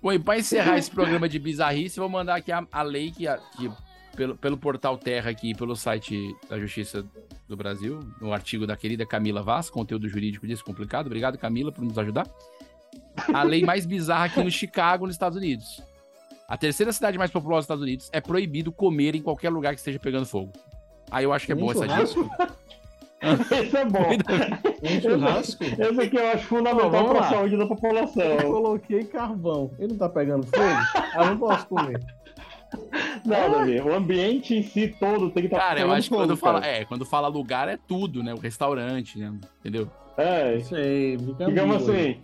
Bom, 0.02 0.12
e 0.12 0.18
pra 0.18 0.38
encerrar 0.38 0.78
esse 0.78 0.90
programa 0.90 1.28
de 1.28 1.38
bizarrice, 1.38 1.98
vou 1.98 2.08
mandar 2.08 2.36
aqui 2.36 2.52
a, 2.52 2.66
a 2.70 2.82
lei 2.82 3.10
que, 3.10 3.26
a- 3.26 3.38
que 3.56 3.70
pelo, 4.16 4.36
pelo 4.36 4.56
portal 4.56 4.96
Terra 4.96 5.30
aqui, 5.30 5.54
pelo 5.54 5.74
site 5.74 6.34
da 6.48 6.58
Justiça 6.58 7.04
do 7.48 7.56
Brasil, 7.56 8.00
no 8.20 8.32
artigo 8.32 8.66
da 8.66 8.76
querida 8.76 9.04
Camila 9.06 9.42
Vaz, 9.42 9.68
conteúdo 9.70 10.08
jurídico 10.08 10.46
descomplicado. 10.46 11.06
Obrigado, 11.08 11.36
Camila, 11.38 11.72
por 11.72 11.84
nos 11.84 11.98
ajudar. 11.98 12.26
A 13.32 13.42
lei 13.42 13.64
mais 13.64 13.84
bizarra 13.86 14.26
aqui 14.26 14.42
no 14.42 14.50
Chicago, 14.50 15.06
nos 15.06 15.14
Estados 15.14 15.36
Unidos. 15.36 15.82
A 16.48 16.56
terceira 16.56 16.92
cidade 16.92 17.18
mais 17.18 17.30
populosa 17.30 17.60
dos 17.60 17.64
Estados 17.64 17.82
Unidos 17.82 18.08
é 18.12 18.20
proibido 18.20 18.70
comer 18.70 19.14
em 19.16 19.22
qualquer 19.22 19.50
lugar 19.50 19.74
que 19.74 19.80
esteja 19.80 19.98
pegando 19.98 20.26
fogo. 20.26 20.52
Aí 21.10 21.24
eu 21.24 21.32
acho 21.32 21.46
que 21.46 21.52
é 21.52 21.54
bom 21.54 21.70
essa 21.70 21.86
dica. 21.86 22.56
Esse 23.62 23.76
é 23.76 23.84
bom. 23.84 24.08
Um 24.82 25.00
churrasco? 25.00 25.64
Esse 25.64 26.00
aqui 26.00 26.16
eu 26.16 26.28
acho 26.28 26.44
fundamental 26.46 27.08
para 27.08 27.20
a 27.20 27.28
saúde 27.30 27.56
da 27.56 27.62
Eu 27.64 27.68
população. 27.68 28.36
coloquei 28.38 29.04
carvão. 29.04 29.70
Ele 29.78 29.88
não 29.88 29.98
tá 29.98 30.08
pegando 30.08 30.46
fogo? 30.46 31.02
Ah, 31.14 31.24
não 31.26 31.38
posso 31.38 31.66
comer. 31.66 32.00
Não, 33.24 33.50
Davi, 33.50 33.80
o 33.80 33.94
ambiente 33.94 34.54
em 34.54 34.62
si 34.62 34.88
todo 34.98 35.30
tem 35.30 35.42
que 35.44 35.46
estar 35.46 35.58
Cara, 35.58 35.80
eu 35.80 35.90
acho 35.92 36.08
que 36.10 36.14
quando 36.16 36.36
fala, 36.36 36.64
é, 36.66 36.84
quando 36.84 37.04
fala 37.04 37.28
lugar 37.28 37.68
é 37.68 37.76
tudo, 37.88 38.22
né? 38.22 38.34
O 38.34 38.38
restaurante, 38.38 39.18
né? 39.18 39.32
Entendeu? 39.60 39.88
É, 40.16 40.58
Sei, 40.60 41.16
fica 41.18 41.44
digamos 41.46 41.76
ambíguo 41.76 41.92
aí. 41.94 42.10
assim, 42.10 42.20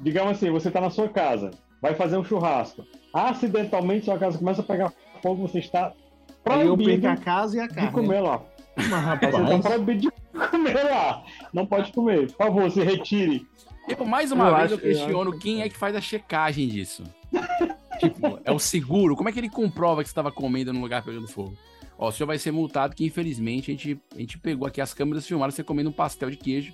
digamos 0.00 0.30
assim, 0.32 0.50
você 0.50 0.70
tá 0.70 0.80
na 0.80 0.90
sua 0.90 1.08
casa, 1.08 1.50
vai 1.80 1.94
fazer 1.94 2.16
um 2.18 2.24
churrasco. 2.24 2.84
Acidentalmente 3.12 4.04
sua 4.04 4.18
casa 4.18 4.38
começa 4.38 4.60
a 4.60 4.64
pegar 4.64 4.92
fogo, 5.22 5.46
você 5.48 5.58
está 5.60 5.92
Aí 6.44 6.60
eu 6.66 6.76
proibido 6.76 7.02
perco 7.02 7.20
a 7.20 7.24
casa 7.24 7.56
e 7.56 7.60
a 7.60 7.66
de 7.66 7.74
carne. 7.74 7.90
comer 7.92 8.20
lá. 8.20 8.42
Mas, 8.76 8.86
Você 8.88 8.94
rapaz, 8.94 9.34
está 9.34 9.70
proibido 9.70 10.00
de 10.00 10.48
comer 10.50 10.82
lá. 10.84 11.24
Não 11.52 11.66
pode 11.66 11.92
comer. 11.92 12.26
Por 12.32 12.36
favor, 12.36 12.70
se 12.70 12.82
retire. 12.82 13.46
Tipo, 13.88 14.06
mais 14.06 14.32
uma 14.32 14.48
Eu 14.48 14.54
vez 14.56 14.64
acho- 14.64 14.74
eu 14.74 14.78
questiono 14.78 15.38
quem 15.38 15.62
é 15.62 15.68
que 15.68 15.76
faz 15.76 15.94
a 15.94 16.00
checagem 16.00 16.66
disso. 16.68 17.04
tipo, 18.00 18.40
é 18.44 18.50
o 18.52 18.58
seguro. 18.58 19.14
Como 19.16 19.28
é 19.28 19.32
que 19.32 19.38
ele 19.38 19.48
comprova 19.50 20.02
que 20.02 20.08
você 20.08 20.12
estava 20.12 20.32
comendo 20.32 20.72
num 20.72 20.80
lugar 20.80 21.02
pegando 21.04 21.28
fogo? 21.28 21.56
Ó, 21.98 22.08
o 22.08 22.12
senhor 22.12 22.26
vai 22.26 22.38
ser 22.38 22.50
multado 22.50 22.94
que 22.96 23.04
infelizmente 23.04 23.70
a 23.70 23.74
gente, 23.74 24.00
a 24.14 24.18
gente 24.18 24.38
pegou 24.38 24.66
aqui 24.66 24.80
as 24.80 24.92
câmeras 24.92 25.24
e 25.24 25.28
filmaram 25.28 25.52
você 25.52 25.62
comendo 25.62 25.90
um 25.90 25.92
pastel 25.92 26.28
de 26.30 26.36
queijo 26.36 26.72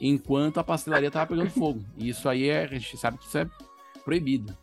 enquanto 0.00 0.58
a 0.58 0.64
pastelaria 0.64 1.10
tava 1.10 1.26
pegando 1.26 1.50
fogo. 1.52 1.84
E 1.98 2.08
isso 2.08 2.28
aí 2.28 2.48
é, 2.48 2.62
a 2.64 2.66
gente 2.68 2.96
sabe 2.96 3.18
que 3.18 3.26
isso 3.26 3.36
é 3.38 3.46
proibido. 4.04 4.56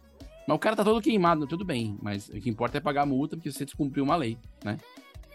Mas 0.48 0.56
o 0.56 0.60
cara 0.60 0.76
tá 0.76 0.84
todo 0.84 1.00
queimado, 1.02 1.46
tudo 1.46 1.64
bem. 1.64 1.96
Mas 2.02 2.28
o 2.30 2.34
que 2.40 2.50
importa 2.50 2.78
é 2.78 2.82
pagar 2.82 3.04
a 3.04 3.06
multa 3.06 3.36
porque 3.36 3.52
você 3.52 3.64
descumpriu 3.66 4.04
uma 4.04 4.16
lei, 4.16 4.38
né? 4.64 4.78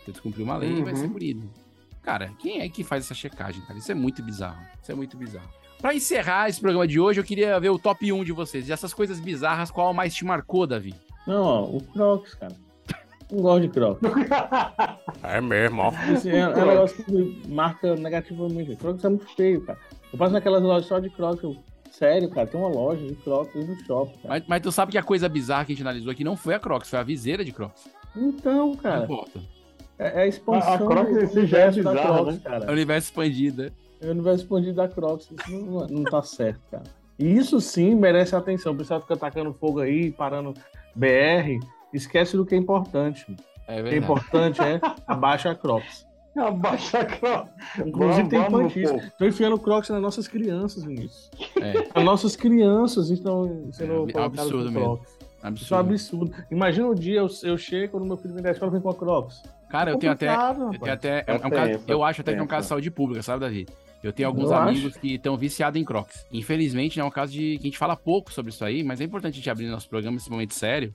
Você 0.04 0.12
descumpriu 0.12 0.44
uma 0.44 0.56
lei 0.56 0.70
e 0.78 0.82
vai 0.82 0.92
Uhum. 0.92 0.98
ser 1.00 1.08
punido. 1.08 1.50
Cara, 2.02 2.30
quem 2.38 2.60
é 2.60 2.68
que 2.68 2.84
faz 2.84 3.04
essa 3.04 3.14
checagem, 3.14 3.62
cara? 3.62 3.78
Isso 3.78 3.90
é 3.90 3.94
muito 3.94 4.22
bizarro. 4.22 4.60
Isso 4.82 4.92
é 4.92 4.94
muito 4.94 5.16
bizarro. 5.16 5.48
Pra 5.80 5.94
encerrar 5.94 6.48
esse 6.48 6.60
programa 6.60 6.86
de 6.86 7.00
hoje, 7.00 7.20
eu 7.20 7.24
queria 7.24 7.58
ver 7.58 7.70
o 7.70 7.78
top 7.78 8.10
1 8.12 8.24
de 8.24 8.32
vocês. 8.32 8.66
Dessas 8.66 8.92
coisas 8.94 9.20
bizarras, 9.20 9.70
qual 9.70 9.92
mais 9.94 10.14
te 10.14 10.24
marcou, 10.24 10.66
Davi? 10.66 10.94
Não, 11.26 11.42
ó, 11.42 11.62
o 11.64 11.80
Crocs, 11.82 12.34
cara. 12.34 12.54
Não 13.30 13.40
gosto 13.42 13.62
de 13.62 13.68
Crocs. 13.70 14.00
É 15.22 15.40
mesmo, 15.40 15.80
ó. 15.80 15.88
Assim, 15.88 16.30
é, 16.30 16.40
é 16.40 16.48
um 16.48 16.66
negócio 16.66 17.02
que 17.02 17.10
me 17.10 17.42
marca 17.48 17.94
negativamente. 17.96 18.76
Crocs 18.76 19.04
é 19.04 19.08
muito 19.08 19.26
feio, 19.34 19.62
cara. 19.64 19.78
Eu 20.12 20.18
passo 20.18 20.32
naquelas 20.34 20.62
lojas 20.62 20.86
só 20.86 20.98
de 20.98 21.08
Crocs. 21.10 21.42
Eu, 21.42 21.56
sério, 21.90 22.28
cara, 22.28 22.46
tem 22.46 22.60
uma 22.60 22.68
loja 22.68 23.06
de 23.06 23.14
Crocs 23.16 23.54
no 23.66 23.74
shopping, 23.84 24.12
cara. 24.18 24.28
Mas, 24.28 24.44
mas 24.46 24.60
tu 24.62 24.70
sabe 24.70 24.92
que 24.92 24.98
a 24.98 25.02
coisa 25.02 25.28
bizarra 25.28 25.64
que 25.64 25.72
a 25.72 25.74
gente 25.74 25.82
analisou 25.84 26.12
aqui 26.12 26.22
não 26.22 26.36
foi 26.36 26.54
a 26.54 26.58
Crocs, 26.58 26.90
foi 26.90 26.98
a 26.98 27.02
viseira 27.02 27.42
de 27.44 27.52
Crocs. 27.52 27.88
Então, 28.14 28.68
Não 28.68 28.76
cara, 28.76 29.04
importa. 29.04 29.40
É, 29.98 30.20
é 30.20 30.22
a 30.22 30.26
expansão 30.26 30.72
A- 30.72 30.74
a 30.74 30.78
Crocs 30.78 31.14
do 31.14 31.22
em 31.22 31.26
si 31.26 31.46
já 31.46 31.58
é 31.58 31.70
bizarra, 31.70 32.22
né? 32.24 32.32
É 32.32 32.34
o 32.36 32.40
cara. 32.40 32.72
universo 32.72 33.08
expandido. 33.08 33.62
né? 33.64 33.70
É 34.00 34.06
o 34.06 34.10
universo 34.10 34.42
expandido 34.44 34.74
da 34.74 34.88
Crocs. 34.88 35.30
Isso 35.30 35.50
não, 35.64 35.86
não 35.86 36.04
tá 36.04 36.22
certo, 36.22 36.60
cara. 36.70 36.84
E 37.18 37.36
isso 37.36 37.60
sim 37.60 37.94
merece 37.94 38.34
atenção. 38.34 38.72
O 38.72 38.76
pessoal 38.76 39.00
fica 39.00 39.14
atacando 39.14 39.52
fogo 39.54 39.80
aí, 39.80 40.10
parando 40.10 40.52
BR. 40.94 41.58
Esquece 41.92 42.36
do 42.36 42.44
que 42.44 42.54
é 42.54 42.58
importante. 42.58 43.24
É 43.28 43.32
O 43.32 43.36
que 43.36 43.72
é 43.72 43.82
verdade. 43.82 43.96
importante 44.04 44.60
é 44.60 44.80
abaixa 45.06 45.50
a 45.50 45.54
Crocs. 45.54 46.04
Abaixa 46.36 46.98
a 46.98 47.04
Crocs. 47.04 47.50
Inclusive 47.86 48.28
tem 48.28 48.40
Vamos, 48.40 48.60
infantis. 48.62 48.90
vamos, 48.90 49.04
Estão 49.04 49.28
enfiando 49.28 49.58
Crocs 49.58 49.88
nas 49.90 50.02
nossas 50.02 50.26
crianças, 50.26 50.82
Vinícius. 50.82 51.30
É, 51.62 51.88
As 51.94 52.04
nossas 52.04 52.34
crianças 52.34 53.08
estão 53.10 53.68
sendo 53.72 53.92
É, 53.92 54.12
colocadas 54.12 54.40
absurdo 54.40 54.64
mesmo. 54.72 54.80
Crocs. 54.80 55.14
Isso 55.14 55.72
é 55.72 55.76
um 55.76 55.80
absurdo. 55.80 56.24
absurdo. 56.24 56.34
Imagina 56.50 56.88
o 56.88 56.94
dia 56.94 57.20
eu, 57.20 57.28
eu 57.44 57.56
chego, 57.56 57.92
quando 57.92 58.06
meu 58.06 58.16
filho 58.16 58.34
vem 58.34 58.42
da 58.42 58.50
escola, 58.50 58.72
vem 58.72 58.80
com 58.80 58.90
a 58.90 58.94
Crocs. 58.94 59.42
Cara, 59.74 59.90
eu 59.90 59.98
tenho 59.98 60.12
até. 60.12 60.28
Eu, 60.32 60.70
tenho 60.78 60.92
até 60.92 61.08
é, 61.18 61.24
É 61.26 61.34
um 61.34 61.50
caso- 61.50 61.72
tenso, 61.72 61.84
eu 61.88 62.04
acho 62.04 62.20
até 62.20 62.32
que 62.32 62.38
é 62.38 62.42
um 62.42 62.46
caso 62.46 62.62
de 62.62 62.68
saúde 62.68 62.90
pública, 62.92 63.22
sabe, 63.22 63.40
Davi? 63.40 63.66
Eu 64.04 64.12
tenho 64.12 64.28
alguns 64.28 64.50
Eu 64.50 64.56
amigos 64.56 64.96
que 64.96 65.14
estão 65.14 65.36
viciados 65.36 65.80
em 65.80 65.84
Crocs. 65.84 66.26
Infelizmente, 66.30 67.00
é 67.00 67.04
um 67.04 67.10
caso 67.10 67.32
de 67.32 67.56
que 67.58 67.62
a 67.62 67.66
gente 67.66 67.78
fala 67.78 67.96
pouco 67.96 68.32
sobre 68.32 68.52
isso 68.52 68.64
aí, 68.64 68.84
mas 68.84 69.00
é 69.00 69.04
importante 69.04 69.32
a 69.32 69.36
gente 69.36 69.50
abrir 69.50 69.66
nosso 69.66 69.88
programa 69.88 70.14
nesse 70.14 70.30
momento 70.30 70.54
sério 70.54 70.94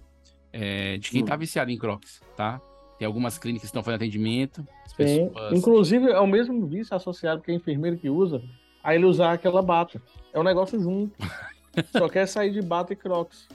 é, 0.54 0.98
de 0.98 1.10
quem 1.10 1.24
Hum. 1.24 1.26
tá 1.26 1.36
viciado 1.36 1.70
em 1.72 1.78
Crocs, 1.78 2.22
tá? 2.38 2.62
Tem 2.98 3.06
algumas 3.06 3.38
clínicas 3.38 3.64
que 3.64 3.68
estão 3.68 3.84
fazendo 3.84 3.98
atendimento. 4.02 4.66
Pessoas. 4.96 5.52
Inclusive, 5.58 6.10
é 6.12 6.20
o 6.20 6.28
mesmo 6.28 6.66
vício 6.68 6.96
associado 6.96 7.42
que 7.42 7.52
é 7.52 7.54
enfermeiro 7.56 7.98
que 7.98 8.10
usa, 8.10 8.42
a 8.84 8.96
ele 8.96 9.06
usar 9.06 9.34
aquela 9.34 9.62
bata. 9.62 10.02
É 10.34 10.40
um 10.40 10.44
negócio 10.44 10.80
junto. 10.80 11.14
Só 11.98 12.08
quer 12.08 12.28
sair 12.28 12.52
de 12.52 12.62
bata 12.62 12.94
e 12.94 12.96
Crocs. 12.96 13.48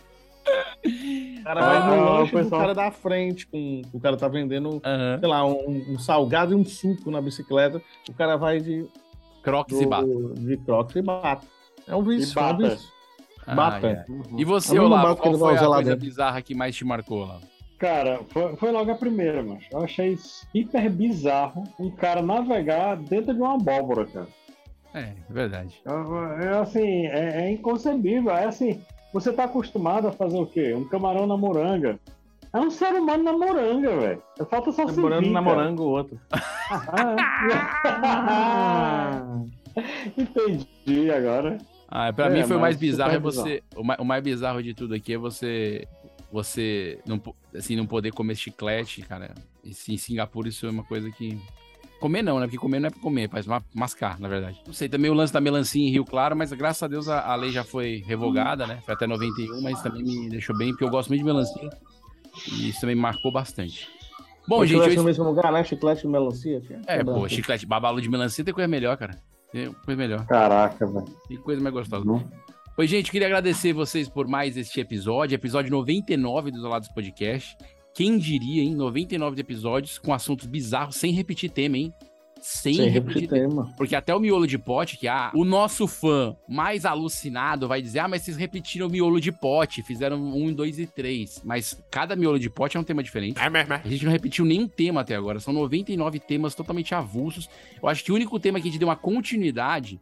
O 1.45 1.47
cara 1.47 1.61
vai 1.61 1.77
Ah, 1.77 1.87
no 1.87 1.93
o 2.03 2.19
lanche 2.21 2.33
do 2.33 2.39
pessoal- 2.43 2.61
cara 2.63 2.75
da 2.75 2.91
frente, 2.91 3.47
com, 3.47 3.83
o 3.93 4.01
cara 4.01 4.17
tá 4.17 4.29
vendendo, 4.29 4.81
sei 5.21 5.29
lá, 5.29 5.45
um, 5.45 5.85
um 5.91 5.99
salgado 5.99 6.53
e 6.53 6.57
um 6.57 6.65
suco 6.65 7.11
na 7.11 7.21
bicicleta. 7.21 7.83
O 8.09 8.15
cara 8.15 8.37
vai 8.37 8.61
de, 8.61 8.89
Crocs 9.43 9.77
do- 9.77 9.83
e 9.83 9.87
bata. 9.87 10.07
de 10.39 10.57
Crocs 10.57 10.97
e 10.97 11.03
bata. 11.03 11.47
É 11.87 11.95
um 11.95 12.03
vício. 12.03 12.33
E 12.33 12.35
bata. 12.35 12.63
É 12.63 12.67
um 12.67 12.69
vício. 12.71 12.89
Ah, 13.47 13.55
Bata. 13.55 13.87
é. 13.89 14.05
E 14.39 14.43
você, 14.45 14.79
Olavo, 14.79 15.17
qual 15.17 15.35
foi 15.39 15.55
a 15.55 15.59
coisa 15.59 15.83
dentro. 15.91 16.01
bizarra 16.01 16.41
que 16.41 16.55
mais 16.55 16.75
te 16.75 16.83
marcou 16.83 17.27
lá? 17.27 17.39
Cara, 17.79 18.21
foi, 18.31 18.57
foi 18.57 18.73
logo 18.73 18.91
a 18.91 18.95
primeira, 18.95 19.43
macho. 19.43 19.67
Eu 19.71 19.85
achei 19.85 20.17
hiper 20.55 20.91
bizarro 20.91 21.63
um 21.79 21.91
cara 21.91 22.23
navegar 22.23 22.97
dentro 22.97 23.35
de 23.35 23.41
uma 23.43 23.57
abóbora, 23.57 24.07
cara. 24.07 24.29
É, 24.95 25.01
é 25.01 25.15
verdade. 25.29 25.79
É, 25.85 26.45
é 26.47 26.49
assim, 26.59 27.07
é, 27.09 27.43
é 27.43 27.51
inconcebível. 27.53 28.31
É 28.33 28.47
assim, 28.47 28.81
você 29.15 29.33
tá 29.33 29.45
acostumado 29.45 30.09
a 30.09 30.13
fazer 30.13 30.37
o 30.37 30.45
quê? 30.47 30.75
Um 30.75 30.85
camarão 30.87 31.27
na 31.27 31.37
moranga. 31.37 31.99
É 32.53 32.59
um 32.61 32.71
ser 32.71 32.93
humano 32.93 33.23
na 33.25 33.33
moranga, 33.33 33.97
velho. 33.99 34.23
Falta 34.51 34.71
só 34.73 34.87
servir, 34.87 35.01
Namorando, 35.03 35.23
cara. 35.23 35.33
namorando 35.33 35.81
o 35.81 35.89
outro. 35.89 36.21
Ah, 38.17 39.43
Entendi 40.17 41.11
agora. 41.11 41.59
Ah, 41.89 42.13
pra 42.13 42.27
É, 42.27 42.31
mim 42.31 42.43
foi 42.47 42.57
o 42.57 42.61
mais 42.61 42.77
bizarro 42.77 43.13
é 43.15 43.19
você. 43.19 43.63
O 43.77 43.83
mais, 43.85 44.01
o 44.01 44.05
mais 44.05 44.23
bizarro 44.23 44.63
de 44.63 44.73
tudo 44.75 44.95
aqui 44.95 45.15
é 45.15 45.19
você. 45.19 45.87
Você 46.33 46.99
não, 47.07 47.21
assim, 47.55 47.77
não 47.77 47.87
poder 47.87 48.13
comer 48.13 48.35
chiclete, 48.35 49.03
cara. 49.03 49.35
E 49.63 49.73
se- 49.75 49.93
em 49.93 49.97
Singapura 49.97 50.49
isso 50.49 50.67
é 50.67 50.71
uma 50.71 50.83
coisa 50.85 51.11
que. 51.11 51.39
Comer 52.05 52.21
não, 52.21 52.39
né? 52.39 52.45
Porque 52.45 52.59
comer 52.59 52.81
não 52.81 52.89
é 52.89 52.91
pra 52.91 53.01
comer, 53.01 53.31
pra 53.31 53.41
mascar, 53.73 54.21
na 54.21 54.29
verdade. 54.29 54.61
Não 54.67 54.75
sei, 54.75 54.91
também 54.91 55.11
o 55.11 55.15
lance 55.15 55.33
da 55.33 55.41
melancia 55.41 55.83
em 55.83 55.91
Rio 55.91 56.05
Claro, 56.05 56.37
mas 56.37 56.53
graças 56.53 56.83
a 56.83 56.87
Deus 56.87 57.09
a, 57.09 57.33
a 57.33 57.35
lei 57.35 57.51
já 57.51 57.65
foi 57.65 58.05
revogada, 58.07 58.67
né? 58.67 58.79
Foi 58.85 58.93
até 58.93 59.07
91, 59.07 59.63
mas 59.63 59.81
também 59.81 60.03
me 60.03 60.29
deixou 60.29 60.55
bem, 60.55 60.69
porque 60.69 60.85
eu 60.85 60.91
gosto 60.91 61.09
muito 61.09 61.21
de 61.21 61.25
melancia. 61.25 61.71
E 62.53 62.69
isso 62.69 62.83
também 62.83 62.95
me 62.95 63.01
marcou 63.01 63.33
bastante. 63.33 63.89
Bom, 64.47 64.57
Bom, 64.59 64.67
gente, 64.67 64.81
chiclete 64.81 64.97
eu... 64.97 65.03
no 65.03 65.07
mesmo 65.07 65.25
lugar, 65.25 65.51
né? 65.51 65.65
Chiclete 65.65 66.05
e 66.05 66.11
melancia. 66.11 66.61
tinha? 66.61 66.83
É, 66.87 67.03
pô, 67.03 67.27
chiclete, 67.27 67.65
babalu 67.65 68.03
de 68.03 68.11
melancia 68.11 68.45
tem 68.45 68.53
coisa 68.53 68.69
melhor, 68.69 68.99
cara. 68.99 69.19
Tem 69.51 69.73
coisa 69.73 69.99
melhor. 69.99 70.27
Caraca, 70.27 70.87
velho. 70.87 71.07
Tem 71.27 71.39
coisa 71.39 71.63
mais 71.63 71.75
gostosa. 71.75 72.05
Oi, 72.77 72.87
gente, 72.87 73.11
queria 73.11 73.29
agradecer 73.29 73.73
vocês 73.73 74.11
por 74.11 74.29
mais 74.29 74.59
este 74.59 74.79
episódio, 74.79 75.37
episódio 75.37 75.71
99 75.71 76.51
do 76.51 76.59
Isolados 76.59 76.89
Podcast. 76.89 77.57
Quem 77.95 78.19
diria, 78.19 78.63
hein? 78.63 78.75
99 78.75 79.41
episódios 79.41 79.99
com 79.99 80.13
assuntos 80.13 80.47
bizarros, 80.47 80.97
sem 80.97 81.13
repetir 81.13 81.51
tema, 81.51 81.79
hein? 81.79 81.93
Sem, 82.41 82.75
Sem 82.75 82.89
repetir 82.91 83.23
repetir 83.23 83.29
tema. 83.31 83.65
tema. 83.65 83.75
Porque 83.75 83.97
até 83.97 84.15
o 84.15 84.21
miolo 84.21 84.47
de 84.47 84.59
pote, 84.59 84.99
que 84.99 85.09
ah, 85.09 85.31
o 85.35 85.47
nosso 85.47 85.87
fã 85.87 86.37
mais 86.47 86.85
alucinado 86.85 87.67
vai 87.67 87.81
dizer: 87.81 88.01
ah, 88.01 88.09
mas 88.09 88.21
vocês 88.21 88.37
repetiram 88.37 88.87
o 88.87 88.91
miolo 88.91 89.19
de 89.19 89.33
pote, 89.33 89.83
fizeram 89.83 90.19
um, 90.23 90.53
dois 90.53 90.79
e 90.79 90.87
três. 90.87 91.41
Mas 91.43 91.83
cada 91.91 92.15
miolo 92.15 92.39
de 92.39 92.51
pote 92.51 92.77
é 92.77 92.81
um 92.81 92.85
tema 92.85 93.03
diferente. 93.03 93.41
É 93.41 93.49
mesmo, 93.49 93.73
é. 93.73 93.81
A 93.83 93.89
gente 93.89 94.05
não 94.05 94.13
repetiu 94.13 94.45
nenhum 94.45 94.69
tema 94.69 95.01
até 95.01 95.15
agora. 95.17 95.41
São 95.41 95.55
99 95.55 96.19
temas 96.19 96.55
totalmente 96.55 96.95
avulsos. 96.95 97.49
Eu 97.83 97.89
acho 97.89 98.05
que 98.05 98.13
o 98.13 98.15
único 98.15 98.39
tema 98.39 98.61
que 98.61 98.69
a 98.69 98.71
gente 98.71 98.79
deu 98.79 98.89
uma 98.89 98.97
continuidade 98.97 99.99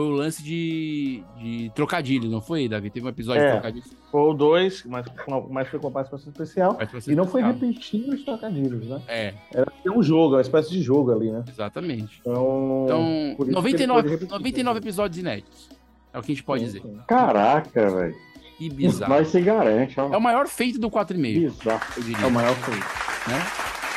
foi 0.00 0.08
o 0.08 0.10
lance 0.16 0.42
de, 0.42 1.22
de 1.38 1.70
trocadilho, 1.74 2.28
não 2.30 2.40
foi, 2.40 2.68
Davi? 2.68 2.88
Teve 2.90 3.04
um 3.06 3.10
episódio 3.10 3.42
de 3.42 3.48
É, 3.48 3.52
trocadilho. 3.52 3.84
foi 4.10 4.20
o 4.20 4.32
dois, 4.32 4.82
mas, 4.86 5.04
mas 5.50 5.68
foi 5.68 5.78
com 5.78 5.88
a 5.88 5.90
participação 5.90 6.30
especial. 6.32 6.74
Participação 6.74 7.12
E 7.12 7.16
não 7.16 7.26
foi 7.26 7.42
especial. 7.42 7.68
repetindo 7.70 8.14
os 8.14 8.24
trocadilhos, 8.24 8.86
né? 8.86 9.02
É, 9.06 9.34
Era 9.52 9.70
um 9.94 10.02
jogo, 10.02 10.36
uma 10.36 10.40
espécie 10.40 10.70
de 10.70 10.80
jogo 10.82 11.12
ali, 11.12 11.30
né? 11.30 11.44
exatamente. 11.48 12.20
Então, 12.20 12.82
Então, 12.86 13.34
por 13.36 13.48
isso 13.48 13.62
que 13.62 13.68
ele 13.82 13.86
99, 13.86 14.02
pôde 14.02 14.10
repetir. 14.14 14.32
99 14.38 14.78
episódios 14.78 15.18
inéditos. 15.18 15.68
É 16.12 16.18
o 16.18 16.22
que 16.22 16.32
a 16.32 16.34
gente 16.34 16.44
pode 16.44 16.64
dizer. 16.64 16.82
Caraca, 17.06 17.90
velho. 17.90 18.14
Que 18.58 18.68
bizarro. 18.70 19.12
Nós 19.14 19.28
se 19.28 19.40
garante, 19.40 19.98
ó. 20.00 20.12
É 20.12 20.16
o 20.16 20.20
maior 20.20 20.46
feito 20.48 20.78
do 20.78 20.90
4,5. 20.90 21.16
Bizarro. 21.50 21.80
Eu 21.96 22.02
diria. 22.02 22.24
É 22.24 22.26
o 22.26 22.30
maior 22.30 22.54
feito. 22.56 22.80
Né? 23.28 23.46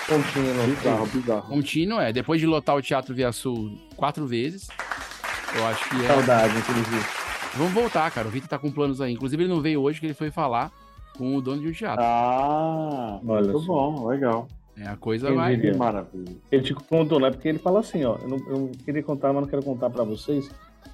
Contínuo. 0.07 0.67
Bizarro, 0.75 1.05
bizarro. 1.07 1.47
Contínuo, 1.49 1.99
é. 1.99 2.11
Depois 2.13 2.39
de 2.39 2.45
lotar 2.45 2.75
o 2.75 2.81
Teatro 2.81 3.15
Via 3.15 3.31
Sul 3.31 3.71
quatro 3.95 4.27
vezes, 4.27 4.67
eu 5.55 5.67
acho 5.67 5.89
que 5.89 6.03
é. 6.03 6.07
Saudade, 6.07 6.57
inclusive. 6.57 7.05
Vamos 7.55 7.73
voltar, 7.73 8.09
cara. 8.11 8.27
O 8.27 8.31
Vitor 8.31 8.49
tá 8.49 8.57
com 8.57 8.71
planos 8.71 8.99
aí. 8.99 9.13
Inclusive, 9.13 9.43
ele 9.43 9.53
não 9.53 9.61
veio 9.61 9.81
hoje, 9.81 9.99
que 9.99 10.05
ele 10.07 10.13
foi 10.13 10.31
falar 10.31 10.71
com 11.17 11.35
o 11.35 11.41
dono 11.41 11.61
de 11.61 11.67
um 11.67 11.71
teatro. 11.71 12.03
Ah, 12.03 13.19
Olha 13.25 13.43
muito 13.51 13.61
bom, 13.67 14.07
legal. 14.07 14.47
É, 14.75 14.87
a 14.87 14.95
coisa 14.97 15.27
Quem 15.27 15.35
vai. 15.35 15.55
diria? 15.55 15.77
Maravilha. 15.77 16.35
Ele 16.51 16.63
te 16.63 16.73
contou, 16.73 17.19
né? 17.19 17.29
Porque 17.29 17.47
ele 17.47 17.59
fala 17.59 17.79
assim, 17.81 18.03
ó. 18.03 18.15
Eu, 18.21 18.27
não, 18.27 18.37
eu 18.47 18.71
queria 18.83 19.03
contar, 19.03 19.31
mas 19.31 19.43
não 19.43 19.49
quero 19.49 19.61
contar 19.63 19.89
pra 19.91 20.03
vocês, 20.03 20.49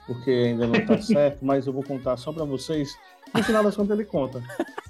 porque 0.05 0.29
ainda 0.29 0.67
não 0.67 0.85
tá 0.85 0.99
certo, 1.01 1.45
mas 1.45 1.65
eu 1.65 1.71
vou 1.71 1.83
contar 1.83 2.17
só 2.17 2.33
pra 2.33 2.43
vocês. 2.43 2.89
No 3.33 3.41
final 3.43 3.63
das 3.63 3.75
contas, 3.75 3.97
ele 3.97 4.05
conta. 4.07 4.43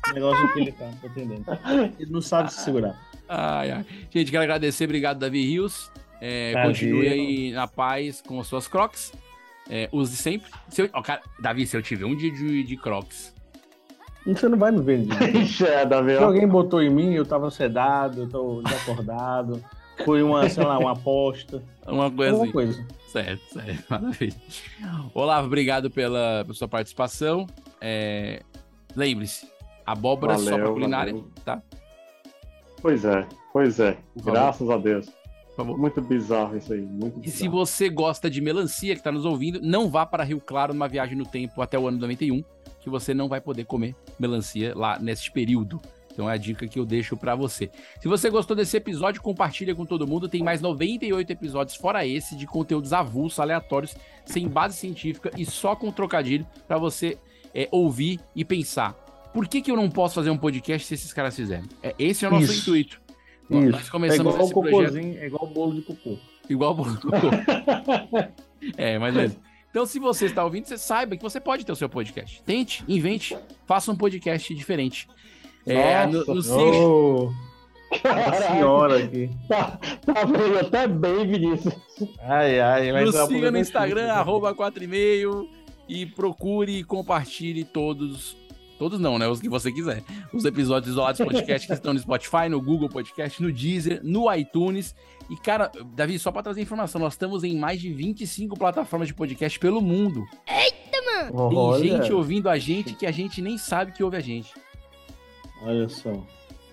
O 0.10 0.14
negócio 0.14 0.54
que 0.54 0.60
ele 0.60 0.72
tá, 0.72 0.90
entendendo? 1.04 1.46
Ele 2.00 2.12
não 2.12 2.22
sabe 2.22 2.52
se 2.52 2.62
segurar. 2.64 3.00
Ai, 3.28 3.70
ai. 3.70 3.86
Gente, 4.10 4.32
quero 4.32 4.44
agradecer. 4.44 4.86
Obrigado, 4.86 5.20
Davi 5.20 5.46
Rios. 5.46 5.92
É, 6.20 6.54
continue 6.66 7.08
aí 7.08 7.52
na 7.52 7.68
paz 7.68 8.22
com 8.26 8.40
as 8.40 8.48
suas 8.48 8.68
crocs. 8.68 9.14
É, 9.70 9.88
use 9.92 10.16
sempre. 10.16 10.50
Se 10.70 10.82
eu- 10.82 10.90
ó, 10.94 11.02
cara, 11.02 11.22
Davi, 11.40 11.66
se 11.68 11.78
eu 11.78 11.82
tiver 11.82 12.06
um 12.06 12.16
dia 12.16 12.32
de, 12.32 12.64
de 12.64 12.76
crocs. 12.78 13.34
Você 14.26 14.48
não 14.50 14.58
vai 14.58 14.72
me 14.72 14.82
ver. 14.82 15.06
É, 15.66 15.86
Davi, 15.86 16.18
Se 16.18 16.24
alguém 16.24 16.48
botou 16.48 16.82
em 16.82 16.90
mim, 16.90 17.14
eu 17.14 17.26
tava 17.26 17.50
sedado, 17.52 18.24
eu 18.24 18.30
tô 18.30 18.62
desacordado. 18.64 19.64
Foi 20.06 20.24
uma, 20.24 20.48
sei 20.50 20.64
lá, 20.64 20.78
uma 20.80 20.94
aposta. 20.94 21.62
Uma 21.86 22.10
coisa 22.10 22.32
Alguma 22.32 22.44
assim. 22.46 22.52
coisa. 22.54 22.88
Certo, 23.08 23.42
certo. 23.54 23.84
Maravilha. 23.90 24.36
Olavo, 25.14 25.48
obrigado 25.48 25.90
pela, 25.90 26.44
pela 26.44 26.54
sua 26.54 26.68
participação. 26.68 27.46
É, 27.82 28.42
Lembre-se, 28.96 29.48
abóbora 29.86 30.38
só 30.38 30.46
pra 30.50 30.58
Valeu, 30.58 30.74
culinária, 30.74 31.14
valeu. 31.14 31.28
tá? 31.46 31.62
Pois 32.82 33.04
é, 33.06 33.28
pois 33.54 33.80
é. 33.80 33.98
Graças 34.24 34.70
a 34.70 34.78
Deus. 34.78 35.08
Favor. 35.66 35.78
Muito 35.78 36.02
bizarro 36.02 36.58
isso 36.58 36.72
aí. 36.74 36.82
Muito 36.82 37.20
E 37.20 37.30
se 37.30 37.44
bizarro. 37.44 37.52
você 37.52 37.90
gosta 37.90 38.30
de 38.30 38.40
melancia, 38.42 38.94
que 38.94 39.00
está 39.00 39.12
nos 39.12 39.26
ouvindo, 39.26 39.60
não 39.62 39.90
vá 39.90 40.06
para 40.06 40.24
Rio 40.24 40.40
Claro 40.40 40.74
numa 40.74 40.88
viagem 40.88 41.18
no 41.18 41.26
tempo 41.26 41.62
até 41.62 41.78
o 41.78 41.88
ano 41.88 41.98
91, 41.98 42.44
que 42.80 42.90
você 42.90 43.14
não 43.14 43.28
vai 43.28 43.42
poder 43.42 43.66
comer 43.66 43.96
melancia 44.20 44.74
lá 44.76 44.98
nesse 45.00 45.30
período. 45.32 45.82
Então 46.12 46.30
é 46.30 46.34
a 46.34 46.38
dica 46.38 46.68
que 46.68 46.78
eu 46.80 46.86
deixo 46.86 47.16
para 47.16 47.34
você. 47.36 47.70
Se 48.02 48.08
você 48.08 48.30
gostou 48.30 48.56
desse 48.56 48.76
episódio, 48.76 49.22
compartilha 49.22 49.74
com 49.74 49.86
todo 49.86 50.08
mundo. 50.08 50.28
Tem 50.28 50.44
mais 50.44 50.60
98 50.60 51.32
episódios 51.32 51.78
fora 51.78 52.06
esse 52.06 52.36
de 52.36 52.46
conteúdos 52.46 52.92
avulsos, 52.92 53.40
aleatórios, 53.40 53.96
sem 54.26 54.48
base 54.48 54.76
científica 54.78 55.32
e 55.38 55.46
só 55.46 55.76
com 55.76 55.92
trocadilho 55.92 56.46
para 56.68 56.78
você 56.78 57.18
é, 57.54 57.68
ouvir 57.72 58.20
e 58.36 58.44
pensar. 58.44 58.94
Por 59.34 59.48
que, 59.48 59.62
que 59.62 59.72
eu 59.72 59.76
não 59.76 59.90
posso 59.90 60.16
fazer 60.16 60.30
um 60.30 60.38
podcast 60.38 60.88
se 60.88 60.94
esses 60.94 61.14
caras 61.14 61.36
fizerem? 61.36 61.66
É, 61.84 61.94
esse 62.00 62.26
é 62.26 62.28
o 62.28 62.32
nosso 62.32 62.46
Isso. 62.46 62.62
intuito. 62.62 63.02
Isso. 63.50 63.72
Nós 63.72 63.90
começamos 63.90 64.34
é 64.34 64.36
igual 64.38 64.42
o 64.42 64.46
esse 64.46 64.54
projeto- 64.54 64.72
cocôzinho, 64.94 65.18
é 65.20 65.26
igual 65.28 65.44
o 65.44 65.48
bolo 65.48 65.74
de 65.76 65.82
cocô. 65.82 66.18
Igual 66.50 66.72
o 66.72 66.76
bolo 66.76 66.92
do 66.94 67.02
cocô. 67.02 67.28
é, 68.78 68.98
mas 69.00 69.14
beleza. 69.14 69.38
Então, 69.72 69.86
se 69.86 70.00
você 70.00 70.26
está 70.26 70.44
ouvindo, 70.44 70.66
você 70.66 70.78
saiba 70.78 71.16
que 71.16 71.22
você 71.22 71.40
pode 71.40 71.66
ter 71.66 71.72
o 71.72 71.76
seu 71.76 71.88
podcast. 71.88 72.42
Tente, 72.44 72.84
invente, 72.88 73.38
faça 73.68 73.92
um 73.92 73.96
podcast 73.96 74.54
diferente. 74.56 75.08
É, 75.66 76.06
no, 76.08 76.20
Nossa, 76.20 76.34
no 76.34 76.42
siga- 76.42 76.60
Ô, 76.62 77.32
Nossa 77.92 78.48
senhora 78.52 79.04
aqui. 79.04 79.30
Tá, 79.48 79.80
tá 80.06 80.26
vendo 80.26 80.60
até 80.60 80.88
bem, 80.88 81.28
Vinícius. 81.28 81.74
Ai, 82.22 82.60
ai. 82.60 82.92
vai 82.92 83.04
nos 83.06 83.16
siga 83.28 83.52
no. 83.52 83.58
Instagram, 83.60 84.12
arroba 84.12 84.54
4 84.56 84.84
e 84.84 84.88
meio, 84.88 85.48
e 85.88 86.06
procure 86.06 86.80
e 86.80 86.84
compartilhe 86.84 87.64
todos. 87.64 88.36
Todos 88.80 88.98
não, 88.98 89.20
né? 89.20 89.28
Os 89.28 89.42
que 89.42 89.50
você 89.50 89.72
quiser. 89.74 90.02
Os 90.34 90.46
episódios 90.46 90.92
isolados 90.94 91.20
podcast 91.20 91.68
que 91.68 91.74
estão 91.74 91.94
no 91.94 92.00
Spotify, 92.00 92.48
no 92.50 92.62
Google 92.62 92.88
Podcast, 92.88 93.44
no 93.44 93.52
Deezer, 93.52 94.00
no 94.04 94.34
iTunes. 94.34 94.96
E, 95.30 95.36
cara, 95.36 95.70
Davi, 95.94 96.18
só 96.18 96.32
pra 96.32 96.42
trazer 96.42 96.62
informação, 96.62 97.00
nós 97.02 97.14
estamos 97.14 97.44
em 97.44 97.58
mais 97.58 97.82
de 97.82 97.92
25 97.92 98.58
plataformas 98.58 99.10
de 99.10 99.14
podcast 99.14 99.60
pelo 99.60 99.82
mundo. 99.82 100.24
Tem 100.48 101.34
Olha, 101.34 101.80
gente 102.00 102.14
ouvindo 102.14 102.50
a 102.50 102.58
gente 102.58 102.94
que 102.96 103.06
a 103.06 103.12
gente 103.12 103.42
nem 103.42 103.58
sabe 103.58 103.92
que 103.92 104.02
ouve 104.02 104.16
a 104.16 104.22
gente. 104.22 104.54
olha 105.62 105.90
só. 105.90 106.14